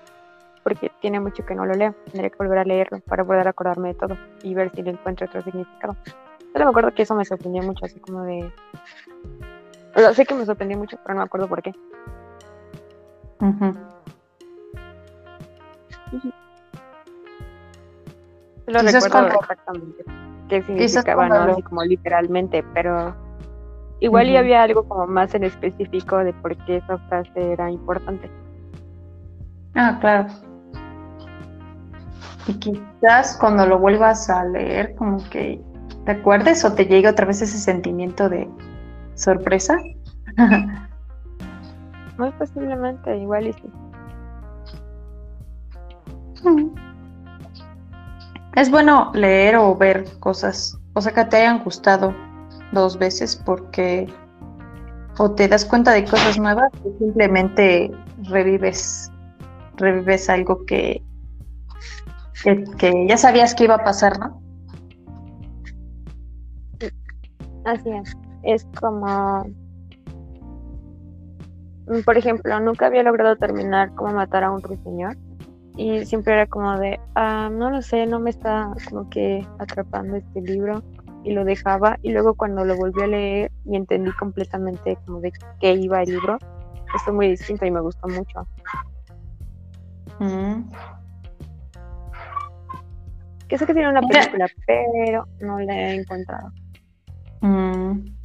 porque 0.58 0.90
tiene 1.00 1.20
mucho 1.20 1.44
que 1.44 1.54
no 1.54 1.66
lo 1.66 1.74
leo. 1.74 1.94
Tendré 2.10 2.30
que 2.30 2.36
volver 2.36 2.58
a 2.58 2.64
leerlo 2.64 3.00
para 3.00 3.24
poder 3.24 3.46
acordarme 3.46 3.88
de 3.88 3.94
todo 3.94 4.16
y 4.42 4.54
ver 4.54 4.70
si 4.74 4.82
le 4.82 4.90
encuentro 4.90 5.26
otro 5.26 5.42
significado. 5.42 5.96
Solo 6.52 6.64
me 6.64 6.70
acuerdo 6.70 6.94
que 6.94 7.02
eso 7.02 7.14
me 7.14 7.24
sorprendió 7.24 7.62
mucho, 7.62 7.84
así 7.84 7.98
como 8.00 8.22
de... 8.22 8.50
sé 10.14 10.24
que 10.24 10.34
me 10.34 10.44
sorprendió 10.44 10.78
mucho, 10.78 10.98
pero 11.02 11.14
no 11.14 11.20
me 11.20 11.26
acuerdo 11.26 11.48
por 11.48 11.62
qué. 11.62 11.72
Lo 18.66 18.80
recuerdo 18.80 19.40
exactamente 19.40 20.04
qué 20.48 20.62
significaba, 20.62 21.28
¿no? 21.28 21.52
Así 21.52 21.62
como 21.62 21.84
literalmente, 21.84 22.64
pero 22.74 23.14
igual 24.00 24.30
ya 24.30 24.40
había 24.40 24.62
algo 24.62 24.88
como 24.88 25.06
más 25.06 25.34
en 25.34 25.44
específico 25.44 26.18
de 26.18 26.32
por 26.32 26.56
qué 26.64 26.76
esa 26.76 26.98
frase 27.08 27.52
era 27.52 27.70
importante. 27.70 28.30
Ah, 29.80 29.96
claro. 30.00 30.26
Y 32.48 32.54
quizás 32.54 33.36
cuando 33.38 33.64
lo 33.64 33.78
vuelvas 33.78 34.28
a 34.28 34.44
leer, 34.44 34.96
como 34.96 35.18
que 35.30 35.62
te 36.04 36.12
acuerdes 36.12 36.64
o 36.64 36.72
te 36.72 36.84
llegue 36.84 37.08
otra 37.08 37.26
vez 37.26 37.42
ese 37.42 37.58
sentimiento 37.58 38.28
de 38.28 38.50
sorpresa. 39.14 39.78
Muy 42.18 42.32
posiblemente, 42.32 43.16
igual 43.18 43.46
y 43.46 43.52
sí. 43.52 43.62
Es 48.56 48.68
bueno 48.72 49.12
leer 49.14 49.54
o 49.54 49.76
ver 49.76 50.06
cosas, 50.18 50.76
o 50.94 51.00
sea, 51.00 51.12
que 51.12 51.24
te 51.26 51.36
hayan 51.36 51.62
gustado 51.62 52.12
dos 52.72 52.98
veces 52.98 53.36
porque 53.36 54.12
o 55.18 55.30
te 55.30 55.46
das 55.46 55.64
cuenta 55.64 55.92
de 55.92 56.04
cosas 56.04 56.36
nuevas 56.36 56.72
o 56.84 56.98
simplemente 56.98 57.92
revives, 58.24 59.12
revives 59.78 60.28
algo 60.28 60.64
que, 60.66 61.02
que, 62.78 63.06
ya 63.08 63.16
sabías 63.16 63.54
que 63.54 63.64
iba 63.64 63.76
a 63.76 63.84
pasar, 63.84 64.18
¿no? 64.18 64.40
Así 67.64 67.90
es. 67.90 68.16
Es 68.42 68.66
como, 68.80 69.44
por 72.04 72.16
ejemplo, 72.16 72.60
nunca 72.60 72.86
había 72.86 73.02
logrado 73.02 73.36
terminar 73.36 73.94
cómo 73.94 74.12
matar 74.12 74.44
a 74.44 74.50
un 74.50 74.62
ruiseñor 74.62 75.16
y 75.76 76.04
siempre 76.04 76.34
era 76.34 76.46
como 76.46 76.78
de, 76.78 76.98
ah, 77.14 77.50
no 77.52 77.70
lo 77.70 77.82
sé, 77.82 78.06
no 78.06 78.20
me 78.20 78.30
está 78.30 78.72
como 78.88 79.08
que 79.10 79.46
atrapando 79.58 80.16
este 80.16 80.40
libro 80.40 80.82
y 81.24 81.32
lo 81.32 81.44
dejaba 81.44 81.98
y 82.02 82.12
luego 82.12 82.34
cuando 82.34 82.64
lo 82.64 82.76
volví 82.76 83.02
a 83.02 83.06
leer 83.06 83.52
y 83.64 83.76
entendí 83.76 84.10
completamente 84.12 84.96
como 85.04 85.20
de 85.20 85.32
qué 85.60 85.74
iba 85.74 86.02
el 86.02 86.10
libro, 86.10 86.38
fue 87.04 87.12
muy 87.12 87.28
distinto 87.28 87.66
y 87.66 87.70
me 87.70 87.80
gustó 87.80 88.08
mucho. 88.08 88.46
Mm. 90.18 90.70
Que 93.48 93.56
sé 93.56 93.66
que 93.66 93.72
tiene 93.72 93.88
una 93.88 94.02
película, 94.02 94.46
pero 94.66 95.26
no 95.40 95.58
la 95.60 95.74
he 95.74 95.94
encontrado. 95.94 96.52
Mm. 97.40 98.18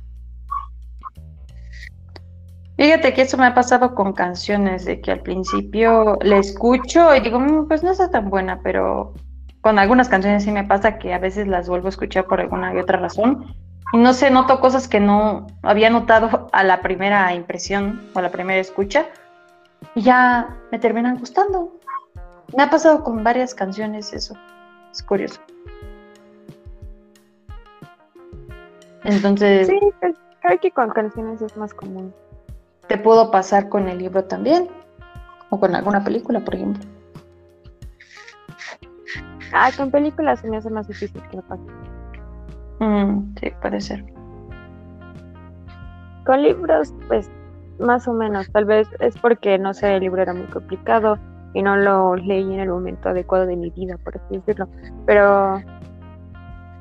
Fíjate 2.75 3.13
que 3.13 3.21
eso 3.21 3.37
me 3.37 3.45
ha 3.45 3.53
pasado 3.53 3.93
con 3.93 4.13
canciones, 4.13 4.85
de 4.85 4.99
que 4.99 5.11
al 5.11 5.21
principio 5.21 6.17
le 6.21 6.39
escucho 6.39 7.15
y 7.15 7.19
digo, 7.19 7.39
mm, 7.39 7.67
pues 7.67 7.83
no 7.83 7.91
está 7.91 8.09
tan 8.09 8.29
buena, 8.29 8.59
pero 8.63 9.13
con 9.61 9.79
algunas 9.79 10.09
canciones 10.09 10.43
sí 10.43 10.51
me 10.51 10.63
pasa 10.63 10.97
que 10.97 11.13
a 11.13 11.19
veces 11.19 11.47
las 11.47 11.69
vuelvo 11.69 11.87
a 11.87 11.89
escuchar 11.89 12.25
por 12.25 12.41
alguna 12.41 12.73
y 12.73 12.79
otra 12.79 12.99
razón. 12.99 13.55
Y 13.93 13.97
no 13.97 14.13
sé, 14.13 14.31
noto 14.31 14.59
cosas 14.59 14.87
que 14.87 14.99
no 14.99 15.47
había 15.61 15.89
notado 15.91 16.49
a 16.51 16.63
la 16.63 16.81
primera 16.81 17.33
impresión 17.33 18.01
o 18.13 18.19
a 18.19 18.23
la 18.23 18.31
primera 18.31 18.59
escucha 18.59 19.05
y 19.95 20.01
ya 20.01 20.57
me 20.71 20.79
terminan 20.79 21.19
gustando. 21.19 21.79
Me 22.55 22.63
ha 22.63 22.69
pasado 22.69 23.03
con 23.03 23.23
varias 23.23 23.55
canciones 23.55 24.13
eso. 24.13 24.35
Es 24.91 25.01
curioso. 25.01 25.39
Entonces... 29.03 29.67
Sí, 29.67 29.79
pues, 29.99 30.15
creo 30.41 30.59
que 30.59 30.71
con 30.71 30.89
canciones 30.91 31.41
es 31.41 31.57
más 31.57 31.73
común. 31.73 32.13
¿Te 32.87 32.97
puedo 32.97 33.31
pasar 33.31 33.69
con 33.69 33.87
el 33.87 33.97
libro 33.97 34.23
también? 34.25 34.67
¿O 35.49 35.59
con 35.59 35.75
alguna 35.75 36.03
película, 36.03 36.39
por 36.41 36.55
ejemplo? 36.55 36.83
Ah, 39.53 39.71
con 39.75 39.91
películas 39.91 40.39
se 40.39 40.49
me 40.49 40.57
hace 40.57 40.69
más 40.69 40.87
difícil 40.87 41.21
que 41.29 41.37
lo 41.37 41.43
pase. 41.43 41.63
Mm, 42.79 43.35
sí, 43.39 43.51
puede 43.61 43.81
ser. 43.81 44.03
Con 46.25 46.41
libros, 46.41 46.93
pues 47.07 47.29
más 47.79 48.07
o 48.07 48.13
menos. 48.13 48.51
Tal 48.51 48.65
vez 48.65 48.87
es 48.99 49.17
porque, 49.17 49.57
no 49.57 49.73
sé, 49.73 49.95
el 49.95 50.01
libro 50.01 50.21
era 50.21 50.33
muy 50.33 50.47
complicado 50.47 51.17
y 51.53 51.61
no 51.61 51.77
lo 51.77 52.15
leí 52.15 52.53
en 52.53 52.59
el 52.59 52.69
momento 52.69 53.09
adecuado 53.09 53.45
de 53.45 53.55
mi 53.55 53.69
vida, 53.69 53.97
por 53.97 54.17
así 54.17 54.37
decirlo. 54.37 54.67
Pero 55.05 55.61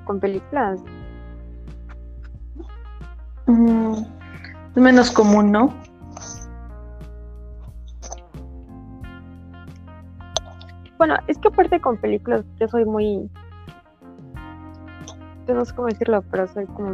con 0.04 0.18
películas. 0.18 0.80
Mm, 3.46 3.94
es 4.74 4.76
menos 4.76 5.10
común, 5.10 5.52
¿no? 5.52 5.74
Bueno, 10.98 11.16
es 11.26 11.36
que 11.38 11.48
aparte 11.48 11.80
con 11.80 11.96
películas 11.96 12.44
yo 12.60 12.68
soy 12.68 12.84
muy... 12.84 13.30
Yo 15.46 15.54
no 15.54 15.64
sé 15.64 15.74
cómo 15.74 15.88
decirlo, 15.88 16.22
pero 16.30 16.46
soy 16.46 16.66
como... 16.66 16.90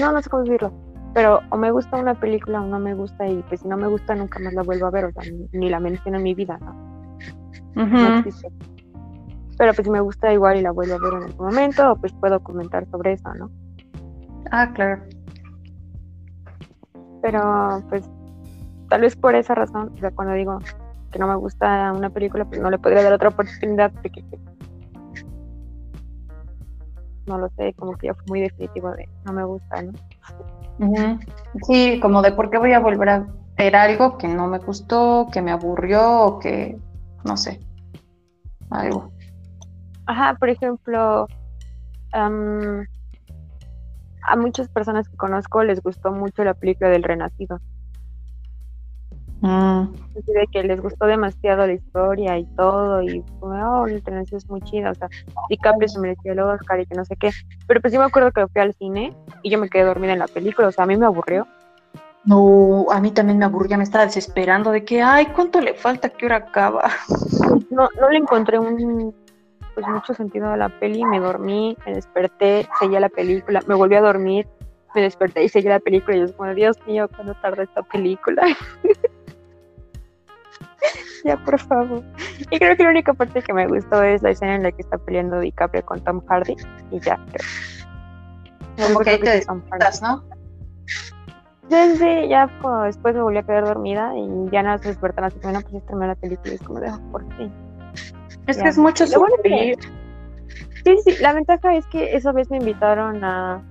No, 0.00 0.12
no 0.12 0.22
sé 0.22 0.30
cómo 0.30 0.44
decirlo 0.44 0.91
pero 1.14 1.40
o 1.50 1.56
me 1.56 1.70
gusta 1.70 1.96
una 1.96 2.14
película 2.14 2.62
o 2.62 2.66
no 2.66 2.78
me 2.78 2.94
gusta 2.94 3.26
y 3.26 3.42
pues 3.48 3.60
si 3.60 3.68
no 3.68 3.76
me 3.76 3.86
gusta 3.86 4.14
nunca 4.14 4.38
más 4.38 4.54
la 4.54 4.62
vuelvo 4.62 4.86
a 4.86 4.90
ver, 4.90 5.06
o 5.06 5.12
sea, 5.12 5.22
ni, 5.52 5.68
la 5.68 5.80
menciono 5.80 6.16
en 6.18 6.22
mi 6.22 6.34
vida, 6.34 6.58
¿no? 6.58 7.18
existe. 8.18 8.48
Pero 9.58 9.74
pues 9.74 9.86
si 9.86 9.90
me 9.90 10.00
gusta 10.00 10.32
igual 10.32 10.58
y 10.58 10.62
la 10.62 10.72
vuelvo 10.72 10.94
a 10.94 10.98
ver 10.98 11.12
en 11.14 11.22
algún 11.24 11.46
momento, 11.46 11.96
pues 12.00 12.12
puedo 12.14 12.40
comentar 12.40 12.86
sobre 12.90 13.12
eso, 13.12 13.32
¿no? 13.34 13.50
Ah, 14.50 14.72
claro. 14.72 15.02
Pero 17.20 17.84
pues 17.88 18.08
tal 18.88 19.02
vez 19.02 19.14
por 19.14 19.34
esa 19.34 19.54
razón, 19.54 19.92
o 19.94 19.98
sea, 19.98 20.10
cuando 20.10 20.34
digo 20.34 20.58
que 21.10 21.18
no 21.18 21.28
me 21.28 21.36
gusta 21.36 21.92
una 21.92 22.10
película, 22.10 22.44
pues 22.46 22.60
no 22.60 22.70
le 22.70 22.78
podría 22.78 23.02
dar 23.02 23.12
otra 23.12 23.28
oportunidad 23.28 23.92
porque 23.92 24.24
no 27.26 27.38
lo 27.38 27.48
sé, 27.50 27.74
como 27.74 27.96
que 27.96 28.08
ya 28.08 28.14
fue 28.14 28.24
muy 28.28 28.40
definitivo 28.40 28.90
de 28.92 29.08
no 29.24 29.32
me 29.32 29.44
gusta, 29.44 29.82
¿no? 29.82 29.92
Sí, 31.66 32.00
como 32.00 32.22
de 32.22 32.32
por 32.32 32.50
qué 32.50 32.58
voy 32.58 32.72
a 32.72 32.80
volver 32.80 33.08
a 33.08 33.26
ver 33.56 33.76
algo 33.76 34.18
que 34.18 34.28
no 34.28 34.46
me 34.48 34.58
gustó, 34.58 35.28
que 35.32 35.42
me 35.42 35.52
aburrió 35.52 36.20
o 36.22 36.38
que, 36.38 36.78
no 37.24 37.36
sé, 37.36 37.60
algo. 38.70 39.12
Ajá, 40.06 40.34
por 40.34 40.48
ejemplo, 40.48 41.28
a 42.12 42.30
muchas 44.36 44.68
personas 44.68 45.08
que 45.08 45.16
conozco 45.16 45.62
les 45.62 45.80
gustó 45.82 46.12
mucho 46.12 46.44
la 46.44 46.54
película 46.54 46.90
del 46.90 47.02
Renacido. 47.02 47.60
Mm. 49.42 49.88
de 50.14 50.46
que 50.52 50.62
les 50.62 50.80
gustó 50.80 51.06
demasiado 51.06 51.66
la 51.66 51.72
historia 51.72 52.38
y 52.38 52.44
todo, 52.54 53.02
y 53.02 53.24
oh, 53.40 53.86
el 53.88 54.00
Renacido 54.00 54.38
es 54.38 54.48
muy 54.48 54.60
chido, 54.60 54.92
o 54.92 54.94
sea, 54.94 55.08
DiCaprio 55.48 55.88
se 55.88 55.98
mereció 55.98 56.32
el 56.32 56.38
Oscar 56.38 56.78
y 56.78 56.86
que 56.86 56.94
no 56.94 57.04
sé 57.04 57.16
qué. 57.16 57.30
Pero 57.66 57.80
pues 57.80 57.92
sí 57.92 57.98
me 57.98 58.04
acuerdo 58.04 58.30
que 58.30 58.46
fui 58.46 58.60
al 58.60 58.72
cine 58.74 59.12
y 59.42 59.50
yo 59.50 59.58
me 59.58 59.68
quedé 59.68 59.82
dormida 59.82 60.12
en 60.12 60.20
la 60.20 60.28
película, 60.28 60.68
o 60.68 60.72
sea, 60.72 60.84
a 60.84 60.86
mí 60.86 60.96
me 60.96 61.06
aburrió. 61.06 61.48
No, 62.24 62.86
a 62.92 63.00
mí 63.00 63.10
también 63.10 63.38
me 63.38 63.44
aburría, 63.44 63.76
me 63.76 63.82
estaba 63.82 64.06
desesperando 64.06 64.70
de 64.70 64.84
que, 64.84 65.02
ay, 65.02 65.26
¿cuánto 65.34 65.60
le 65.60 65.74
falta? 65.74 66.08
¿Qué 66.08 66.26
hora 66.26 66.36
acaba? 66.36 66.90
No, 67.70 67.88
no 67.98 68.10
le 68.10 68.18
encontré 68.18 68.58
un, 68.58 69.14
pues 69.74 69.86
mucho 69.86 70.12
sentido 70.12 70.50
a 70.50 70.58
la 70.58 70.68
peli, 70.68 71.04
me 71.06 71.18
dormí, 71.18 71.74
me 71.86 71.94
desperté, 71.94 72.68
seguía 72.78 73.00
la 73.00 73.08
película, 73.08 73.62
me 73.66 73.74
volví 73.74 73.94
a 73.94 74.02
dormir, 74.02 74.46
me 74.94 75.00
desperté 75.00 75.42
y 75.42 75.48
seguí 75.48 75.68
la 75.68 75.80
película 75.80 76.16
y 76.16 76.20
yo 76.20 76.36
como, 76.36 76.52
Dios 76.54 76.76
mío, 76.86 77.08
¿cuándo 77.08 77.34
tarda 77.40 77.62
esta 77.62 77.82
película? 77.82 78.42
ya, 81.24 81.36
por 81.44 81.58
favor. 81.60 82.02
Y 82.50 82.58
creo 82.58 82.76
que 82.76 82.82
la 82.82 82.90
única 82.90 83.14
parte 83.14 83.42
que 83.42 83.52
me 83.52 83.66
gustó 83.66 84.02
es 84.02 84.22
la 84.22 84.30
escena 84.30 84.56
en 84.56 84.62
la 84.62 84.72
que 84.72 84.82
está 84.82 84.98
peleando 84.98 85.40
DiCaprio 85.40 85.84
con 85.84 86.02
Tom 86.04 86.20
Hardy. 86.26 86.56
Y 86.90 87.00
ya, 87.00 87.18
creo. 87.26 88.88
Como 88.88 89.00
que 89.00 89.10
ahí 89.10 89.18
te 89.20 89.30
despertas, 89.30 90.02
¿no? 90.02 90.24
Sí, 91.68 91.96
sí, 91.96 92.28
ya 92.28 92.50
pues, 92.60 92.96
después 92.96 93.14
me 93.14 93.22
volví 93.22 93.38
a 93.38 93.42
quedar 93.44 93.64
dormida 93.64 94.12
y 94.16 94.50
ya 94.50 94.62
nada 94.62 94.78
se 94.78 94.88
despertan 94.88 95.24
así, 95.24 95.38
bueno, 95.42 95.60
pues 95.60 95.72
ya 95.72 95.80
terminó 95.80 96.06
la 96.08 96.14
película 96.16 96.52
y 96.52 96.54
es 96.56 96.62
como 96.62 96.80
de, 96.80 96.90
oh, 96.90 97.00
por 97.10 97.36
fin. 97.36 97.52
Es 98.46 98.58
que 98.58 98.68
es 98.68 98.76
mucho 98.76 99.06
sufrir. 99.06 99.78
Sí, 100.84 100.98
sí, 101.04 101.16
la 101.20 101.32
ventaja 101.32 101.74
es 101.76 101.86
que 101.86 102.14
esa 102.14 102.32
vez 102.32 102.50
me 102.50 102.58
invitaron 102.58 103.24
a, 103.24 103.62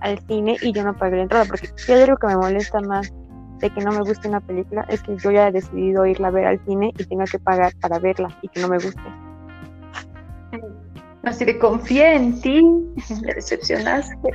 al 0.00 0.18
cine 0.26 0.56
y 0.60 0.72
yo 0.72 0.82
no 0.82 0.94
pagué 0.94 1.16
la 1.16 1.22
entrada, 1.22 1.44
porque 1.44 1.68
si 1.76 1.92
hay 1.92 2.02
algo 2.02 2.16
que 2.16 2.26
me 2.26 2.36
molesta 2.36 2.80
más 2.80 3.12
de 3.60 3.70
que 3.70 3.80
no 3.80 3.92
me 3.92 4.00
guste 4.00 4.28
una 4.28 4.40
película 4.40 4.84
es 4.88 5.02
que 5.02 5.16
yo 5.16 5.30
ya 5.30 5.48
he 5.48 5.52
decidido 5.52 6.06
irla 6.06 6.28
a 6.28 6.30
ver 6.30 6.46
al 6.46 6.64
cine 6.64 6.92
y 6.98 7.04
tenga 7.04 7.24
que 7.24 7.38
pagar 7.38 7.72
para 7.80 7.98
verla 7.98 8.36
y 8.42 8.48
que 8.48 8.60
no 8.60 8.68
me 8.68 8.78
guste. 8.78 9.02
Así 11.22 11.44
de 11.44 11.58
confía 11.58 12.14
en 12.14 12.40
ti, 12.40 12.62
me 13.22 13.34
decepcionaste. 13.34 14.30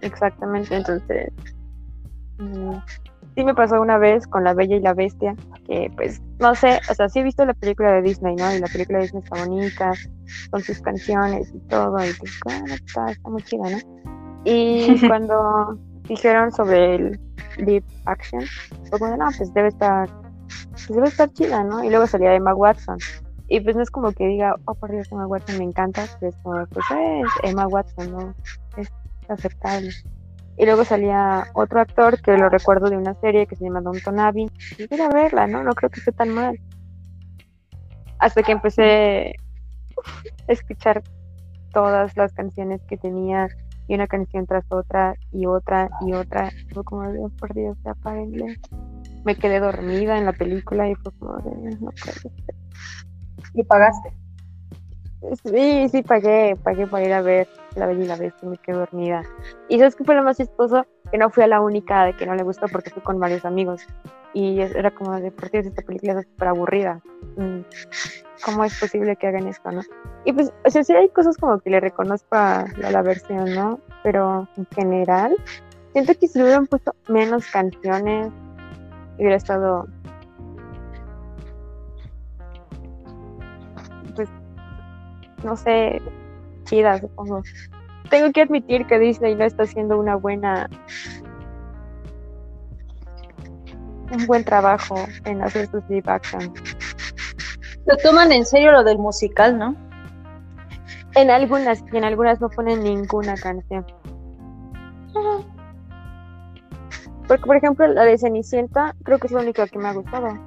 exactamente, 0.00 0.74
entonces 0.74 1.30
mm, 2.38 2.76
sí 3.34 3.44
me 3.44 3.54
pasó 3.54 3.80
una 3.80 3.98
vez 3.98 4.26
con 4.26 4.42
La 4.42 4.54
Bella 4.54 4.76
y 4.76 4.80
la 4.80 4.94
Bestia, 4.94 5.36
que 5.66 5.92
pues 5.96 6.22
no 6.38 6.54
sé, 6.54 6.80
o 6.90 6.94
sea, 6.94 7.08
sí 7.10 7.18
he 7.18 7.22
visto 7.22 7.44
la 7.44 7.52
película 7.52 7.92
de 7.92 8.02
Disney, 8.02 8.36
¿no? 8.36 8.54
Y 8.54 8.58
la 8.60 8.68
película 8.68 8.98
de 8.98 9.04
Disney 9.04 9.22
está 9.22 9.44
bonita, 9.44 9.92
con 10.50 10.62
sus 10.62 10.80
canciones 10.80 11.52
y 11.54 11.58
todo, 11.68 11.98
y 11.98 12.12
pues 12.14 12.40
ah, 12.48 12.62
está, 12.66 13.10
está 13.10 13.28
muy 13.28 13.42
chida, 13.42 13.68
¿no? 13.68 13.78
Y 14.44 14.98
cuando 15.08 15.78
dijeron 16.08 16.52
sobre 16.52 16.96
el 16.96 17.20
live 17.58 17.84
action, 18.04 18.42
pues 18.90 19.02
no, 19.02 19.28
pues 19.36 19.52
debe 19.54 19.68
estar, 19.68 20.08
pues 20.70 20.88
debe 20.88 21.08
estar 21.08 21.32
chida, 21.32 21.64
¿no? 21.64 21.84
Y 21.84 21.90
luego 21.90 22.06
salía 22.06 22.34
Emma 22.34 22.54
Watson. 22.54 22.98
Y 23.48 23.60
pues 23.60 23.76
no 23.76 23.82
es 23.82 23.90
como 23.90 24.12
que 24.12 24.26
diga, 24.26 24.56
oh 24.64 24.74
por 24.74 24.90
Dios, 24.90 25.08
Emma 25.10 25.26
Watson 25.26 25.58
me 25.58 25.64
encanta, 25.64 26.04
pues 26.18 26.34
como, 26.42 26.66
pues 26.66 26.84
es 26.90 27.50
Emma 27.50 27.66
Watson, 27.66 28.10
¿no? 28.10 28.34
Es 28.76 28.92
aceptable. 29.28 29.90
Y 30.58 30.64
luego 30.64 30.84
salía 30.84 31.46
otro 31.54 31.80
actor 31.80 32.20
que 32.20 32.36
lo 32.36 32.48
recuerdo 32.48 32.88
de 32.88 32.96
una 32.96 33.14
serie 33.20 33.46
que 33.46 33.56
se 33.56 33.64
llama 33.64 33.82
Don 33.82 34.00
Tonavi. 34.00 34.50
Y 34.78 34.88
quería 34.88 35.08
verla, 35.08 35.46
¿no? 35.46 35.62
No 35.62 35.74
creo 35.74 35.90
que 35.90 36.00
esté 36.00 36.12
tan 36.12 36.30
mal. 36.30 36.58
Hasta 38.18 38.42
que 38.42 38.52
empecé 38.52 39.34
a 40.48 40.52
escuchar 40.52 41.02
todas 41.72 42.16
las 42.16 42.32
canciones 42.32 42.80
que 42.88 42.96
tenía 42.96 43.48
y 43.88 43.94
una 43.94 44.06
canción 44.06 44.46
tras 44.46 44.64
otra 44.70 45.14
y 45.32 45.46
otra 45.46 45.90
y 46.00 46.12
otra. 46.12 46.50
Fue 46.72 46.84
como, 46.84 47.10
Dios 47.12 47.32
por 47.38 47.54
Dios, 47.54 47.76
ya 47.84 47.94
párenle. 47.94 48.58
Me 49.24 49.34
quedé 49.34 49.60
dormida 49.60 50.18
en 50.18 50.24
la 50.24 50.32
película 50.32 50.88
y 50.88 50.94
fue 50.94 51.12
como, 51.18 51.36
de, 51.38 51.50
no 51.80 51.90
puede 51.90 52.34
¿Y 53.54 53.62
pagaste? 53.64 54.12
Sí, 55.44 55.88
sí, 55.88 56.02
pagué, 56.02 56.56
pagué 56.62 56.86
para 56.86 57.04
ir 57.04 57.12
a 57.12 57.22
ver 57.22 57.48
La 57.74 57.86
Bella 57.86 58.04
y 58.04 58.06
la 58.06 58.16
Bestia 58.16 58.46
y 58.46 58.50
me 58.50 58.58
quedé 58.58 58.76
dormida. 58.76 59.22
Y 59.68 59.78
sabes 59.78 59.96
que 59.96 60.04
fue 60.04 60.14
lo 60.14 60.22
más 60.22 60.36
chistoso, 60.36 60.86
que 61.10 61.18
no 61.18 61.30
fui 61.30 61.44
a 61.44 61.46
la 61.46 61.60
única 61.60 62.04
de 62.04 62.14
que 62.14 62.26
no 62.26 62.34
le 62.34 62.42
gustó 62.42 62.66
porque 62.68 62.90
fui 62.90 63.02
con 63.02 63.18
varios 63.18 63.44
amigos. 63.44 63.86
Y 64.32 64.60
era 64.60 64.90
como 64.90 65.18
de, 65.18 65.30
por 65.30 65.50
Dios, 65.50 65.66
esta 65.66 65.82
película 65.82 66.20
es 66.20 66.26
súper 66.26 66.48
aburrida. 66.48 67.00
Mm, 67.36 67.60
¿Cómo 68.44 68.64
es 68.64 68.78
posible 68.78 69.16
que 69.16 69.26
hagan 69.26 69.46
esto, 69.48 69.72
no? 69.72 69.80
Y 70.24 70.32
pues, 70.32 70.52
o 70.64 70.70
sea, 70.70 70.84
sí 70.84 70.92
hay 70.92 71.08
cosas 71.08 71.36
como 71.38 71.58
que 71.58 71.70
le 71.70 71.80
reconozco 71.80 72.36
a 72.36 72.66
la, 72.78 73.02
versión, 73.02 73.54
¿no? 73.54 73.80
Pero 74.02 74.46
en 74.56 74.66
general, 74.74 75.34
siento 75.92 76.14
que 76.18 76.28
si 76.28 76.42
hubieran 76.42 76.66
puesto 76.66 76.94
menos 77.08 77.46
canciones, 77.46 78.30
hubiera 79.16 79.36
estado 79.36 79.86
pues 84.14 84.28
no 85.44 85.56
sé, 85.56 86.02
chida, 86.64 86.98
supongo. 86.98 87.42
Tengo 88.16 88.32
que 88.32 88.40
admitir 88.40 88.86
que 88.86 88.98
Disney 88.98 89.34
no 89.34 89.44
está 89.44 89.64
haciendo 89.64 89.98
una 89.98 90.16
buena 90.16 90.70
un 94.10 94.26
buen 94.26 94.42
trabajo 94.42 94.94
en 95.26 95.42
hacer 95.42 95.70
sus 95.70 95.86
live 95.90 96.04
action. 96.06 96.50
Lo 97.84 97.94
toman 97.98 98.32
en 98.32 98.46
serio 98.46 98.72
lo 98.72 98.84
del 98.84 98.96
musical, 98.96 99.58
¿no? 99.58 99.76
En 101.14 101.30
algunas, 101.30 101.84
y 101.92 101.96
en 101.98 102.04
algunas 102.04 102.40
no 102.40 102.48
ponen 102.48 102.82
ninguna 102.82 103.34
canción. 103.34 103.84
Porque, 107.28 107.44
por 107.44 107.56
ejemplo, 107.56 107.86
la 107.86 108.04
de 108.04 108.16
Cenicienta, 108.16 108.94
creo 109.02 109.18
que 109.18 109.26
es 109.26 109.32
la 109.34 109.40
única 109.40 109.66
que 109.66 109.78
me 109.78 109.88
ha 109.88 109.92
gustado. 109.92 110.38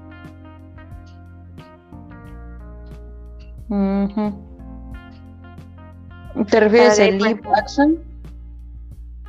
¿Te 6.46 6.60
refieres 6.60 7.00
a 7.00 7.06
live 7.06 7.42
action? 7.56 7.98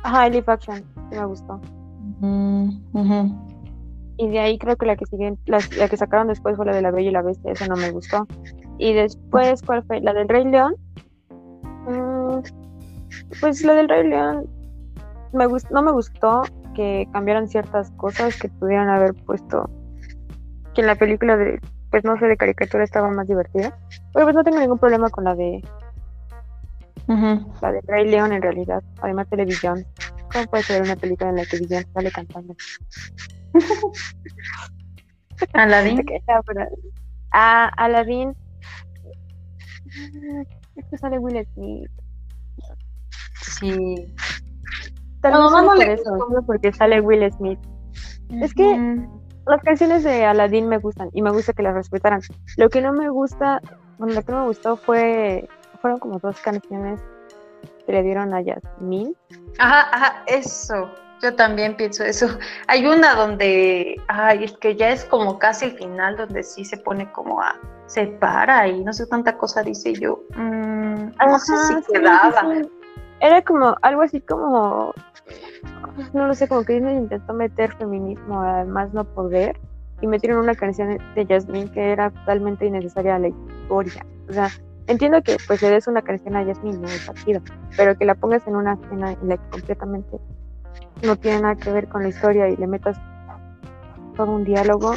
Ajá, 0.03 0.27
el 0.27 0.33
live 0.33 0.45
action, 0.47 0.83
me 1.11 1.25
gustó. 1.25 1.59
Y 4.17 4.29
de 4.29 4.39
ahí 4.39 4.57
creo 4.57 4.75
que 4.75 4.85
la 4.85 4.95
que 4.95 5.05
siguen, 5.05 5.37
la, 5.45 5.59
que 5.59 5.97
sacaron 5.97 6.27
después 6.27 6.55
fue 6.55 6.65
la 6.65 6.75
de 6.75 6.81
la 6.81 6.91
Bella 6.91 7.09
y 7.09 7.13
la 7.13 7.21
Bestia, 7.21 7.51
esa 7.51 7.67
no 7.67 7.75
me 7.75 7.91
gustó. 7.91 8.27
Y 8.77 8.93
después, 8.93 9.61
¿cuál 9.63 9.83
fue? 9.83 10.01
La 10.01 10.13
del 10.13 10.29
Rey 10.29 10.45
León. 10.45 10.75
Mm, 11.87 12.41
pues 13.39 13.63
la 13.63 13.73
del 13.73 13.89
Rey 13.89 14.07
León 14.07 14.47
me 15.33 15.47
no 15.71 15.81
me 15.81 15.91
gustó 15.91 16.43
que 16.75 17.07
cambiaran 17.11 17.47
ciertas 17.47 17.91
cosas 17.91 18.37
que 18.37 18.49
pudieran 18.49 18.89
haber 18.89 19.13
puesto 19.13 19.69
que 20.73 20.81
en 20.81 20.87
la 20.87 20.95
película 20.95 21.37
de 21.37 21.59
pues 21.89 22.03
no 22.03 22.17
sé 22.17 22.27
de 22.27 22.37
caricatura 22.37 22.83
estaba 22.83 23.09
más 23.09 23.27
divertida 23.27 23.77
pero 24.13 24.25
pues 24.25 24.35
no 24.35 24.43
tengo 24.43 24.59
ningún 24.59 24.77
problema 24.77 25.09
con 25.09 25.23
la 25.25 25.35
de 25.35 25.61
la 27.07 27.71
de 27.71 27.81
Rey 27.87 28.09
León 28.09 28.31
en 28.31 28.41
realidad 28.41 28.81
además 29.01 29.27
televisión 29.29 29.85
¿Cómo 30.31 30.45
puede 30.45 30.63
ser 30.63 30.81
una 30.81 30.95
película 30.95 31.29
en 31.29 31.35
la 31.37 31.45
que 31.45 31.57
sale 31.93 32.11
cantando? 32.11 32.55
Aladdin. 35.53 36.05
Ah, 37.31 37.71
Aladdin. 37.77 38.35
Es 40.75 40.85
que 40.89 40.97
sale 40.97 41.19
Will 41.19 41.45
Smith. 41.53 41.89
Sí. 43.41 44.13
Tal 45.21 45.33
vez 45.33 45.51
no, 45.51 45.65
por 45.65 45.83
eso, 45.83 46.17
solo 46.17 46.41
porque 46.45 46.71
sale 46.71 47.01
Will 47.01 47.29
Smith. 47.33 47.59
Es 48.29 48.53
que 48.53 49.05
las 49.45 49.61
canciones 49.63 50.03
de 50.03 50.25
Aladdin 50.25 50.69
me 50.69 50.77
gustan 50.77 51.09
y 51.13 51.21
me 51.21 51.31
gusta 51.31 51.53
que 51.53 51.63
las 51.63 51.73
respetaran. 51.73 52.21
Lo 52.55 52.69
que 52.69 52.81
no 52.81 52.93
me 52.93 53.09
gusta, 53.09 53.61
bueno, 53.97 54.13
lo 54.13 54.23
que 54.23 54.31
no 54.31 54.41
me 54.41 54.47
gustó 54.47 54.77
fue, 54.77 55.49
fueron 55.81 55.99
como 55.99 56.19
dos 56.19 56.39
canciones 56.41 57.01
que 57.85 57.91
le 57.91 58.03
dieron 58.03 58.33
a 58.33 58.43
Jasmine. 58.43 59.13
Ajá, 59.57 59.89
ajá, 59.91 60.23
eso. 60.27 60.89
Yo 61.21 61.35
también 61.35 61.75
pienso 61.75 62.03
eso. 62.03 62.27
Hay 62.67 62.85
una 62.87 63.15
donde, 63.15 64.01
ay, 64.07 64.45
es 64.45 64.57
que 64.57 64.75
ya 64.75 64.89
es 64.89 65.05
como 65.05 65.37
casi 65.37 65.65
el 65.65 65.71
final, 65.73 66.17
donde 66.17 66.41
sí 66.41 66.65
se 66.65 66.77
pone 66.77 67.11
como 67.11 67.41
a, 67.41 67.55
se 67.85 68.07
para 68.07 68.67
y 68.67 68.83
no 68.83 68.91
sé 68.93 69.07
cuánta 69.07 69.37
cosa 69.37 69.61
dice 69.61 69.93
yo. 69.93 70.23
Mm, 70.35 71.11
no 71.17 71.39
sé 71.39 71.53
si 71.67 71.93
quedaba. 71.93 72.43
Era 73.19 73.43
como 73.43 73.75
algo 73.83 74.01
así 74.01 74.19
como, 74.19 74.93
no 76.13 76.25
lo 76.25 76.33
sé, 76.33 76.47
como 76.47 76.63
que 76.63 76.73
Disney 76.73 76.95
intentó 76.95 77.33
meter 77.33 77.71
feminismo 77.75 78.41
además 78.41 78.91
no 78.93 79.03
poder 79.03 79.59
y 80.01 80.07
metieron 80.07 80.39
una 80.39 80.55
canción 80.55 80.97
de 81.13 81.25
Jasmine 81.27 81.71
que 81.71 81.91
era 81.91 82.09
totalmente 82.09 82.65
innecesaria 82.65 83.15
a 83.15 83.19
la 83.19 83.27
historia. 83.27 84.03
O 84.27 84.33
sea, 84.33 84.49
entiendo 84.91 85.21
que 85.21 85.37
pues 85.47 85.61
le 85.61 85.69
des 85.69 85.87
una 85.87 86.01
canción 86.01 86.35
a 86.35 86.45
Jasmine, 86.45 86.77
no 86.77 86.87
es 86.87 87.11
chido, 87.25 87.41
pero 87.75 87.97
que 87.97 88.05
la 88.05 88.15
pongas 88.15 88.45
en 88.47 88.55
una 88.55 88.73
escena 88.73 89.11
en 89.13 89.27
la 89.27 89.37
que 89.37 89.49
completamente 89.49 90.17
no 91.03 91.15
tiene 91.15 91.41
nada 91.41 91.55
que 91.55 91.71
ver 91.71 91.87
con 91.87 92.03
la 92.03 92.09
historia 92.09 92.49
y 92.49 92.55
le 92.57 92.67
metas 92.67 92.97
todo 94.15 94.31
un 94.31 94.43
diálogo. 94.43 94.93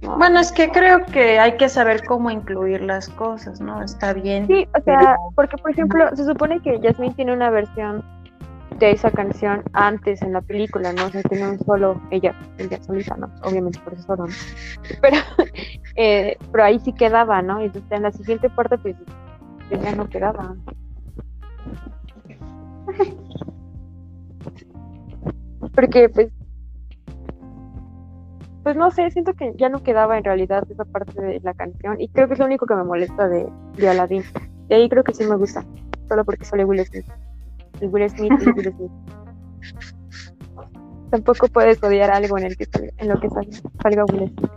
Bueno, 0.00 0.40
es 0.40 0.50
que 0.50 0.68
creo 0.70 1.04
que 1.06 1.38
hay 1.38 1.56
que 1.56 1.68
saber 1.68 2.04
cómo 2.04 2.30
incluir 2.30 2.80
las 2.82 3.08
cosas, 3.10 3.60
¿no? 3.60 3.82
Está 3.82 4.12
bien. 4.12 4.46
Sí, 4.48 4.66
o 4.76 4.82
sea, 4.82 5.16
porque 5.36 5.56
por 5.58 5.70
ejemplo, 5.70 6.08
se 6.16 6.24
supone 6.24 6.60
que 6.60 6.80
Jasmine 6.82 7.14
tiene 7.14 7.32
una 7.32 7.50
versión 7.50 8.04
de 8.78 8.90
esa 8.90 9.10
canción 9.10 9.62
antes 9.72 10.22
en 10.22 10.32
la 10.32 10.40
película, 10.40 10.92
¿no? 10.92 11.06
O 11.06 11.10
sea, 11.10 11.22
tiene 11.22 11.48
un 11.48 11.58
solo, 11.58 12.00
ella, 12.10 12.34
ella 12.58 12.82
solita, 12.82 13.16
¿no? 13.16 13.30
Obviamente 13.42 13.78
por 13.80 13.94
eso 13.94 14.02
solo, 14.02 14.26
¿no? 14.26 14.34
Pero, 15.00 15.16
eh, 15.96 16.36
pero 16.50 16.64
ahí 16.64 16.78
sí 16.80 16.92
quedaba, 16.92 17.42
¿no? 17.42 17.60
Y 17.60 17.66
entonces 17.66 17.90
en 17.92 18.02
la 18.02 18.12
siguiente 18.12 18.50
parte, 18.50 18.78
pues, 18.78 18.96
ya 19.70 19.94
no 19.94 20.08
quedaba. 20.08 20.56
Porque, 25.74 26.08
pues, 26.08 26.30
pues 28.62 28.76
no 28.76 28.90
sé, 28.90 29.10
siento 29.10 29.34
que 29.34 29.52
ya 29.56 29.68
no 29.68 29.82
quedaba 29.82 30.18
en 30.18 30.24
realidad 30.24 30.64
esa 30.70 30.84
parte 30.84 31.20
de 31.20 31.40
la 31.40 31.54
canción 31.54 32.00
y 32.00 32.08
creo 32.08 32.28
que 32.28 32.34
es 32.34 32.38
lo 32.38 32.46
único 32.46 32.66
que 32.66 32.74
me 32.74 32.84
molesta 32.84 33.28
de, 33.28 33.48
de 33.76 33.88
Aladdin. 33.88 34.22
De 34.68 34.76
ahí 34.76 34.88
creo 34.88 35.02
que 35.02 35.14
sí 35.14 35.24
me 35.24 35.36
gusta, 35.36 35.64
solo 36.08 36.24
porque 36.24 36.44
sale 36.44 36.64
Will 36.64 36.84
Smith. 36.84 37.06
Will 37.86 38.08
Smith 38.10 38.32
y 38.40 38.50
Will 38.50 38.74
Smith. 38.74 38.92
Tampoco 41.10 41.48
puedes 41.48 41.82
odiar 41.82 42.10
algo 42.10 42.38
en, 42.38 42.46
el 42.46 42.56
que, 42.56 42.66
en 42.96 43.08
lo 43.08 43.20
que 43.20 43.28
salga, 43.28 43.58
salga 43.82 44.04
Will 44.06 44.28
Smith. 44.28 44.50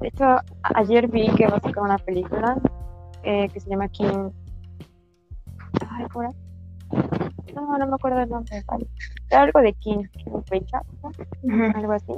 De 0.00 0.08
hecho, 0.08 0.36
ayer 0.62 1.08
vi 1.08 1.28
que 1.34 1.46
va 1.46 1.56
a 1.56 1.60
sacar 1.60 1.82
una 1.82 1.98
película 1.98 2.56
eh, 3.22 3.48
que 3.48 3.60
se 3.60 3.70
llama 3.70 3.88
King. 3.88 4.30
Ay, 5.90 6.06
¿cómo 6.12 6.32
no, 7.54 7.78
no 7.78 7.86
me 7.86 7.94
acuerdo 7.94 8.20
el 8.20 8.28
nombre, 8.28 8.62
algo 9.30 9.60
de 9.60 9.72
King, 9.74 10.04
Richard, 10.50 10.86
algo 11.74 11.92
así, 11.92 12.12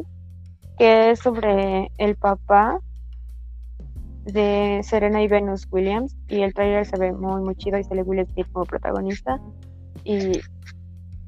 que 0.78 1.10
es 1.10 1.18
sobre 1.18 1.90
el 1.98 2.16
papá 2.16 2.78
de 4.24 4.80
Serena 4.84 5.22
y 5.22 5.28
Venus 5.28 5.66
Williams 5.70 6.16
y 6.28 6.42
el 6.42 6.54
trailer 6.54 6.86
se 6.86 6.98
ve 6.98 7.12
muy 7.12 7.42
muy 7.42 7.54
chido 7.56 7.78
y 7.78 7.84
sale 7.84 8.02
Will 8.02 8.26
Smith 8.26 8.46
como 8.52 8.66
protagonista 8.66 9.40
y 10.04 10.40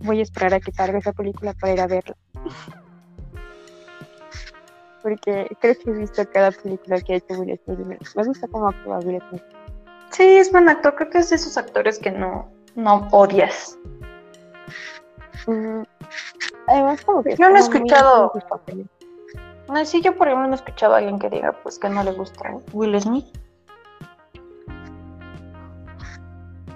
voy 0.00 0.20
a 0.20 0.22
esperar 0.22 0.54
a 0.54 0.60
que 0.60 0.72
salga 0.72 0.98
esa 0.98 1.12
película 1.12 1.54
para 1.54 1.72
ir 1.72 1.80
a 1.80 1.86
verla 1.86 2.16
porque 5.02 5.48
creo 5.60 5.74
que 5.74 5.90
he 5.90 5.92
visto 5.92 6.22
cada 6.32 6.52
película 6.52 7.00
que 7.00 7.14
ha 7.14 7.16
hecho 7.16 7.34
Will 7.34 7.58
Smith 7.64 7.80
y 7.80 7.84
me, 7.84 8.24
gusta 8.24 8.48
cómo 8.48 8.68
actúa 8.68 8.98
Will 9.00 9.22
Smith 9.30 9.42
sí 10.10 10.22
es 10.22 10.52
buen 10.52 10.68
actor 10.68 10.94
creo 10.94 11.10
que 11.10 11.18
es 11.18 11.30
de 11.30 11.36
esos 11.36 11.56
actores 11.56 11.98
que 11.98 12.10
no 12.10 12.50
no 12.76 13.08
odias 13.10 13.78
Además, 16.66 17.04
como 17.04 17.22
que. 17.22 17.36
Yo 17.36 17.48
no 17.48 17.56
he 17.56 17.60
escuchado. 17.60 18.32
No, 18.34 18.60
sí, 19.84 20.02
yo 20.02 20.16
por 20.16 20.28
ejemplo 20.28 20.46
no 20.46 20.52
he 20.52 20.56
escuchado 20.56 20.94
a 20.94 20.98
alguien 20.98 21.18
que 21.18 21.30
diga 21.30 21.52
pues 21.62 21.78
que 21.78 21.88
no 21.88 22.02
le 22.02 22.12
gusta 22.12 22.56
Will 22.72 23.00
Smith. 23.00 23.26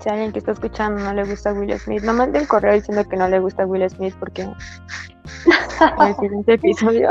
Si 0.00 0.08
alguien 0.08 0.32
que 0.32 0.38
está 0.38 0.52
escuchando 0.52 1.02
no 1.02 1.12
le 1.12 1.24
gusta 1.24 1.52
Will 1.52 1.78
Smith, 1.78 2.02
no 2.02 2.12
mande 2.12 2.38
un 2.38 2.46
correo 2.46 2.74
diciendo 2.74 3.04
que 3.08 3.16
no 3.16 3.28
le 3.28 3.40
gusta 3.40 3.66
Will 3.66 3.88
Smith 3.90 4.14
porque 4.18 4.42
en 5.98 6.06
el 6.06 6.14
siguiente 6.16 6.54
episodio 6.54 7.10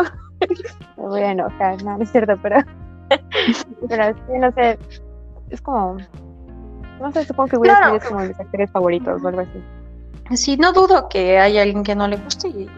me 0.97 1.07
voy 1.07 1.21
a 1.21 1.31
enojar. 1.31 1.83
No, 1.83 1.97
no 1.97 2.03
es 2.03 2.11
cierto, 2.11 2.33
pero. 2.41 2.57
pero 3.89 4.13
sí, 4.13 4.39
no 4.39 4.51
sé. 4.53 4.79
Es 5.49 5.61
como. 5.61 5.97
No 6.99 7.11
sé, 7.11 7.25
supongo 7.25 7.49
que 7.49 7.57
Will 7.57 7.71
Smith 7.71 8.01
es 8.01 8.07
como 8.07 8.21
de 8.21 8.27
mis 8.29 8.39
actores 8.39 8.71
favoritos 8.71 9.23
o 9.23 9.27
algo 9.27 9.41
así. 9.41 10.35
Sí, 10.35 10.57
no 10.57 10.73
dudo 10.73 11.07
que 11.09 11.39
haya 11.39 11.61
alguien 11.61 11.83
que 11.83 11.95
no 11.95 12.07
le 12.07 12.17
guste 12.17 12.47
y 12.47 12.69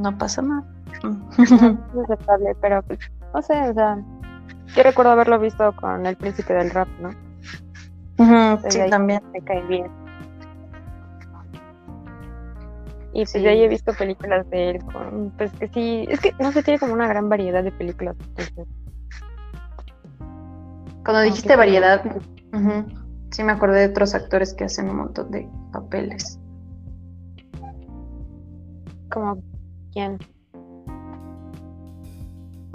no 0.00 0.16
pasa 0.16 0.42
nada. 0.42 0.64
es 1.38 2.10
aceptable, 2.10 2.56
pero 2.60 2.82
pues, 2.82 2.98
no 3.34 3.42
sé, 3.42 3.70
o 3.70 3.74
sea, 3.74 3.98
yo 4.74 4.82
recuerdo 4.82 5.12
haberlo 5.12 5.38
visto 5.38 5.74
con 5.76 6.06
el 6.06 6.16
príncipe 6.16 6.54
del 6.54 6.70
rap, 6.70 6.88
¿no? 7.00 7.10
sí, 8.68 8.80
también. 8.90 9.22
Me 9.32 9.40
cae 9.42 9.64
bien. 9.66 9.86
Y 13.12 13.24
pues 13.24 13.42
ya 13.42 13.52
he 13.52 13.68
visto 13.68 13.92
películas 13.94 14.48
de 14.50 14.70
él, 14.70 14.84
con, 14.84 15.32
pues 15.36 15.50
que 15.52 15.68
sí, 15.68 16.06
es 16.08 16.20
que 16.20 16.32
no 16.38 16.52
sé, 16.52 16.62
tiene 16.62 16.78
como 16.78 16.92
una 16.92 17.08
gran 17.08 17.28
variedad 17.28 17.64
de 17.64 17.72
películas. 17.72 18.16
Cuando 21.04 21.22
dijiste 21.22 21.56
variedad, 21.56 22.02
sí 23.30 23.42
me 23.42 23.52
acordé 23.52 23.80
de 23.80 23.86
otros 23.86 24.14
actores 24.14 24.52
que 24.54 24.64
hacen 24.64 24.90
un 24.90 24.96
montón 24.96 25.30
de 25.30 25.48
papeles. 25.72 26.38
¿Como 29.10 29.42
quién? 29.92 30.18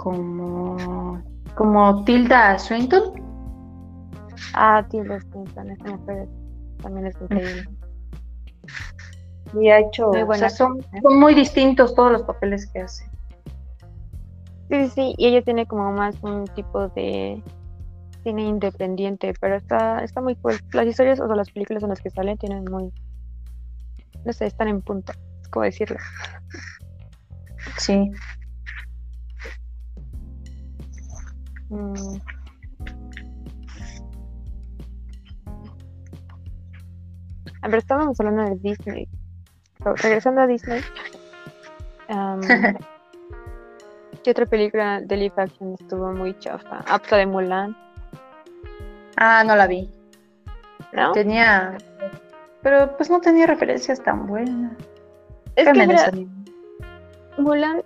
Como, 0.04 1.22
como 1.54 2.04
Tilda 2.04 2.58
Swinton. 2.58 3.14
Ah, 4.52 4.86
Tilda 4.90 5.18
Swinton, 5.20 5.70
esa 5.70 5.96
mujer 5.96 6.28
también 6.82 7.06
es 7.06 7.16
increíble. 7.22 7.68
Y 9.54 9.70
ha 9.70 9.78
hecho, 9.78 10.12
son, 10.50 10.84
son, 11.02 11.18
muy 11.18 11.34
distintos 11.34 11.94
todos 11.94 12.12
los 12.12 12.22
papeles 12.24 12.66
que 12.70 12.82
hace. 12.82 13.04
Sí, 14.68 14.88
sí, 14.90 15.14
y 15.16 15.28
ella 15.28 15.42
tiene 15.42 15.66
como 15.66 15.90
más 15.92 16.16
un 16.22 16.44
tipo 16.48 16.88
de 16.88 17.42
cine 18.24 18.42
independiente, 18.42 19.32
pero 19.40 19.56
está, 19.56 20.04
está 20.04 20.20
muy 20.20 20.36
cool. 20.36 20.60
Las 20.72 20.86
historias 20.86 21.18
o 21.18 21.26
las 21.34 21.50
películas 21.50 21.82
en 21.82 21.88
las 21.88 22.02
que 22.02 22.10
salen 22.10 22.36
tienen 22.36 22.64
muy, 22.64 22.92
no 24.22 24.32
sé, 24.34 24.44
están 24.44 24.68
en 24.68 24.82
punto 24.82 25.14
decirlo. 25.62 25.98
Sí. 27.78 28.10
Mm. 31.74 32.20
A 37.62 37.68
ver, 37.68 37.78
estábamos 37.78 38.20
hablando 38.20 38.42
de 38.44 38.56
Disney. 38.56 39.08
regresando 40.02 40.42
a 40.42 40.46
Disney. 40.46 40.82
¿Qué 44.22 44.30
otra 44.30 44.46
película 44.46 45.00
de 45.00 45.16
live 45.16 45.34
action 45.36 45.74
estuvo 45.80 46.12
muy 46.12 46.38
chafa? 46.38 46.84
Apta 46.86 47.16
de 47.16 47.26
Mulan. 47.26 47.76
Ah, 49.16 49.42
no 49.44 49.56
la 49.56 49.66
vi. 49.66 49.90
¿No? 50.92 51.12
Tenía. 51.12 51.76
Pero 52.62 52.96
pues 52.96 53.10
no 53.10 53.20
tenía 53.20 53.46
referencias 53.46 54.00
tan 54.02 54.26
buenas. 54.26 54.72
Es 55.56 55.68
que 55.68 56.26
Mulan, 57.36 57.82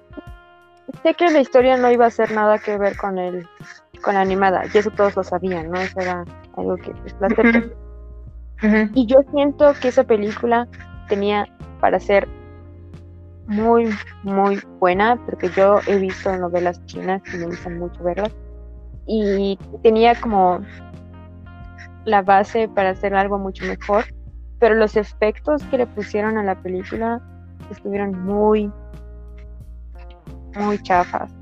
sé 1.02 1.14
que 1.14 1.30
la 1.30 1.40
historia 1.40 1.76
no 1.76 1.90
iba 1.90 2.06
a 2.06 2.10
ser 2.10 2.32
nada 2.32 2.58
que 2.58 2.78
ver 2.78 2.96
con 2.96 3.18
el 3.18 3.46
con 4.02 4.14
la 4.14 4.20
animada, 4.20 4.62
y 4.72 4.78
eso 4.78 4.90
todos 4.90 5.16
lo 5.16 5.24
sabían, 5.24 5.70
¿no? 5.70 5.80
Eso 5.80 6.00
era 6.00 6.24
algo 6.56 6.76
que 6.76 6.92
pues, 6.92 7.16
la 7.20 8.88
Y 8.94 9.06
yo 9.06 9.18
siento 9.32 9.72
que 9.80 9.88
esa 9.88 10.04
película 10.04 10.68
tenía 11.08 11.46
para 11.80 11.98
ser 11.98 12.28
muy, 13.46 13.88
muy 14.22 14.60
buena, 14.78 15.16
porque 15.26 15.48
yo 15.48 15.80
he 15.86 15.98
visto 15.98 16.36
novelas 16.36 16.84
chinas 16.86 17.22
y 17.32 17.38
me 17.38 17.46
gustan 17.46 17.78
mucho 17.78 18.02
verlas, 18.04 18.32
y 19.06 19.58
tenía 19.82 20.14
como 20.20 20.60
la 22.04 22.22
base 22.22 22.68
para 22.68 22.90
hacer 22.90 23.14
algo 23.14 23.38
mucho 23.38 23.64
mejor, 23.64 24.04
pero 24.58 24.74
los 24.74 24.96
efectos 24.96 25.62
que 25.64 25.78
le 25.78 25.86
pusieron 25.86 26.36
a 26.36 26.42
la 26.42 26.60
película 26.60 27.20
estuvieron 27.70 28.12
muy, 28.24 28.70
muy 30.56 30.78
chafas. 30.82 31.32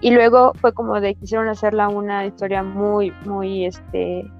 Y 0.00 0.10
luego 0.10 0.52
fue 0.60 0.72
como 0.72 1.00
de 1.00 1.14
quisieron 1.14 1.48
hacerla 1.48 1.88
una 1.88 2.26
historia 2.26 2.62
muy, 2.62 3.12
muy, 3.24 3.66
este, 3.66 4.30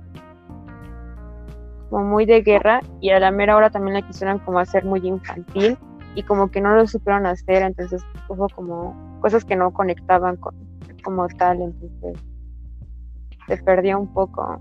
como 1.90 2.04
muy 2.04 2.26
de 2.26 2.42
guerra 2.42 2.80
y 3.00 3.10
a 3.10 3.18
la 3.18 3.30
mera 3.30 3.56
hora 3.56 3.70
también 3.70 3.94
la 3.94 4.02
quisieron 4.02 4.38
como 4.40 4.58
hacer 4.58 4.84
muy 4.84 5.00
infantil 5.06 5.78
y 6.14 6.22
como 6.22 6.50
que 6.50 6.60
no 6.60 6.74
lo 6.74 6.86
supieron 6.86 7.26
hacer, 7.26 7.62
entonces 7.62 8.02
hubo 8.28 8.48
como 8.48 9.18
cosas 9.20 9.44
que 9.44 9.56
no 9.56 9.72
conectaban 9.72 10.36
con, 10.36 10.54
como 11.02 11.26
tal, 11.28 11.60
entonces 11.60 12.22
se 13.46 13.56
perdió 13.58 13.98
un 13.98 14.12
poco. 14.12 14.60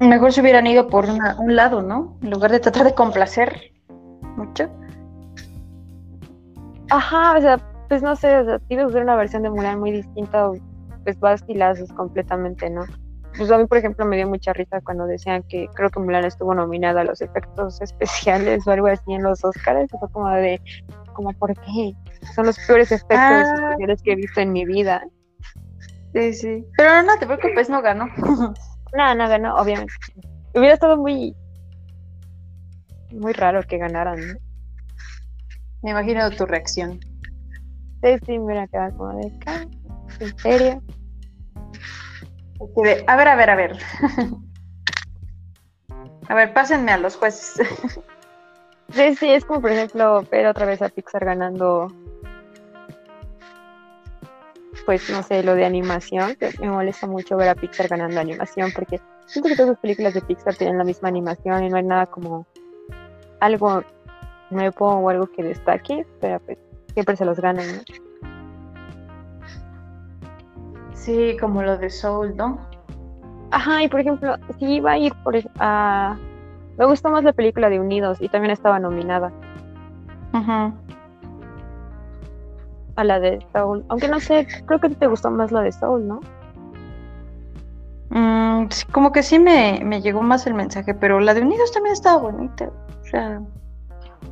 Mejor 0.00 0.32
se 0.32 0.40
hubieran 0.40 0.66
ido 0.66 0.86
por 0.88 1.06
un 1.06 1.56
lado, 1.56 1.82
¿no? 1.82 2.16
En 2.22 2.30
lugar 2.30 2.50
de 2.50 2.60
tratar 2.60 2.84
de 2.84 2.94
complacer 2.94 3.72
mucho. 4.36 4.70
Ajá, 6.90 7.38
o 7.38 7.40
sea, 7.40 7.58
pues 7.88 8.02
no 8.02 8.14
sé, 8.16 8.36
o 8.38 8.44
sea, 8.44 8.60
si 8.68 8.76
ver 8.76 9.02
una 9.02 9.16
versión 9.16 9.42
de 9.42 9.50
Mulan 9.50 9.80
muy 9.80 9.92
distinta, 9.92 10.50
pues 11.04 11.18
vas 11.18 11.42
y 11.48 11.54
la 11.54 11.70
haces 11.70 11.92
completamente, 11.92 12.68
¿no? 12.70 12.82
Pues 13.36 13.50
a 13.50 13.58
mí, 13.58 13.66
por 13.66 13.78
ejemplo, 13.78 14.04
me 14.04 14.16
dio 14.16 14.28
mucha 14.28 14.52
risa 14.52 14.80
cuando 14.80 15.06
decían 15.06 15.42
que 15.48 15.68
creo 15.74 15.88
que 15.90 16.00
Mulan 16.00 16.24
estuvo 16.24 16.54
nominada 16.54 17.02
a 17.02 17.04
los 17.04 17.20
efectos 17.20 17.80
especiales 17.82 18.66
o 18.66 18.70
algo 18.72 18.88
así 18.88 19.12
en 19.12 19.22
los 19.22 19.44
Oscars. 19.44 19.84
Y 19.92 19.98
fue 19.98 20.10
como 20.10 20.28
de, 20.30 20.60
como, 21.12 21.32
¿por 21.34 21.54
qué? 21.54 21.94
Son 22.34 22.46
los 22.46 22.58
peores 22.66 22.90
efectos 22.90 23.18
ah. 23.18 23.54
especiales 23.54 24.02
que 24.02 24.12
he 24.12 24.16
visto 24.16 24.40
en 24.40 24.52
mi 24.52 24.64
vida. 24.64 25.02
Sí, 26.12 26.32
sí. 26.32 26.66
Pero 26.76 27.02
no 27.02 27.16
te 27.18 27.26
preocupes, 27.26 27.70
no 27.70 27.82
ganó. 27.82 28.06
no, 28.96 29.14
no 29.14 29.28
ganó, 29.28 29.56
obviamente. 29.56 29.92
Hubiera 30.54 30.74
estado 30.74 30.96
muy, 30.96 31.36
muy 33.12 33.32
raro 33.32 33.62
que 33.62 33.78
ganaran, 33.78 34.16
¿no? 34.16 34.49
Me 35.82 35.90
imagino 35.90 36.30
tu 36.30 36.46
reacción. 36.46 37.00
Sí, 38.02 38.16
sí, 38.26 38.38
mira, 38.38 38.66
quedar 38.68 38.94
como 38.96 39.16
de 39.16 39.32
acá. 39.36 39.66
¿En 40.20 40.38
serio? 40.38 40.82
A 43.06 43.16
ver, 43.16 43.28
a 43.28 43.36
ver, 43.36 43.50
a 43.50 43.56
ver. 43.56 43.78
a 46.28 46.34
ver, 46.34 46.52
pásenme 46.52 46.92
a 46.92 46.98
los 46.98 47.16
jueces. 47.16 47.66
sí, 48.92 49.16
sí, 49.16 49.30
es 49.30 49.44
como 49.44 49.62
por 49.62 49.72
ejemplo 49.72 50.22
ver 50.30 50.46
otra 50.46 50.66
vez 50.66 50.82
a 50.82 50.88
Pixar 50.88 51.24
ganando 51.24 51.88
pues 54.84 55.08
no 55.10 55.22
sé, 55.22 55.42
lo 55.42 55.54
de 55.54 55.64
animación, 55.64 56.34
que 56.34 56.50
me 56.60 56.68
molesta 56.68 57.06
mucho 57.06 57.36
ver 57.36 57.48
a 57.48 57.54
Pixar 57.54 57.88
ganando 57.88 58.20
animación 58.20 58.72
porque 58.74 59.00
siento 59.26 59.48
que 59.48 59.54
todas 59.54 59.70
las 59.70 59.78
películas 59.78 60.14
de 60.14 60.22
Pixar 60.22 60.56
tienen 60.56 60.78
la 60.78 60.84
misma 60.84 61.08
animación 61.08 61.64
y 61.64 61.68
no 61.68 61.76
hay 61.76 61.84
nada 61.84 62.06
como 62.06 62.46
algo 63.38 63.84
nuevo 64.50 64.86
o 64.86 65.08
algo 65.08 65.26
que 65.26 65.42
destaque, 65.42 66.06
pero 66.20 66.40
pues 66.40 66.58
siempre 66.94 67.16
se 67.16 67.24
los 67.24 67.40
ganan, 67.40 67.66
¿no? 67.66 67.82
Sí, 70.94 71.36
como 71.40 71.62
lo 71.62 71.78
de 71.78 71.88
Soul, 71.88 72.36
¿no? 72.36 72.58
Ajá, 73.52 73.82
y 73.82 73.88
por 73.88 74.00
ejemplo, 74.00 74.36
si 74.58 74.74
iba 74.76 74.92
a 74.92 74.98
ir 74.98 75.14
por 75.24 75.34
a... 75.58 76.16
Me 76.76 76.84
gustó 76.86 77.10
más 77.10 77.24
la 77.24 77.32
película 77.32 77.68
de 77.68 77.80
Unidos 77.80 78.18
y 78.20 78.28
también 78.28 78.52
estaba 78.52 78.78
nominada. 78.78 79.32
Ajá. 80.32 80.72
A 82.96 83.04
la 83.04 83.18
de 83.18 83.44
Soul. 83.52 83.84
Aunque 83.88 84.08
no 84.08 84.20
sé, 84.20 84.46
creo 84.66 84.78
que 84.78 84.90
te 84.90 85.06
gustó 85.06 85.30
más 85.30 85.50
la 85.52 85.62
de 85.62 85.72
Soul, 85.72 86.06
¿no? 86.06 86.20
Mm, 88.10 88.68
como 88.92 89.12
que 89.12 89.22
sí 89.22 89.38
me, 89.38 89.80
me, 89.84 90.00
llegó 90.02 90.22
más 90.22 90.46
el 90.46 90.54
mensaje, 90.54 90.94
pero 90.94 91.20
la 91.20 91.34
de 91.34 91.42
Unidos 91.42 91.72
también 91.72 91.92
estaba 91.92 92.18
bonita. 92.18 92.70
O 93.02 93.04
sea, 93.04 93.40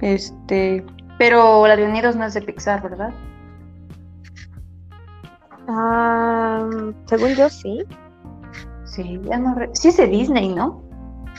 este, 0.01 0.85
pero 1.19 1.67
la 1.67 1.77
de 1.77 1.85
Unidos 1.85 2.17
no 2.17 2.25
es 2.25 2.35
de 2.35 2.43
Pixar, 2.43 2.83
¿verdad? 2.83 3.13
Ah, 5.69 6.69
según 7.07 7.35
yo 7.35 7.49
sí. 7.49 7.85
Sí, 8.85 9.21
ya 9.25 9.39
no 9.39 9.55
sí 9.73 9.89
es 9.89 9.97
de 9.97 10.07
Disney, 10.07 10.55
¿no? 10.55 10.83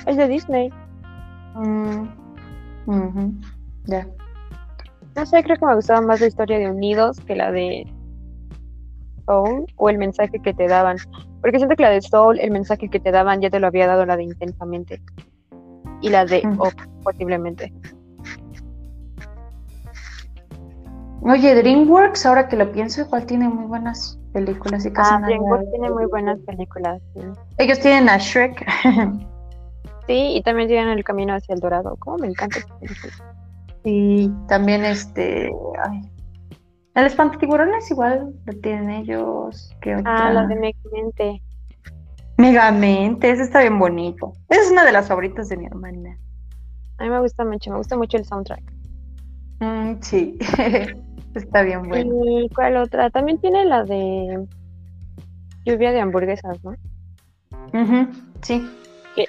Es 0.05 0.17
de 0.17 0.27
Disney. 0.27 0.71
Mm, 1.55 2.07
ya. 3.85 4.07
No 5.15 5.25
sé, 5.25 5.43
creo 5.43 5.57
que 5.57 5.65
me 5.65 5.75
gustaba 5.75 6.01
más 6.01 6.21
la 6.21 6.27
historia 6.27 6.59
de 6.59 6.69
Unidos 6.69 7.19
que 7.21 7.35
la 7.35 7.51
de 7.51 7.91
Soul 9.25 9.65
o 9.75 9.89
el 9.89 9.97
mensaje 9.97 10.39
que 10.39 10.53
te 10.53 10.67
daban. 10.67 10.97
Porque 11.41 11.57
siento 11.57 11.75
que 11.75 11.83
la 11.83 11.89
de 11.89 12.01
Soul, 12.01 12.39
el 12.39 12.51
mensaje 12.51 12.89
que 12.89 12.99
te 12.99 13.11
daban 13.11 13.41
ya 13.41 13.49
te 13.49 13.59
lo 13.59 13.67
había 13.67 13.87
dado 13.87 14.05
la 14.05 14.15
de 14.15 14.23
Intensamente. 14.23 15.01
Y 16.01 16.09
la 16.09 16.25
de 16.25 16.43
Up, 16.57 16.75
posiblemente. 17.03 17.73
Oye, 21.21 21.55
DreamWorks, 21.55 22.25
ahora 22.25 22.47
que 22.47 22.55
lo 22.55 22.71
pienso, 22.71 23.01
igual 23.01 23.25
tiene 23.25 23.49
muy 23.49 23.65
buenas 23.65 24.19
películas 24.33 24.85
y 24.85 24.91
casi 24.91 25.13
ah, 25.13 25.21
DreamWorks 25.25 25.69
tiene 25.71 25.89
muy 25.89 26.05
buenas 26.05 26.39
películas. 26.39 27.01
Ellos 27.57 27.79
tienen 27.79 28.09
a 28.09 28.17
Shrek. 28.17 28.65
sí, 30.07 30.35
y 30.35 30.43
también 30.43 30.69
tienen 30.69 30.97
El 30.97 31.03
Camino 31.03 31.33
hacia 31.33 31.53
el 31.53 31.59
Dorado. 31.59 31.95
¿Cómo 31.99 32.17
me 32.17 32.27
encanta 32.27 32.59
esta 32.59 32.77
película? 32.79 33.13
Sí, 33.83 34.31
también 34.47 34.85
este. 34.85 35.51
Ay. 35.83 36.01
El 36.95 37.05
es 37.05 37.91
igual 37.91 38.33
lo 38.45 38.53
tienen 38.61 38.89
ellos. 38.89 39.73
Ah, 40.05 40.31
la 40.33 40.47
de 40.47 40.55
Megamente. 40.55 41.41
Megamente, 42.37 43.31
ese 43.31 43.43
está 43.43 43.61
bien 43.61 43.77
bonito. 43.79 44.33
es 44.49 44.71
una 44.71 44.85
de 44.85 44.91
las 44.91 45.07
favoritas 45.07 45.49
de 45.49 45.57
mi 45.57 45.65
hermana. 45.65 46.17
A 46.97 47.03
mí 47.03 47.09
me 47.09 47.19
gusta 47.19 47.45
mucho, 47.45 47.71
me 47.71 47.77
gusta 47.77 47.95
mucho 47.97 48.17
el 48.17 48.25
soundtrack. 48.25 48.63
Mm, 49.59 50.01
sí. 50.01 50.37
Está 51.35 51.61
bien 51.61 51.83
bueno. 51.87 52.13
¿Y 52.25 52.49
cuál 52.49 52.77
otra? 52.77 53.09
También 53.09 53.39
tiene 53.39 53.65
la 53.65 53.83
de 53.83 54.47
lluvia 55.65 55.91
de 55.91 56.01
hamburguesas, 56.01 56.63
¿no? 56.63 56.73
sí. 58.41 58.69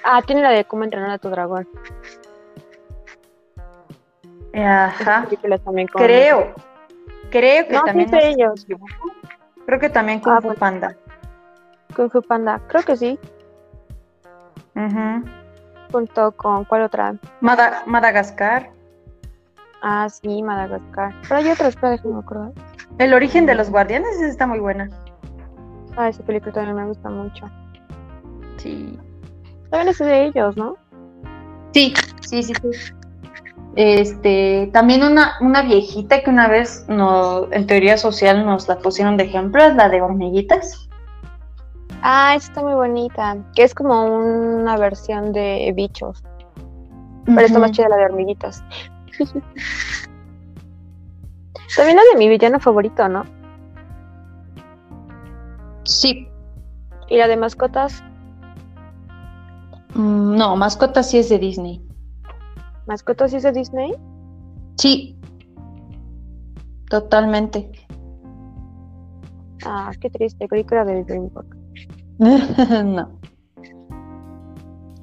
ah, 0.03 0.21
tiene 0.25 0.41
la 0.41 0.49
de 0.49 0.65
cómo 0.65 0.83
entrenar 0.83 1.11
a 1.11 1.17
tu 1.17 1.29
dragón. 1.29 1.67
Ajá. 4.53 5.27
Creo. 5.93 6.53
Creo 7.29 7.67
que 7.67 7.79
también. 7.85 8.09
Sí 8.09 8.17
ellos. 8.21 8.67
Creo 9.65 9.79
que 9.79 9.89
también 9.89 10.19
Kung 10.19 10.33
ah, 10.33 10.41
Fu 10.41 10.47
pues. 10.47 10.59
Panda. 10.59 10.95
Kung 11.95 12.09
Fu 12.09 12.21
Panda, 12.21 12.59
creo 12.67 12.83
que 12.83 12.97
sí. 12.97 13.19
Junto 15.91 16.31
con, 16.31 16.65
¿cuál 16.65 16.83
otra? 16.83 17.15
Madagascar. 17.41 18.71
Ah, 19.81 20.07
sí, 20.09 20.43
Madagascar. 20.43 21.13
Pero 21.23 21.35
hay 21.35 21.49
otras, 21.49 21.75
pero 21.75 21.91
déjame 21.91 22.19
acordar. 22.19 22.51
El 22.99 23.13
origen 23.13 23.45
de 23.45 23.55
los 23.55 23.69
guardianes 23.69 24.21
está 24.21 24.45
muy 24.45 24.59
buena. 24.59 24.89
Ah, 25.97 26.09
esa 26.09 26.23
película 26.23 26.53
también 26.53 26.75
me 26.75 26.85
gusta 26.85 27.09
mucho. 27.09 27.45
Sí. 28.57 28.97
También 29.69 29.89
es 29.89 29.97
de 29.97 30.25
ellos, 30.25 30.55
¿no? 30.55 30.77
Sí, 31.73 31.93
sí, 32.21 32.43
sí, 32.43 32.53
sí. 32.61 32.93
Este, 33.75 34.69
también 34.73 35.03
una, 35.03 35.35
una 35.39 35.61
viejita 35.61 36.21
que 36.21 36.29
una 36.29 36.49
vez 36.49 36.85
no, 36.89 37.51
en 37.51 37.65
teoría 37.67 37.97
social 37.97 38.45
nos 38.45 38.67
la 38.67 38.77
pusieron 38.79 39.15
de 39.15 39.23
ejemplo 39.23 39.63
es 39.63 39.75
la 39.75 39.87
de 39.87 40.01
hormiguitas. 40.01 40.89
Ah, 42.01 42.33
esa 42.35 42.47
está 42.47 42.61
muy 42.61 42.73
bonita. 42.73 43.37
Que 43.55 43.63
es 43.63 43.73
como 43.73 44.05
una 44.05 44.77
versión 44.77 45.31
de 45.31 45.71
bichos. 45.75 46.23
Pero 47.25 47.41
está 47.41 47.59
más 47.59 47.71
chida 47.71 47.87
la 47.89 47.97
de 47.97 48.05
hormiguitas. 48.05 48.63
También 51.75 51.97
la 51.97 52.03
de 52.11 52.17
mi 52.17 52.27
villano 52.27 52.59
favorito, 52.59 53.07
¿no? 53.07 53.23
Sí. 55.83 56.27
¿Y 57.09 57.17
la 57.17 57.27
de 57.27 57.37
mascotas? 57.37 58.03
Mm, 59.95 60.35
no, 60.35 60.55
mascotas 60.55 61.09
sí 61.09 61.17
es 61.17 61.29
de 61.29 61.39
Disney. 61.39 61.81
¿Mascotas 62.87 63.31
sí 63.31 63.37
es 63.37 63.43
de 63.43 63.51
Disney? 63.51 63.93
Sí. 64.77 65.17
Totalmente. 66.89 67.71
Ah, 69.63 69.91
qué 69.99 70.09
triste, 70.09 70.47
creí 70.47 70.63
que 70.63 70.75
era 70.75 70.85
de 70.85 71.03
DreamWorks. 71.03 71.57
no. 72.85 73.19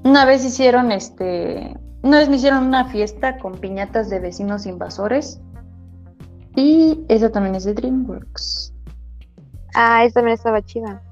Una 0.04 0.24
vez 0.24 0.44
hicieron 0.44 0.92
este 0.92 1.76
una 2.02 2.18
vez 2.18 2.28
me 2.28 2.36
hicieron 2.36 2.66
una 2.66 2.84
fiesta 2.86 3.38
con 3.38 3.58
piñatas 3.58 4.08
de 4.10 4.20
vecinos 4.20 4.66
invasores. 4.66 5.40
Y 6.54 7.04
esa 7.08 7.30
también 7.30 7.54
es 7.54 7.64
de 7.64 7.74
DreamWorks. 7.74 8.74
Ah, 9.74 10.04
esa 10.04 10.14
también 10.14 10.34
estaba 10.34 10.62
chida. 10.62 11.02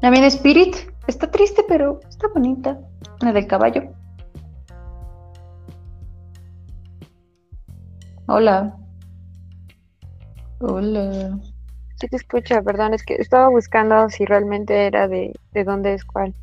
También 0.00 0.24
Spirit. 0.24 0.76
Está 1.06 1.30
triste, 1.30 1.64
pero 1.68 2.00
está 2.08 2.28
bonita. 2.28 2.78
La 3.20 3.32
del 3.32 3.46
caballo. 3.46 3.82
Hola. 8.26 8.76
Hola. 10.60 11.38
Sí 11.94 12.08
te 12.08 12.16
escucha, 12.16 12.60
perdón, 12.62 12.92
es 12.94 13.04
que 13.04 13.14
estaba 13.14 13.48
buscando 13.48 14.10
si 14.10 14.24
realmente 14.24 14.86
era 14.86 15.06
de, 15.08 15.32
de 15.52 15.64
dónde 15.64 15.94
es 15.94 16.04
cuál. 16.04 16.34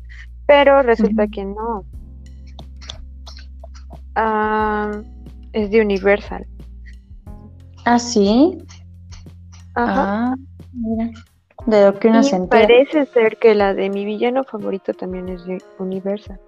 Pero 0.46 0.82
resulta 0.82 1.28
que 1.28 1.44
no. 1.44 1.84
Ah, 4.14 4.92
es 5.52 5.70
de 5.70 5.80
Universal. 5.80 6.46
¿Ah, 7.84 7.98
sí? 7.98 8.58
Ajá. 9.74 10.32
Ah, 10.32 10.34
mira. 10.72 11.10
De 11.66 11.86
lo 11.86 11.98
que 11.98 12.08
uno 12.08 12.20
y 12.20 12.24
se 12.24 12.36
entera. 12.36 12.66
parece 12.66 13.06
ser 13.06 13.38
que 13.38 13.54
la 13.54 13.72
de 13.72 13.88
mi 13.88 14.04
villano 14.04 14.44
favorito 14.44 14.92
también 14.92 15.28
es 15.28 15.44
de 15.46 15.62
Universal. 15.78 16.38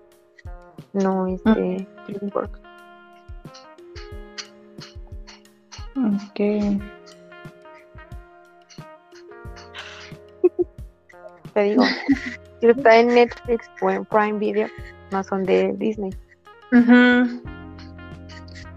No 0.92 1.26
es 1.26 1.42
de 1.44 1.86
DreamWorks. 2.06 2.60
Ok. 5.96 6.36
Te 11.54 11.62
digo, 11.62 11.84
si 12.60 12.66
está 12.66 12.98
en 12.98 13.08
Netflix 13.08 13.70
o 13.80 13.90
en 13.90 14.04
Prime 14.04 14.38
Video, 14.38 14.68
no 15.10 15.24
son 15.24 15.44
de 15.44 15.72
Disney. 15.78 16.10
Ujú. 16.72 17.42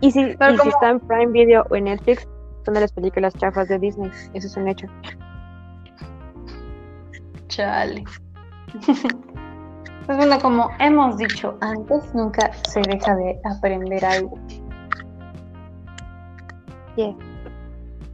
Y 0.01 0.11
si, 0.11 0.21
y 0.21 0.57
si 0.61 0.69
está 0.69 0.89
en 0.91 0.99
Prime 0.99 1.31
Video 1.31 1.65
o 1.69 1.75
en 1.75 1.85
Netflix, 1.85 2.27
son 2.63 2.73
de 2.73 2.81
las 2.81 2.91
películas 2.91 3.33
chafas 3.35 3.67
de 3.67 3.79
Disney. 3.79 4.11
Eso 4.33 4.47
es 4.47 4.57
un 4.57 4.67
hecho. 4.67 4.87
Chale. 7.47 8.03
Pues 10.05 10.17
bueno, 10.17 10.39
como 10.39 10.71
hemos 10.79 11.17
dicho 11.17 11.57
antes, 11.61 12.15
nunca 12.15 12.51
se 12.67 12.81
deja 12.81 13.15
de 13.15 13.39
aprender 13.43 14.03
algo. 14.03 14.39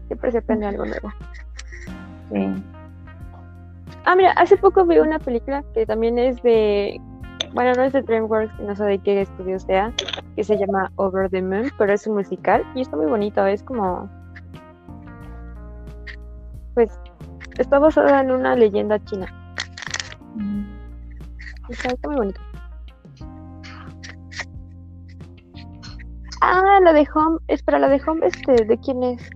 Siempre 0.08 0.32
se 0.32 0.38
aprende 0.40 0.68
algo 0.68 0.86
nuevo. 0.86 1.12
Sí. 2.32 2.64
Ah, 4.06 4.16
mira, 4.16 4.32
hace 4.34 4.58
poco 4.58 4.86
vi 4.86 5.00
una 5.00 5.20
película 5.20 5.64
que 5.74 5.86
también 5.86 6.20
es 6.20 6.42
de. 6.44 7.00
Bueno, 7.54 7.74
no 7.76 7.84
es 7.84 7.94
de 7.94 8.02
DreamWorks, 8.02 8.60
no 8.60 8.76
sé 8.76 8.84
de 8.84 9.00
qué 9.00 9.22
estudio 9.22 9.60
sea, 9.60 9.94
que 10.36 10.44
se 10.44 10.58
llama 10.58 10.92
Over 10.96 11.30
the 11.30 11.42
Moon, 11.42 11.72
pero 11.78 11.94
es 11.94 12.06
un 12.08 12.16
musical 12.16 12.64
y 12.76 12.82
está 12.82 12.98
muy 12.98 13.06
bonito. 13.06 13.46
Es 13.46 13.64
como. 13.64 14.10
Pues. 16.74 17.00
Está 17.58 17.80
basada 17.80 18.20
en 18.20 18.32
una 18.32 18.56
leyenda 18.56 19.02
china. 19.06 19.28
Está, 21.70 21.90
está 21.90 22.10
muy 22.10 22.18
bonito. 22.18 22.42
Ah, 26.42 26.80
la 26.84 26.94
de 26.94 27.08
Home. 27.16 27.40
Espera, 27.48 27.80
la 27.80 27.88
de 27.88 28.02
Home, 28.06 28.28
este, 28.28 28.66
¿de 28.66 28.78
quién 28.78 29.04
es? 29.04 29.30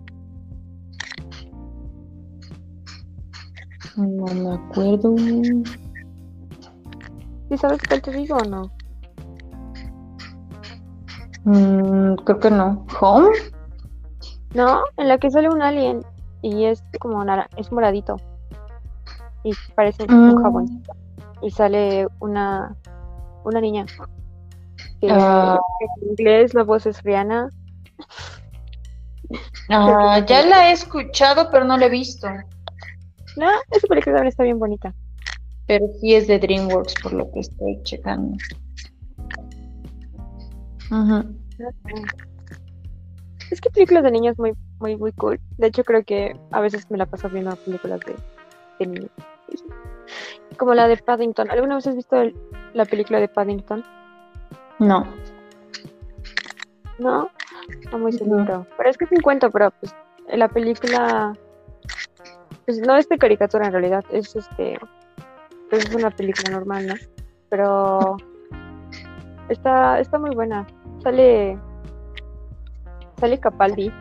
No 3.98 4.26
me 4.34 4.54
acuerdo. 4.54 5.16
¿Sí 7.50 7.58
sabes 7.58 7.80
cuál 7.88 8.02
te 8.02 8.12
digo 8.12 8.38
o 8.38 8.44
no? 8.46 8.72
Mm, 11.46 12.16
creo 12.24 12.40
que 12.40 12.52
no. 12.52 12.86
¿Home? 13.02 13.30
No, 14.54 14.84
en 14.98 15.08
la 15.08 15.18
que 15.18 15.32
sale 15.32 15.50
un 15.50 15.62
alien 15.62 16.02
y 16.42 16.66
es 16.66 16.84
como 17.00 17.24
nara- 17.24 17.50
es 17.58 17.72
moradito 17.72 18.16
y 19.44 19.52
parece 19.76 20.04
un 20.10 20.30
Mm. 20.36 20.44
jaboncito 20.44 20.94
y 21.42 21.52
sale 21.52 22.08
una 22.20 22.76
una 23.46 23.62
niña 23.62 23.86
que 25.00 25.08
Ah. 25.10 25.58
en 26.02 26.10
inglés 26.12 26.54
la 26.54 26.64
voz 26.64 26.86
es 26.86 27.02
Rihanna 27.04 27.50
Ah, 29.70 30.20
ya 30.28 30.44
la 30.46 30.70
he 30.70 30.74
escuchado, 30.74 31.50
pero 31.52 31.64
no 31.64 31.78
la 31.78 31.86
he 31.86 31.90
visto. 31.90 32.28
no 33.38 33.48
esa 33.72 33.88
película 33.88 34.16
también 34.18 34.28
está 34.28 34.44
bien 34.44 34.60
bonita 34.60 34.94
Pero 35.70 35.86
sí 36.02 36.16
es 36.16 36.28
de 36.28 36.40
DreamWorks, 36.40 36.96
por 37.04 37.14
lo 37.14 37.32
que 37.32 37.42
estoy 37.42 37.80
checando. 37.84 38.36
Ujú. 40.92 41.36
es 43.52 43.62
que 43.62 43.70
películas 43.70 44.04
de 44.04 44.10
niños 44.12 44.40
muy 44.40 44.54
muy 44.80 44.96
muy 44.98 45.12
cool 45.12 45.40
de 45.58 45.68
hecho 45.68 45.84
creo 45.84 46.04
que 46.04 46.36
a 46.52 46.62
veces 46.62 46.90
me 46.90 46.98
la 46.98 47.06
paso 47.06 47.30
viendo 47.30 47.56
películas 47.58 48.00
de, 48.08 48.16
de 48.80 48.86
niños 48.88 49.12
como 50.58 50.74
la 50.74 50.88
de 50.88 50.98
Paddington 50.98 51.52
¿alguna 51.52 51.76
vez 51.76 51.86
has 51.86 51.96
visto 51.96 52.20
el- 52.20 52.36
la 52.74 52.86
película 52.86 53.20
de 53.20 53.28
Paddington? 53.28 53.84
No. 54.80 55.06
No, 56.98 57.30
no 57.92 57.98
muy 58.00 58.12
seguro. 58.14 58.66
Pero 58.78 58.90
es 58.90 58.98
que 58.98 59.06
es 59.06 59.12
un 59.12 59.22
cuento, 59.22 59.52
pero 59.52 59.72
pues 59.80 59.94
la 60.34 60.48
película 60.48 61.38
pues 62.66 62.80
no 62.80 62.96
es 62.96 63.08
de 63.10 63.18
caricatura 63.20 63.68
en 63.68 63.74
realidad, 63.74 64.04
es 64.12 64.36
este 64.36 64.80
pues 65.70 65.86
es 65.86 65.96
una 65.96 66.10
película 66.10 66.52
normal, 66.52 66.88
¿no? 66.88 66.96
Pero 67.50 68.18
está 69.50 70.00
está 70.00 70.20
muy 70.20 70.36
buena. 70.36 70.66
Sale 71.04 71.58
sale 73.20 73.40
Capaldi. 73.40 73.92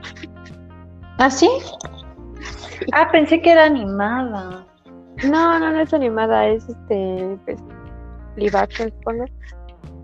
¿Ah, 1.19 1.31
sí? 1.31 1.51
Ah, 2.93 3.09
pensé 3.11 3.43
que 3.43 3.53
era 3.53 3.65
animada. 3.65 4.65
No, 5.25 5.59
no, 5.59 5.73
no 5.73 5.81
es 5.81 5.93
animada, 5.93 6.47
es 6.49 6.69
este 6.69 7.39
pues 7.45 7.59
live 8.37 8.57
action, 8.57 8.91
supongo. 8.91 9.25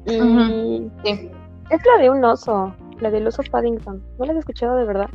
Y. 0.07 0.91
Sí. 1.05 1.31
es 1.71 1.81
la 1.87 2.03
de 2.03 2.11
un 2.11 2.25
oso, 2.25 2.75
la 3.01 3.11
del 3.11 3.27
oso 3.27 3.43
Paddington. 3.51 4.03
¿No 4.19 4.25
la 4.25 4.33
has 4.33 4.39
escuchado 4.41 4.77
de 4.77 4.85
verdad? 4.85 5.09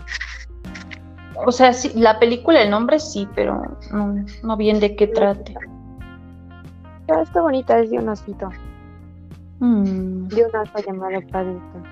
O 1.45 1.51
sea, 1.51 1.73
sí, 1.73 1.91
la 1.95 2.19
película, 2.19 2.61
el 2.61 2.69
nombre 2.69 2.99
sí, 2.99 3.27
pero 3.35 3.61
no, 3.91 4.25
no 4.43 4.57
bien 4.57 4.79
de 4.79 4.95
qué 4.95 5.07
trate. 5.07 5.55
Pero 7.09 7.23
está 7.23 7.41
bonita, 7.41 7.79
es 7.79 7.89
de 7.89 7.97
un 7.97 8.07
osito. 8.07 8.49
Mm. 9.61 10.27
de 10.27 10.45
un 10.45 10.55
oso 10.55 10.77
llamado 10.85 11.19
Paddington. 11.31 11.83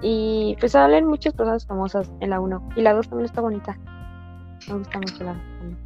Y 0.00 0.56
pues 0.58 0.72
salen 0.72 1.06
muchas 1.06 1.34
personas 1.34 1.66
famosas 1.66 2.10
en 2.20 2.30
la 2.30 2.40
1. 2.40 2.70
Y 2.74 2.80
la 2.80 2.94
2 2.94 3.08
también 3.08 3.26
está 3.26 3.42
bonita. 3.42 3.78
Me 4.66 4.78
gusta 4.78 4.98
mucho 4.98 5.24
la 5.24 5.34
2 5.34 5.42
también. 5.58 5.78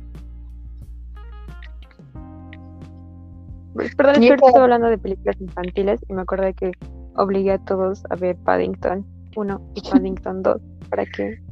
Pues, 3.75 3.95
Perdón, 3.97 4.13
es 4.15 4.19
que 4.19 4.21
Nico. 4.21 4.33
ahorita 4.33 4.47
estoy 4.47 4.63
hablando 4.63 4.87
de 4.87 4.99
películas 4.99 5.41
infantiles 5.41 6.01
y 6.09 6.13
me 6.13 6.23
acordé 6.23 6.55
que 6.55 6.73
obligué 7.17 7.53
a 7.53 7.59
todos 7.59 8.05
a 8.09 8.15
ver 8.15 8.37
Paddington 8.37 9.05
1 9.35 9.73
y 9.75 9.81
Paddington 9.91 10.43
2 10.45 10.61
para 10.91 11.05
que... 11.05 11.43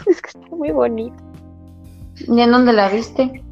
Es 0.06 0.22
que 0.22 0.28
está 0.28 0.56
muy 0.56 0.70
bonito. 0.70 1.22
¿Y 2.16 2.40
en 2.40 2.50
dónde 2.50 2.72
la 2.72 2.88
viste? 2.88 3.44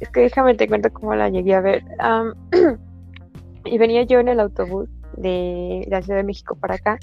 Es 0.00 0.08
que 0.10 0.20
déjame 0.20 0.54
te 0.54 0.68
cuento 0.68 0.92
cómo 0.92 1.14
la 1.14 1.28
llegué 1.28 1.54
a 1.54 1.60
ver. 1.60 1.84
Am, 1.98 2.34
y 3.64 3.78
venía 3.78 4.02
yo 4.02 4.20
en 4.20 4.28
el 4.28 4.40
autobús 4.40 4.88
de 5.16 5.86
la 5.88 6.02
Ciudad 6.02 6.18
de 6.18 6.24
México 6.24 6.54
para 6.56 6.74
acá. 6.74 6.98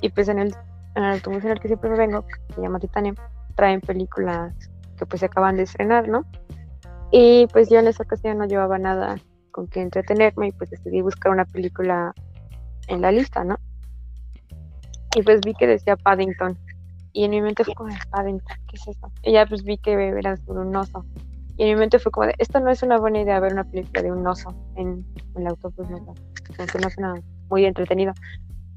Y 0.00 0.10
pues 0.10 0.28
en 0.28 0.38
el, 0.38 0.54
en 0.94 1.04
el 1.04 1.12
autobús 1.14 1.44
en 1.44 1.52
el 1.52 1.60
que 1.60 1.68
siempre 1.68 1.90
me 1.90 1.96
vengo, 1.96 2.26
que 2.26 2.54
se 2.54 2.60
llama 2.60 2.78
Titanium, 2.78 3.16
traen 3.54 3.80
películas 3.80 4.54
que 4.98 5.06
pues 5.06 5.20
se 5.20 5.26
acaban 5.26 5.56
de 5.56 5.64
estrenar, 5.64 6.08
¿no? 6.08 6.24
Y 7.10 7.46
pues 7.52 7.70
yo 7.70 7.78
en 7.78 7.86
esa 7.86 8.02
ocasión 8.02 8.38
no 8.38 8.44
llevaba 8.44 8.78
nada 8.78 9.16
con 9.50 9.68
que 9.68 9.80
entretenerme 9.80 10.48
y 10.48 10.52
pues 10.52 10.70
decidí 10.70 11.00
buscar 11.00 11.32
una 11.32 11.44
película 11.44 12.12
en 12.88 13.00
la 13.00 13.12
lista, 13.12 13.44
¿no? 13.44 13.56
Y 15.16 15.22
pues 15.22 15.40
vi 15.42 15.54
que 15.54 15.66
decía 15.66 15.96
Paddington. 15.96 16.58
Y 17.12 17.24
en 17.24 17.30
mi 17.30 17.40
mente 17.40 17.62
fue 17.62 17.74
como, 17.74 17.94
Paddington, 18.10 18.56
¿qué 18.66 18.76
es 18.76 18.88
eso? 18.88 19.12
Y 19.22 19.32
ya 19.32 19.46
pues 19.46 19.62
vi 19.62 19.78
que 19.78 19.92
era 19.92 20.36
sobre 20.38 20.60
un 20.60 20.74
oso. 20.74 21.04
Y 21.56 21.64
en 21.64 21.68
mi 21.70 21.76
mente 21.76 21.98
fue 21.98 22.10
como 22.10 22.26
de, 22.26 22.34
esto 22.38 22.58
no 22.60 22.70
es 22.70 22.82
una 22.82 22.98
buena 22.98 23.20
idea 23.20 23.38
ver 23.40 23.52
una 23.52 23.64
película 23.64 24.02
de 24.02 24.12
un 24.12 24.26
oso 24.26 24.54
en, 24.76 25.04
en 25.34 25.42
el 25.42 25.46
autobús, 25.46 25.88
¿no? 25.88 25.98
Como 25.98 26.16
que 26.70 26.78
no 26.78 26.90
suena 26.90 27.14
muy 27.48 27.64
entretenido. 27.64 28.12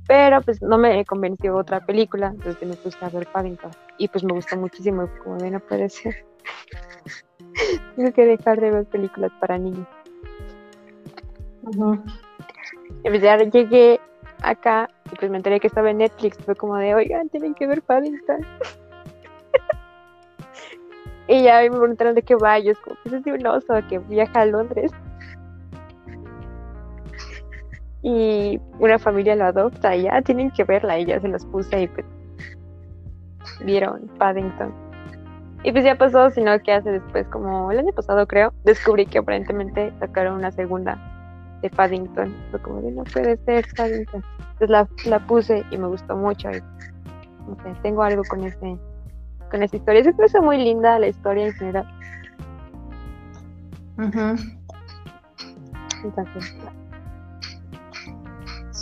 Pero 0.08 0.42
pues 0.42 0.62
no 0.62 0.78
me 0.78 1.04
convenció 1.06 1.56
otra 1.58 1.86
película, 1.86 2.28
entonces 2.28 2.68
me 2.68 2.76
puse 2.76 2.98
a 3.02 3.10
ver 3.10 3.28
Paddington. 3.28 3.72
Y 3.98 4.08
pues 4.08 4.24
me 4.24 4.34
gustó 4.34 4.56
muchísimo, 4.56 5.04
y 5.04 5.24
como 5.24 5.38
de, 5.38 5.52
no 5.52 5.60
puede 5.60 5.90
ser. 5.90 6.26
Tengo 7.96 8.12
que 8.14 8.26
dejar 8.26 8.62
de 8.62 8.72
ver 8.72 8.86
películas 8.86 9.32
para 9.40 9.58
niños. 9.58 9.88
Y 13.04 13.10
pues 13.10 13.22
ya 13.22 13.38
llegué 13.38 14.00
acá 14.42 14.90
y 15.12 15.16
pues 15.16 15.30
me 15.30 15.38
enteré 15.38 15.60
que 15.60 15.68
estaba 15.68 15.90
en 15.92 15.98
Netflix. 15.98 16.38
Fue 16.38 16.56
como 16.56 16.78
de, 16.78 16.96
oigan, 16.96 17.28
tienen 17.30 17.54
que 17.54 17.68
ver 17.68 17.82
Paddington. 17.82 18.46
y 21.28 21.44
ya 21.44 21.62
me 21.62 21.70
preguntaron 21.70 22.16
de 22.16 22.22
qué 22.22 22.36
va. 22.36 22.60
Yo 22.60 22.72
es 22.72 22.80
como, 22.80 22.96
pues 23.04 23.16
es 23.16 23.24
de 23.24 23.34
un 23.34 23.84
que 23.90 24.00
viaja 24.00 24.42
a 24.42 24.46
Londres. 24.46 24.92
Y 28.02 28.60
una 28.80 28.98
familia 29.00 29.36
lo 29.36 29.46
adopta 29.46 29.96
y 29.96 30.04
ya 30.04 30.22
tienen 30.22 30.52
que 30.52 30.64
verla. 30.64 30.98
Y 31.00 31.06
ya 31.06 31.20
se 31.20 31.28
los 31.28 31.46
puse 31.46 31.82
y 31.82 31.88
pues 31.88 32.06
vieron 33.66 34.08
Paddington. 34.18 34.74
Y 35.64 35.72
pues 35.72 35.84
ya 35.84 35.96
pasó, 35.96 36.30
sino 36.30 36.58
que 36.60 36.72
hace 36.72 36.92
después, 36.92 37.28
como 37.28 37.72
el 37.72 37.80
año 37.80 37.92
pasado 37.92 38.26
creo, 38.28 38.54
descubrí 38.64 39.06
que 39.06 39.18
aparentemente 39.18 39.92
sacaron 40.00 40.36
una 40.36 40.52
segunda 40.52 40.98
de 41.62 41.70
Paddington. 41.70 42.34
Fue 42.52 42.62
como 42.62 42.82
de 42.82 42.92
no 42.92 43.04
puede 43.04 43.36
ser 43.38 43.66
Paddington. 43.76 44.24
Entonces 44.40 44.70
la, 44.70 44.88
la 45.06 45.20
puse 45.28 45.66
y 45.72 45.78
me 45.78 45.88
gustó 45.88 46.16
mucho. 46.16 46.50
Y, 46.52 46.62
no 47.50 47.56
sé, 47.64 47.74
tengo 47.82 48.04
algo 48.04 48.24
con 48.30 48.44
ese 48.44 48.78
con 49.50 49.64
esa 49.64 49.76
historia. 49.76 50.02
Es 50.02 50.16
que 50.16 50.26
es 50.26 50.34
muy 50.42 50.58
linda 50.58 51.00
la 51.00 51.08
historia 51.08 51.48
en 51.48 51.54
general. 51.54 51.88
Entonces, 56.04 56.56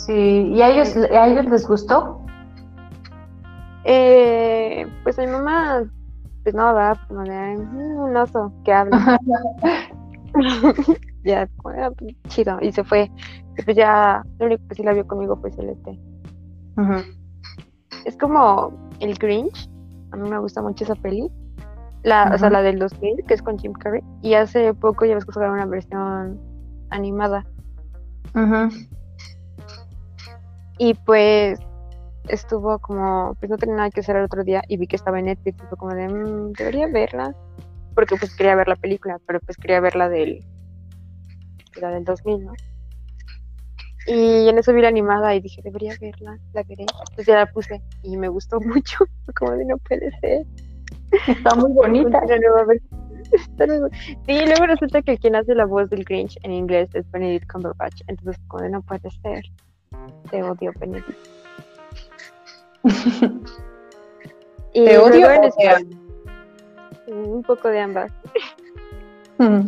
Sí, 0.06 0.52
¿y 0.52 0.62
a 0.62 0.68
ellos, 0.70 0.96
a 0.96 1.26
ellos 1.26 1.46
les 1.46 1.66
gustó? 1.66 2.24
Eh, 3.82 4.86
pues 5.02 5.18
mi 5.18 5.26
mamá, 5.26 5.82
pues 6.44 6.54
no, 6.54 6.72
va, 6.72 6.94
como 7.08 7.24
de 7.24 7.56
mm, 7.56 7.98
un 7.98 8.16
oso 8.16 8.52
que 8.64 8.72
habla. 8.72 9.18
ya, 11.24 11.48
bueno, 11.62 11.90
pues, 11.98 12.14
chido, 12.28 12.58
y 12.60 12.70
se 12.70 12.84
fue. 12.84 13.10
Y 13.58 13.62
pues 13.62 13.76
ya, 13.76 14.22
lo 14.38 14.46
único 14.46 14.62
que 14.68 14.76
sí 14.76 14.84
la 14.84 14.92
vio 14.92 15.04
conmigo 15.08 15.36
fue 15.40 15.50
Celeste. 15.50 15.98
Es 18.04 18.16
como 18.16 18.72
el 19.00 19.14
Grinch, 19.14 19.68
a 20.16 20.22
mí 20.22 20.30
me 20.30 20.38
gusta 20.38 20.62
mucho 20.62 20.84
esa 20.84 20.94
peli. 20.94 21.30
La, 22.02 22.30
O 22.34 22.38
sea, 22.38 22.50
la 22.50 22.62
del 22.62 22.78
2000, 22.78 23.24
que 23.26 23.34
es 23.34 23.42
con 23.42 23.58
Jim 23.58 23.72
Carrey. 23.72 24.02
Y 24.22 24.34
hace 24.34 24.72
poco 24.74 25.04
ya 25.04 25.14
ves 25.14 25.24
que 25.24 25.32
sacaron 25.32 25.54
una 25.54 25.66
versión 25.66 26.40
animada. 26.90 27.44
Y 30.78 30.94
pues 30.94 31.58
estuvo 32.28 32.78
como, 32.78 33.34
pues 33.38 33.50
no 33.50 33.56
tenía 33.56 33.76
nada 33.76 33.90
que 33.90 34.00
hacer 34.00 34.16
el 34.16 34.24
otro 34.24 34.44
día 34.44 34.62
y 34.68 34.76
vi 34.76 34.86
que 34.86 34.96
estaba 34.96 35.18
en 35.18 35.26
Netflix 35.26 35.62
y 35.62 35.66
fue 35.66 35.78
como 35.78 35.94
de, 35.94 36.08
mmm, 36.08 36.52
debería 36.52 36.86
verla. 36.88 37.34
Porque 37.94 38.16
pues 38.16 38.34
quería 38.36 38.54
ver 38.54 38.68
la 38.68 38.76
película, 38.76 39.18
pero 39.26 39.40
pues 39.40 39.56
quería 39.56 39.80
ver 39.80 39.96
la 39.96 40.08
del, 40.08 40.44
la 41.80 41.90
del 41.90 42.04
2000, 42.04 42.44
¿no? 42.44 42.52
Y 44.06 44.48
en 44.48 44.58
eso 44.58 44.72
vi 44.72 44.82
la 44.82 44.88
animada 44.88 45.34
y 45.34 45.40
dije, 45.40 45.60
debería 45.62 45.94
verla, 46.00 46.38
la 46.52 46.62
veré. 46.62 46.82
Entonces 46.82 47.26
ya 47.26 47.36
la 47.36 47.46
puse 47.46 47.82
y 48.02 48.16
me 48.16 48.28
gustó 48.28 48.60
mucho. 48.64 49.04
Como 49.34 49.52
de 49.52 49.64
no 49.64 49.78
puede 49.78 50.10
ser. 50.20 50.46
Está 51.26 51.54
muy 51.54 51.72
bonita. 51.72 52.20
Sí, 54.26 54.40
luego 54.46 54.66
resulta 54.66 55.02
que 55.02 55.18
quien 55.18 55.34
hace 55.34 55.54
la 55.54 55.64
voz 55.64 55.90
del 55.90 56.04
Grinch 56.04 56.38
en 56.42 56.52
inglés 56.52 56.88
es 56.94 57.10
Benedict 57.10 57.50
Cumberbatch. 57.50 58.02
Entonces, 58.06 58.40
como 58.46 58.62
de 58.62 58.70
no 58.70 58.82
puede 58.82 59.10
ser. 59.22 59.44
Te 60.30 60.42
odio, 60.42 60.72
Benedict. 60.78 61.18
¿Te 64.72 64.98
odio 64.98 65.28
Un 67.06 67.42
poco 67.42 67.68
de 67.68 67.80
ambas. 67.80 68.12
Mm. 69.38 69.66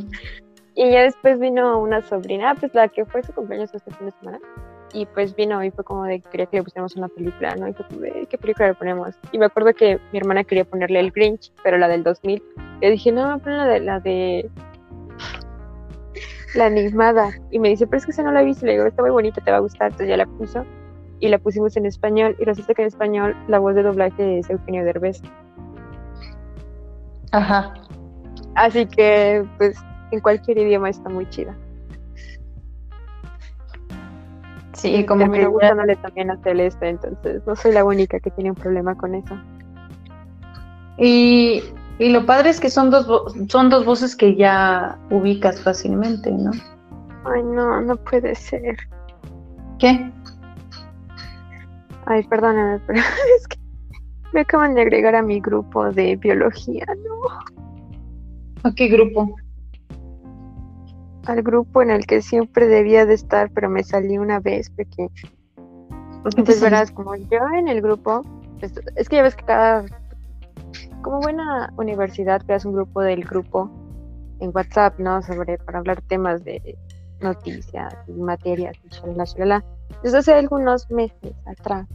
Y 0.78 0.92
ya 0.92 1.02
después 1.02 1.40
vino 1.40 1.80
una 1.80 2.00
sobrina, 2.02 2.54
pues 2.54 2.72
la 2.72 2.86
que 2.86 3.04
fue 3.04 3.24
su 3.24 3.32
cumpleaños 3.32 3.74
este 3.74 3.90
fin 3.94 4.06
de 4.06 4.12
semana. 4.12 4.38
Y 4.92 5.06
pues 5.06 5.34
vino 5.34 5.62
y 5.64 5.72
fue 5.72 5.82
como 5.82 6.04
de 6.04 6.20
quería 6.20 6.46
que 6.46 6.58
le 6.58 6.62
pusiéramos 6.62 6.94
una 6.94 7.08
película, 7.08 7.56
¿no? 7.56 7.66
Y 7.66 7.72
fue 7.72 7.84
como 7.88 8.00
de, 8.02 8.28
¿qué 8.30 8.38
película 8.38 8.68
le 8.68 8.74
ponemos? 8.74 9.18
Y 9.32 9.38
me 9.38 9.46
acuerdo 9.46 9.74
que 9.74 9.98
mi 10.12 10.20
hermana 10.20 10.44
quería 10.44 10.64
ponerle 10.64 11.00
el 11.00 11.10
Grinch, 11.10 11.52
pero 11.64 11.78
la 11.78 11.88
del 11.88 12.04
2000. 12.04 12.40
Le 12.80 12.90
dije, 12.92 13.10
no, 13.10 13.40
pon 13.40 13.56
la 13.56 13.66
de, 13.66 13.80
la 13.80 13.98
de 13.98 14.48
la 16.54 16.66
animada. 16.66 17.32
Y 17.50 17.58
me 17.58 17.70
dice, 17.70 17.88
pero 17.88 17.98
es 17.98 18.04
que 18.04 18.12
esa 18.12 18.22
no 18.22 18.30
la 18.30 18.42
he 18.42 18.44
visto. 18.44 18.64
Le 18.64 18.74
digo, 18.74 18.86
está 18.86 19.02
muy 19.02 19.10
bonita, 19.10 19.40
te 19.40 19.50
va 19.50 19.56
a 19.56 19.60
gustar. 19.60 19.88
Entonces 19.88 20.10
ya 20.10 20.16
la 20.16 20.26
puso 20.26 20.64
y 21.18 21.26
la 21.26 21.40
pusimos 21.40 21.76
en 21.76 21.86
español. 21.86 22.36
Y 22.38 22.44
resulta 22.44 22.74
que 22.74 22.82
en 22.82 22.88
español 22.88 23.36
la 23.48 23.58
voz 23.58 23.74
de 23.74 23.82
doblaje 23.82 24.38
es 24.38 24.48
Eugenio 24.48 24.84
Derbez. 24.84 25.22
Ajá. 27.32 27.74
Así 28.54 28.86
que, 28.86 29.44
pues, 29.58 29.76
en 30.10 30.20
cualquier 30.20 30.58
idioma 30.58 30.90
está 30.90 31.08
muy 31.08 31.28
chida. 31.30 31.56
Sí, 34.78 35.04
como 35.06 35.24
que 35.24 35.40
me 35.40 35.46
gusta 35.46 35.74
también 36.02 36.30
a 36.30 36.36
Celeste, 36.42 36.88
entonces 36.88 37.42
no 37.44 37.56
soy 37.56 37.72
la 37.72 37.84
única 37.84 38.20
que 38.20 38.30
tiene 38.30 38.50
un 38.50 38.56
problema 38.56 38.96
con 38.96 39.16
eso. 39.16 39.36
Y, 40.98 41.64
y 41.98 42.10
lo 42.10 42.24
padre 42.24 42.50
es 42.50 42.60
que 42.60 42.70
son 42.70 42.90
dos 42.90 43.34
son 43.48 43.70
dos 43.70 43.84
voces 43.84 44.14
que 44.14 44.36
ya 44.36 44.96
ubicas 45.10 45.60
fácilmente, 45.60 46.30
¿no? 46.30 46.52
Ay, 47.24 47.42
no, 47.42 47.80
no 47.80 47.96
puede 47.96 48.36
ser. 48.36 48.76
¿Qué? 49.80 50.12
Ay, 52.06 52.22
perdóname, 52.28 52.80
pero 52.86 53.00
es 53.00 53.48
que 53.48 53.58
me 54.32 54.40
acaban 54.40 54.74
de 54.74 54.82
agregar 54.82 55.16
a 55.16 55.22
mi 55.22 55.40
grupo 55.40 55.90
de 55.90 56.14
biología, 56.16 56.86
¿no? 56.86 57.58
¿A 58.62 58.72
qué 58.74 58.86
grupo? 58.86 59.34
Al 61.28 61.42
grupo 61.42 61.82
en 61.82 61.90
el 61.90 62.06
que 62.06 62.22
siempre 62.22 62.66
debía 62.66 63.06
de 63.06 63.14
estar, 63.14 63.50
pero 63.50 63.68
me 63.68 63.84
salí 63.84 64.18
una 64.18 64.40
vez 64.40 64.70
porque, 64.70 65.08
pues 66.44 66.60
verás, 66.60 66.90
como 66.90 67.14
yo 67.16 67.38
en 67.56 67.68
el 67.68 67.82
grupo, 67.82 68.22
pues, 68.60 68.72
es 68.96 69.08
que 69.08 69.16
ya 69.16 69.22
ves 69.22 69.36
que 69.36 69.44
cada, 69.44 69.84
como 71.02 71.20
buena 71.20 71.72
universidad, 71.76 72.42
creas 72.44 72.64
un 72.64 72.72
grupo 72.72 73.00
del 73.00 73.24
grupo 73.24 73.70
en 74.40 74.50
WhatsApp, 74.54 74.98
¿no? 74.98 75.22
Sobre, 75.22 75.58
para 75.58 75.78
hablar 75.78 76.02
temas 76.02 76.44
de 76.44 76.76
noticias 77.20 77.94
y 78.06 78.12
materias 78.12 78.76
y 78.84 78.88
shalala, 78.88 79.24
shalala. 79.24 79.64
Desde 80.02 80.18
hace 80.18 80.34
algunos 80.34 80.90
meses 80.90 81.34
atrás 81.46 81.88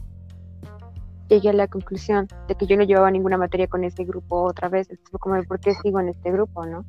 llegué 1.28 1.50
a 1.50 1.54
la 1.54 1.68
conclusión 1.68 2.28
de 2.48 2.54
que 2.54 2.66
yo 2.66 2.76
no 2.76 2.84
llevaba 2.84 3.10
ninguna 3.10 3.38
materia 3.38 3.66
con 3.66 3.84
ese 3.84 4.04
grupo 4.04 4.42
otra 4.42 4.68
vez. 4.68 4.88
Como, 5.18 5.42
¿por 5.44 5.58
qué 5.60 5.74
sigo 5.74 6.00
en 6.00 6.08
este 6.08 6.30
grupo, 6.30 6.66
no? 6.66 6.84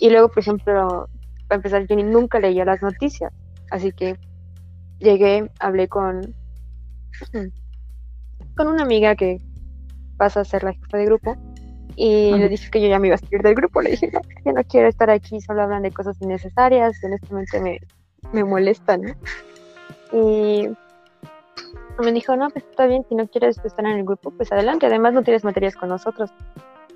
Y 0.00 0.10
luego, 0.10 0.28
por 0.28 0.40
ejemplo, 0.40 1.08
para 1.48 1.56
empezar, 1.56 1.86
yo 1.86 1.96
nunca 1.96 2.40
leía 2.40 2.64
las 2.64 2.82
noticias, 2.82 3.32
así 3.70 3.92
que 3.92 4.16
llegué, 4.98 5.50
hablé 5.58 5.88
con, 5.88 6.34
con 8.56 8.68
una 8.68 8.82
amiga 8.82 9.14
que 9.16 9.40
pasa 10.16 10.40
a 10.40 10.44
ser 10.44 10.64
la 10.64 10.72
jefa 10.72 10.96
de 10.96 11.04
grupo 11.06 11.36
y 11.96 12.32
le 12.32 12.48
dije 12.48 12.70
que 12.70 12.80
yo 12.80 12.88
ya 12.88 12.98
me 12.98 13.08
iba 13.08 13.14
a 13.14 13.18
salir 13.18 13.42
del 13.42 13.54
grupo. 13.54 13.80
Le 13.80 13.90
dije, 13.90 14.10
no, 14.12 14.20
yo 14.44 14.52
no 14.52 14.64
quiero 14.64 14.88
estar 14.88 15.10
aquí, 15.10 15.40
solo 15.40 15.62
hablan 15.62 15.82
de 15.82 15.92
cosas 15.92 16.20
innecesarias, 16.20 16.98
honestamente 17.04 17.60
me, 17.60 17.80
me 18.32 18.44
molestan. 18.44 19.16
Y 20.12 20.68
me 22.02 22.12
dijo, 22.12 22.36
no, 22.36 22.50
pues 22.50 22.64
está 22.64 22.86
bien, 22.86 23.04
si 23.08 23.14
no 23.14 23.28
quieres 23.28 23.58
estar 23.64 23.84
en 23.84 23.98
el 23.98 24.04
grupo, 24.04 24.32
pues 24.32 24.50
adelante. 24.50 24.86
Además 24.86 25.14
no 25.14 25.22
tienes 25.22 25.44
materias 25.44 25.76
con 25.76 25.88
nosotros. 25.88 26.30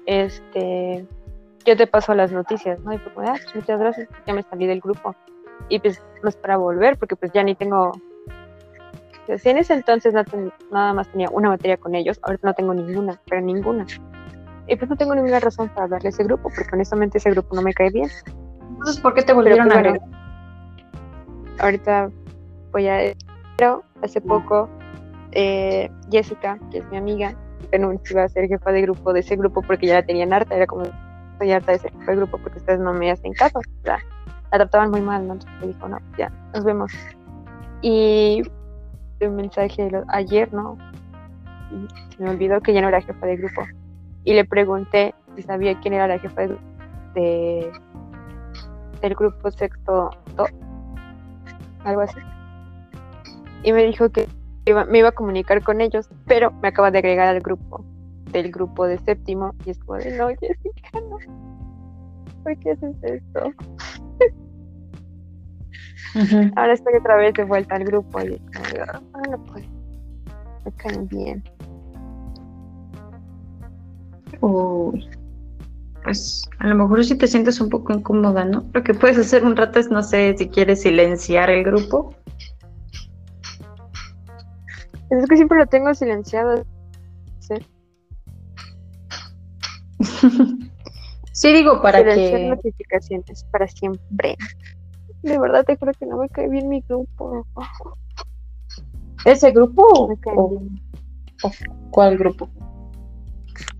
Este, 0.06 1.06
yo 1.64 1.76
te 1.76 1.86
paso 1.86 2.14
las 2.14 2.32
noticias, 2.32 2.80
¿no? 2.80 2.92
Y 2.92 2.96
ah, 2.96 3.00
pues 3.14 3.54
muchas 3.54 3.80
gracias, 3.80 4.08
ya 4.26 4.34
me 4.34 4.42
salí 4.42 4.66
del 4.66 4.80
grupo. 4.80 5.14
Y 5.68 5.78
pues 5.80 6.02
no 6.22 6.28
es 6.28 6.36
para 6.36 6.56
volver, 6.56 6.98
porque 6.98 7.16
pues 7.16 7.32
ya 7.32 7.42
ni 7.42 7.54
tengo... 7.54 7.92
Si 9.36 9.48
en 9.50 9.58
ese 9.58 9.74
entonces 9.74 10.14
nada 10.70 10.94
más 10.94 11.08
tenía 11.08 11.28
una 11.30 11.50
materia 11.50 11.76
con 11.76 11.94
ellos, 11.94 12.18
ahorita 12.22 12.48
no 12.48 12.54
tengo 12.54 12.72
ninguna, 12.72 13.20
pero 13.28 13.42
ninguna. 13.42 13.86
Y 14.66 14.76
pues 14.76 14.88
no 14.88 14.96
tengo 14.96 15.14
ninguna 15.14 15.40
razón 15.40 15.68
para 15.68 15.88
darle 15.88 16.08
ese 16.08 16.24
grupo, 16.24 16.44
porque 16.44 16.70
honestamente 16.72 17.18
ese 17.18 17.30
grupo 17.30 17.54
no 17.54 17.60
me 17.60 17.74
cae 17.74 17.90
bien. 17.90 18.08
Entonces, 18.70 19.00
¿por 19.00 19.12
qué 19.12 19.22
te 19.22 19.34
volvieron 19.34 19.70
a 19.70 19.82
ver? 19.82 20.00
Ahorita 21.58 22.10
voy 22.72 22.88
a... 22.88 23.14
Pero 23.58 23.82
hace 24.02 24.20
poco 24.20 24.68
eh, 25.32 25.90
Jessica, 26.10 26.58
que 26.70 26.78
es 26.78 26.84
mi 26.90 26.96
amiga, 26.96 27.34
renunció 27.70 28.22
a 28.22 28.28
ser 28.28 28.48
jefa 28.48 28.72
de 28.72 28.82
grupo 28.82 29.12
de 29.12 29.20
ese 29.20 29.36
grupo 29.36 29.62
porque 29.62 29.86
ya 29.86 29.94
la 29.94 30.06
tenían 30.06 30.32
harta, 30.32 30.54
era 30.54 30.66
como 30.66 30.84
estoy 31.38 31.52
harta 31.52 31.72
de 31.72 31.78
ser 31.78 31.92
jefe 31.92 32.16
grupo 32.16 32.38
porque 32.38 32.58
ustedes 32.58 32.80
no 32.80 32.92
me 32.92 33.12
hacen 33.12 33.32
caso. 33.32 33.60
La, 33.84 33.98
trataban 34.50 34.90
muy 34.90 35.00
mal, 35.00 35.26
¿no? 35.26 35.34
Entonces 35.34 35.60
me 35.60 35.66
dijo, 35.68 35.88
no, 35.88 35.98
ya, 36.16 36.32
nos 36.52 36.64
vemos. 36.64 36.92
Y 37.80 38.42
un 39.20 39.36
mensaje 39.36 39.88
ayer, 40.08 40.52
¿no? 40.52 40.76
Y 41.70 42.22
me 42.22 42.30
olvidó 42.30 42.60
que 42.60 42.72
ya 42.72 42.80
no 42.80 42.88
era 42.88 43.00
jefa 43.00 43.26
de 43.26 43.36
grupo. 43.36 43.62
Y 44.24 44.34
le 44.34 44.44
pregunté 44.44 45.14
si 45.36 45.42
sabía 45.42 45.78
quién 45.80 45.94
era 45.94 46.08
la 46.08 46.18
jefa 46.18 46.42
de, 47.14 47.70
del 49.00 49.14
grupo 49.14 49.50
sexto 49.52 50.10
2, 50.34 50.48
algo 51.84 52.00
así. 52.00 52.18
Y 53.62 53.72
me 53.72 53.84
dijo 53.84 54.08
que 54.10 54.26
me 54.88 54.98
iba 54.98 55.10
a 55.10 55.12
comunicar 55.12 55.62
con 55.62 55.80
ellos, 55.80 56.08
pero 56.26 56.50
me 56.62 56.68
acaba 56.68 56.90
de 56.90 56.98
agregar 56.98 57.28
al 57.28 57.40
grupo 57.40 57.84
del 58.32 58.50
grupo 58.50 58.86
de 58.86 58.98
séptimo 58.98 59.54
y 59.64 59.70
es 59.70 59.78
como 59.78 59.98
de 59.98 60.16
no, 60.16 60.28
Jessica, 60.28 61.00
no. 61.00 61.18
¿Por 62.42 62.58
qué 62.58 62.70
haces 62.72 62.96
esto? 63.02 63.52
Ahora 66.56 66.72
estoy 66.72 66.94
otra 66.98 67.16
vez 67.16 67.34
de 67.34 67.44
vuelta 67.44 67.76
al 67.76 67.84
grupo 67.84 68.20
y 68.22 68.34
es 68.34 68.40
como 68.40 68.68
de, 68.72 68.80
ah, 68.80 69.00
pues 69.46 69.64
me 70.64 70.72
caen 70.72 71.06
bien. 71.08 71.44
Uy, 74.40 75.08
pues 76.02 76.48
a 76.58 76.66
lo 76.68 76.74
mejor 76.74 77.04
si 77.04 77.16
te 77.16 77.26
sientes 77.26 77.60
un 77.60 77.68
poco 77.68 77.92
incómoda, 77.92 78.44
¿no? 78.44 78.64
Lo 78.72 78.82
que 78.82 78.94
puedes 78.94 79.18
hacer 79.18 79.44
un 79.44 79.56
rato 79.56 79.78
es, 79.78 79.90
no 79.90 80.02
sé, 80.02 80.34
si 80.38 80.48
quieres 80.48 80.82
silenciar 80.82 81.50
el 81.50 81.64
grupo. 81.64 82.14
Es 85.10 85.26
que 85.26 85.36
siempre 85.36 85.58
lo 85.58 85.66
tengo 85.66 85.92
silenciado. 85.94 86.64
sí, 91.32 91.52
digo, 91.52 91.80
para 91.82 92.04
que... 92.04 92.48
notificaciones 92.48 93.44
para 93.50 93.66
siempre. 93.68 94.36
De 95.22 95.38
verdad 95.38 95.64
te 95.64 95.76
juro 95.76 95.92
que 95.92 96.06
no 96.06 96.18
me 96.18 96.28
cae 96.28 96.48
bien 96.48 96.68
mi 96.68 96.80
grupo. 96.82 97.46
¿Ese 99.24 99.50
grupo? 99.50 100.16
O, 100.36 100.50
¿Cuál 101.90 102.18
grupo? 102.18 102.48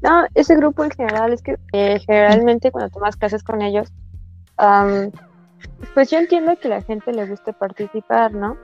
No, 0.03 0.27
ese 0.35 0.57
grupo 0.57 0.85
en 0.85 0.91
general 0.91 1.33
es 1.33 1.43
que 1.43 1.57
eh, 1.73 2.01
generalmente 2.01 2.73
cuando 2.73 2.91
tomas 2.91 3.17
clases 3.17 3.45
con 3.45 3.63
ellos, 3.63 3.93
pues 5.95 6.11
yo 6.11 6.19
entiendo 6.19 6.57
que 6.57 6.69
a 6.69 6.71
la 6.71 6.83
gente 6.83 7.13
le 7.13 7.27
guste 7.27 7.53
participar, 7.53 8.35
¿no? 8.35 8.57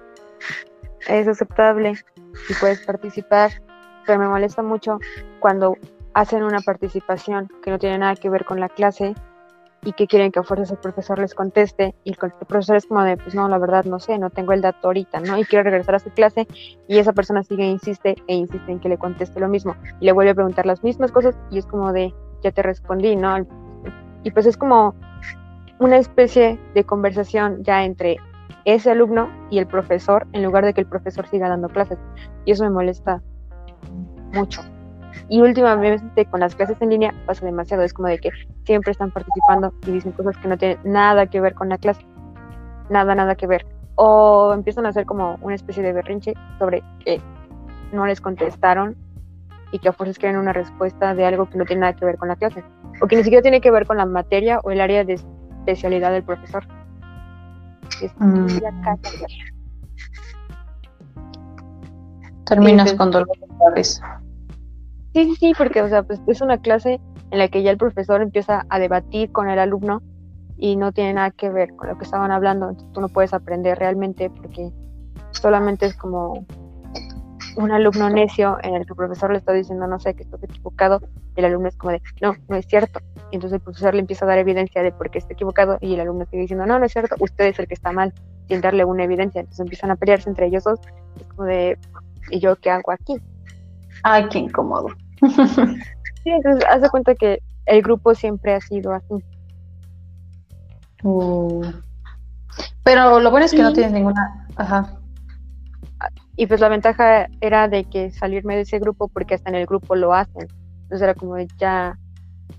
es 1.06 1.28
aceptable 1.28 1.94
y 2.48 2.54
puedes 2.54 2.80
participar, 2.80 3.52
pero 4.06 4.18
me 4.18 4.28
molesta 4.28 4.62
mucho 4.62 4.98
cuando 5.40 5.76
hacen 6.14 6.42
una 6.42 6.60
participación 6.60 7.48
que 7.62 7.70
no 7.70 7.78
tiene 7.78 7.98
nada 7.98 8.14
que 8.16 8.30
ver 8.30 8.44
con 8.44 8.60
la 8.60 8.68
clase 8.68 9.14
y 9.84 9.92
que 9.92 10.06
quieren 10.06 10.32
que 10.32 10.38
a 10.38 10.42
fuerzas 10.42 10.70
el 10.70 10.78
profesor 10.78 11.18
les 11.18 11.34
conteste 11.34 11.94
y 12.04 12.10
el, 12.10 12.16
profesor 12.16 12.76
es 12.76 12.86
como 12.86 13.02
de, 13.02 13.16
pues 13.16 13.34
no, 13.34 13.48
la 13.48 13.58
verdad 13.58 13.84
no 13.84 13.98
sé, 13.98 14.18
no 14.18 14.30
tengo 14.30 14.52
el 14.52 14.62
dato 14.62 14.88
ahorita, 14.88 15.20
¿no? 15.20 15.36
Y 15.36 15.44
quiere 15.44 15.64
regresar 15.64 15.96
a 15.96 15.98
su 15.98 16.10
clase 16.10 16.46
y 16.88 16.98
esa 16.98 17.12
persona 17.12 17.42
sigue 17.42 17.64
e 17.64 17.70
insiste 17.70 18.16
e 18.26 18.34
insiste 18.34 18.72
en 18.72 18.80
que 18.80 18.88
le 18.88 18.96
conteste 18.96 19.40
lo 19.40 19.48
mismo 19.48 19.76
y 20.00 20.06
le 20.06 20.12
vuelve 20.12 20.30
a 20.30 20.34
preguntar 20.34 20.64
las 20.64 20.82
mismas 20.82 21.12
cosas 21.12 21.36
y 21.50 21.58
es 21.58 21.66
como 21.66 21.92
de, 21.92 22.14
ya 22.42 22.50
te 22.50 22.62
respondí, 22.62 23.14
¿no? 23.16 23.46
Y 24.22 24.30
pues 24.30 24.46
es 24.46 24.56
como 24.56 24.94
una 25.80 25.98
especie 25.98 26.58
de 26.74 26.84
conversación 26.84 27.62
ya 27.62 27.84
entre 27.84 28.16
ese 28.64 28.90
alumno 28.90 29.28
y 29.50 29.58
el 29.58 29.66
profesor 29.66 30.26
en 30.32 30.42
lugar 30.42 30.64
de 30.64 30.72
que 30.72 30.80
el 30.80 30.86
profesor 30.86 31.26
siga 31.26 31.48
dando 31.48 31.68
clases 31.68 31.98
y 32.46 32.52
eso 32.52 32.64
me 32.64 32.70
molesta 32.70 33.20
mucho. 34.32 34.62
Y 35.28 35.40
últimamente 35.40 36.24
con 36.26 36.40
las 36.40 36.54
clases 36.54 36.76
en 36.80 36.90
línea 36.90 37.14
pasa 37.26 37.44
demasiado, 37.44 37.82
es 37.82 37.92
como 37.92 38.08
de 38.08 38.18
que 38.18 38.30
siempre 38.64 38.92
están 38.92 39.10
participando 39.10 39.72
y 39.86 39.92
dicen 39.92 40.12
cosas 40.12 40.36
que 40.38 40.48
no 40.48 40.56
tienen 40.56 40.78
nada 40.84 41.26
que 41.26 41.40
ver 41.40 41.54
con 41.54 41.68
la 41.68 41.78
clase, 41.78 42.04
nada, 42.90 43.14
nada 43.14 43.34
que 43.34 43.46
ver. 43.46 43.66
O 43.96 44.52
empiezan 44.52 44.86
a 44.86 44.90
hacer 44.90 45.06
como 45.06 45.38
una 45.40 45.54
especie 45.54 45.82
de 45.82 45.92
berrinche 45.92 46.34
sobre 46.58 46.82
que 47.04 47.20
no 47.92 48.06
les 48.06 48.20
contestaron 48.20 48.96
y 49.72 49.78
que 49.78 49.88
a 49.88 49.92
fuerzas 49.92 50.18
quieren 50.18 50.38
una 50.38 50.52
respuesta 50.52 51.14
de 51.14 51.24
algo 51.24 51.48
que 51.48 51.58
no 51.58 51.64
tiene 51.64 51.80
nada 51.80 51.94
que 51.94 52.04
ver 52.04 52.16
con 52.16 52.28
la 52.28 52.36
clase, 52.36 52.62
o 53.00 53.06
que 53.06 53.16
ni 53.16 53.24
siquiera 53.24 53.42
tiene 53.42 53.60
que 53.60 53.70
ver 53.70 53.86
con 53.86 53.96
la 53.96 54.06
materia 54.06 54.60
o 54.62 54.70
el 54.70 54.80
área 54.80 55.04
de 55.04 55.14
especialidad 55.14 56.12
del 56.12 56.22
profesor. 56.22 56.64
Mm. 58.18 58.46
Terminas 62.44 62.92
con 62.94 63.10
dolor 63.10 63.28
de 63.28 63.58
cabeza. 63.58 64.20
Sí, 65.14 65.26
sí, 65.26 65.36
sí, 65.36 65.52
porque 65.56 65.80
o 65.80 65.88
sea, 65.88 66.02
pues 66.02 66.20
es 66.26 66.40
una 66.40 66.58
clase 66.58 67.00
en 67.30 67.38
la 67.38 67.46
que 67.46 67.62
ya 67.62 67.70
el 67.70 67.78
profesor 67.78 68.20
empieza 68.20 68.66
a 68.68 68.78
debatir 68.80 69.30
con 69.30 69.48
el 69.48 69.60
alumno 69.60 70.02
y 70.56 70.74
no 70.74 70.90
tiene 70.90 71.14
nada 71.14 71.30
que 71.30 71.50
ver 71.50 71.74
con 71.76 71.88
lo 71.88 71.96
que 71.96 72.04
estaban 72.04 72.32
hablando, 72.32 72.68
entonces 72.68 72.92
tú 72.92 73.00
no 73.00 73.08
puedes 73.08 73.32
aprender 73.32 73.78
realmente 73.78 74.28
porque 74.28 74.72
solamente 75.30 75.86
es 75.86 75.96
como 75.96 76.44
un 77.56 77.70
alumno 77.70 78.10
necio 78.10 78.58
en 78.62 78.74
el 78.74 78.84
que 78.86 78.92
el 78.92 78.96
profesor 78.96 79.30
le 79.30 79.38
está 79.38 79.52
diciendo, 79.52 79.86
no 79.86 80.00
sé, 80.00 80.14
que 80.14 80.24
estás 80.24 80.42
equivocado, 80.42 81.00
y 81.36 81.40
el 81.40 81.44
alumno 81.44 81.68
es 81.68 81.76
como 81.76 81.92
de, 81.92 82.02
no, 82.20 82.34
no 82.48 82.56
es 82.56 82.66
cierto. 82.66 82.98
Y 83.30 83.36
entonces 83.36 83.58
el 83.58 83.60
profesor 83.60 83.94
le 83.94 84.00
empieza 84.00 84.24
a 84.24 84.28
dar 84.28 84.38
evidencia 84.38 84.82
de 84.82 84.90
por 84.90 85.10
qué 85.10 85.18
está 85.18 85.32
equivocado 85.34 85.78
y 85.80 85.94
el 85.94 86.00
alumno 86.00 86.26
sigue 86.26 86.42
diciendo, 86.42 86.66
no, 86.66 86.80
no 86.80 86.86
es 86.86 86.92
cierto, 86.92 87.14
usted 87.20 87.46
es 87.46 87.58
el 87.60 87.68
que 87.68 87.74
está 87.74 87.92
mal, 87.92 88.12
sin 88.48 88.60
darle 88.60 88.84
una 88.84 89.04
evidencia. 89.04 89.42
Entonces 89.42 89.60
empiezan 89.60 89.92
a 89.92 89.96
pelearse 89.96 90.28
entre 90.28 90.46
ellos 90.46 90.64
dos, 90.64 90.80
es 91.20 91.26
como 91.28 91.44
de, 91.44 91.78
¿y 92.30 92.40
yo 92.40 92.56
qué 92.56 92.70
hago 92.70 92.90
aquí? 92.90 93.14
Ay, 94.02 94.28
qué 94.28 94.38
incómodo. 94.38 94.88
Sí, 95.28 96.30
entonces 96.30 96.64
haz 96.68 96.80
de 96.82 96.90
cuenta 96.90 97.14
que 97.14 97.40
el 97.66 97.82
grupo 97.82 98.14
siempre 98.14 98.54
ha 98.54 98.60
sido 98.60 98.92
así. 98.92 99.14
Uh. 101.02 101.62
Pero 102.82 103.20
lo 103.20 103.30
bueno 103.30 103.46
es 103.46 103.52
que 103.52 103.62
no 103.62 103.72
tienes 103.72 103.92
ninguna. 103.92 104.46
Ajá. 104.56 104.98
Y 106.36 106.46
pues 106.46 106.60
la 106.60 106.68
ventaja 106.68 107.28
era 107.40 107.68
de 107.68 107.84
que 107.84 108.10
salirme 108.10 108.56
de 108.56 108.62
ese 108.62 108.78
grupo 108.78 109.08
porque 109.08 109.34
hasta 109.34 109.50
en 109.50 109.56
el 109.56 109.66
grupo 109.66 109.94
lo 109.94 110.12
hacen. 110.12 110.48
Entonces 110.82 111.02
era 111.02 111.14
como 111.14 111.38
ya. 111.58 111.98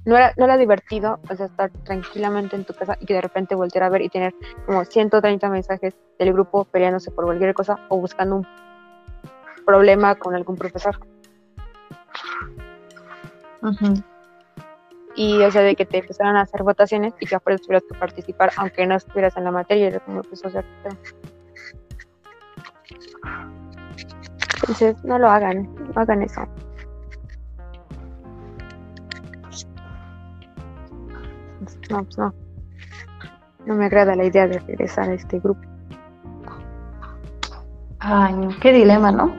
No 0.03 0.15
era, 0.15 0.33
no 0.37 0.45
era 0.45 0.57
divertido, 0.57 1.19
o 1.29 1.35
sea, 1.35 1.47
estar 1.47 1.71
tranquilamente 1.83 2.55
en 2.55 2.63
tu 2.63 2.73
casa 2.73 2.97
y 2.99 3.05
que 3.05 3.15
de 3.15 3.21
repente 3.21 3.55
voltear 3.55 3.83
a 3.83 3.89
ver 3.89 4.01
y 4.01 4.09
tener 4.09 4.33
como 4.65 4.83
130 4.83 5.49
mensajes 5.49 5.95
del 6.19 6.33
grupo 6.33 6.65
peleándose 6.65 7.11
por 7.11 7.25
cualquier 7.25 7.53
cosa 7.53 7.79
o 7.89 7.97
buscando 7.97 8.37
un 8.37 8.47
problema 9.65 10.15
con 10.15 10.35
algún 10.35 10.55
profesor. 10.55 10.99
Y 15.15 15.41
o 15.41 15.51
sea, 15.51 15.61
de 15.61 15.75
que 15.75 15.85
te 15.85 15.99
empezaran 15.99 16.35
a 16.35 16.41
hacer 16.41 16.63
votaciones 16.63 17.13
y 17.19 17.25
que 17.25 17.35
afuera 17.35 17.57
tuvieras 17.57 17.83
que 17.89 17.97
participar, 17.97 18.51
aunque 18.57 18.85
no 18.85 18.95
estuvieras 18.95 19.35
en 19.37 19.45
la 19.45 19.51
materia, 19.51 19.87
era 19.87 19.99
como 19.99 20.21
pues, 20.21 20.43
o 20.45 20.49
sea, 20.49 20.63
Entonces, 24.61 25.03
no 25.03 25.19
lo 25.19 25.29
hagan, 25.29 25.69
no 25.75 26.01
hagan 26.01 26.23
eso. 26.23 26.41
No, 31.89 32.03
pues 32.03 32.17
no. 32.17 32.33
No 33.65 33.75
me 33.75 33.85
agrada 33.85 34.15
la 34.15 34.25
idea 34.25 34.47
de 34.47 34.59
regresar 34.59 35.09
a 35.09 35.13
este 35.13 35.39
grupo. 35.39 35.61
Ay, 37.99 38.49
qué 38.61 38.71
dilema, 38.73 39.11
¿no? 39.11 39.33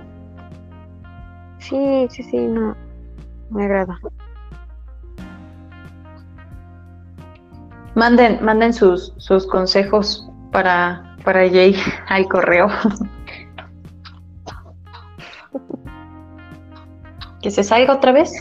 Sí, 1.68 2.06
sí, 2.10 2.22
sí, 2.22 2.38
no. 2.38 2.76
Me 3.50 3.64
agrada. 3.64 3.98
Manden, 7.96 8.44
manden 8.44 8.72
sus, 8.72 9.12
sus 9.16 9.46
consejos 9.48 10.30
para, 10.52 11.16
para 11.24 11.48
Jay 11.48 11.74
al 12.08 12.28
correo. 12.28 12.68
que 17.42 17.50
se 17.50 17.64
salga 17.64 17.94
otra 17.94 18.12
vez. 18.12 18.32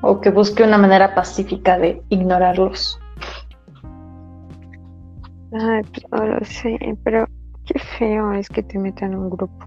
o 0.00 0.20
que 0.20 0.30
busque 0.30 0.62
una 0.62 0.78
manera 0.78 1.14
pacífica 1.14 1.78
de 1.78 2.02
ignorarlos. 2.08 2.98
No 5.50 6.24
lo 6.24 6.44
sé, 6.44 6.78
pero 7.04 7.26
feo 7.78 8.32
es 8.32 8.48
que 8.48 8.62
te 8.62 8.78
metan 8.78 9.12
en 9.12 9.18
un 9.18 9.30
grupo. 9.30 9.66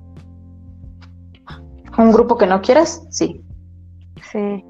¿Un 1.98 2.12
grupo 2.12 2.38
que 2.38 2.48
no 2.48 2.62
quieras? 2.62 3.06
Sí. 3.10 3.44
Sí. 4.32 4.66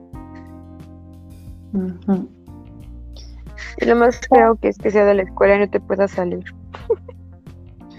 Y 3.78 3.86
lo 3.86 3.96
más 3.96 4.20
feo 4.28 4.56
que 4.56 4.70
es 4.70 4.78
que 4.78 4.92
sea 4.92 5.06
de 5.06 5.14
la 5.16 5.24
escuela 5.24 5.56
y 5.56 5.60
no 5.60 5.70
te 5.70 5.80
puedas 5.80 6.12
salir. 6.12 6.44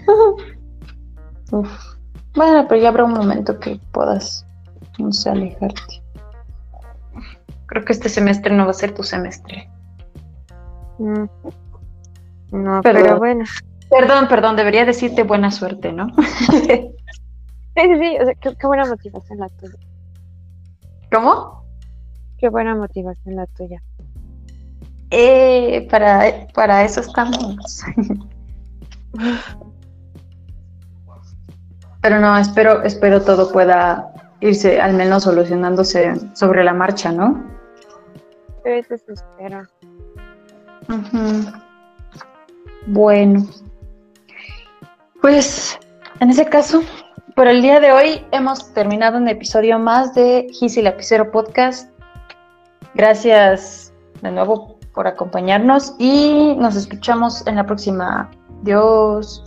Bueno, 2.35 2.65
pero 2.67 2.81
ya 2.81 2.89
habrá 2.89 3.03
un 3.03 3.13
momento 3.13 3.59
que 3.59 3.79
puedas, 3.91 4.43
no 4.97 5.11
sé, 5.11 5.29
alejarte. 5.29 6.01
Creo 7.67 7.85
que 7.85 7.93
este 7.93 8.09
semestre 8.09 8.55
no 8.55 8.65
va 8.65 8.71
a 8.71 8.73
ser 8.73 8.93
tu 8.93 9.03
semestre. 9.03 9.69
Mm. 10.97 11.25
No, 12.53 12.81
pero 12.81 13.19
bueno. 13.19 13.45
Perdón, 13.93 14.27
perdón, 14.27 14.55
debería 14.55 14.85
decirte 14.85 15.23
buena 15.23 15.51
suerte, 15.51 15.93
¿no? 15.93 16.07
sí, 16.49 16.91
sí, 17.75 17.99
sí, 17.99 18.17
o 18.19 18.25
sea, 18.25 18.33
qué, 18.35 18.55
qué 18.55 18.67
buena 18.67 18.85
motivación 18.85 19.39
la 19.39 19.49
tuya. 19.49 19.77
¿Cómo? 21.11 21.63
Qué 22.39 22.49
buena 22.49 22.75
motivación 22.75 23.35
la 23.35 23.45
tuya. 23.47 23.81
Eh, 25.11 25.87
para, 25.91 26.47
para 26.53 26.83
eso 26.83 27.01
estamos. 27.01 27.83
Pero 32.01 32.19
no, 32.19 32.35
espero, 32.37 32.81
espero 32.81 33.21
todo 33.21 33.51
pueda 33.51 34.11
irse 34.41 34.81
al 34.81 34.93
menos 34.95 35.23
solucionándose 35.23 36.13
sobre 36.33 36.63
la 36.63 36.73
marcha, 36.73 37.11
¿no? 37.11 37.45
Eso 38.65 38.97
se 38.97 39.13
espera. 39.13 39.69
Bueno, 42.87 43.45
pues 45.23 45.79
en 46.19 46.31
ese 46.31 46.45
caso, 46.45 46.83
por 47.33 47.47
el 47.47 47.61
día 47.61 47.79
de 47.79 47.93
hoy 47.93 48.25
hemos 48.33 48.73
terminado 48.73 49.17
un 49.17 49.29
episodio 49.29 49.79
más 49.79 50.13
de 50.13 50.47
Gis 50.51 50.75
y 50.75 50.81
Lapicero 50.81 51.31
Podcast. 51.31 51.89
Gracias 52.93 53.93
de 54.21 54.31
nuevo 54.31 54.77
por 54.93 55.07
acompañarnos 55.07 55.95
y 55.97 56.55
nos 56.57 56.75
escuchamos 56.75 57.47
en 57.47 57.55
la 57.55 57.65
próxima. 57.65 58.29
Dios. 58.63 59.45